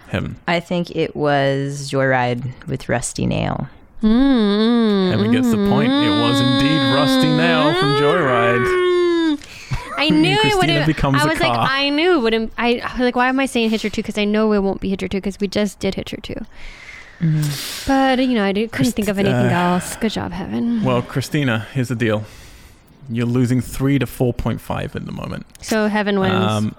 Heaven. 0.07 0.38
I 0.47 0.59
think 0.59 0.95
it 0.95 1.16
was 1.16 1.91
Joyride 1.91 2.66
with 2.68 2.88
Rusty 2.89 3.26
Nail. 3.26 3.68
Mm. 4.04 5.12
Heaven 5.12 5.32
gets 5.32 5.49
the 5.49 5.58
point. 5.70 5.91
It 5.91 6.10
was 6.10 6.39
indeed 6.41 6.78
Rusty 6.93 7.30
Nail 7.30 7.74
from 7.74 8.01
Joyride. 8.01 8.66
Mm. 8.66 9.93
I 9.97 10.10
knew 10.10 10.38
it 10.43 10.58
wouldn't. 10.58 11.04
I 11.04 11.26
was 11.26 11.39
like, 11.39 11.54
car. 11.54 11.68
I 11.70 11.89
knew 11.89 12.18
it 12.18 12.22
wouldn't. 12.22 12.51
I, 12.58 12.80
I 12.80 12.91
was 12.91 12.99
like, 12.99 13.16
why 13.16 13.30
am 13.30 13.39
I 13.39 13.45
saying 13.45 13.70
Hitcher 13.70 13.89
two? 13.89 14.01
Because 14.01 14.18
I 14.18 14.26
know 14.26 14.51
it 14.51 14.60
won't 14.60 14.82
be 14.82 14.89
Hitcher 14.89 15.08
two 15.08 15.18
because 15.18 15.39
we 15.39 15.47
just 15.47 15.80
did 15.80 15.95
Hitcher 15.95 16.18
two. 16.18 16.45
But 17.88 18.20
you 18.20 18.34
know, 18.34 18.43
I 18.43 18.51
did, 18.51 18.74
couldn't 18.74 18.91
think 18.91 19.08
of 19.08 19.18
anything 19.18 19.36
uh, 19.36 19.74
else. 19.74 19.95
Good 19.95 20.12
job, 20.12 20.34
Heaven. 20.34 20.84
Well, 20.84 21.01
Christina, 21.01 21.68
here's 21.72 21.88
the 21.88 21.95
deal. 21.95 22.26
You're 23.10 23.26
losing 23.26 23.62
3 23.62 23.99
to 23.99 24.06
4.5 24.06 24.95
at 24.95 25.06
the 25.06 25.12
moment. 25.12 25.45
so 25.62 25.88
Heaven 25.88 26.20
wins. 26.20 26.34
Um, 26.34 26.76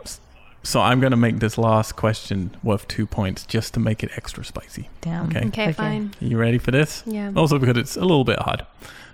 so 0.64 0.80
I'm 0.80 0.98
going 0.98 1.10
to 1.12 1.16
make 1.16 1.38
this 1.38 1.58
last 1.58 1.94
question 1.94 2.50
worth 2.62 2.88
two 2.88 3.06
points 3.06 3.44
just 3.46 3.74
to 3.74 3.80
make 3.80 4.02
it 4.02 4.10
extra 4.16 4.44
spicy. 4.44 4.88
Damn. 5.02 5.26
Okay. 5.26 5.46
okay, 5.46 5.62
okay. 5.64 5.72
fine. 5.72 6.14
Are 6.20 6.24
you 6.24 6.38
ready 6.38 6.58
for 6.58 6.70
this? 6.70 7.02
Yeah. 7.06 7.32
Also, 7.36 7.58
because 7.58 7.76
it's 7.76 7.96
a 7.96 8.00
little 8.00 8.24
bit 8.24 8.38
hard, 8.38 8.64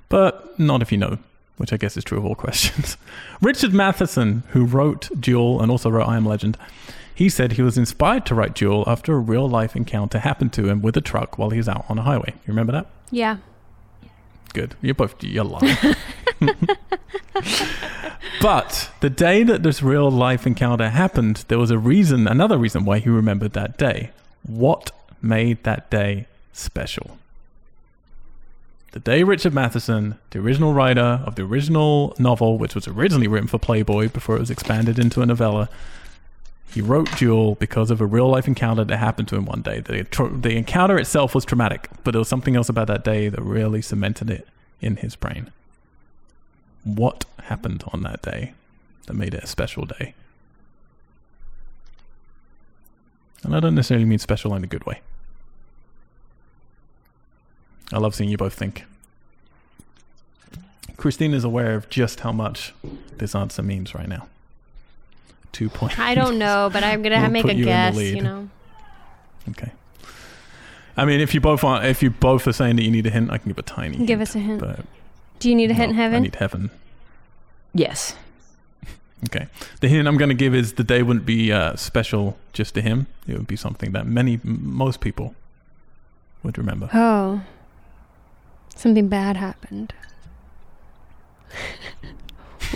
but 0.09 0.59
not 0.59 0.81
if 0.81 0.93
you 0.93 0.99
know, 0.99 1.19
which 1.57 1.73
I 1.73 1.77
guess 1.77 1.97
is 1.97 2.05
true 2.05 2.19
of 2.19 2.25
all 2.25 2.35
questions. 2.47 2.97
Richard 3.43 3.75
Matheson, 3.75 4.45
who 4.51 4.65
wrote 4.65 5.11
Duel 5.21 5.61
and 5.61 5.71
also 5.71 5.91
wrote 5.91 6.09
I 6.09 6.17
Am 6.17 6.25
Legend, 6.25 6.57
he 7.13 7.29
said 7.29 7.53
he 7.53 7.63
was 7.63 7.77
inspired 7.77 8.25
to 8.27 8.35
write 8.35 8.55
Duel 8.55 8.85
after 8.87 9.15
a 9.15 9.19
real 9.19 9.49
life 9.49 9.77
encounter 9.77 10.21
happened 10.21 10.53
to 10.55 10.69
him 10.69 10.81
with 10.81 10.97
a 10.97 11.03
truck 11.03 11.37
while 11.37 11.51
he 11.51 11.59
was 11.59 11.69
out 11.69 11.85
on 11.89 11.99
a 11.99 12.03
highway. 12.03 12.31
You 12.31 12.47
remember 12.47 12.73
that? 12.73 12.87
Yeah. 13.11 13.39
Good. 14.53 14.75
You're 14.83 14.95
both 14.95 15.23
you're 15.23 15.45
lying. 15.45 15.77
but 18.43 18.91
the 19.01 19.11
day 19.11 19.43
that 19.45 19.63
this 19.63 19.83
real 19.83 20.11
life 20.11 20.47
encounter 20.47 20.89
happened, 20.89 21.45
there 21.49 21.59
was 21.59 21.71
a 21.71 21.79
reason, 21.79 22.27
another 22.27 22.59
reason 22.59 22.85
why 22.85 22.99
he 22.99 23.09
remembered 23.09 23.53
that 23.53 23.79
day. 23.79 24.11
What 24.43 24.91
made 25.23 25.63
that 25.65 25.91
day 25.91 26.27
special? 26.53 27.19
The 28.93 28.99
day 28.99 29.23
Richard 29.23 29.55
Matheson, 29.55 30.19
the 30.31 30.41
original 30.41 30.73
writer 30.73 31.23
of 31.25 31.37
the 31.37 31.43
original 31.43 32.17
novel, 32.19 32.59
which 32.59 32.75
was 32.75 32.89
originally 32.89 33.29
written 33.29 33.47
for 33.47 33.59
Playboy 33.59 34.09
before 34.09 34.37
it 34.37 34.41
was 34.41 34.51
expanded 34.51 34.99
into 34.99 35.23
a 35.23 35.27
novella, 35.27 35.69
he 36.73 36.81
wrote 36.81 37.11
Duel 37.17 37.57
because 37.57 37.91
of 37.91 38.01
a 38.01 38.07
real 38.07 38.29
life 38.29 38.47
encounter 38.47 38.85
that 38.85 38.97
happened 38.97 39.27
to 39.29 39.37
him 39.37 39.45
one 39.45 39.63
day. 39.63 39.81
The, 39.81 40.05
tr- 40.05 40.29
the 40.29 40.57
encounter 40.57 40.99
itself 40.99 41.35
was 41.35 41.45
traumatic, 41.45 41.89
but 42.05 42.13
there 42.13 42.21
was 42.21 42.29
something 42.29 42.55
else 42.55 42.69
about 42.69 42.87
that 42.87 43.03
day 43.03 43.29
that 43.29 43.43
really 43.43 43.83
cemented 43.83 44.31
it 44.31 44.47
in 44.81 44.97
his 44.97 45.17
brain. 45.17 45.51
What 46.85 47.25
happened 47.45 47.83
on 47.93 48.03
that 48.05 48.23
day 48.23 48.55
that 49.07 49.15
made 49.15 49.35
it 49.35 49.43
a 49.43 49.47
special 49.47 49.85
day? 49.85 50.15
And 53.43 53.57
I 53.57 53.61
don't 53.61 53.75
necessarily 53.75 54.05
mean 54.05 54.19
special 54.19 54.55
in 54.55 54.63
a 54.63 54.69
good 54.69 54.87
way. 54.87 55.01
I 57.93 57.99
love 57.99 58.15
seeing 58.15 58.31
you 58.31 58.37
both 58.37 58.55
think. 58.55 58.85
Christine 60.97 61.35
is 61.35 61.43
aware 61.43 61.75
of 61.75 61.89
just 61.89 62.21
how 62.21 62.31
much 62.31 62.75
this 63.17 63.35
answer 63.35 63.63
means 63.63 63.95
right 63.95 64.09
now. 64.09 64.29
Two 65.53 65.69
points. 65.69 65.99
I 65.99 66.15
don't 66.15 66.39
know, 66.45 66.71
but 66.73 66.83
I'm 66.85 67.03
gonna 67.03 67.21
We'll 67.23 67.31
make 67.31 67.45
a 67.47 67.55
you 67.55 67.65
guess. 67.65 67.97
You 67.97 68.23
know. 68.23 68.49
Okay. 69.51 69.73
I 70.97 71.05
mean, 71.05 71.21
if 71.21 71.35
you 71.35 71.41
both 71.41 71.63
want, 71.63 71.85
if 71.85 72.03
you 72.03 72.11
both 72.11 72.47
are 72.47 72.53
saying 72.53 72.77
that 72.77 72.83
you 72.83 72.91
need 72.91 73.07
a 73.07 73.11
hint, 73.11 73.31
I 73.31 73.39
can 73.39 73.49
give 73.51 73.59
a 73.59 73.63
tiny. 73.63 73.97
Give 73.99 74.19
hint, 74.19 74.23
us 74.23 74.35
a 74.35 74.39
hint. 74.39 74.61
But 74.61 74.81
Do 75.39 75.49
you 75.49 75.55
need 75.55 75.71
a 75.71 75.75
hint, 75.75 75.93
no, 75.95 75.99
I 75.99 76.03
Heaven? 76.05 76.23
need 76.23 76.35
heaven. 76.35 76.71
Yes. 77.73 78.15
Okay. 79.25 79.47
The 79.81 79.89
hint 79.89 80.07
I'm 80.09 80.17
going 80.17 80.29
to 80.29 80.35
give 80.35 80.55
is 80.55 80.75
the 80.75 80.85
day 80.85 81.03
wouldn't 81.03 81.27
be 81.27 81.53
uh, 81.53 81.77
special 81.77 82.37
just 82.53 82.75
to 82.75 82.83
him. 82.83 83.07
It 83.27 83.37
would 83.37 83.47
be 83.47 83.57
something 83.57 83.93
that 83.93 84.07
many, 84.07 84.35
m- 84.45 84.61
most 84.63 85.01
people 85.01 85.35
would 86.43 86.59
remember. 86.59 86.91
Oh. 86.93 87.43
Something 88.75 89.09
bad 89.09 89.37
happened. 89.37 89.93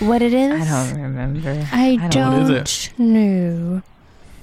what 0.01 0.23
it 0.23 0.35
is? 0.35 0.69
I 0.69 0.87
don't 0.89 1.03
remember. 1.03 1.67
I 1.73 1.99
I 2.01 2.09
don't, 2.09 2.49
What 2.49 2.69
is 2.69 2.91
know. 2.99 3.83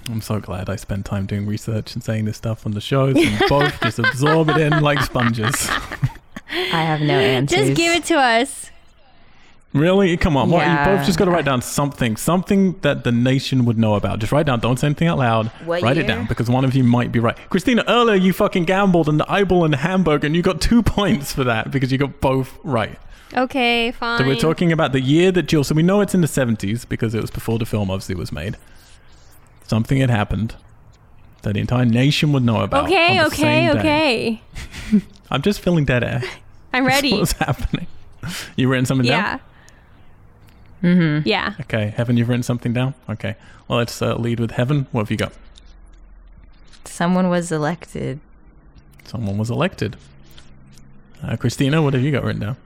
I'm 0.09 0.21
so 0.21 0.39
glad 0.39 0.69
I 0.69 0.75
spent 0.75 1.05
time 1.05 1.25
doing 1.25 1.45
research 1.45 1.93
and 1.93 2.03
saying 2.03 2.25
this 2.25 2.37
stuff 2.37 2.65
on 2.65 2.71
the 2.71 2.81
shows, 2.81 3.15
and 3.15 3.39
both 3.49 3.79
just 3.81 3.99
absorb 3.99 4.49
it 4.49 4.57
in 4.57 4.81
like 4.81 4.99
sponges. 5.01 5.69
I 6.49 6.83
have 6.83 7.01
no 7.01 7.17
answers. 7.19 7.59
Just 7.67 7.77
give 7.77 7.93
it 7.95 8.03
to 8.05 8.15
us. 8.15 8.71
Really? 9.73 10.17
Come 10.17 10.35
on. 10.35 10.49
What? 10.49 10.67
You 10.67 10.75
both 10.83 11.05
just 11.05 11.17
got 11.17 11.25
to 11.25 11.31
write 11.31 11.45
down 11.45 11.61
something, 11.61 12.17
something 12.17 12.77
that 12.81 13.05
the 13.05 13.11
nation 13.11 13.63
would 13.63 13.77
know 13.77 13.95
about. 13.95 14.19
Just 14.19 14.33
write 14.33 14.45
down. 14.45 14.59
Don't 14.59 14.77
say 14.77 14.87
anything 14.87 15.07
out 15.07 15.17
loud. 15.17 15.47
What 15.63 15.81
write 15.81 15.97
it 15.97 16.07
down 16.07 16.25
because 16.27 16.49
one 16.49 16.65
of 16.65 16.75
you 16.75 16.83
might 16.83 17.11
be 17.11 17.19
right. 17.19 17.37
Christina, 17.49 17.85
earlier 17.87 18.15
you 18.15 18.33
fucking 18.33 18.65
gambled 18.65 19.07
on 19.07 19.17
the 19.17 19.31
eyeball 19.31 19.63
and 19.63 19.73
the 19.73 19.77
hamburger, 19.77 20.27
and 20.27 20.35
you 20.35 20.41
got 20.41 20.59
two 20.59 20.83
points 20.83 21.31
for 21.31 21.45
that 21.45 21.71
because 21.71 21.91
you 21.91 21.97
got 21.97 22.19
both 22.19 22.57
right. 22.63 22.99
Okay, 23.33 23.91
fine. 23.91 24.19
So 24.19 24.25
we're 24.25 24.35
talking 24.35 24.71
about 24.71 24.91
the 24.91 25.01
year 25.01 25.31
that 25.31 25.43
Jill. 25.43 25.63
So 25.63 25.75
we 25.75 25.83
know 25.83 26.01
it's 26.01 26.13
in 26.13 26.21
the 26.21 26.27
70s 26.27 26.87
because 26.87 27.15
it 27.15 27.21
was 27.21 27.31
before 27.31 27.59
the 27.59 27.65
film 27.65 27.89
obviously 27.89 28.15
was 28.15 28.31
made. 28.31 28.57
Something 29.67 29.99
had 29.99 30.09
happened 30.09 30.55
that 31.43 31.53
the 31.53 31.59
entire 31.59 31.85
nation 31.85 32.33
would 32.33 32.43
know 32.43 32.61
about. 32.61 32.85
Okay, 32.85 33.23
okay, 33.23 33.71
okay. 33.71 34.41
I'm 35.31 35.41
just 35.41 35.61
feeling 35.61 35.85
dead 35.85 36.03
air. 36.03 36.21
I'm 36.73 36.83
That's 36.83 36.95
ready. 36.95 37.13
What's 37.17 37.33
happening? 37.33 37.87
You 38.55 38.67
written 38.67 38.85
something 38.85 39.07
down? 39.07 39.39
Yeah. 40.83 40.89
Mm-hmm. 40.89 41.27
Yeah. 41.27 41.53
Okay, 41.61 41.93
Heaven, 41.95 42.17
you've 42.17 42.27
written 42.27 42.43
something 42.43 42.73
down? 42.73 42.95
Okay. 43.09 43.35
Well, 43.67 43.79
let's 43.79 44.01
uh, 44.01 44.15
lead 44.15 44.39
with 44.39 44.51
Heaven. 44.51 44.87
What 44.91 45.01
have 45.01 45.11
you 45.11 45.17
got? 45.17 45.33
Someone 46.85 47.29
was 47.29 47.51
elected. 47.51 48.19
Someone 49.05 49.37
was 49.37 49.49
elected. 49.49 49.95
Uh, 51.23 51.37
Christina, 51.37 51.81
what 51.81 51.93
have 51.93 52.03
you 52.03 52.11
got 52.11 52.23
written 52.23 52.41
down? 52.41 52.57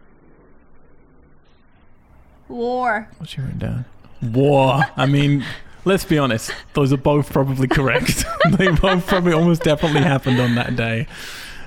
War. 2.48 3.10
What's 3.18 3.36
you 3.38 3.44
written 3.44 3.60
down? 3.60 3.86
War. 4.22 4.84
I 4.96 5.06
mean, 5.06 5.44
let's 5.84 6.04
be 6.06 6.18
honest. 6.18 6.52
Those 6.74 6.94
are 6.94 6.98
both 6.98 7.32
probably 7.32 7.68
correct. 7.68 8.24
they 8.58 8.70
both 8.72 9.08
probably 9.08 9.34
almost 9.34 9.64
definitely 9.64 10.02
happened 10.02 10.40
on 10.40 10.56
that 10.56 10.76
day. 10.76 11.08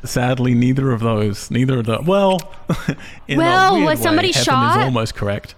Sadly, 0.05 0.55
neither 0.55 0.93
of 0.93 1.01
those, 1.01 1.51
neither 1.51 1.81
of 1.81 1.87
the 1.87 2.01
well, 2.07 2.39
in 3.29 3.39
Well, 3.39 3.75
a 3.75 3.79
weird 3.79 3.87
was 3.87 4.01
somebody 4.01 4.29
way, 4.29 4.33
Heaven 4.33 4.45
shot? 4.45 4.79
is 4.79 4.85
almost 4.85 5.15
correct. 5.17 5.55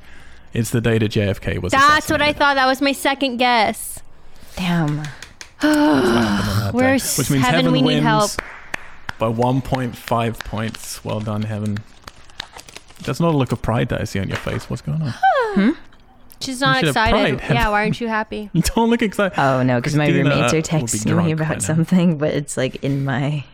It's 0.55 0.71
the 0.71 0.81
day 0.81 0.99
that 0.99 1.13
JFK 1.13 1.61
was. 1.61 1.73
That's 1.73 2.11
what 2.11 2.23
I 2.23 2.33
thought. 2.33 2.55
That 2.55 2.67
was 2.67 2.81
my 2.81 2.93
second 2.93 3.37
guess. 3.37 4.01
Damn. 4.57 4.99
happened 5.61 5.63
on 5.63 6.05
that 6.05 6.75
We're 6.75 6.93
which 6.95 7.31
means 7.31 7.45
Heaven, 7.45 7.67
Heaven 7.67 7.73
we 7.73 7.83
need 7.83 8.03
help. 8.03 8.31
by 9.19 9.27
1.5 9.31 10.39
points. 10.41 11.05
Well 11.05 11.21
done, 11.21 11.43
Heaven. 11.43 11.79
That's 13.05 13.21
not 13.21 13.35
a 13.35 13.37
look 13.37 13.53
of 13.53 13.61
pride 13.63 13.89
that 13.91 14.01
I 14.01 14.05
see 14.05 14.19
on 14.21 14.29
your 14.29 14.37
face. 14.39 14.69
What's 14.71 14.83
going 14.83 15.01
on? 15.03 15.15
Hmm? 15.17 15.71
She's 16.41 16.61
not 16.61 16.77
should 16.79 16.87
have 16.87 16.97
excited. 16.97 17.11
pride, 17.39 17.41
Heaven. 17.41 17.57
Yeah, 17.63 17.69
why 17.69 17.83
aren't 17.83 18.01
you 18.01 18.09
happy? 18.09 18.49
You 18.53 18.63
don't 18.75 18.89
look 18.91 19.03
excited. 19.03 19.39
Oh 19.39 19.63
no, 19.63 19.79
because 19.79 19.95
my 19.95 20.07
Christina, 20.07 20.31
roommates 20.31 20.53
are 20.53 20.57
will 20.57 20.63
be 20.63 20.69
texting 20.87 21.07
drunk 21.07 21.27
me 21.27 21.33
right 21.35 21.41
about 21.41 21.55
now. 21.57 21.65
something, 21.65 22.19
but 22.19 22.33
it's 22.35 22.57
like 22.57 22.83
in 22.85 23.05
my 23.05 23.45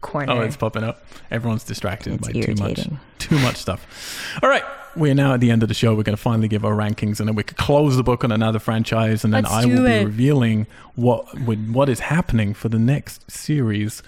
corner. 0.00 0.32
Oh, 0.32 0.40
it's 0.42 0.56
popping 0.56 0.84
up. 0.84 1.02
Everyone's 1.30 1.64
distracted 1.64 2.14
It's 2.14 2.28
by 2.28 2.32
too 2.40 2.54
much, 2.56 2.86
too 3.18 3.38
much 3.40 3.56
stuff. 3.56 4.38
All 4.44 4.48
right, 4.48 4.62
we're 4.94 5.14
now 5.14 5.34
at 5.34 5.40
the 5.40 5.50
end 5.50 5.64
of 5.64 5.68
the 5.68 5.74
show. 5.74 5.92
We're 5.96 6.04
going 6.04 6.16
to 6.16 6.22
finally 6.22 6.46
give 6.46 6.64
our 6.64 6.74
rankings, 6.74 7.18
and 7.18 7.28
then 7.28 7.34
we 7.34 7.42
could 7.42 7.56
close 7.56 7.96
the 7.96 8.04
book 8.04 8.22
on 8.22 8.30
another 8.30 8.60
franchise, 8.60 9.24
and 9.24 9.34
then 9.34 9.42
Let's 9.42 9.54
I 9.54 9.62
do 9.64 9.68
will 9.74 9.84
be 9.84 9.90
it. 9.90 10.04
revealing 10.04 10.68
what 10.94 11.40
would, 11.40 11.74
what 11.74 11.88
is 11.88 11.98
happening 11.98 12.54
for 12.54 12.68
the 12.68 12.78
next 12.78 13.28
series, 13.28 14.04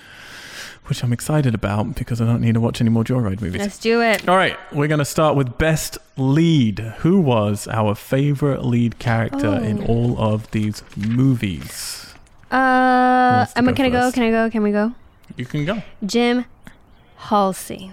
which 0.88 1.02
I'm 1.04 1.12
excited 1.12 1.54
about 1.54 1.94
because 1.94 2.20
I 2.20 2.24
don't 2.24 2.40
need 2.40 2.54
to 2.54 2.60
watch 2.60 2.80
any 2.80 2.90
more 2.90 3.04
Joyride 3.04 3.40
movies. 3.40 3.60
Let's 3.60 3.78
do 3.78 4.00
it. 4.02 4.28
All 4.28 4.36
right, 4.36 4.56
we're 4.72 4.88
going 4.88 4.98
to 4.98 5.04
start 5.04 5.36
with 5.36 5.58
best 5.58 5.98
lead. 6.16 6.78
Who 6.98 7.20
was 7.20 7.68
our 7.68 7.94
favorite 7.94 8.64
lead 8.64 8.98
character 8.98 9.54
in 9.54 9.82
Oh. 9.82 9.86
all 9.86 10.18
of 10.18 10.50
these 10.50 10.82
movies? 10.96 12.14
Uh, 12.50 12.56
wants 13.36 13.52
to 13.52 13.58
am 13.58 13.68
I, 13.68 13.72
go 13.72 13.76
can 13.76 13.84
I 13.86 13.90
go? 13.90 14.12
Can 14.12 14.22
I 14.22 14.30
go? 14.30 14.50
Can 14.50 14.62
we 14.62 14.72
go? 14.72 14.92
You 15.36 15.44
can 15.44 15.64
go. 15.66 15.82
Jim 16.04 16.46
Halsey. 17.16 17.92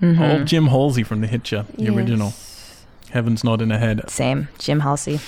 Mhm. 0.00 0.20
Old 0.38 0.46
Jim 0.46 0.66
Halsey 0.68 1.02
from 1.02 1.20
The 1.20 1.26
Hitcher, 1.26 1.66
the 1.76 1.84
Yes. 1.84 1.94
original. 1.94 2.32
Heaven's 3.10 3.44
nodding 3.44 3.70
ahead. 3.70 4.08
Same. 4.10 4.48
Jim 4.58 4.80
Halsey. 4.80 5.20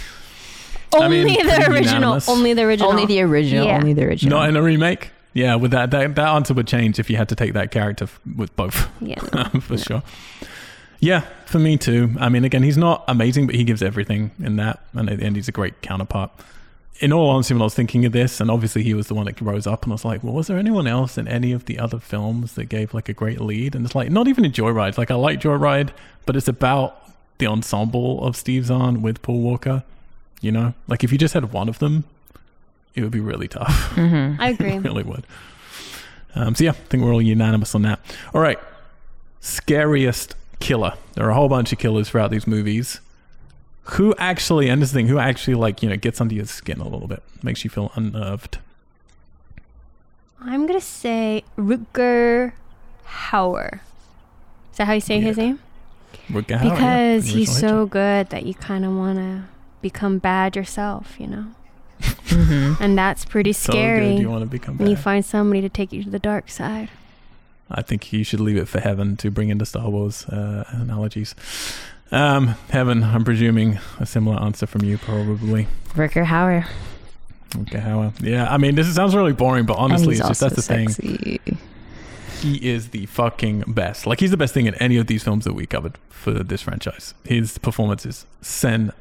I 0.95 1.05
Only 1.05 1.25
mean, 1.25 1.47
the 1.47 1.53
original. 1.71 1.83
unanimous. 1.83 2.29
Only 2.29 2.55
the 2.55 2.63
original. 2.63 2.91
Only 2.91 3.07
the 3.07 3.21
original. 3.23 3.67
Yeah. 3.67 3.77
Only 3.77 3.93
the 3.93 4.05
original. 4.05 4.39
Not 4.39 4.49
in 4.49 4.57
a 4.57 4.63
remake. 4.63 5.11
Yeah, 5.35 5.55
with 5.57 5.71
that, 5.73 5.91
that 5.91 6.15
that 6.17 6.29
answer 6.29 6.55
would 6.55 6.67
change 6.67 6.99
if 6.99 7.11
you 7.11 7.17
had 7.17 7.29
to 7.29 7.35
take 7.35 7.53
that 7.53 7.71
character 7.71 8.05
f- 8.05 8.21
with 8.37 8.55
both. 8.57 8.89
Yeah. 9.01 9.21
no. 9.55 9.61
for 9.61 9.77
sure. 9.77 10.03
Yeah, 11.01 11.21
for 11.47 11.59
me 11.59 11.77
too. 11.77 12.15
I 12.19 12.29
mean, 12.29 12.45
again, 12.45 12.63
he's 12.63 12.79
not 12.79 13.05
amazing, 13.07 13.47
but 13.47 13.55
he 13.55 13.65
gives 13.65 13.83
everything 13.83 14.33
in 14.43 14.57
that, 14.57 14.81
and 14.95 15.09
at 15.09 15.19
the 15.21 15.25
end, 15.25 15.37
he's 15.37 15.49
a 15.49 15.53
great 15.53 15.81
counterpart. 15.81 16.31
In 17.01 17.13
all 17.13 17.31
honesty, 17.31 17.55
when 17.55 17.63
I 17.63 17.65
was 17.65 17.75
thinking 17.75 18.05
of 18.05 18.11
this, 18.11 18.41
and 18.41 18.51
obviously 18.51 18.83
he 18.83 18.95
was 18.95 19.07
the 19.07 19.15
one 19.15 19.27
that 19.27 19.41
rose 19.41 19.69
up, 19.69 19.85
and 19.85 19.93
I 19.93 19.95
was 19.95 20.05
like, 20.05 20.25
well, 20.25 20.33
was 20.33 20.49
there 20.49 20.59
anyone 20.59 20.89
else 20.89 21.17
in 21.17 21.29
any 21.29 21.53
of 21.53 21.67
the 21.67 21.79
other 21.79 22.01
films 22.01 22.55
that 22.55 22.65
gave 22.65 22.93
like 22.93 23.09
a 23.09 23.13
great 23.13 23.41
lead? 23.41 23.77
And 23.77 23.87
it's 23.87 23.95
like, 23.95 24.11
not 24.11 24.27
even 24.27 24.45
in 24.45 24.51
Joyride. 24.51 24.99
Like, 24.99 25.13
I 25.13 25.15
like 25.15 25.41
Joyride, 25.41 25.91
but 26.27 26.35
it's 26.35 26.49
about 26.49 27.01
the 27.39 27.47
ensemble 27.47 28.25
of 28.25 28.35
Steve 28.35 28.67
Zahn 28.67 29.01
with 29.01 29.23
Paul 29.23 29.41
Walker. 29.41 29.85
You 30.41 30.51
know, 30.53 30.75
like 30.89 31.03
if 31.05 31.13
you 31.13 31.19
just 31.19 31.35
had 31.35 31.53
one 31.53 31.69
of 31.69 31.79
them, 31.79 32.05
it 32.99 33.03
would 33.03 33.13
be 33.13 33.21
really 33.21 33.49
tough. 33.49 33.93
Mm-hmm. 33.95 34.41
I 34.41 34.51
agree. 34.51 34.73
It 34.77 34.85
really 34.85 35.03
would. 35.03 35.25
Um, 36.35 36.55
so 36.55 36.65
yeah, 36.65 36.71
I 36.71 36.75
think 36.75 37.03
we're 37.03 37.13
all 37.13 37.23
unanimous 37.23 37.75
on 37.75 37.83
that. 37.83 38.01
All 38.35 38.41
right, 38.41 38.59
scariest 39.41 40.35
killer. 40.61 40.95
There 41.15 41.25
are 41.27 41.31
a 41.31 41.35
whole 41.35 41.49
bunch 41.49 41.73
of 41.73 41.79
killers 41.79 42.11
throughout 42.11 42.31
these 42.31 42.47
movies. 42.47 43.01
Who 43.93 44.15
actually, 44.19 44.69
and 44.69 44.83
this 44.83 44.93
thing, 44.93 45.07
who 45.07 45.19
actually 45.19 45.55
like 45.55 45.83
you 45.83 45.89
know 45.89 45.97
gets 45.97 46.21
under 46.21 46.35
your 46.35 46.45
skin 46.45 46.81
a 46.81 46.85
little 46.89 47.09
bit, 47.09 47.23
makes 47.43 47.65
you 47.65 47.71
feel 47.71 47.91
unnerved. 47.95 48.59
I'm 50.41 50.67
gonna 50.67 50.81
say 50.81 51.43
Rutger 51.57 52.53
Hauer. 53.07 53.81
Is 54.73 54.77
that 54.79 54.87
how 54.87 54.93
you 54.93 55.01
say 55.01 55.21
his 55.21 55.39
name? 55.39 55.59
Rutger 56.29 56.59
Hauer, 56.59 56.71
Because 56.71 57.25
the 57.25 57.33
he's 57.33 57.59
so 57.59 57.87
good 57.87 58.29
that 58.31 58.45
you 58.45 58.55
kind 58.55 58.85
of 58.85 58.95
want 58.95 59.19
to 59.19 59.45
become 59.81 60.19
bad 60.19 60.55
yourself, 60.55 61.17
you 61.19 61.27
know. 61.27 61.47
Mm-hmm. 62.01 62.83
And 62.83 62.99
that's 62.99 63.25
pretty 63.25 63.53
scary. 63.53 64.17
good. 64.17 64.21
You 64.21 64.31
want 64.31 64.43
to 64.43 64.47
become 64.47 64.79
when 64.79 64.89
you 64.89 64.97
find 64.97 65.25
somebody 65.25 65.61
to 65.63 65.69
take 65.69 65.93
you 65.93 66.05
to 66.05 66.11
the 66.11 66.19
dark 66.19 66.51
side. 66.51 66.91
I 67.71 67.83
think 67.83 68.13
you 68.13 68.25
should 68.25 68.41
leave 68.41 68.57
it 68.57 68.67
for 68.67 68.81
Heaven 68.81 69.17
to 69.19 69.31
bring 69.31 69.51
into 69.51 69.67
Star 69.67 69.89
Wars 69.91 70.25
uh, 70.27 70.65
analogies. 70.69 71.35
Um, 72.11 72.55
Heaven, 72.71 73.05
I'm 73.05 73.25
presuming 73.25 73.79
a 73.99 74.07
similar 74.07 74.41
answer 74.41 74.67
from 74.67 74.85
you, 74.85 74.97
probably. 74.97 75.69
Ricker 75.95 76.25
Hauer. 76.25 76.67
Okay, 77.57 77.79
Hauer. 77.79 78.13
Yeah, 78.21 78.51
I 78.53 78.57
mean, 78.57 78.75
this 78.75 78.93
sounds 78.95 79.15
really 79.15 79.33
boring, 79.33 79.67
but 79.67 79.77
honestly, 79.77 80.17
it's 80.17 80.27
just 80.27 80.41
that's 80.41 80.67
the 80.67 80.81
also 80.81 81.03
thing. 81.03 81.59
he 82.41 82.71
is 82.71 82.91
the 82.91 83.07
fucking 83.07 83.65
best. 83.69 84.07
Like 84.07 84.21
he's 84.21 84.31
the 84.31 84.37
best 84.37 84.55
thing 84.55 84.67
in 84.67 84.75
any 84.77 84.97
of 84.97 85.07
these 85.07 85.23
films 85.23 85.45
that 85.45 85.55
we 85.55 85.67
covered 85.67 85.99
for 86.09 86.33
this 86.33 86.63
franchise. 86.63 87.15
His 87.25 87.59
performance 87.59 88.07
is 88.07 88.27
sensational, 88.41 88.95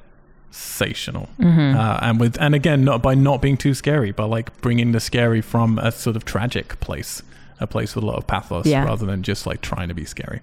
Mm-hmm. 0.51 1.77
uh, 1.77 1.99
and 2.01 2.19
with 2.19 2.39
and 2.41 2.55
again, 2.55 2.83
not 2.83 3.01
by 3.01 3.13
not 3.15 3.41
being 3.41 3.57
too 3.57 3.73
scary, 3.73 4.11
but 4.11 4.27
like 4.27 4.59
bringing 4.61 4.91
the 4.91 4.99
scary 4.99 5.41
from 5.41 5.77
a 5.79 5.91
sort 5.91 6.15
of 6.15 6.25
tragic 6.25 6.79
place, 6.79 7.21
a 7.59 7.67
place 7.67 7.95
with 7.95 8.03
a 8.03 8.07
lot 8.07 8.17
of 8.17 8.25
pathos, 8.27 8.65
Yeah. 8.65 8.83
rather 8.85 9.05
than 9.05 9.23
just 9.23 9.45
like 9.45 9.61
trying 9.61 9.87
to 9.89 9.93
be 9.93 10.05
scary. 10.05 10.41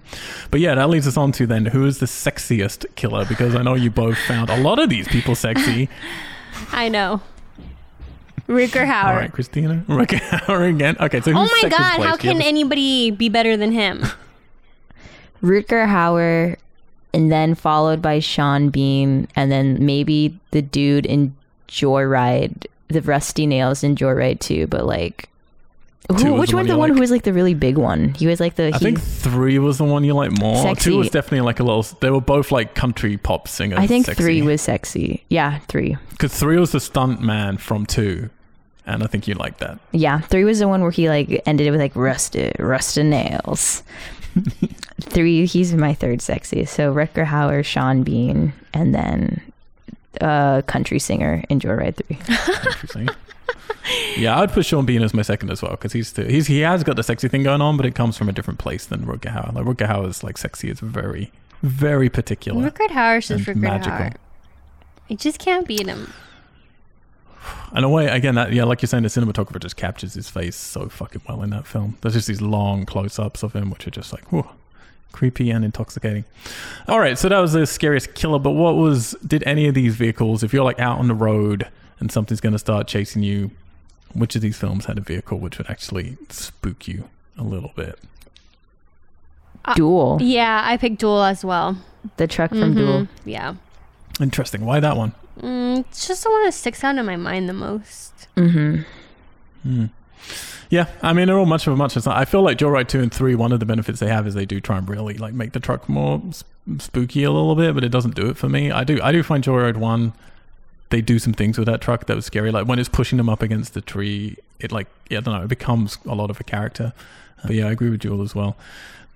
But 0.51 0.59
yeah, 0.61 0.75
that 0.75 0.89
leads 0.89 1.07
us 1.07 1.17
on 1.17 1.31
to 1.33 1.47
then 1.47 1.65
who 1.67 1.85
is 1.85 1.99
the 1.99 2.05
sexiest 2.05 2.85
killer? 2.95 3.25
Because 3.25 3.55
I 3.55 3.61
know 3.63 3.73
you 3.75 3.89
both 3.91 4.17
found 4.17 4.49
a 4.49 4.57
lot 4.61 4.79
of 4.79 4.89
these 4.89 5.07
people 5.07 5.35
sexy. 5.35 5.89
I 6.71 6.87
know. 6.89 7.21
Rutger 8.47 8.81
All 8.81 8.85
Hauer. 9.11 9.17
right, 9.17 9.31
Christina, 9.33 9.83
Rick 9.87 10.09
Hauer 10.09 10.69
again. 10.69 10.95
Okay, 10.99 11.19
so 11.19 11.31
Oh 11.31 11.49
my 11.63 11.69
god, 11.69 11.99
how 12.03 12.15
can 12.15 12.41
anybody 12.43 13.09
be 13.11 13.27
better 13.27 13.57
than 13.57 13.71
him? 13.71 14.03
Rutger 15.41 15.87
Hauer, 15.87 16.55
and 17.15 17.31
then 17.31 17.55
followed 17.55 18.01
by 18.01 18.19
Sean 18.19 18.69
Bean, 18.69 19.29
and 19.37 19.49
then 19.49 19.77
maybe 19.85 20.37
the 20.51 20.61
dude 20.61 21.05
in 21.05 21.33
Joyride, 21.69 22.65
the 22.89 23.01
Rusty 23.01 23.47
Nails 23.47 23.85
in 23.85 23.95
Joyride 23.95 24.41
too. 24.41 24.67
But 24.67 24.85
like, 24.85 25.29
who, 26.09 26.33
which 26.33 26.53
one 26.53 26.59
one's 26.59 26.67
the 26.67 26.73
you 26.73 26.77
one 26.77 26.89
like? 26.89 26.95
who 26.95 26.99
was 26.99 27.11
like 27.11 27.23
the 27.23 27.31
really 27.31 27.53
big 27.53 27.77
one? 27.77 28.13
He 28.15 28.27
was 28.27 28.41
like 28.41 28.55
the. 28.55 28.67
I 28.75 28.79
think 28.79 28.99
three 28.99 29.57
was 29.59 29.77
the 29.77 29.85
one 29.85 30.03
you 30.03 30.13
like 30.13 30.37
more. 30.37 30.61
Sexy. 30.61 30.89
Two 30.89 30.97
was 30.97 31.09
definitely 31.09 31.45
like 31.45 31.61
a 31.61 31.63
little. 31.63 31.83
They 32.01 32.11
were 32.11 32.19
both 32.19 32.51
like 32.51 32.75
country 32.75 33.15
pop 33.15 33.47
singers. 33.47 33.79
I 33.79 33.87
think 33.87 34.07
three 34.07 34.41
was 34.41 34.61
sexy. 34.61 35.23
Yeah, 35.29 35.59
three. 35.69 35.95
because 36.09 36.37
three 36.37 36.59
was 36.59 36.73
the 36.73 36.81
stunt 36.81 37.21
man 37.21 37.55
from 37.55 37.85
two, 37.85 38.29
and 38.85 39.03
I 39.03 39.07
think 39.07 39.25
you 39.25 39.35
liked 39.35 39.59
that. 39.59 39.79
Yeah, 39.93 40.19
three 40.19 40.43
was 40.43 40.59
the 40.59 40.67
one 40.67 40.81
where 40.81 40.91
he 40.91 41.07
like 41.07 41.41
ended 41.45 41.65
it 41.65 41.71
with 41.71 41.79
like 41.79 41.95
rusted, 41.95 42.57
rusted 42.59 43.05
nails. 43.05 43.83
Three, 45.01 45.45
he's 45.45 45.73
my 45.73 45.93
third 45.93 46.19
sexiest. 46.19 46.69
So 46.69 46.93
Rutger 46.93 47.25
Hauer, 47.25 47.63
Sean 47.63 48.03
Bean, 48.03 48.53
and 48.73 48.93
then 48.93 49.41
uh 50.21 50.61
country 50.63 50.99
singer 50.99 51.43
in 51.49 51.59
Joyride 51.59 51.95
Three. 51.95 52.17
Interesting. 52.71 53.09
yeah, 54.17 54.39
I'd 54.39 54.51
put 54.51 54.65
Sean 54.65 54.85
Bean 54.85 55.01
as 55.01 55.13
my 55.13 55.21
second 55.21 55.51
as 55.51 55.61
well 55.61 55.71
because 55.71 55.93
he's 55.93 56.13
the, 56.13 56.25
he's 56.25 56.47
he 56.47 56.59
has 56.61 56.83
got 56.83 56.95
the 56.95 57.03
sexy 57.03 57.27
thing 57.27 57.43
going 57.43 57.61
on, 57.61 57.77
but 57.77 57.85
it 57.85 57.95
comes 57.95 58.17
from 58.17 58.29
a 58.29 58.31
different 58.31 58.59
place 58.59 58.85
than 58.85 59.05
Rutger 59.05 59.33
Hauer. 59.33 59.53
Like 59.53 59.65
Rutger 59.65 59.87
Hauer's 59.87 60.23
like 60.23 60.37
sexy 60.37 60.69
is 60.69 60.79
very 60.79 61.31
very 61.63 62.09
particular. 62.09 62.69
Rutger 62.69 62.89
Hauer's 62.89 63.27
just 63.27 63.47
and 63.47 63.57
Rutger 63.57 63.61
magical. 63.61 63.97
Hauer. 63.97 64.15
You 65.07 65.17
just 65.17 65.39
can't 65.39 65.67
beat 65.67 65.87
him. 65.87 66.11
In 67.75 67.83
a 67.83 67.89
way, 67.89 68.07
again, 68.07 68.35
that 68.35 68.53
yeah, 68.53 68.63
like 68.63 68.81
you're 68.81 68.87
saying, 68.87 69.03
the 69.03 69.09
cinematographer 69.09 69.59
just 69.59 69.75
captures 69.75 70.13
his 70.13 70.29
face 70.29 70.55
so 70.55 70.87
fucking 70.89 71.21
well 71.27 71.41
in 71.43 71.49
that 71.51 71.67
film. 71.67 71.97
There's 72.01 72.13
just 72.13 72.27
these 72.27 72.41
long 72.41 72.85
close-ups 72.85 73.43
of 73.43 73.53
him, 73.53 73.69
which 73.69 73.85
are 73.87 73.91
just 73.91 74.13
like, 74.13 74.31
whew, 74.31 74.47
creepy 75.11 75.49
and 75.51 75.65
intoxicating. 75.65 76.25
All 76.87 76.99
right, 76.99 77.17
so 77.17 77.27
that 77.29 77.39
was 77.39 77.53
the 77.53 77.65
scariest 77.65 78.13
killer. 78.15 78.39
But 78.39 78.51
what 78.51 78.75
was? 78.75 79.15
Did 79.25 79.43
any 79.43 79.67
of 79.67 79.75
these 79.75 79.95
vehicles, 79.95 80.43
if 80.43 80.53
you're 80.53 80.63
like 80.63 80.79
out 80.79 80.99
on 80.99 81.07
the 81.07 81.13
road 81.15 81.67
and 81.99 82.11
something's 82.11 82.41
going 82.41 82.53
to 82.53 82.59
start 82.59 82.87
chasing 82.87 83.23
you, 83.23 83.51
which 84.13 84.35
of 84.35 84.41
these 84.41 84.57
films 84.57 84.85
had 84.85 84.97
a 84.97 85.01
vehicle 85.01 85.37
which 85.39 85.57
would 85.57 85.69
actually 85.69 86.17
spook 86.29 86.87
you 86.87 87.09
a 87.37 87.43
little 87.43 87.71
bit? 87.75 87.99
Duel, 89.75 90.19
Yeah, 90.21 90.61
I 90.63 90.77
picked 90.77 90.99
Duel 90.99 91.23
as 91.23 91.43
well. 91.43 91.77
the 92.17 92.27
truck 92.27 92.51
from 92.51 92.73
Mhm. 92.73 92.77
Duel. 92.77 93.07
Yeah. 93.25 93.55
Interesting. 94.21 94.63
Why 94.63 94.79
that 94.79 94.95
one? 94.95 95.13
Mm, 95.39 95.79
it's 95.79 96.07
just 96.07 96.23
the 96.23 96.29
one 96.29 96.43
that 96.45 96.53
sticks 96.53 96.83
out 96.83 96.97
in 96.97 97.05
my 97.05 97.15
mind 97.15 97.49
the 97.49 97.53
most. 97.53 98.27
Mm-hmm. 98.35 98.81
Hmm. 99.63 99.85
Yeah, 100.69 100.87
I 101.01 101.13
mean 101.13 101.27
they're 101.27 101.37
all 101.37 101.45
much 101.45 101.67
of 101.67 101.73
a 101.73 101.75
much. 101.75 101.95
I 102.07 102.25
feel 102.25 102.41
like 102.41 102.57
Joyride 102.57 102.87
two 102.87 102.99
and 102.99 103.13
three. 103.13 103.35
One 103.35 103.51
of 103.51 103.59
the 103.59 103.65
benefits 103.65 103.99
they 103.99 104.07
have 104.07 104.25
is 104.25 104.33
they 104.33 104.45
do 104.45 104.59
try 104.59 104.77
and 104.77 104.89
really 104.89 105.15
like 105.15 105.33
make 105.33 105.51
the 105.51 105.59
truck 105.59 105.87
more 105.87 106.21
sp- 106.33 106.49
spooky 106.79 107.23
a 107.23 107.31
little 107.31 107.55
bit, 107.55 107.75
but 107.75 107.83
it 107.83 107.89
doesn't 107.89 108.15
do 108.15 108.29
it 108.29 108.37
for 108.37 108.49
me. 108.49 108.71
I 108.71 108.83
do 108.83 108.99
I 109.01 109.11
do 109.11 109.21
find 109.23 109.43
Joyride 109.43 109.77
one. 109.77 110.13
They 110.89 111.01
do 111.01 111.19
some 111.19 111.33
things 111.33 111.57
with 111.57 111.67
that 111.67 111.81
truck 111.81 112.05
that 112.07 112.15
was 112.15 112.25
scary. 112.25 112.51
Like 112.51 112.67
when 112.67 112.79
it's 112.79 112.89
pushing 112.89 113.17
them 113.17 113.29
up 113.29 113.41
against 113.41 113.73
the 113.73 113.81
tree, 113.81 114.37
it 114.59 114.71
like 114.71 114.87
yeah, 115.09 115.19
I 115.19 115.21
don't 115.21 115.35
know, 115.35 115.43
it 115.43 115.49
becomes 115.49 115.97
a 116.05 116.15
lot 116.15 116.29
of 116.29 116.39
a 116.39 116.43
character. 116.43 116.93
But 117.43 117.55
yeah, 117.55 117.67
I 117.67 117.71
agree 117.71 117.89
with 117.89 117.99
Duel 117.99 118.21
as 118.21 118.33
well. 118.33 118.55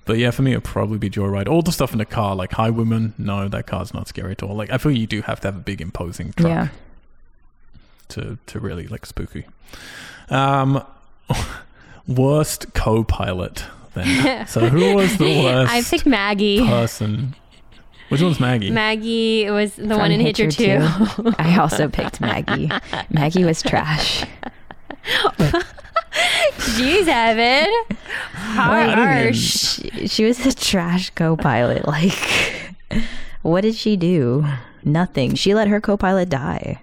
But 0.10 0.18
yeah, 0.18 0.32
for 0.32 0.42
me 0.42 0.54
it'd 0.54 0.64
probably 0.64 0.98
be 0.98 1.08
Joyride. 1.08 1.48
All 1.48 1.62
the 1.62 1.72
stuff 1.72 1.92
in 1.92 2.00
the 2.00 2.06
car, 2.06 2.36
like 2.36 2.54
high 2.54 2.64
Highwaymen, 2.64 3.14
no, 3.20 3.48
that 3.48 3.68
car's 3.68 3.94
not 3.94 4.08
scary 4.08 4.32
at 4.32 4.42
all. 4.42 4.56
Like 4.56 4.72
I 4.72 4.80
feel 4.80 4.92
you 4.92 5.06
do 5.06 5.22
have 5.22 5.40
to 5.42 5.50
have 5.50 5.56
a 5.56 5.60
big 5.60 5.82
imposing 5.82 6.34
truck 6.34 6.50
Yeah. 6.50 6.68
to 8.08 8.40
to 8.48 8.60
really 8.60 8.88
like 8.88 9.06
spooky. 9.06 9.46
Um, 10.32 10.84
worst 12.08 12.74
co-pilot 12.74 13.66
then. 13.94 14.48
so 14.48 14.62
who 14.68 14.96
was 14.96 15.16
the 15.20 15.44
worst 15.44 15.72
I 15.72 15.84
picked 15.84 16.08
Maggie. 16.08 16.66
person? 16.66 17.36
Which 18.08 18.24
one's 18.24 18.40
Maggie? 18.40 18.72
Maggie 18.72 19.48
was 19.52 19.76
the 19.76 19.90
From 19.90 20.00
one 20.00 20.12
in 20.12 20.22
Hitcher, 20.22 20.46
Hitcher 20.46 20.80
2. 21.20 21.34
I 21.38 21.60
also 21.60 21.88
picked 21.88 22.20
Maggie. 22.20 22.72
Maggie 23.12 23.46
was 23.46 23.62
trash. 23.62 24.24
Jeez, 26.58 27.06
Heaven. 27.06 27.72
Harsh. 28.34 29.38
She, 29.38 30.08
she 30.08 30.26
was 30.26 30.46
a 30.46 30.54
trash 30.54 31.10
co-pilot. 31.12 31.88
Like, 31.88 32.14
what 33.42 33.62
did 33.62 33.76
she 33.76 33.96
do? 33.98 34.46
Nothing. 34.84 35.36
She 35.36 35.54
let 35.54 35.68
her 35.68 35.80
co-pilot 35.82 36.30
die. 36.30 36.82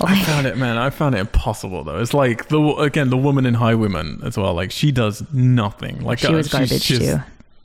I 0.00 0.20
found 0.24 0.46
it, 0.46 0.56
man. 0.56 0.78
I 0.78 0.90
found 0.90 1.14
it 1.14 1.18
impossible 1.18 1.84
though. 1.84 1.98
It's 2.00 2.12
like 2.12 2.48
the 2.48 2.60
again 2.78 3.10
the 3.10 3.16
woman 3.16 3.46
in 3.46 3.54
Highwaymen 3.54 4.20
as 4.24 4.36
well. 4.36 4.52
Like 4.52 4.72
she 4.72 4.90
does 4.90 5.22
nothing. 5.32 6.00
Like 6.00 6.18
She 6.18 6.26
uh, 6.26 6.32
was 6.32 6.46
she's 6.46 6.52
garbage 6.52 6.84
just- 6.84 7.00
too. 7.02 7.18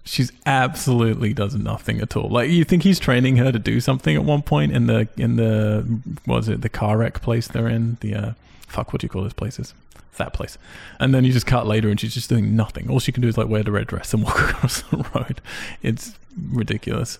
She's 0.03 0.31
absolutely 0.45 1.33
does 1.33 1.55
nothing 1.55 1.99
at 1.99 2.15
all. 2.15 2.29
Like 2.29 2.49
you 2.49 2.63
think 2.63 2.83
he's 2.83 2.97
training 2.99 3.37
her 3.37 3.51
to 3.51 3.59
do 3.59 3.81
something 3.81 4.15
at 4.15 4.23
one 4.23 4.41
point 4.43 4.71
in 4.71 4.85
the 4.87 5.07
in 5.17 5.35
the 5.35 5.83
what 6.25 6.35
was 6.37 6.49
it 6.49 6.61
the 6.61 6.69
car 6.69 6.97
wreck 6.99 7.21
place 7.21 7.47
they're 7.47 7.67
in 7.67 7.97
the 8.01 8.15
uh, 8.15 8.31
fuck 8.67 8.93
what 8.93 9.01
do 9.01 9.05
you 9.05 9.09
call 9.09 9.23
those 9.23 9.33
places 9.33 9.73
that 10.17 10.33
place 10.33 10.57
and 10.99 11.13
then 11.13 11.23
you 11.23 11.31
just 11.31 11.45
cut 11.47 11.65
later 11.67 11.89
and 11.89 11.99
she's 11.99 12.13
just 12.13 12.29
doing 12.29 12.55
nothing 12.55 12.89
all 12.89 12.99
she 12.99 13.11
can 13.11 13.21
do 13.21 13.27
is 13.27 13.37
like 13.37 13.47
wear 13.47 13.63
the 13.63 13.71
red 13.71 13.87
dress 13.87 14.13
and 14.13 14.23
walk 14.27 14.39
across 14.39 14.81
the 14.83 14.97
road 15.15 15.41
it's 15.81 16.15
ridiculous 16.51 17.19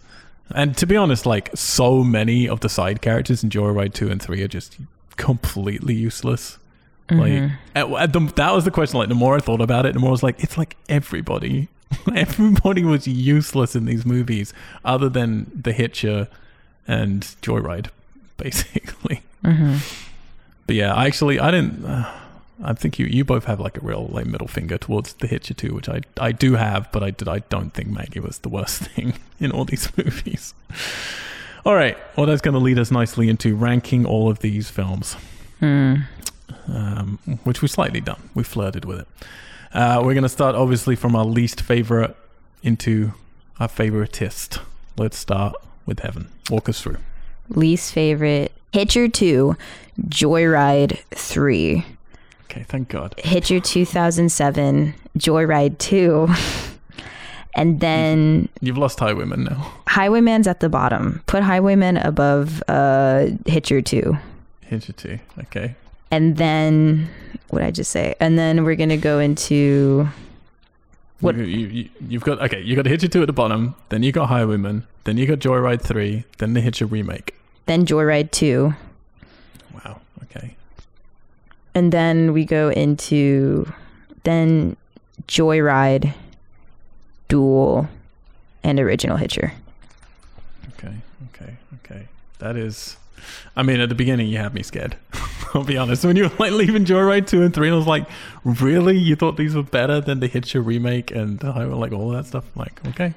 and 0.56 0.76
to 0.78 0.86
be 0.86 0.96
honest 0.96 1.26
like 1.26 1.50
so 1.56 2.04
many 2.04 2.48
of 2.48 2.60
the 2.62 2.70
side 2.70 3.02
characters 3.02 3.44
in 3.44 3.50
Joyride 3.50 3.94
2 3.94 4.10
and 4.10 4.22
3 4.22 4.42
are 4.44 4.48
just 4.48 4.78
completely 5.16 5.94
useless 5.96 6.58
Mhm. 7.10 7.20
like 7.20 7.52
at, 7.74 7.90
at 8.04 8.12
the, 8.14 8.20
that 8.36 8.54
was 8.54 8.66
the 8.66 8.72
question 8.72 9.00
like 9.00 9.08
the 9.08 9.16
more 9.16 9.36
I 9.38 9.40
thought 9.40 9.62
about 9.62 9.86
it 9.86 9.94
the 9.94 10.00
more 10.00 10.10
I 10.10 10.12
was 10.12 10.24
like 10.24 10.44
it's 10.44 10.58
like 10.58 10.76
everybody 10.90 11.70
Everybody 12.14 12.84
was 12.84 13.08
useless 13.08 13.74
in 13.74 13.86
these 13.86 14.06
movies, 14.06 14.54
other 14.84 15.08
than 15.08 15.50
The 15.56 15.72
Hitcher 15.72 16.28
and 16.86 17.22
Joyride, 17.42 17.88
basically. 18.38 19.22
hmm 19.42 19.78
But 20.66 20.76
yeah, 20.76 20.94
I 20.94 21.06
actually 21.06 21.40
I 21.40 21.50
didn't. 21.52 21.86
Uh, 21.86 22.12
I 22.64 22.74
think 22.74 22.98
you 22.98 23.06
you 23.06 23.24
both 23.24 23.46
have 23.46 23.60
like 23.60 23.78
a 23.78 23.82
real 23.82 24.08
like 24.08 24.26
middle 24.26 24.48
finger 24.48 24.78
towards 24.78 25.14
The 25.14 25.28
Hitcher 25.28 25.54
too, 25.54 25.74
which 25.76 25.90
I 25.90 26.02
I 26.20 26.32
do 26.32 26.54
have, 26.56 26.92
but 26.92 27.04
I 27.04 27.12
did 27.12 27.28
I 27.28 27.40
don't 27.40 27.74
think 27.74 27.90
Maggie 27.90 28.20
was 28.20 28.40
the 28.40 28.50
worst 28.50 28.82
thing 28.90 29.14
in 29.40 29.52
all 29.52 29.66
these 29.66 29.96
movies. 29.98 30.54
All 31.66 31.76
right, 31.76 31.98
well 32.16 32.26
that's 32.26 32.42
going 32.42 32.54
to 32.54 32.60
lead 32.60 32.80
us 32.80 32.92
nicely 32.92 33.30
into 33.30 33.56
ranking 33.56 34.06
all 34.06 34.30
of 34.30 34.40
these 34.40 34.70
films. 34.70 35.16
Mm. 35.62 36.04
um, 36.68 37.18
which 37.44 37.62
we 37.64 37.68
slightly 37.68 38.00
done. 38.00 38.30
We 38.36 38.44
flirted 38.44 38.86
with 38.86 39.00
it. 39.00 39.08
Uh, 39.74 40.02
we're 40.04 40.14
going 40.14 40.22
to 40.24 40.30
start 40.30 40.56
obviously 40.56 40.96
from 40.96 41.16
our 41.16 41.26
least 41.26 41.62
favorite 41.62 42.16
into 42.62 43.14
our 43.60 43.68
favoritist. 43.68 44.60
Let's 44.98 45.18
start 45.18 45.56
with 45.86 46.00
Heaven. 46.02 46.30
Walk 46.52 46.70
us 46.70 46.82
through. 46.82 46.98
Least 47.50 47.92
favorite 47.94 48.52
Hitcher 48.72 49.08
2, 49.08 49.56
Joyride 50.10 51.00
3, 51.16 51.86
Okay, 52.50 52.64
thank 52.68 52.90
God. 52.90 53.14
Hitcher 53.18 53.60
2007, 53.60 54.94
Joyride 55.18 55.78
2, 55.80 56.28
and 57.56 57.80
then 57.80 58.48
You've 58.62 58.78
lost 58.78 59.00
Highwaymen 59.00 59.44
now. 59.44 59.74
Highwaymen's 59.88 60.48
at 60.48 60.60
the 60.62 60.70
bottom. 60.70 61.22
Put 61.28 61.44
Highwaymen 61.44 61.98
above 61.98 62.64
uh, 62.68 63.28
Hitcher 63.46 63.82
2. 63.82 64.18
Hitcher 64.62 64.94
2. 64.94 65.20
Okay. 65.42 65.76
And 66.12 66.38
then, 66.38 67.10
what 67.50 67.60
did 67.60 67.68
I 67.68 67.72
just 67.72 67.92
say? 67.92 68.16
And 68.20 68.38
then 68.40 68.64
we're 68.64 68.76
going 68.76 68.90
to 68.90 68.98
go 68.98 69.20
into. 69.20 70.08
What- 71.20 71.36
You, 71.36 71.44
you, 71.44 71.68
you, 71.68 71.90
you've 72.08 72.24
got, 72.24 72.40
okay, 72.44 72.62
you 72.62 72.76
got 72.76 72.86
Hitcher 72.86 73.08
2 73.08 73.22
at 73.24 73.28
the 73.28 73.34
bottom, 73.34 73.76
then 73.90 74.04
you 74.04 74.12
got 74.12 74.30
Highwaymen, 74.30 74.84
then 75.04 75.18
you 75.18 75.26
got 75.26 75.40
Joyride 75.40 75.82
3, 75.82 76.24
then 76.38 76.54
the 76.54 76.62
Hitcher 76.62 76.86
remake. 76.86 77.34
Then 77.66 77.86
Joyride 77.86 78.30
2. 78.32 78.74
Wow, 79.74 80.00
okay. 80.24 80.56
And 81.78 81.92
then 81.92 82.34
we 82.34 82.44
go 82.44 82.70
into. 82.70 83.72
Then 84.24 84.76
Joyride, 85.28 86.12
Duel, 87.28 87.88
and 88.64 88.80
Original 88.80 89.16
Hitcher. 89.16 89.54
Okay, 90.74 90.96
okay, 91.28 91.56
okay. 91.76 92.08
That 92.40 92.56
is. 92.56 92.98
I 93.56 93.62
mean, 93.62 93.80
at 93.80 93.90
the 93.90 93.96
beginning, 93.96 94.28
you 94.28 94.40
had 94.40 94.56
me 94.56 94.64
scared. 94.64 94.96
I'll 95.54 95.64
be 95.64 95.78
honest. 95.78 96.04
When 96.04 96.16
you 96.16 96.24
were 96.24 96.36
like 96.40 96.52
leaving 96.52 96.84
Joyride 96.84 97.28
2 97.28 97.44
and 97.44 97.54
3, 97.54 97.68
and 97.68 97.76
I 97.76 97.78
was 97.78 97.86
like, 97.86 98.10
really? 98.44 98.98
You 98.98 99.16
thought 99.16 99.38
these 99.38 99.54
were 99.54 99.62
better 99.62 100.02
than 100.02 100.20
the 100.20 100.28
Hitcher 100.28 100.62
remake 100.62 101.12
and 101.12 101.44
like 101.44 101.92
all 101.92 102.10
that 102.10 102.26
stuff? 102.26 102.44
I'm 102.56 102.60
like, 102.60 102.88
okay. 102.88 103.14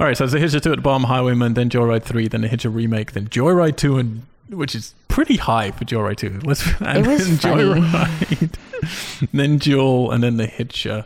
All 0.00 0.06
right, 0.06 0.16
so 0.16 0.24
it's 0.24 0.32
the 0.32 0.40
Hitcher 0.40 0.58
2 0.58 0.72
at 0.72 0.76
the 0.76 0.82
bottom, 0.82 1.04
Highwaymen, 1.04 1.54
then 1.54 1.70
Joyride 1.70 2.02
3, 2.02 2.26
then 2.26 2.40
the 2.40 2.48
Hitcher 2.48 2.70
remake, 2.70 3.12
then 3.12 3.28
Joyride 3.28 3.76
2, 3.76 3.98
and 3.98 4.26
which 4.50 4.74
is 4.74 4.94
pretty 5.08 5.36
high 5.36 5.70
for 5.70 5.84
Joyride 5.84 6.16
2. 6.16 6.40
Let's, 6.44 6.64
and 6.80 7.06
was 7.06 7.40
then. 7.40 7.56
Joyride, 7.82 9.28
then 9.32 9.58
Duel, 9.58 10.10
and 10.10 10.22
then 10.22 10.36
the 10.36 10.46
Hitcher 10.46 11.04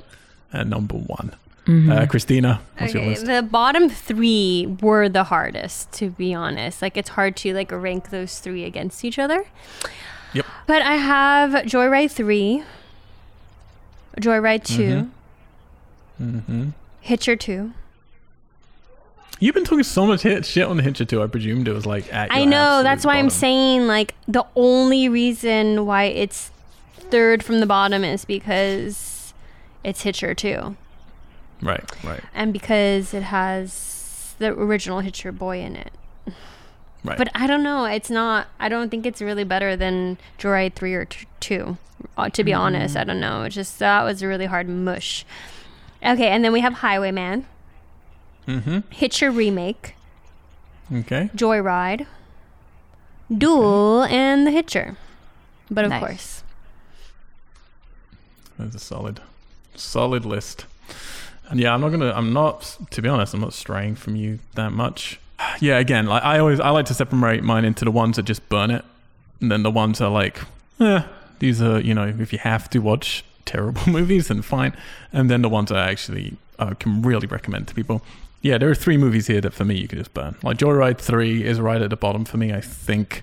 at 0.53 0.67
number 0.67 0.97
one. 0.97 1.35
Mm-hmm. 1.67 1.93
Uh, 1.93 2.07
Christina, 2.07 2.61
what's 2.79 2.93
your 2.93 3.05
Okay, 3.05 3.15
the 3.15 3.43
bottom 3.43 3.89
three 3.89 4.77
were 4.81 5.09
the 5.09 5.25
hardest, 5.25 5.93
to 5.93 6.11
be 6.11 6.35
honest. 6.35 6.83
Like 6.83 6.97
it's 6.97 7.11
hard 7.11 7.37
to 7.37 7.55
like 7.55 7.71
rank 7.71 8.11
those 8.11 8.41
three 8.41 8.65
against 8.65 9.05
each 9.05 9.19
other. 9.19 9.45
Yep. 10.33 10.45
But 10.67 10.83
I 10.83 10.97
have 10.97 11.51
Joyride 11.67 12.11
three, 12.11 12.65
Joyride 14.21 14.65
2 14.65 15.11
Mm-hmm. 16.21 16.69
Hitcher 17.01 17.37
two. 17.37 17.73
You've 19.43 19.57
been 19.57 19.65
talking 19.65 19.83
so 19.83 20.07
much 20.07 20.23
hit 20.23 20.47
shit 20.47 20.69
on 20.69 20.77
the 20.77 20.85
Hitcher 20.85 21.05
too. 21.05 21.21
I 21.21 21.27
presumed 21.27 21.67
it 21.67 21.73
was 21.73 21.85
like 21.85 22.13
at 22.15 22.31
I 22.31 22.45
know 22.45 22.85
that's 22.85 23.05
why 23.05 23.17
I'm 23.17 23.29
saying 23.29 23.89
like 23.89 24.15
the 24.29 24.45
only 24.55 25.09
reason 25.09 25.85
why 25.85 26.05
it's 26.05 26.53
third 27.11 27.43
from 27.43 27.59
the 27.59 27.67
bottom 27.67 28.05
is 28.05 28.25
because 28.25 29.35
it's 29.83 30.03
Hitcher 30.03 30.33
two, 30.33 30.77
Right, 31.61 31.83
right, 32.05 32.21
and 32.33 32.53
because 32.53 33.13
it 33.13 33.25
has 33.25 34.37
the 34.39 34.53
original 34.53 35.01
Hitcher 35.01 35.33
boy 35.33 35.59
in 35.59 35.75
it. 35.75 35.93
right. 37.03 37.19
But 37.19 37.29
I 37.35 37.49
don't 37.49 37.65
know. 37.65 37.85
It's 37.87 38.11
not. 38.11 38.47
I 38.61 38.69
don't 38.69 38.91
think 38.91 39.07
it's 39.07 39.21
really 39.21 39.43
better 39.43 39.75
than 39.75 40.19
Joyride 40.39 40.75
three 40.75 40.95
or 40.95 41.07
t- 41.07 41.27
two. 41.41 41.79
Uh, 42.17 42.29
to 42.29 42.45
be 42.45 42.53
honest, 42.53 42.97
I 42.97 43.03
don't 43.03 43.19
know. 43.19 43.43
It's 43.43 43.57
just 43.57 43.81
that 43.81 44.05
was 44.05 44.23
a 44.23 44.29
really 44.29 44.47
hard 44.47 44.69
mush. 44.69 45.25
Okay, 46.01 46.29
and 46.29 46.45
then 46.45 46.53
we 46.53 46.61
have 46.61 46.75
Highwaymen, 46.75 47.47
mm-hmm. 48.47 48.79
Hitcher 48.91 49.31
remake, 49.31 49.95
Okay. 50.93 51.31
Joyride, 51.35 52.07
Duel, 53.37 54.03
and 54.05 54.47
The 54.47 54.51
Hitcher. 54.51 54.97
But 55.71 55.85
of 55.85 55.91
Nice. 55.91 56.01
course, 56.01 56.43
That's 58.59 58.75
a 58.75 58.79
solid, 58.79 59.21
solid 59.75 60.25
list. 60.27 60.67
And 61.49 61.59
yeah, 61.61 61.73
I'm 61.75 61.81
not 61.81 61.91
gonna. 61.91 62.13
I'm 62.13 62.33
not. 62.33 62.77
To 62.91 63.03
be 63.03 63.09
honest, 63.09 63.35
I'm 63.35 63.41
not 63.41 63.55
straying 63.55 63.95
from 63.97 64.17
you 64.17 64.39
that 64.55 64.73
much. 64.73 65.19
Yeah, 65.61 65.79
again, 65.79 66.07
like 66.07 66.23
I 66.23 66.39
always, 66.39 66.61
I 66.61 66.71
like 66.71 66.87
to 66.87 66.95
separate 66.95 67.43
mine 67.43 67.65
into 67.65 67.85
the 67.85 67.91
ones 67.91 68.17
that 68.17 68.25
just 68.25 68.47
burn 68.49 68.71
it, 68.71 68.85
and 69.41 69.51
then 69.51 69.63
the 69.63 69.71
ones 69.71 69.99
that 69.99 70.07
are 70.07 70.11
like, 70.11 70.41
eh, 70.81 71.03
these 71.41 71.61
are 71.61 71.81
you 71.81 71.95
know, 71.95 72.07
if 72.07 72.33
you 72.33 72.39
have 72.39 72.71
to 72.71 72.79
watch 72.79 73.25
terrible 73.45 73.83
movies, 73.87 74.29
then 74.29 74.43
fine, 74.43 74.77
and 75.13 75.31
then 75.31 75.43
the 75.43 75.49
ones 75.49 75.73
I 75.73 75.91
actually 75.91 76.37
uh, 76.59 76.75
can 76.75 77.03
really 77.03 77.27
recommend 77.27 77.69
to 77.69 77.75
people. 77.75 78.03
Yeah, 78.43 78.59
there 78.59 78.69
are 78.69 78.75
three 78.75 78.97
movies 78.97 79.29
here 79.29 79.41
that 79.41 79.55
for 79.55 79.65
me 79.65 79.77
you 79.77 79.89
can 79.89 79.99
just 79.99 80.13
burn. 80.13 80.37
Like 80.43 80.59
Joyride 80.59 80.99
three 80.99 81.45
is 81.45 81.61
right 81.61 81.81
at 81.81 81.91
the 81.91 81.97
bottom 81.97 82.25
for 82.25 82.37
me. 82.37 82.53
I 82.53 82.61
think 82.61 83.23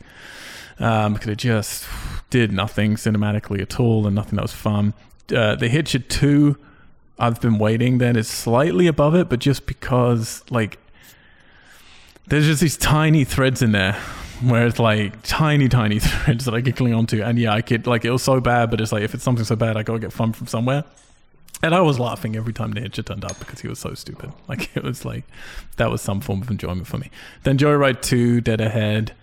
um, 0.80 1.14
because 1.14 1.28
it 1.28 1.38
just 1.38 1.86
did 2.30 2.52
nothing 2.52 2.96
cinematically 2.96 3.62
at 3.62 3.80
all 3.80 4.08
and 4.08 4.16
nothing 4.16 4.36
that 4.38 4.44
was 4.44 4.54
fun. 4.54 4.94
Uh, 5.34 5.56
the 5.56 5.68
Hitcher 5.68 6.00
2, 6.00 6.58
I've 7.20 7.42
been 7.42 7.60
waiting 7.60 7.98
then 7.98 8.16
is 8.16 8.28
slightly 8.28 8.88
above 8.88 9.14
it, 9.14 9.30
but 9.30 9.40
just 9.40 9.66
because, 9.66 10.44
like, 10.50 10.80
there's 12.28 12.46
just 12.46 12.62
these 12.62 12.78
tiny 12.78 13.24
threads 13.26 13.62
in 13.62 13.72
there 13.74 13.94
where 14.42 14.66
it's 14.68 14.80
like 14.80 15.22
tiny, 15.24 15.68
tiny 15.68 16.00
threads 16.00 16.46
that 16.46 16.54
I 16.54 16.62
could 16.62 16.78
cling 16.78 16.94
onto. 16.94 17.22
And 17.22 17.38
yeah, 17.38 17.54
I 17.54 17.62
could, 17.62 17.86
like, 17.86 18.06
it 18.06 18.12
was 18.12 18.24
so 18.24 18.40
bad, 18.40 18.72
but 18.72 18.80
it's 18.80 18.92
like, 18.92 19.04
if 19.04 19.14
it's 19.14 19.24
something 19.24 19.46
so 19.46 19.56
bad, 19.56 19.76
I 19.76 19.84
gotta 19.84 20.00
get 20.00 20.14
fun 20.14 20.32
from 20.34 20.48
somewhere. 20.48 20.86
And 21.62 21.76
I 21.76 21.82
was 21.82 22.00
laughing 22.00 22.36
every 22.36 22.54
time 22.54 22.74
Hitcher 22.74 23.04
turned 23.04 23.26
up 23.26 23.38
because 23.40 23.60
he 23.62 23.68
was 23.68 23.80
so 23.80 23.94
stupid. 23.94 24.32
Like, 24.48 24.76
it 24.76 24.84
was 24.84 25.06
like, 25.06 25.26
that 25.78 25.92
was 25.92 26.02
some 26.02 26.22
form 26.22 26.42
of 26.42 26.50
enjoyment 26.50 26.88
for 26.88 26.98
me. 26.98 27.12
Then 27.44 27.58
Joyride 27.58 28.02
2, 28.02 28.42
Dead 28.42 28.62
Ahead 28.62 29.14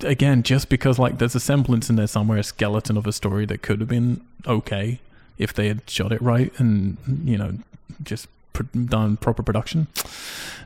again, 0.00 0.42
just 0.42 0.68
because 0.68 0.98
like 0.98 1.18
there's 1.18 1.34
a 1.34 1.40
semblance 1.40 1.88
in 1.88 1.96
there 1.96 2.06
somewhere, 2.06 2.38
a 2.38 2.42
skeleton 2.42 2.96
of 2.96 3.06
a 3.06 3.12
story 3.12 3.46
that 3.46 3.62
could 3.62 3.80
have 3.80 3.88
been 3.88 4.20
okay 4.46 5.00
if 5.38 5.52
they 5.52 5.68
had 5.68 5.88
shot 5.88 6.12
it 6.12 6.20
right 6.20 6.52
and 6.58 6.96
you 7.24 7.38
know 7.38 7.54
just 8.02 8.28
done 8.86 9.16
proper 9.16 9.42
production. 9.42 9.86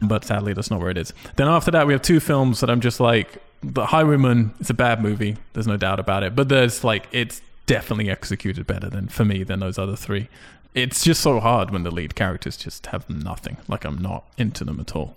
But 0.01 0.25
sadly, 0.25 0.53
that's 0.53 0.71
not 0.71 0.81
where 0.81 0.91
it 0.91 0.99
is. 0.99 1.13
Then 1.37 1.49
after 1.49 1.71
that, 1.73 1.87
we 1.87 1.93
have 1.93 2.03
two 2.03 2.21
films 2.21 2.61
that 2.61 2.71
I'm 2.71 2.81
just 2.81 3.01
like, 3.01 3.43
The 3.63 3.87
Highwaymen. 3.87 4.55
It's 4.61 4.71
a 4.71 4.75
bad 4.75 5.03
movie. 5.03 5.37
There's 5.53 5.67
no 5.67 5.77
doubt 5.77 6.01
about 6.01 6.23
it. 6.23 6.35
But 6.35 6.49
there's 6.49 6.85
like, 6.85 7.07
it's 7.13 7.43
definitely 7.67 8.11
executed 8.11 8.67
better 8.67 8.89
than 8.89 9.09
for 9.09 9.25
me 9.25 9.45
than 9.45 9.61
those 9.61 9.79
other 9.79 9.95
three. 9.97 10.29
It's 10.75 11.05
just 11.05 11.21
so 11.21 11.39
hard 11.39 11.71
when 11.71 11.83
the 11.83 11.91
lead 11.91 12.15
characters 12.15 12.57
just 12.57 12.87
have 12.87 13.09
nothing. 13.11 13.59
Like 13.69 13.85
I'm 13.85 13.99
not 13.99 14.25
into 14.39 14.65
them 14.65 14.81
at 14.81 14.97
all. 14.97 15.17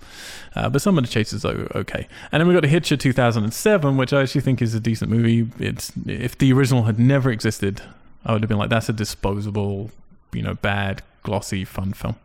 Uh, 0.54 0.70
but 0.70 0.82
some 0.82 0.98
of 0.98 1.04
the 1.06 1.10
chases 1.10 1.46
are 1.46 1.72
okay. 1.76 2.08
And 2.32 2.42
then 2.42 2.48
we 2.48 2.54
got 2.54 2.64
The 2.64 2.68
Hitcher 2.68 2.98
2007, 2.98 3.96
which 3.96 4.12
I 4.12 4.22
actually 4.22 4.42
think 4.42 4.62
is 4.62 4.76
a 4.76 4.82
decent 4.82 5.10
movie. 5.10 5.50
It's 5.58 5.94
if 6.06 6.38
the 6.38 6.52
original 6.52 6.84
had 6.84 7.00
never 7.00 7.32
existed, 7.32 7.82
I 8.26 8.34
would 8.34 8.42
have 8.42 8.50
been 8.50 8.58
like, 8.58 8.70
that's 8.70 8.90
a 8.90 8.94
disposable, 8.94 9.92
you 10.34 10.42
know, 10.42 10.56
bad, 10.56 11.04
glossy, 11.24 11.64
fun 11.64 11.94
film. 11.94 12.16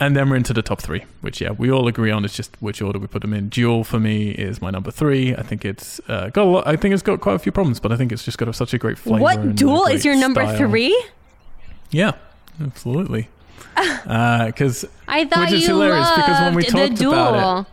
And 0.00 0.16
then 0.16 0.28
we're 0.28 0.36
into 0.36 0.52
the 0.52 0.62
top 0.62 0.80
three, 0.80 1.04
which 1.20 1.40
yeah, 1.40 1.52
we 1.52 1.70
all 1.70 1.86
agree 1.86 2.10
on. 2.10 2.24
It's 2.24 2.34
just 2.34 2.60
which 2.60 2.82
order 2.82 2.98
we 2.98 3.06
put 3.06 3.22
them 3.22 3.32
in. 3.32 3.50
Duel 3.50 3.84
for 3.84 4.00
me 4.00 4.30
is 4.30 4.60
my 4.60 4.70
number 4.70 4.90
three. 4.90 5.32
I 5.36 5.42
think 5.42 5.64
it's 5.64 6.00
uh, 6.08 6.30
got 6.30 6.44
a 6.44 6.50
lot. 6.50 6.66
I 6.66 6.74
think 6.74 6.92
it's 6.92 7.04
got 7.04 7.20
quite 7.20 7.34
a 7.34 7.38
few 7.38 7.52
problems, 7.52 7.78
but 7.78 7.92
I 7.92 7.96
think 7.96 8.10
it's 8.10 8.24
just 8.24 8.36
got 8.36 8.48
a, 8.48 8.52
such 8.52 8.74
a 8.74 8.78
great 8.78 8.98
flavor. 8.98 9.22
what 9.22 9.54
Duel 9.54 9.86
is 9.86 10.04
your 10.04 10.16
number 10.16 10.42
style. 10.42 10.56
three? 10.56 11.04
Yeah, 11.92 12.12
absolutely. 12.60 13.28
Uh, 14.06 14.46
because 14.46 14.84
I 15.08 15.24
thought 15.24 15.44
Which 15.44 15.52
is 15.52 15.62
you 15.62 15.68
hilarious 15.68 16.04
loved 16.06 16.16
because 16.16 16.40
when 16.42 16.54
we 16.54 16.64
the 16.64 16.70
talked 16.70 16.94
Duel. 16.96 17.12
about 17.14 17.60
it- 17.60 17.66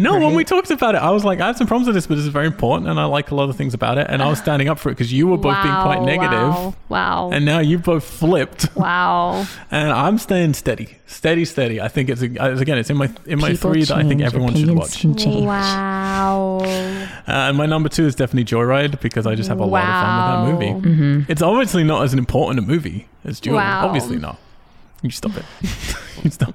No, 0.00 0.18
when 0.20 0.34
we 0.34 0.44
talked 0.44 0.70
about 0.70 0.94
it, 0.94 0.98
I 0.98 1.10
was 1.10 1.24
like, 1.24 1.40
I 1.40 1.48
have 1.48 1.56
some 1.56 1.66
problems 1.66 1.88
with 1.88 1.94
this, 1.96 2.06
but 2.06 2.14
this 2.14 2.24
is 2.24 2.30
very 2.32 2.46
important, 2.46 2.88
and 2.88 3.00
I 3.00 3.04
like 3.06 3.32
a 3.32 3.34
lot 3.34 3.50
of 3.50 3.56
things 3.56 3.74
about 3.74 3.98
it. 3.98 4.06
And 4.08 4.22
I 4.22 4.28
was 4.28 4.38
standing 4.38 4.68
up 4.68 4.78
for 4.78 4.90
it 4.90 4.92
because 4.92 5.12
you 5.12 5.26
were 5.26 5.36
both 5.36 5.60
being 5.62 5.74
quite 5.74 6.02
negative, 6.02 6.38
Wow. 6.38 6.74
Wow. 6.88 7.30
and 7.32 7.44
now 7.44 7.58
you 7.58 7.78
both 7.78 8.04
flipped, 8.04 8.74
wow. 8.76 9.44
and 9.72 9.90
I'm 9.90 10.18
staying 10.18 10.54
steady, 10.54 10.98
steady, 11.06 11.44
steady. 11.44 11.80
I 11.80 11.88
think 11.88 12.10
it's 12.10 12.22
a, 12.22 12.26
again, 12.26 12.78
it's 12.78 12.90
in 12.90 12.96
my 12.96 13.10
in 13.26 13.40
my 13.40 13.50
People 13.50 13.72
three 13.72 13.84
that 13.84 13.96
I 13.96 14.02
think 14.02 14.20
change, 14.20 14.22
everyone 14.22 14.50
should 14.54 14.62
opinions 14.68 14.80
watch. 14.90 15.00
can 15.00 15.16
change. 15.16 15.44
Wow. 15.46 16.58
Uh, 16.62 17.20
and 17.26 17.56
my 17.56 17.66
number 17.66 17.88
two 17.88 18.06
is 18.06 18.14
definitely 18.14 18.44
Joyride 18.44 19.00
because 19.00 19.26
I 19.26 19.34
just 19.34 19.48
have 19.48 19.60
a 19.60 19.64
lot 19.64 19.82
of 19.84 19.88
fun 19.88 20.48
with 20.50 20.60
that 20.60 20.78
movie. 20.78 20.88
Mm-hmm. 20.88 21.32
It's 21.32 21.42
obviously 21.42 21.84
not 21.84 22.04
as 22.04 22.14
important 22.14 22.58
a 22.58 22.62
movie 22.62 23.08
as 23.24 23.40
Duel. 23.40 23.56
Wow. 23.56 23.86
Obviously 23.86 24.16
not. 24.18 24.38
You 25.02 25.10
stop 25.10 25.36
it. 25.36 25.44
you 26.24 26.30
stop. 26.30 26.54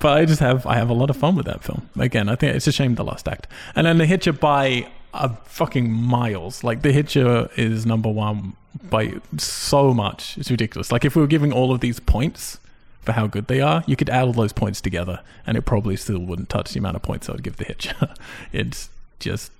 But 0.00 0.18
I 0.18 0.24
just 0.24 0.40
have 0.40 0.66
I 0.66 0.74
have 0.74 0.90
a 0.90 0.94
lot 0.94 1.10
of 1.10 1.16
fun 1.16 1.36
with 1.36 1.46
that 1.46 1.62
film. 1.62 1.88
Again, 1.98 2.28
I 2.28 2.34
think 2.34 2.56
it's 2.56 2.66
a 2.66 2.72
shame 2.72 2.96
the 2.96 3.04
last 3.04 3.28
act. 3.28 3.46
And 3.76 3.86
then 3.86 3.98
The 3.98 4.06
Hitcher 4.06 4.32
by 4.32 4.88
a 5.12 5.30
fucking 5.44 5.90
miles. 5.90 6.64
Like 6.64 6.82
The 6.82 6.92
Hitcher 6.92 7.48
is 7.56 7.86
number 7.86 8.08
one 8.08 8.54
by 8.90 9.14
so 9.38 9.94
much. 9.94 10.36
It's 10.38 10.50
ridiculous. 10.50 10.90
Like 10.90 11.04
if 11.04 11.14
we 11.14 11.22
were 11.22 11.28
giving 11.28 11.52
all 11.52 11.72
of 11.72 11.80
these 11.80 12.00
points 12.00 12.58
for 13.02 13.12
how 13.12 13.26
good 13.26 13.46
they 13.46 13.60
are, 13.60 13.84
you 13.86 13.96
could 13.96 14.10
add 14.10 14.24
all 14.24 14.32
those 14.32 14.52
points 14.52 14.80
together, 14.80 15.20
and 15.46 15.56
it 15.56 15.62
probably 15.62 15.94
still 15.96 16.18
wouldn't 16.18 16.48
touch 16.48 16.72
the 16.72 16.78
amount 16.78 16.96
of 16.96 17.02
points 17.02 17.28
I 17.28 17.32
would 17.32 17.42
give 17.42 17.58
The 17.58 17.64
Hitcher. 17.64 18.14
it's 18.52 18.88
just 19.20 19.52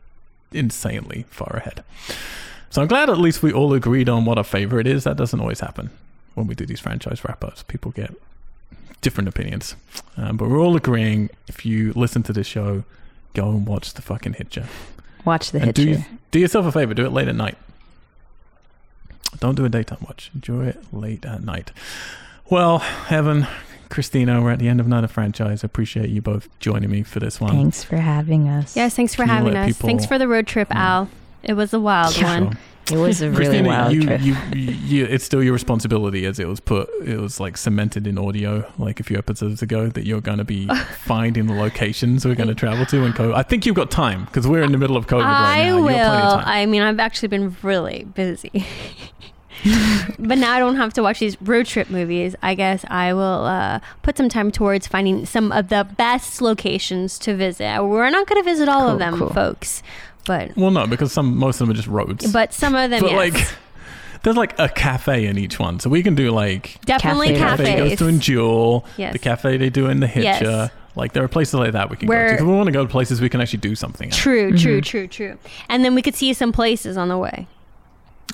insanely 0.52 1.26
far 1.30 1.56
ahead. 1.56 1.84
So 2.70 2.82
I'm 2.82 2.88
glad 2.88 3.08
at 3.08 3.18
least 3.18 3.42
we 3.42 3.52
all 3.52 3.72
agreed 3.72 4.08
on 4.08 4.24
what 4.24 4.38
our 4.38 4.44
favorite 4.44 4.88
is. 4.88 5.04
That 5.04 5.16
doesn't 5.16 5.38
always 5.38 5.60
happen 5.60 5.90
when 6.34 6.46
we 6.46 6.54
do 6.54 6.66
these 6.66 6.80
franchise 6.80 7.24
wrap 7.24 7.42
ups. 7.44 7.62
People 7.62 7.90
get 7.92 8.14
different 9.00 9.28
opinions. 9.28 9.76
Um, 10.16 10.36
but 10.36 10.48
we're 10.48 10.60
all 10.60 10.76
agreeing 10.76 11.30
if 11.48 11.64
you 11.66 11.92
listen 11.94 12.22
to 12.24 12.32
this 12.32 12.46
show, 12.46 12.84
go 13.34 13.48
and 13.50 13.66
watch 13.66 13.94
the 13.94 14.02
fucking 14.02 14.34
Hitcher. 14.34 14.66
Watch 15.24 15.50
the 15.52 15.60
And 15.62 15.74
do, 15.74 15.86
Hitcher. 15.86 16.06
do 16.30 16.38
yourself 16.38 16.66
a 16.66 16.72
favor, 16.72 16.94
do 16.94 17.04
it 17.04 17.12
late 17.12 17.28
at 17.28 17.34
night. 17.36 17.56
Don't 19.40 19.54
do 19.56 19.64
a 19.64 19.68
daytime 19.68 19.98
watch. 20.02 20.30
Enjoy 20.34 20.66
it 20.66 20.82
late 20.92 21.24
at 21.24 21.42
night. 21.42 21.72
Well, 22.50 22.78
Heaven, 22.78 23.46
Christina, 23.88 24.40
we're 24.42 24.52
at 24.52 24.58
the 24.58 24.68
end 24.68 24.80
of 24.80 24.86
another 24.86 25.08
franchise. 25.08 25.64
I 25.64 25.66
appreciate 25.66 26.08
you 26.10 26.22
both 26.22 26.48
joining 26.60 26.90
me 26.90 27.02
for 27.02 27.20
this 27.20 27.40
one. 27.40 27.50
Thanks 27.52 27.82
for 27.82 27.96
having 27.96 28.48
us. 28.48 28.76
Yes, 28.76 28.94
thanks 28.94 29.14
for 29.14 29.22
Can 29.24 29.28
having 29.34 29.54
let 29.54 29.70
us. 29.70 29.76
Thanks 29.78 30.06
for 30.06 30.18
the 30.18 30.28
road 30.28 30.46
trip, 30.46 30.68
Al. 30.74 31.08
It 31.42 31.54
was 31.54 31.72
a 31.74 31.80
wild 31.80 32.16
Yeah. 32.16 32.40
one. 32.40 32.58
It 32.92 32.98
was 32.98 33.22
a 33.22 33.30
really 33.30 33.62
wild 33.62 33.92
you, 33.94 34.02
trip. 34.02 34.20
You, 34.20 34.36
you, 34.54 35.04
it's 35.06 35.24
still 35.24 35.42
your 35.42 35.52
responsibility 35.54 36.26
as 36.26 36.38
it 36.38 36.46
was 36.46 36.60
put, 36.60 36.88
it 37.04 37.18
was 37.18 37.40
like 37.40 37.56
cemented 37.56 38.06
in 38.06 38.18
audio, 38.18 38.70
like 38.78 39.00
a 39.00 39.02
few 39.02 39.16
episodes 39.16 39.62
ago, 39.62 39.88
that 39.88 40.04
you're 40.04 40.20
going 40.20 40.38
to 40.38 40.44
be 40.44 40.66
finding 41.04 41.46
the 41.46 41.54
locations 41.54 42.26
we're 42.26 42.34
going 42.34 42.48
to 42.48 42.54
travel 42.54 42.84
to. 42.86 43.04
And 43.04 43.14
co- 43.14 43.32
I 43.32 43.42
think 43.42 43.64
you've 43.64 43.76
got 43.76 43.90
time 43.90 44.26
because 44.26 44.46
we're 44.46 44.62
in 44.62 44.72
the 44.72 44.78
middle 44.78 44.96
of 44.96 45.06
COVID 45.06 45.22
right 45.24 45.66
now. 45.66 45.70
I 45.70 45.72
will. 45.74 45.90
You 45.90 45.96
got 45.96 46.10
plenty 46.10 46.26
of 46.26 46.44
time. 46.44 46.44
I 46.46 46.66
mean, 46.66 46.82
I've 46.82 47.00
actually 47.00 47.28
been 47.28 47.56
really 47.62 48.04
busy. 48.14 48.66
but 50.18 50.36
now 50.36 50.52
I 50.52 50.58
don't 50.58 50.76
have 50.76 50.92
to 50.94 51.02
watch 51.02 51.20
these 51.20 51.40
road 51.40 51.64
trip 51.66 51.88
movies. 51.88 52.36
I 52.42 52.54
guess 52.54 52.84
I 52.88 53.14
will 53.14 53.44
uh, 53.44 53.80
put 54.02 54.16
some 54.18 54.28
time 54.28 54.50
towards 54.50 54.86
finding 54.86 55.24
some 55.24 55.52
of 55.52 55.68
the 55.68 55.88
best 55.96 56.42
locations 56.42 57.18
to 57.20 57.34
visit. 57.34 57.82
We're 57.82 58.10
not 58.10 58.26
going 58.26 58.42
to 58.42 58.44
visit 58.50 58.68
all 58.68 58.82
Cool, 58.82 58.90
of 58.90 58.98
them, 58.98 59.18
cool. 59.18 59.30
folks, 59.32 59.82
but 60.26 60.56
well, 60.56 60.70
no, 60.70 60.86
because 60.86 61.12
some 61.12 61.36
most 61.36 61.56
of 61.60 61.66
them 61.66 61.70
are 61.70 61.76
just 61.76 61.88
roads. 61.88 62.30
but 62.32 62.52
some 62.52 62.74
of 62.74 62.90
them, 62.90 63.00
but 63.00 63.10
yes. 63.12 63.34
like, 63.34 63.48
there's 64.22 64.36
like 64.36 64.58
a 64.58 64.68
cafe 64.68 65.26
in 65.26 65.36
each 65.38 65.58
one, 65.58 65.80
so 65.80 65.90
we 65.90 66.02
can 66.02 66.14
do 66.14 66.30
like 66.30 66.78
definitely 66.84 67.28
Cafe 67.34 67.38
the 67.38 67.44
cafe 67.44 67.64
cafes. 67.76 67.90
goes 67.90 67.98
to 67.98 68.08
Endure, 68.08 68.84
Yes. 68.96 69.12
the 69.12 69.18
cafe 69.18 69.56
they 69.56 69.70
do 69.70 69.86
in 69.88 70.00
the 70.00 70.06
Hitcher. 70.06 70.44
Yes. 70.44 70.70
Like 70.96 71.12
there 71.12 71.24
are 71.24 71.28
places 71.28 71.54
like 71.54 71.72
that 71.72 71.90
we 71.90 71.96
can 71.96 72.08
Where- 72.08 72.26
go 72.26 72.30
to. 72.30 72.36
'Cause 72.38 72.46
we 72.46 72.52
want 72.52 72.66
to 72.66 72.72
go 72.72 72.84
to 72.84 72.88
places 72.88 73.20
we 73.20 73.28
can 73.28 73.40
actually 73.40 73.58
do 73.58 73.74
something. 73.74 74.08
At. 74.10 74.14
True, 74.14 74.56
true, 74.56 74.80
Mhm. 74.80 74.84
true, 74.84 75.06
true. 75.08 75.38
And 75.68 75.84
then 75.84 75.94
we 75.96 76.02
could 76.02 76.14
see 76.14 76.32
some 76.32 76.52
places 76.52 76.96
on 76.96 77.08
the 77.08 77.18
way. 77.18 77.48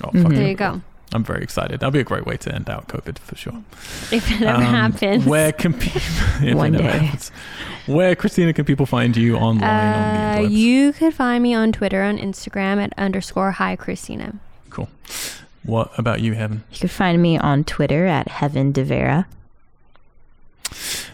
Oh, 0.03 0.09
Mhm. 0.09 0.35
There 0.35 0.47
you 0.47 0.53
go. 0.55 0.81
I'm 1.13 1.23
very 1.23 1.43
excited. 1.43 1.79
That'll 1.81 1.91
be 1.91 1.99
a 1.99 2.03
great 2.05 2.25
way 2.25 2.37
to 2.37 2.53
end 2.55 2.69
out 2.69 2.87
COVID 2.87 3.19
for 3.19 3.35
sure. 3.35 3.61
If 4.11 4.31
it 4.31 4.41
ever 4.43 4.53
Um, 4.53 4.61
happens. 4.63 5.25
Where 5.25 5.51
can 5.51 5.73
people? 5.73 5.99
if 6.01 6.43
it 6.43 6.55
One 6.55 6.73
ever 6.75 6.83
day. 6.83 6.97
happens. 6.99 7.29
Where 7.85 8.15
Christina 8.15 8.53
can 8.53 8.63
people 8.65 8.85
find 8.85 9.17
you 9.17 9.35
online 9.37 9.63
on 9.69 10.05
Uh, 10.37 10.41
the 10.43 10.49
you 10.49 10.93
could 10.93 11.13
find 11.13 11.43
me 11.43 11.53
on 11.53 11.71
Twitter 11.71 12.01
and 12.01 12.17
Instagram 12.19 12.81
at 12.81 12.93
underscore 12.97 13.51
hi 13.51 13.75
Christina. 13.75 14.35
Cool. 14.69 14.87
What 15.63 15.91
about 15.97 16.21
you, 16.21 16.33
Heaven? 16.33 16.63
You 16.71 16.79
can 16.79 16.89
find 16.89 17.21
me 17.21 17.37
on 17.37 17.63
Twitter 17.65 18.05
at 18.07 18.27
Heaven 18.29 18.71
Devera. 18.71 19.27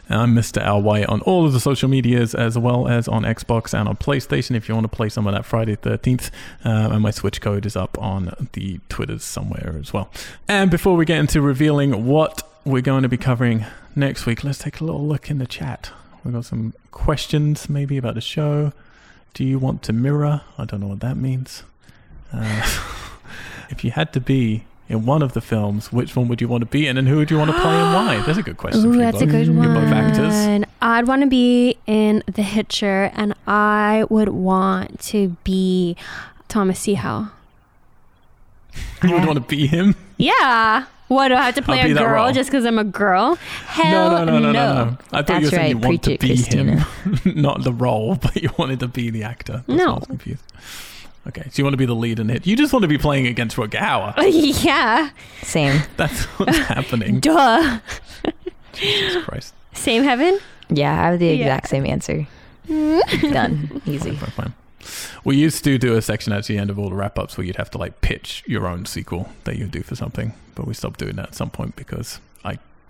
I'm 0.09 0.33
Mr. 0.33 0.61
Al 0.61 0.81
White 0.81 1.07
on 1.07 1.21
all 1.21 1.45
of 1.45 1.53
the 1.53 1.59
social 1.59 1.89
medias 1.89 2.33
as 2.33 2.57
well 2.57 2.87
as 2.87 3.07
on 3.07 3.23
Xbox 3.23 3.77
and 3.77 3.89
on 3.89 3.97
PlayStation 3.97 4.55
if 4.55 4.69
you 4.69 4.75
want 4.75 4.85
to 4.85 4.95
play 4.95 5.09
some 5.09 5.27
of 5.27 5.33
that 5.33 5.45
Friday 5.45 5.75
13th. 5.75 6.29
Uh, 6.63 6.89
and 6.91 7.01
my 7.01 7.11
Switch 7.11 7.41
code 7.41 7.65
is 7.65 7.75
up 7.75 7.97
on 7.99 8.49
the 8.53 8.79
Twitters 8.87 9.23
somewhere 9.23 9.75
as 9.79 9.91
well. 9.91 10.09
And 10.47 10.71
before 10.71 10.95
we 10.95 11.05
get 11.05 11.19
into 11.19 11.41
revealing 11.41 12.05
what 12.05 12.49
we're 12.63 12.81
going 12.81 13.03
to 13.03 13.09
be 13.09 13.17
covering 13.17 13.65
next 13.95 14.25
week, 14.25 14.43
let's 14.43 14.59
take 14.59 14.79
a 14.79 14.85
little 14.85 15.05
look 15.05 15.29
in 15.29 15.39
the 15.39 15.47
chat. 15.47 15.91
We've 16.23 16.33
got 16.33 16.45
some 16.45 16.73
questions 16.91 17.69
maybe 17.69 17.97
about 17.97 18.15
the 18.15 18.21
show. 18.21 18.73
Do 19.33 19.43
you 19.43 19.59
want 19.59 19.83
to 19.83 19.93
mirror? 19.93 20.41
I 20.57 20.65
don't 20.65 20.79
know 20.79 20.87
what 20.87 21.01
that 21.01 21.17
means. 21.17 21.63
Uh, 22.31 22.79
if 23.69 23.83
you 23.83 23.91
had 23.91 24.13
to 24.13 24.21
be 24.21 24.65
in 24.89 25.05
one 25.05 25.21
of 25.21 25.33
the 25.33 25.41
films, 25.41 25.91
which 25.91 26.15
one 26.15 26.27
would 26.27 26.39
you 26.41 26.47
want 26.47 26.61
to 26.61 26.65
be 26.65 26.87
in 26.87 26.97
and 26.97 27.07
who 27.07 27.17
would 27.17 27.29
you 27.29 27.37
want 27.37 27.51
to 27.51 27.59
play 27.59 27.75
and 27.75 27.93
why? 27.93 28.21
That's 28.25 28.37
a 28.37 28.43
good 28.43 28.57
question. 28.57 28.85
Ooh, 28.85 28.93
you 28.93 28.99
that's 28.99 29.21
a 29.21 29.25
good 29.25 29.47
You're 29.47 29.55
one. 29.55 29.73
both 29.73 29.93
actors. 29.93 30.65
I'd 30.81 31.07
want 31.07 31.21
to 31.23 31.27
be 31.27 31.77
in 31.87 32.23
The 32.31 32.43
Hitcher, 32.43 33.11
and 33.15 33.33
I 33.47 34.05
would 34.09 34.29
want 34.29 34.99
to 35.01 35.35
be 35.43 35.95
Thomas 36.47 36.79
C. 36.79 36.93
Howell. 36.93 37.29
You 39.03 39.13
would 39.13 39.25
want 39.25 39.35
to 39.35 39.41
be 39.41 39.67
him? 39.67 39.95
Yeah. 40.17 40.85
What 41.07 41.29
do 41.29 41.35
I 41.35 41.43
have 41.43 41.55
to 41.55 41.61
play 41.61 41.79
a 41.89 41.93
girl 41.93 42.31
just 42.33 42.49
because 42.49 42.65
I'm 42.65 42.77
a 42.77 42.83
girl? 42.83 43.35
Hell 43.65 44.11
no, 44.11 44.25
no, 44.25 44.39
no, 44.39 44.39
no, 44.39 44.51
no, 44.51 44.85
no. 44.85 44.97
I 45.13 45.21
thought 45.21 45.41
you 45.41 45.47
were 45.47 45.49
That's 45.49 45.49
saying 45.51 45.69
you 45.69 45.75
right, 45.77 45.85
want 45.85 46.03
to 46.03 46.17
preach 46.17 46.49
be 46.51 46.57
it, 46.59 46.67
him, 46.67 46.85
not 47.41 47.63
the 47.63 47.71
role, 47.71 48.15
but 48.15 48.35
you 48.35 48.49
wanted 48.57 48.81
to 48.81 48.87
be 48.87 49.09
the 49.09 49.23
actor. 49.23 49.63
That's 49.67 49.77
No. 49.77 49.91
I 49.93 49.95
was 49.99 50.05
confused. 50.07 50.43
Okay, 51.27 51.43
so 51.43 51.51
you 51.55 51.63
want 51.65 51.73
to 51.73 51.77
be 51.77 51.85
the 51.85 51.95
lead 51.95 52.19
in 52.19 52.29
it. 52.29 52.47
You 52.47 52.55
just 52.55 52.71
want 52.71 52.83
to 52.83 52.87
be 52.87 52.97
playing 52.97 53.27
against 53.27 53.57
Rutger 53.57 53.79
Hauer. 53.79 54.13
yeah. 54.63 55.09
Same. 55.41 55.81
That's 55.97 56.23
what's 56.39 56.57
happening. 56.57 57.19
Duh. 57.21 57.79
Jesus 58.73 59.23
Christ. 59.25 59.53
Same 59.73 60.03
heaven? 60.03 60.39
Yeah, 60.69 60.91
I 60.93 61.11
have 61.11 61.19
the 61.19 61.25
Yeah. 61.27 61.33
exact 61.33 61.69
same 61.69 61.85
answer. 61.85 62.27
Done. 62.67 63.81
Easy. 63.85 64.11
Fine, 64.15 64.29
fine. 64.31 64.53
We 65.23 65.35
used 65.35 65.63
to 65.65 65.77
do 65.77 65.95
a 65.95 66.01
section 66.01 66.31
at 66.33 66.45
the 66.45 66.57
end 66.57 66.69
of 66.69 66.79
all 66.79 66.89
the 66.89 66.95
wrap 66.95 67.17
ups 67.19 67.37
where 67.37 67.45
you'd 67.45 67.55
have 67.57 67.71
to 67.71 67.77
like 67.77 67.99
pitch 68.01 68.43
your 68.45 68.67
own 68.67 68.85
sequel 68.85 69.29
that 69.43 69.57
you'd 69.57 69.71
do 69.71 69.81
for 69.83 69.95
something, 69.95 70.33
but 70.55 70.65
we 70.67 70.73
stopped 70.73 70.99
doing 70.99 71.15
that 71.17 71.29
at 71.29 71.35
some 71.35 71.49
point 71.49 71.75
because 71.75 72.19
I 72.19 72.26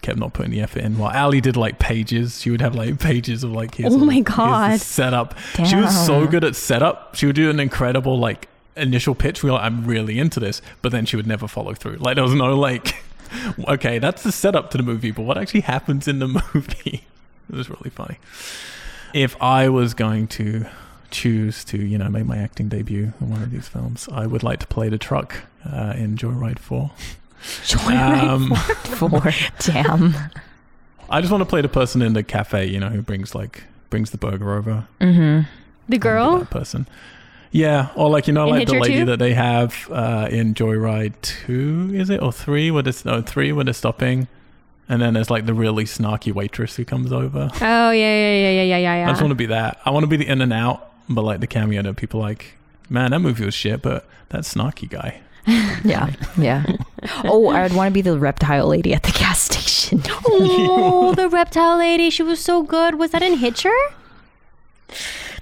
kept 0.02 0.18
not 0.19 0.34
putting 0.34 0.52
the 0.52 0.61
effort 0.61 0.84
in. 0.84 0.98
While 0.98 1.15
Ali 1.15 1.41
did 1.41 1.57
like 1.57 1.80
pages, 1.80 2.41
she 2.41 2.49
would 2.52 2.61
have 2.61 2.76
like 2.76 2.99
pages 2.99 3.44
of 3.44 3.52
like 3.52 3.76
here's 3.76 3.94
Oh 3.94 3.98
my 3.98 4.19
God. 4.22 4.80
setup. 4.80 5.36
She 5.65 5.76
was 5.76 6.06
so 6.06 6.28
good 6.28 6.44
at 6.44 6.56
setup. 6.56 7.15
She 7.15 7.26
would 7.26 7.36
do 7.36 7.49
an 7.49 7.60
incredible 7.60 8.18
like 8.19 8.48
initial 8.76 9.15
pitch. 9.15 9.44
We 9.44 9.49
were 9.49 9.56
like, 9.56 9.64
I'm 9.65 9.86
really 9.86 10.19
into 10.19 10.40
this, 10.40 10.61
but 10.82 10.91
then 10.91 11.06
she 11.06 11.15
would 11.15 11.28
never 11.28 11.48
follow 11.48 11.74
through. 11.74 11.98
Like 11.98 12.15
there 12.15 12.24
was 12.24 12.34
no 12.36 12.56
like, 12.56 12.95
okay, 13.68 13.99
that's 13.99 14.24
the 14.24 14.32
setup 14.32 14.72
to 14.72 14.78
the 14.78 14.84
movie, 14.84 15.11
but 15.11 15.24
what 15.24 15.38
actually 15.38 15.61
happens 15.61 16.07
in 16.07 16.19
the 16.19 16.28
movie? 16.53 17.03
it 17.49 17.56
was 17.56 17.69
really 17.69 17.90
funny. 17.90 18.18
If 19.14 19.41
I 19.41 19.69
was 19.69 19.94
going 19.94 20.28
to 20.28 20.65
choose 21.10 21.64
to, 21.65 21.78
you 21.78 21.98
know, 21.98 22.10
make 22.10 22.26
my 22.26 22.38
acting 22.38 22.68
debut 22.68 23.14
in 23.22 23.30
one 23.30 23.41
of 23.41 23.49
these 23.52 23.68
films, 23.68 24.07
I 24.11 24.28
would 24.28 24.44
like 24.44 24.60
to 24.60 24.68
play 24.68 24.90
the 24.90 24.98
truck 24.98 25.44
uh, 25.65 25.94
in 25.95 26.18
Joyride 26.18 26.60
Four. 26.60 26.91
Um, 27.88 28.56
Four. 28.56 29.32
Damn. 29.60 30.16
I 31.10 31.22
just 31.22 31.32
want 31.32 31.42
to 31.42 31.46
play 31.46 31.62
the 31.62 31.70
person 31.70 32.02
in 32.02 32.14
the 32.14 32.24
cafe, 32.24 32.66
you 32.66 32.80
know, 32.80 32.90
who 32.90 33.02
brings 33.02 33.34
like 33.34 33.64
brings 33.90 34.12
the 34.12 34.18
burger 34.18 34.54
over. 34.56 34.88
Mm-hmm. 35.00 35.20
The 35.20 35.26
I 35.30 35.36
wanna 35.36 35.48
be 35.90 35.98
girl? 35.98 36.46
person. 36.46 36.88
Yeah, 37.52 37.90
or 37.96 38.10
like 38.10 38.28
you 38.28 38.34
know, 38.34 38.46
In 38.48 38.50
like 38.60 38.68
the 38.68 38.78
lady 38.80 39.00
2? 39.00 39.06
that 39.06 39.20
they 39.20 39.34
have 39.34 39.90
uh, 39.90 40.28
in 40.30 40.54
Joyride 40.54 41.14
Two, 41.22 41.92
is 41.94 42.10
it 42.10 42.22
or 42.22 42.32
three? 42.34 42.72
Where 42.72 42.84
they're 42.84 42.94
no 43.06 43.22
three 43.22 43.54
when 43.54 43.68
they're 43.68 43.74
stopping, 43.74 44.28
and 44.90 45.02
then 45.02 45.14
there's 45.14 45.30
like 45.30 45.46
the 45.46 45.54
really 45.54 45.86
snarky 45.86 46.34
waitress 46.34 46.76
who 46.76 46.84
comes 46.84 47.14
over. 47.14 47.50
Oh, 47.54 47.92
yeah, 47.92 47.92
yeah, 47.92 48.34
yeah, 48.34 48.52
yeah, 48.52 48.78
yeah, 48.78 48.96
yeah. 48.98 49.06
I 49.08 49.12
just 49.12 49.22
want 49.22 49.32
to 49.32 49.36
be 49.36 49.46
that. 49.48 49.80
I 49.86 49.92
want 49.92 50.04
to 50.04 50.08
be 50.08 50.18
the 50.18 50.28
in 50.28 50.42
and 50.42 50.52
out, 50.52 50.92
but 51.08 51.22
like 51.24 51.40
the 51.40 51.48
cameo 51.48 51.82
that 51.84 51.96
people 51.96 52.20
like. 52.20 52.58
Man, 52.90 53.12
that 53.12 53.20
movie 53.20 53.44
was 53.46 53.54
shit, 53.54 53.82
but 53.82 54.06
that 54.30 54.42
snarky 54.42 54.90
guy. 54.90 55.22
Yeah. 55.84 56.11
Yeah. 56.38 56.65
Oh, 57.24 57.49
I'd 57.49 57.74
want 57.74 57.88
to 57.90 57.94
be 57.94 58.02
the 58.02 58.18
reptile 58.19 58.68
lady 58.68 58.94
at 58.94 59.03
the 59.03 59.11
gas 59.14 59.40
station. 59.41 60.02
Oh, 60.26 61.14
the 61.15 61.30
reptile 61.40 61.78
lady. 61.78 62.10
She 62.10 62.24
was 62.24 62.40
so 62.44 62.64
good. 62.64 62.95
Was 62.95 63.11
that 63.11 63.22
in 63.24 63.38
Hitcher? 63.38 63.74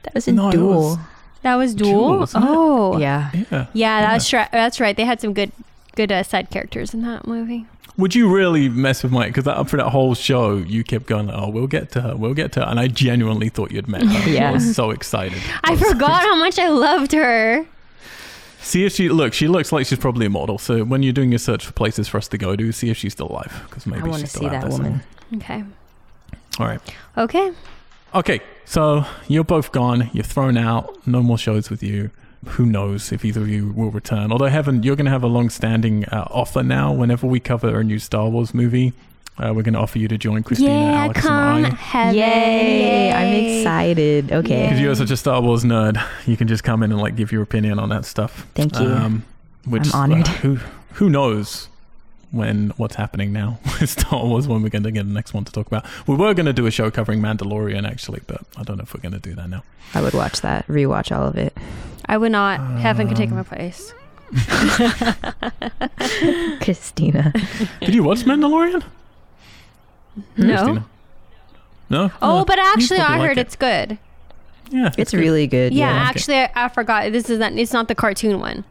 That 0.03 0.14
was 0.14 0.27
in 0.27 0.36
No, 0.36 0.52
Duel. 0.52 0.68
was- 0.82 0.98
That 1.41 1.56
was 1.56 1.73
Jewel, 1.73 2.26
Duel. 2.26 2.27
Oh, 2.36 2.98
Yeah. 2.98 3.32
Yeah. 3.52 3.65
Yeah, 3.73 4.02
that's 4.02 4.32
right. 4.34 4.52
That's 4.52 4.80
right. 4.80 4.95
They 4.95 5.06
had 5.06 5.22
some 5.22 5.34
good, 5.34 5.52
good 5.95 6.11
uh, 6.11 6.23
side 6.23 6.49
characters 6.49 6.94
in 6.94 7.02
that 7.03 7.26
movie. 7.27 7.65
Would 7.98 8.14
you 8.14 8.27
really 8.34 8.68
mess 8.68 9.03
with 9.03 9.11
Mike? 9.14 9.34
Because 9.34 9.69
for 9.69 9.77
that 9.77 9.90
whole 9.90 10.15
show, 10.15 10.57
you 10.57 10.84
kept 10.84 11.06
going, 11.06 11.32
"Oh, 11.32 11.48
we'll 11.49 11.68
get 11.68 11.91
to 11.94 12.02
her, 12.02 12.15
we'll 12.15 12.34
get 12.34 12.52
to 12.53 12.60
her," 12.60 12.65
and 12.65 12.77
I 12.77 12.88
genuinely 12.88 13.48
thought 13.48 13.72
you'd 13.72 13.88
met 13.88 14.03
her. 14.03 14.30
Yeah. 14.30 14.49
I 14.49 14.52
was 14.52 14.76
so 14.76 14.91
excited. 14.91 15.41
I 15.64 15.72
was 15.72 15.80
so 15.80 15.91
forgot 15.94 16.22
how 16.23 16.36
much 16.36 16.60
I 16.60 16.68
loved 16.68 17.14
her. 17.14 17.65
See 18.66 18.84
if 18.84 18.94
she 18.94 19.10
look. 19.10 19.34
She 19.34 19.48
looks 19.48 19.72
like 19.72 19.86
she's 19.86 20.00
probably 20.00 20.26
a 20.26 20.30
model. 20.30 20.58
So 20.58 20.84
when 20.84 21.04
you're 21.04 21.14
doing 21.14 21.32
your 21.32 21.38
search 21.38 21.64
for 21.68 21.72
places 21.72 22.08
for 22.08 22.18
us 22.18 22.28
to 22.30 22.38
go 22.38 22.56
to, 22.56 22.72
see 22.72 22.90
if 22.90 22.98
she's 22.98 23.14
still 23.14 23.28
alive. 23.30 23.64
Because 23.70 23.86
maybe 23.86 24.02
I 24.02 24.08
want 24.08 24.16
to 24.16 24.20
she's 24.22 24.32
still 24.32 24.42
see 24.42 24.48
out 24.48 24.52
that 24.54 24.62
there 24.62 24.72
woman. 24.72 25.04
Okay. 25.36 25.64
All 26.60 26.66
right. 26.66 26.82
Okay. 27.16 27.52
Okay. 28.16 28.42
So 28.66 29.06
you're 29.28 29.44
both 29.44 29.72
gone. 29.72 30.10
You're 30.14 30.24
thrown 30.24 30.58
out. 30.58 31.06
No 31.06 31.22
more 31.22 31.38
shows 31.38 31.70
with 31.70 31.84
you. 31.84 32.10
Who 32.46 32.66
knows 32.66 33.12
if 33.12 33.24
either 33.24 33.42
of 33.42 33.50
you 33.50 33.72
will 33.72 33.92
return? 33.92 34.32
Although 34.32 34.48
Heaven, 34.48 34.82
you're 34.82 34.96
going 34.96 35.06
to 35.06 35.12
have 35.12 35.24
a 35.24 35.28
long-standing 35.28 36.06
uh, 36.06 36.28
offer 36.32 36.64
now. 36.64 36.92
Whenever 36.92 37.28
we 37.28 37.40
cover 37.40 37.80
a 37.80 37.84
new 37.84 38.00
Star 38.00 38.30
Wars 38.30 38.54
movie, 38.56 38.94
Uh, 39.38 39.52
we're 39.53 39.64
going 39.64 39.74
to 39.74 39.80
offer 39.80 39.99
you 39.99 40.07
to 40.07 40.18
join 40.18 40.44
Christina, 40.44 40.70
yeah, 40.72 41.03
Alex, 41.03 41.20
come 41.22 41.57
and 41.57 41.66
I. 41.66 41.70
heaven. 41.76 42.16
Yay! 42.16 43.12
I'm 43.12 43.34
excited. 43.60 44.32
Okay. 44.32 44.64
Because 44.64 44.80
you're 44.80 44.95
such 44.95 45.12
a 45.12 45.18
Star 45.18 45.41
Wars 45.41 45.66
nerd, 45.66 46.02
you 46.26 46.38
can 46.38 46.48
just 46.48 46.64
come 46.64 46.84
in 46.84 46.91
and 46.94 47.02
like 47.02 47.18
give 47.18 47.34
your 47.34 47.41
opinion 47.41 47.78
on 47.78 47.90
that 47.90 48.06
stuff. 48.06 48.48
Thank 48.56 48.80
you. 48.80 48.88
Um, 48.88 49.26
which 49.66 49.94
I'm 49.94 50.14
honored. 50.14 50.30
uh, 50.30 50.32
who 50.36 50.56
who 50.94 51.10
knows 51.10 51.68
when 52.32 52.70
what's 52.78 52.95
happening 52.95 53.34
now 53.34 53.60
with 53.82 53.90
Star 53.90 54.24
Wars 54.26 54.48
when 54.48 54.64
we're 54.64 54.70
going 54.70 54.84
to 54.84 54.91
get 54.91 55.06
the 55.06 55.14
next 55.14 55.34
one 55.34 55.44
to 55.44 55.52
talk 55.52 55.68
about. 55.68 55.86
We 56.07 56.16
were 56.16 56.34
going 56.34 56.45
to 56.45 56.53
do 56.53 56.66
a 56.66 56.72
show 56.72 56.90
covering 56.90 57.20
Mandalorian 57.20 57.86
actually, 57.86 58.22
but 58.28 58.41
I 58.56 58.64
don't 58.64 58.78
know 58.78 58.84
if 58.84 58.94
we're 58.94 59.02
going 59.02 59.12
to 59.14 59.20
do 59.20 59.34
that 59.36 59.49
now. 59.49 59.64
I 59.94 60.02
would 60.02 60.14
watch 60.14 60.40
that. 60.41 60.66
Rewatch 60.68 61.14
all 61.14 61.28
of 61.28 61.36
it. 61.36 61.56
I 62.06 62.18
would 62.18 62.32
not. 62.32 62.62
heaven 62.80 63.10
could 63.10 63.18
take 63.18 63.32
Um, 63.32 63.36
my 63.38 63.44
place. 63.44 63.94
Christina. 66.62 67.34
Did 67.82 67.94
you 67.95 68.03
watch 68.03 68.20
Mandalorian? 68.20 68.82
No. 70.38 70.56
Christina? 70.56 70.86
No. 71.90 72.12
Oh, 72.22 72.40
No, 72.40 72.46
but 72.46 72.58
actually, 72.60 73.00
I 73.00 73.18
like 73.18 73.22
heard 73.30 73.38
it. 73.38 73.42
it's 73.42 73.56
good. 73.56 73.98
Yeah, 74.72 74.92
It's 74.98 75.12
good. 75.12 75.20
really 75.20 75.46
good. 75.48 75.74
Yeah, 75.74 75.92
like 75.92 76.02
it. 76.02 76.10
actually, 76.18 76.36
I, 76.38 76.50
I 76.56 76.68
forgot. 76.70 77.12
This 77.12 77.30
is 77.30 77.38
not. 77.40 77.54
It's 77.54 77.74
not 77.74 77.88
the 77.88 77.96
cartoon 77.96 78.40
one. 78.40 78.64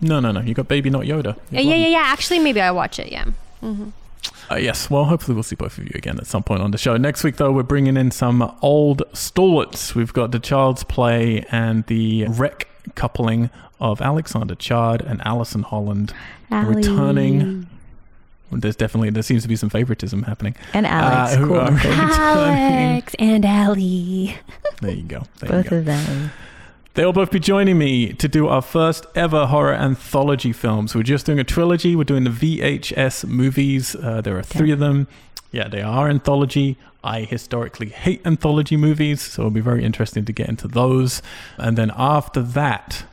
No, 0.00 0.18
no, 0.20 0.32
no. 0.32 0.40
You 0.40 0.54
got 0.54 0.66
Baby 0.66 0.88
Not 0.88 1.02
Yoda. 1.04 1.36
Uh, 1.36 1.38
yeah, 1.50 1.60
yeah, 1.60 1.86
yeah. 1.88 2.02
Actually, 2.06 2.38
maybe 2.38 2.60
I 2.60 2.70
watch 2.70 2.98
it. 2.98 3.12
Yeah. 3.12 3.26
hmm 3.60 3.90
Uh, 4.50 4.54
yes, 4.56 4.88
well, 4.88 5.04
hopefully 5.04 5.34
we'll 5.34 5.42
see 5.42 5.56
both 5.56 5.76
of 5.76 5.84
you 5.84 5.90
again 5.94 6.16
at 6.18 6.26
some 6.26 6.42
point 6.42 6.62
on 6.62 6.70
the 6.70 6.78
show. 6.78 6.96
Next 6.96 7.22
week, 7.22 7.36
though, 7.36 7.52
we're 7.52 7.62
bringing 7.62 7.98
in 7.98 8.10
some 8.10 8.56
old 8.62 9.02
stalwarts. 9.12 9.94
We've 9.94 10.12
got 10.12 10.30
the 10.32 10.38
Child's 10.38 10.84
Play 10.84 11.44
and 11.50 11.84
the 11.86 12.24
wreck 12.28 12.66
coupling 12.94 13.50
of 13.78 14.00
Alexander 14.00 14.54
Chard 14.54 15.02
and 15.02 15.20
Alison 15.26 15.62
Holland 15.64 16.14
returning. 16.50 17.66
There's 18.50 18.76
definitely 18.76 19.10
there 19.10 19.22
seems 19.22 19.42
to 19.42 19.48
be 19.48 19.56
some 19.56 19.70
favoritism 19.70 20.24
happening. 20.24 20.56
And 20.72 20.86
Alex. 20.86 21.36
Uh, 21.36 21.46
cool. 21.46 21.56
Alex 21.84 23.14
and 23.18 23.44
Allie. 23.44 24.36
There 24.80 24.92
you 24.92 25.02
go. 25.02 25.22
There 25.38 25.50
Both 25.50 25.64
you 25.66 25.70
go. 25.70 25.76
of 25.78 25.84
them. 25.84 26.30
They'll 26.94 27.12
both 27.12 27.30
be 27.30 27.38
joining 27.38 27.78
me 27.78 28.12
to 28.14 28.26
do 28.26 28.48
our 28.48 28.60
first 28.60 29.06
ever 29.14 29.46
horror 29.46 29.74
anthology 29.74 30.52
films. 30.52 30.94
We're 30.94 31.04
just 31.04 31.24
doing 31.24 31.38
a 31.38 31.44
trilogy. 31.44 31.94
We're 31.94 32.02
doing 32.04 32.24
the 32.24 32.30
VHS 32.30 33.26
movies. 33.26 33.94
Uh, 33.94 34.20
there 34.20 34.36
are 34.36 34.42
three 34.42 34.72
of 34.72 34.80
them. 34.80 35.06
Yeah, 35.52 35.68
they 35.68 35.82
are 35.82 36.08
anthology. 36.08 36.76
I 37.02 37.20
historically 37.22 37.88
hate 37.90 38.20
anthology 38.26 38.76
movies, 38.76 39.22
so 39.22 39.42
it'll 39.42 39.50
be 39.50 39.60
very 39.60 39.84
interesting 39.84 40.24
to 40.24 40.32
get 40.32 40.48
into 40.48 40.66
those. 40.68 41.22
And 41.56 41.78
then 41.78 41.92
after 41.96 42.42
that, 42.42 43.04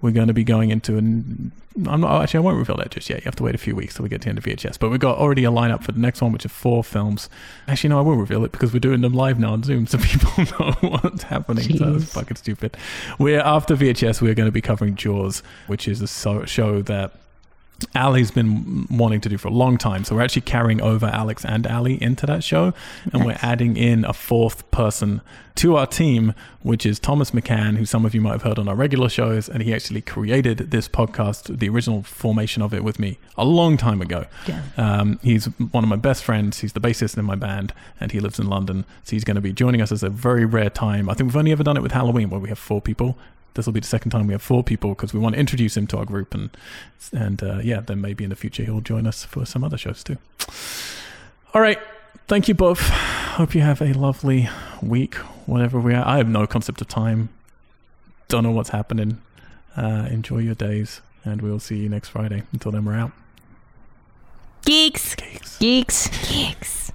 we're 0.00 0.12
going 0.12 0.28
to 0.28 0.34
be 0.34 0.44
going 0.44 0.70
into 0.70 0.96
an. 0.96 1.52
I'm 1.86 2.00
not 2.00 2.22
actually. 2.22 2.38
I 2.38 2.40
won't 2.40 2.58
reveal 2.58 2.76
that 2.78 2.90
just 2.90 3.10
yet. 3.10 3.18
You 3.20 3.24
have 3.26 3.36
to 3.36 3.42
wait 3.42 3.54
a 3.54 3.58
few 3.58 3.76
weeks 3.76 3.94
till 3.94 4.02
we 4.02 4.08
get 4.08 4.22
to 4.22 4.24
the 4.26 4.28
end 4.30 4.38
of 4.38 4.44
VHS. 4.44 4.78
But 4.78 4.90
we've 4.90 5.00
got 5.00 5.18
already 5.18 5.44
a 5.44 5.50
lineup 5.50 5.82
for 5.82 5.92
the 5.92 6.00
next 6.00 6.22
one, 6.22 6.32
which 6.32 6.44
is 6.44 6.52
four 6.52 6.82
films. 6.82 7.28
Actually, 7.68 7.90
no, 7.90 7.98
I 7.98 8.02
will 8.02 8.16
reveal 8.16 8.44
it 8.44 8.52
because 8.52 8.72
we're 8.72 8.80
doing 8.80 9.02
them 9.02 9.12
live 9.12 9.38
now 9.38 9.52
on 9.52 9.62
Zoom, 9.62 9.86
so 9.86 9.98
people 10.02 10.30
know 10.58 10.72
what's 10.88 11.24
happening. 11.24 11.64
So 11.76 11.84
Jeez. 11.84 12.02
it's 12.02 12.12
fucking 12.14 12.36
stupid. 12.36 12.76
We're 13.18 13.40
after 13.40 13.76
VHS. 13.76 14.22
We're 14.22 14.34
going 14.34 14.48
to 14.48 14.52
be 14.52 14.62
covering 14.62 14.94
Jaws, 14.94 15.42
which 15.66 15.86
is 15.86 16.00
a 16.00 16.06
so- 16.06 16.44
show 16.46 16.80
that 16.82 17.12
Ali's 17.94 18.30
been 18.30 18.86
wanting 18.90 19.20
to 19.20 19.28
do 19.28 19.36
for 19.36 19.48
a 19.48 19.52
long 19.52 19.76
time. 19.76 20.04
So 20.04 20.16
we're 20.16 20.22
actually 20.22 20.42
carrying 20.42 20.80
over 20.80 21.06
Alex 21.06 21.44
and 21.44 21.66
Ali 21.66 22.02
into 22.02 22.26
that 22.26 22.42
show, 22.42 22.72
and 23.12 23.24
we're 23.24 23.38
adding 23.42 23.76
in 23.76 24.04
a 24.04 24.12
fourth 24.12 24.70
person 24.70 25.20
to 25.56 25.76
our 25.76 25.86
team, 25.86 26.34
which 26.62 26.84
is 26.84 26.98
Thomas 26.98 27.30
McCann, 27.30 27.76
who 27.76 27.84
some 27.86 28.04
of 28.04 28.14
you 28.14 28.20
might 28.20 28.32
have 28.32 28.42
heard 28.42 28.58
on 28.58 28.68
our 28.68 28.74
regular 28.74 29.08
shows, 29.08 29.48
and 29.48 29.62
he 29.62 29.74
actually 29.74 30.02
created 30.02 30.70
this 30.70 30.88
podcast, 30.88 31.58
the 31.58 31.68
original 31.68 32.02
formation 32.02 32.62
of 32.62 32.74
it, 32.74 32.84
with 32.84 32.98
me 32.98 33.18
a 33.36 33.44
long 33.44 33.76
time 33.76 34.00
ago. 34.02 34.26
Yeah. 34.46 34.62
Um, 34.76 35.18
he's 35.22 35.46
one 35.46 35.84
of 35.84 35.88
my 35.88 35.96
best 35.96 36.24
friends. 36.24 36.60
He's 36.60 36.74
the 36.74 36.80
bassist 36.80 37.16
in 37.16 37.24
my 37.24 37.36
band, 37.36 37.72
and 38.00 38.12
he 38.12 38.20
lives 38.20 38.38
in 38.38 38.48
London. 38.48 38.84
So 39.04 39.12
he's 39.12 39.24
going 39.24 39.36
to 39.36 39.40
be 39.40 39.52
joining 39.52 39.80
us 39.80 39.92
as 39.92 40.02
a 40.02 40.10
very 40.10 40.44
rare 40.44 40.70
time. 40.70 41.08
I 41.08 41.14
think 41.14 41.28
we've 41.28 41.36
only 41.36 41.52
ever 41.52 41.64
done 41.64 41.76
it 41.76 41.82
with 41.82 41.92
Halloween, 41.92 42.30
where 42.30 42.40
we 42.40 42.48
have 42.50 42.58
four 42.58 42.80
people. 42.80 43.18
This 43.56 43.64
will 43.64 43.72
be 43.72 43.80
the 43.80 43.86
second 43.86 44.10
time 44.10 44.26
we 44.26 44.34
have 44.34 44.42
four 44.42 44.62
people 44.62 44.90
because 44.90 45.14
we 45.14 45.18
want 45.18 45.34
to 45.34 45.40
introduce 45.40 45.76
him 45.76 45.86
to 45.88 45.96
our 45.98 46.04
group, 46.04 46.34
and 46.34 46.50
and 47.12 47.42
uh, 47.42 47.58
yeah, 47.62 47.80
then 47.80 48.02
maybe 48.02 48.22
in 48.22 48.30
the 48.30 48.36
future 48.36 48.62
he'll 48.64 48.82
join 48.82 49.06
us 49.06 49.24
for 49.24 49.46
some 49.46 49.64
other 49.64 49.78
shows 49.78 50.04
too. 50.04 50.18
All 51.54 51.62
right, 51.62 51.78
thank 52.28 52.48
you 52.48 52.54
both. 52.54 52.80
Hope 52.80 53.54
you 53.54 53.62
have 53.62 53.80
a 53.80 53.94
lovely 53.94 54.48
week, 54.82 55.14
whatever 55.46 55.80
we 55.80 55.94
are. 55.94 56.06
I 56.06 56.18
have 56.18 56.28
no 56.28 56.46
concept 56.46 56.82
of 56.82 56.88
time. 56.88 57.30
Don't 58.28 58.42
know 58.42 58.50
what's 58.50 58.70
happening. 58.70 59.22
Uh, 59.74 60.06
enjoy 60.10 60.38
your 60.38 60.54
days, 60.54 61.00
and 61.24 61.40
we'll 61.40 61.60
see 61.60 61.78
you 61.78 61.88
next 61.88 62.10
Friday. 62.10 62.42
Until 62.52 62.72
then, 62.72 62.84
we're 62.84 62.94
out. 62.94 63.12
Geeks. 64.66 65.14
Cakes. 65.14 65.58
Geeks. 65.58 66.08
Geeks. 66.28 66.92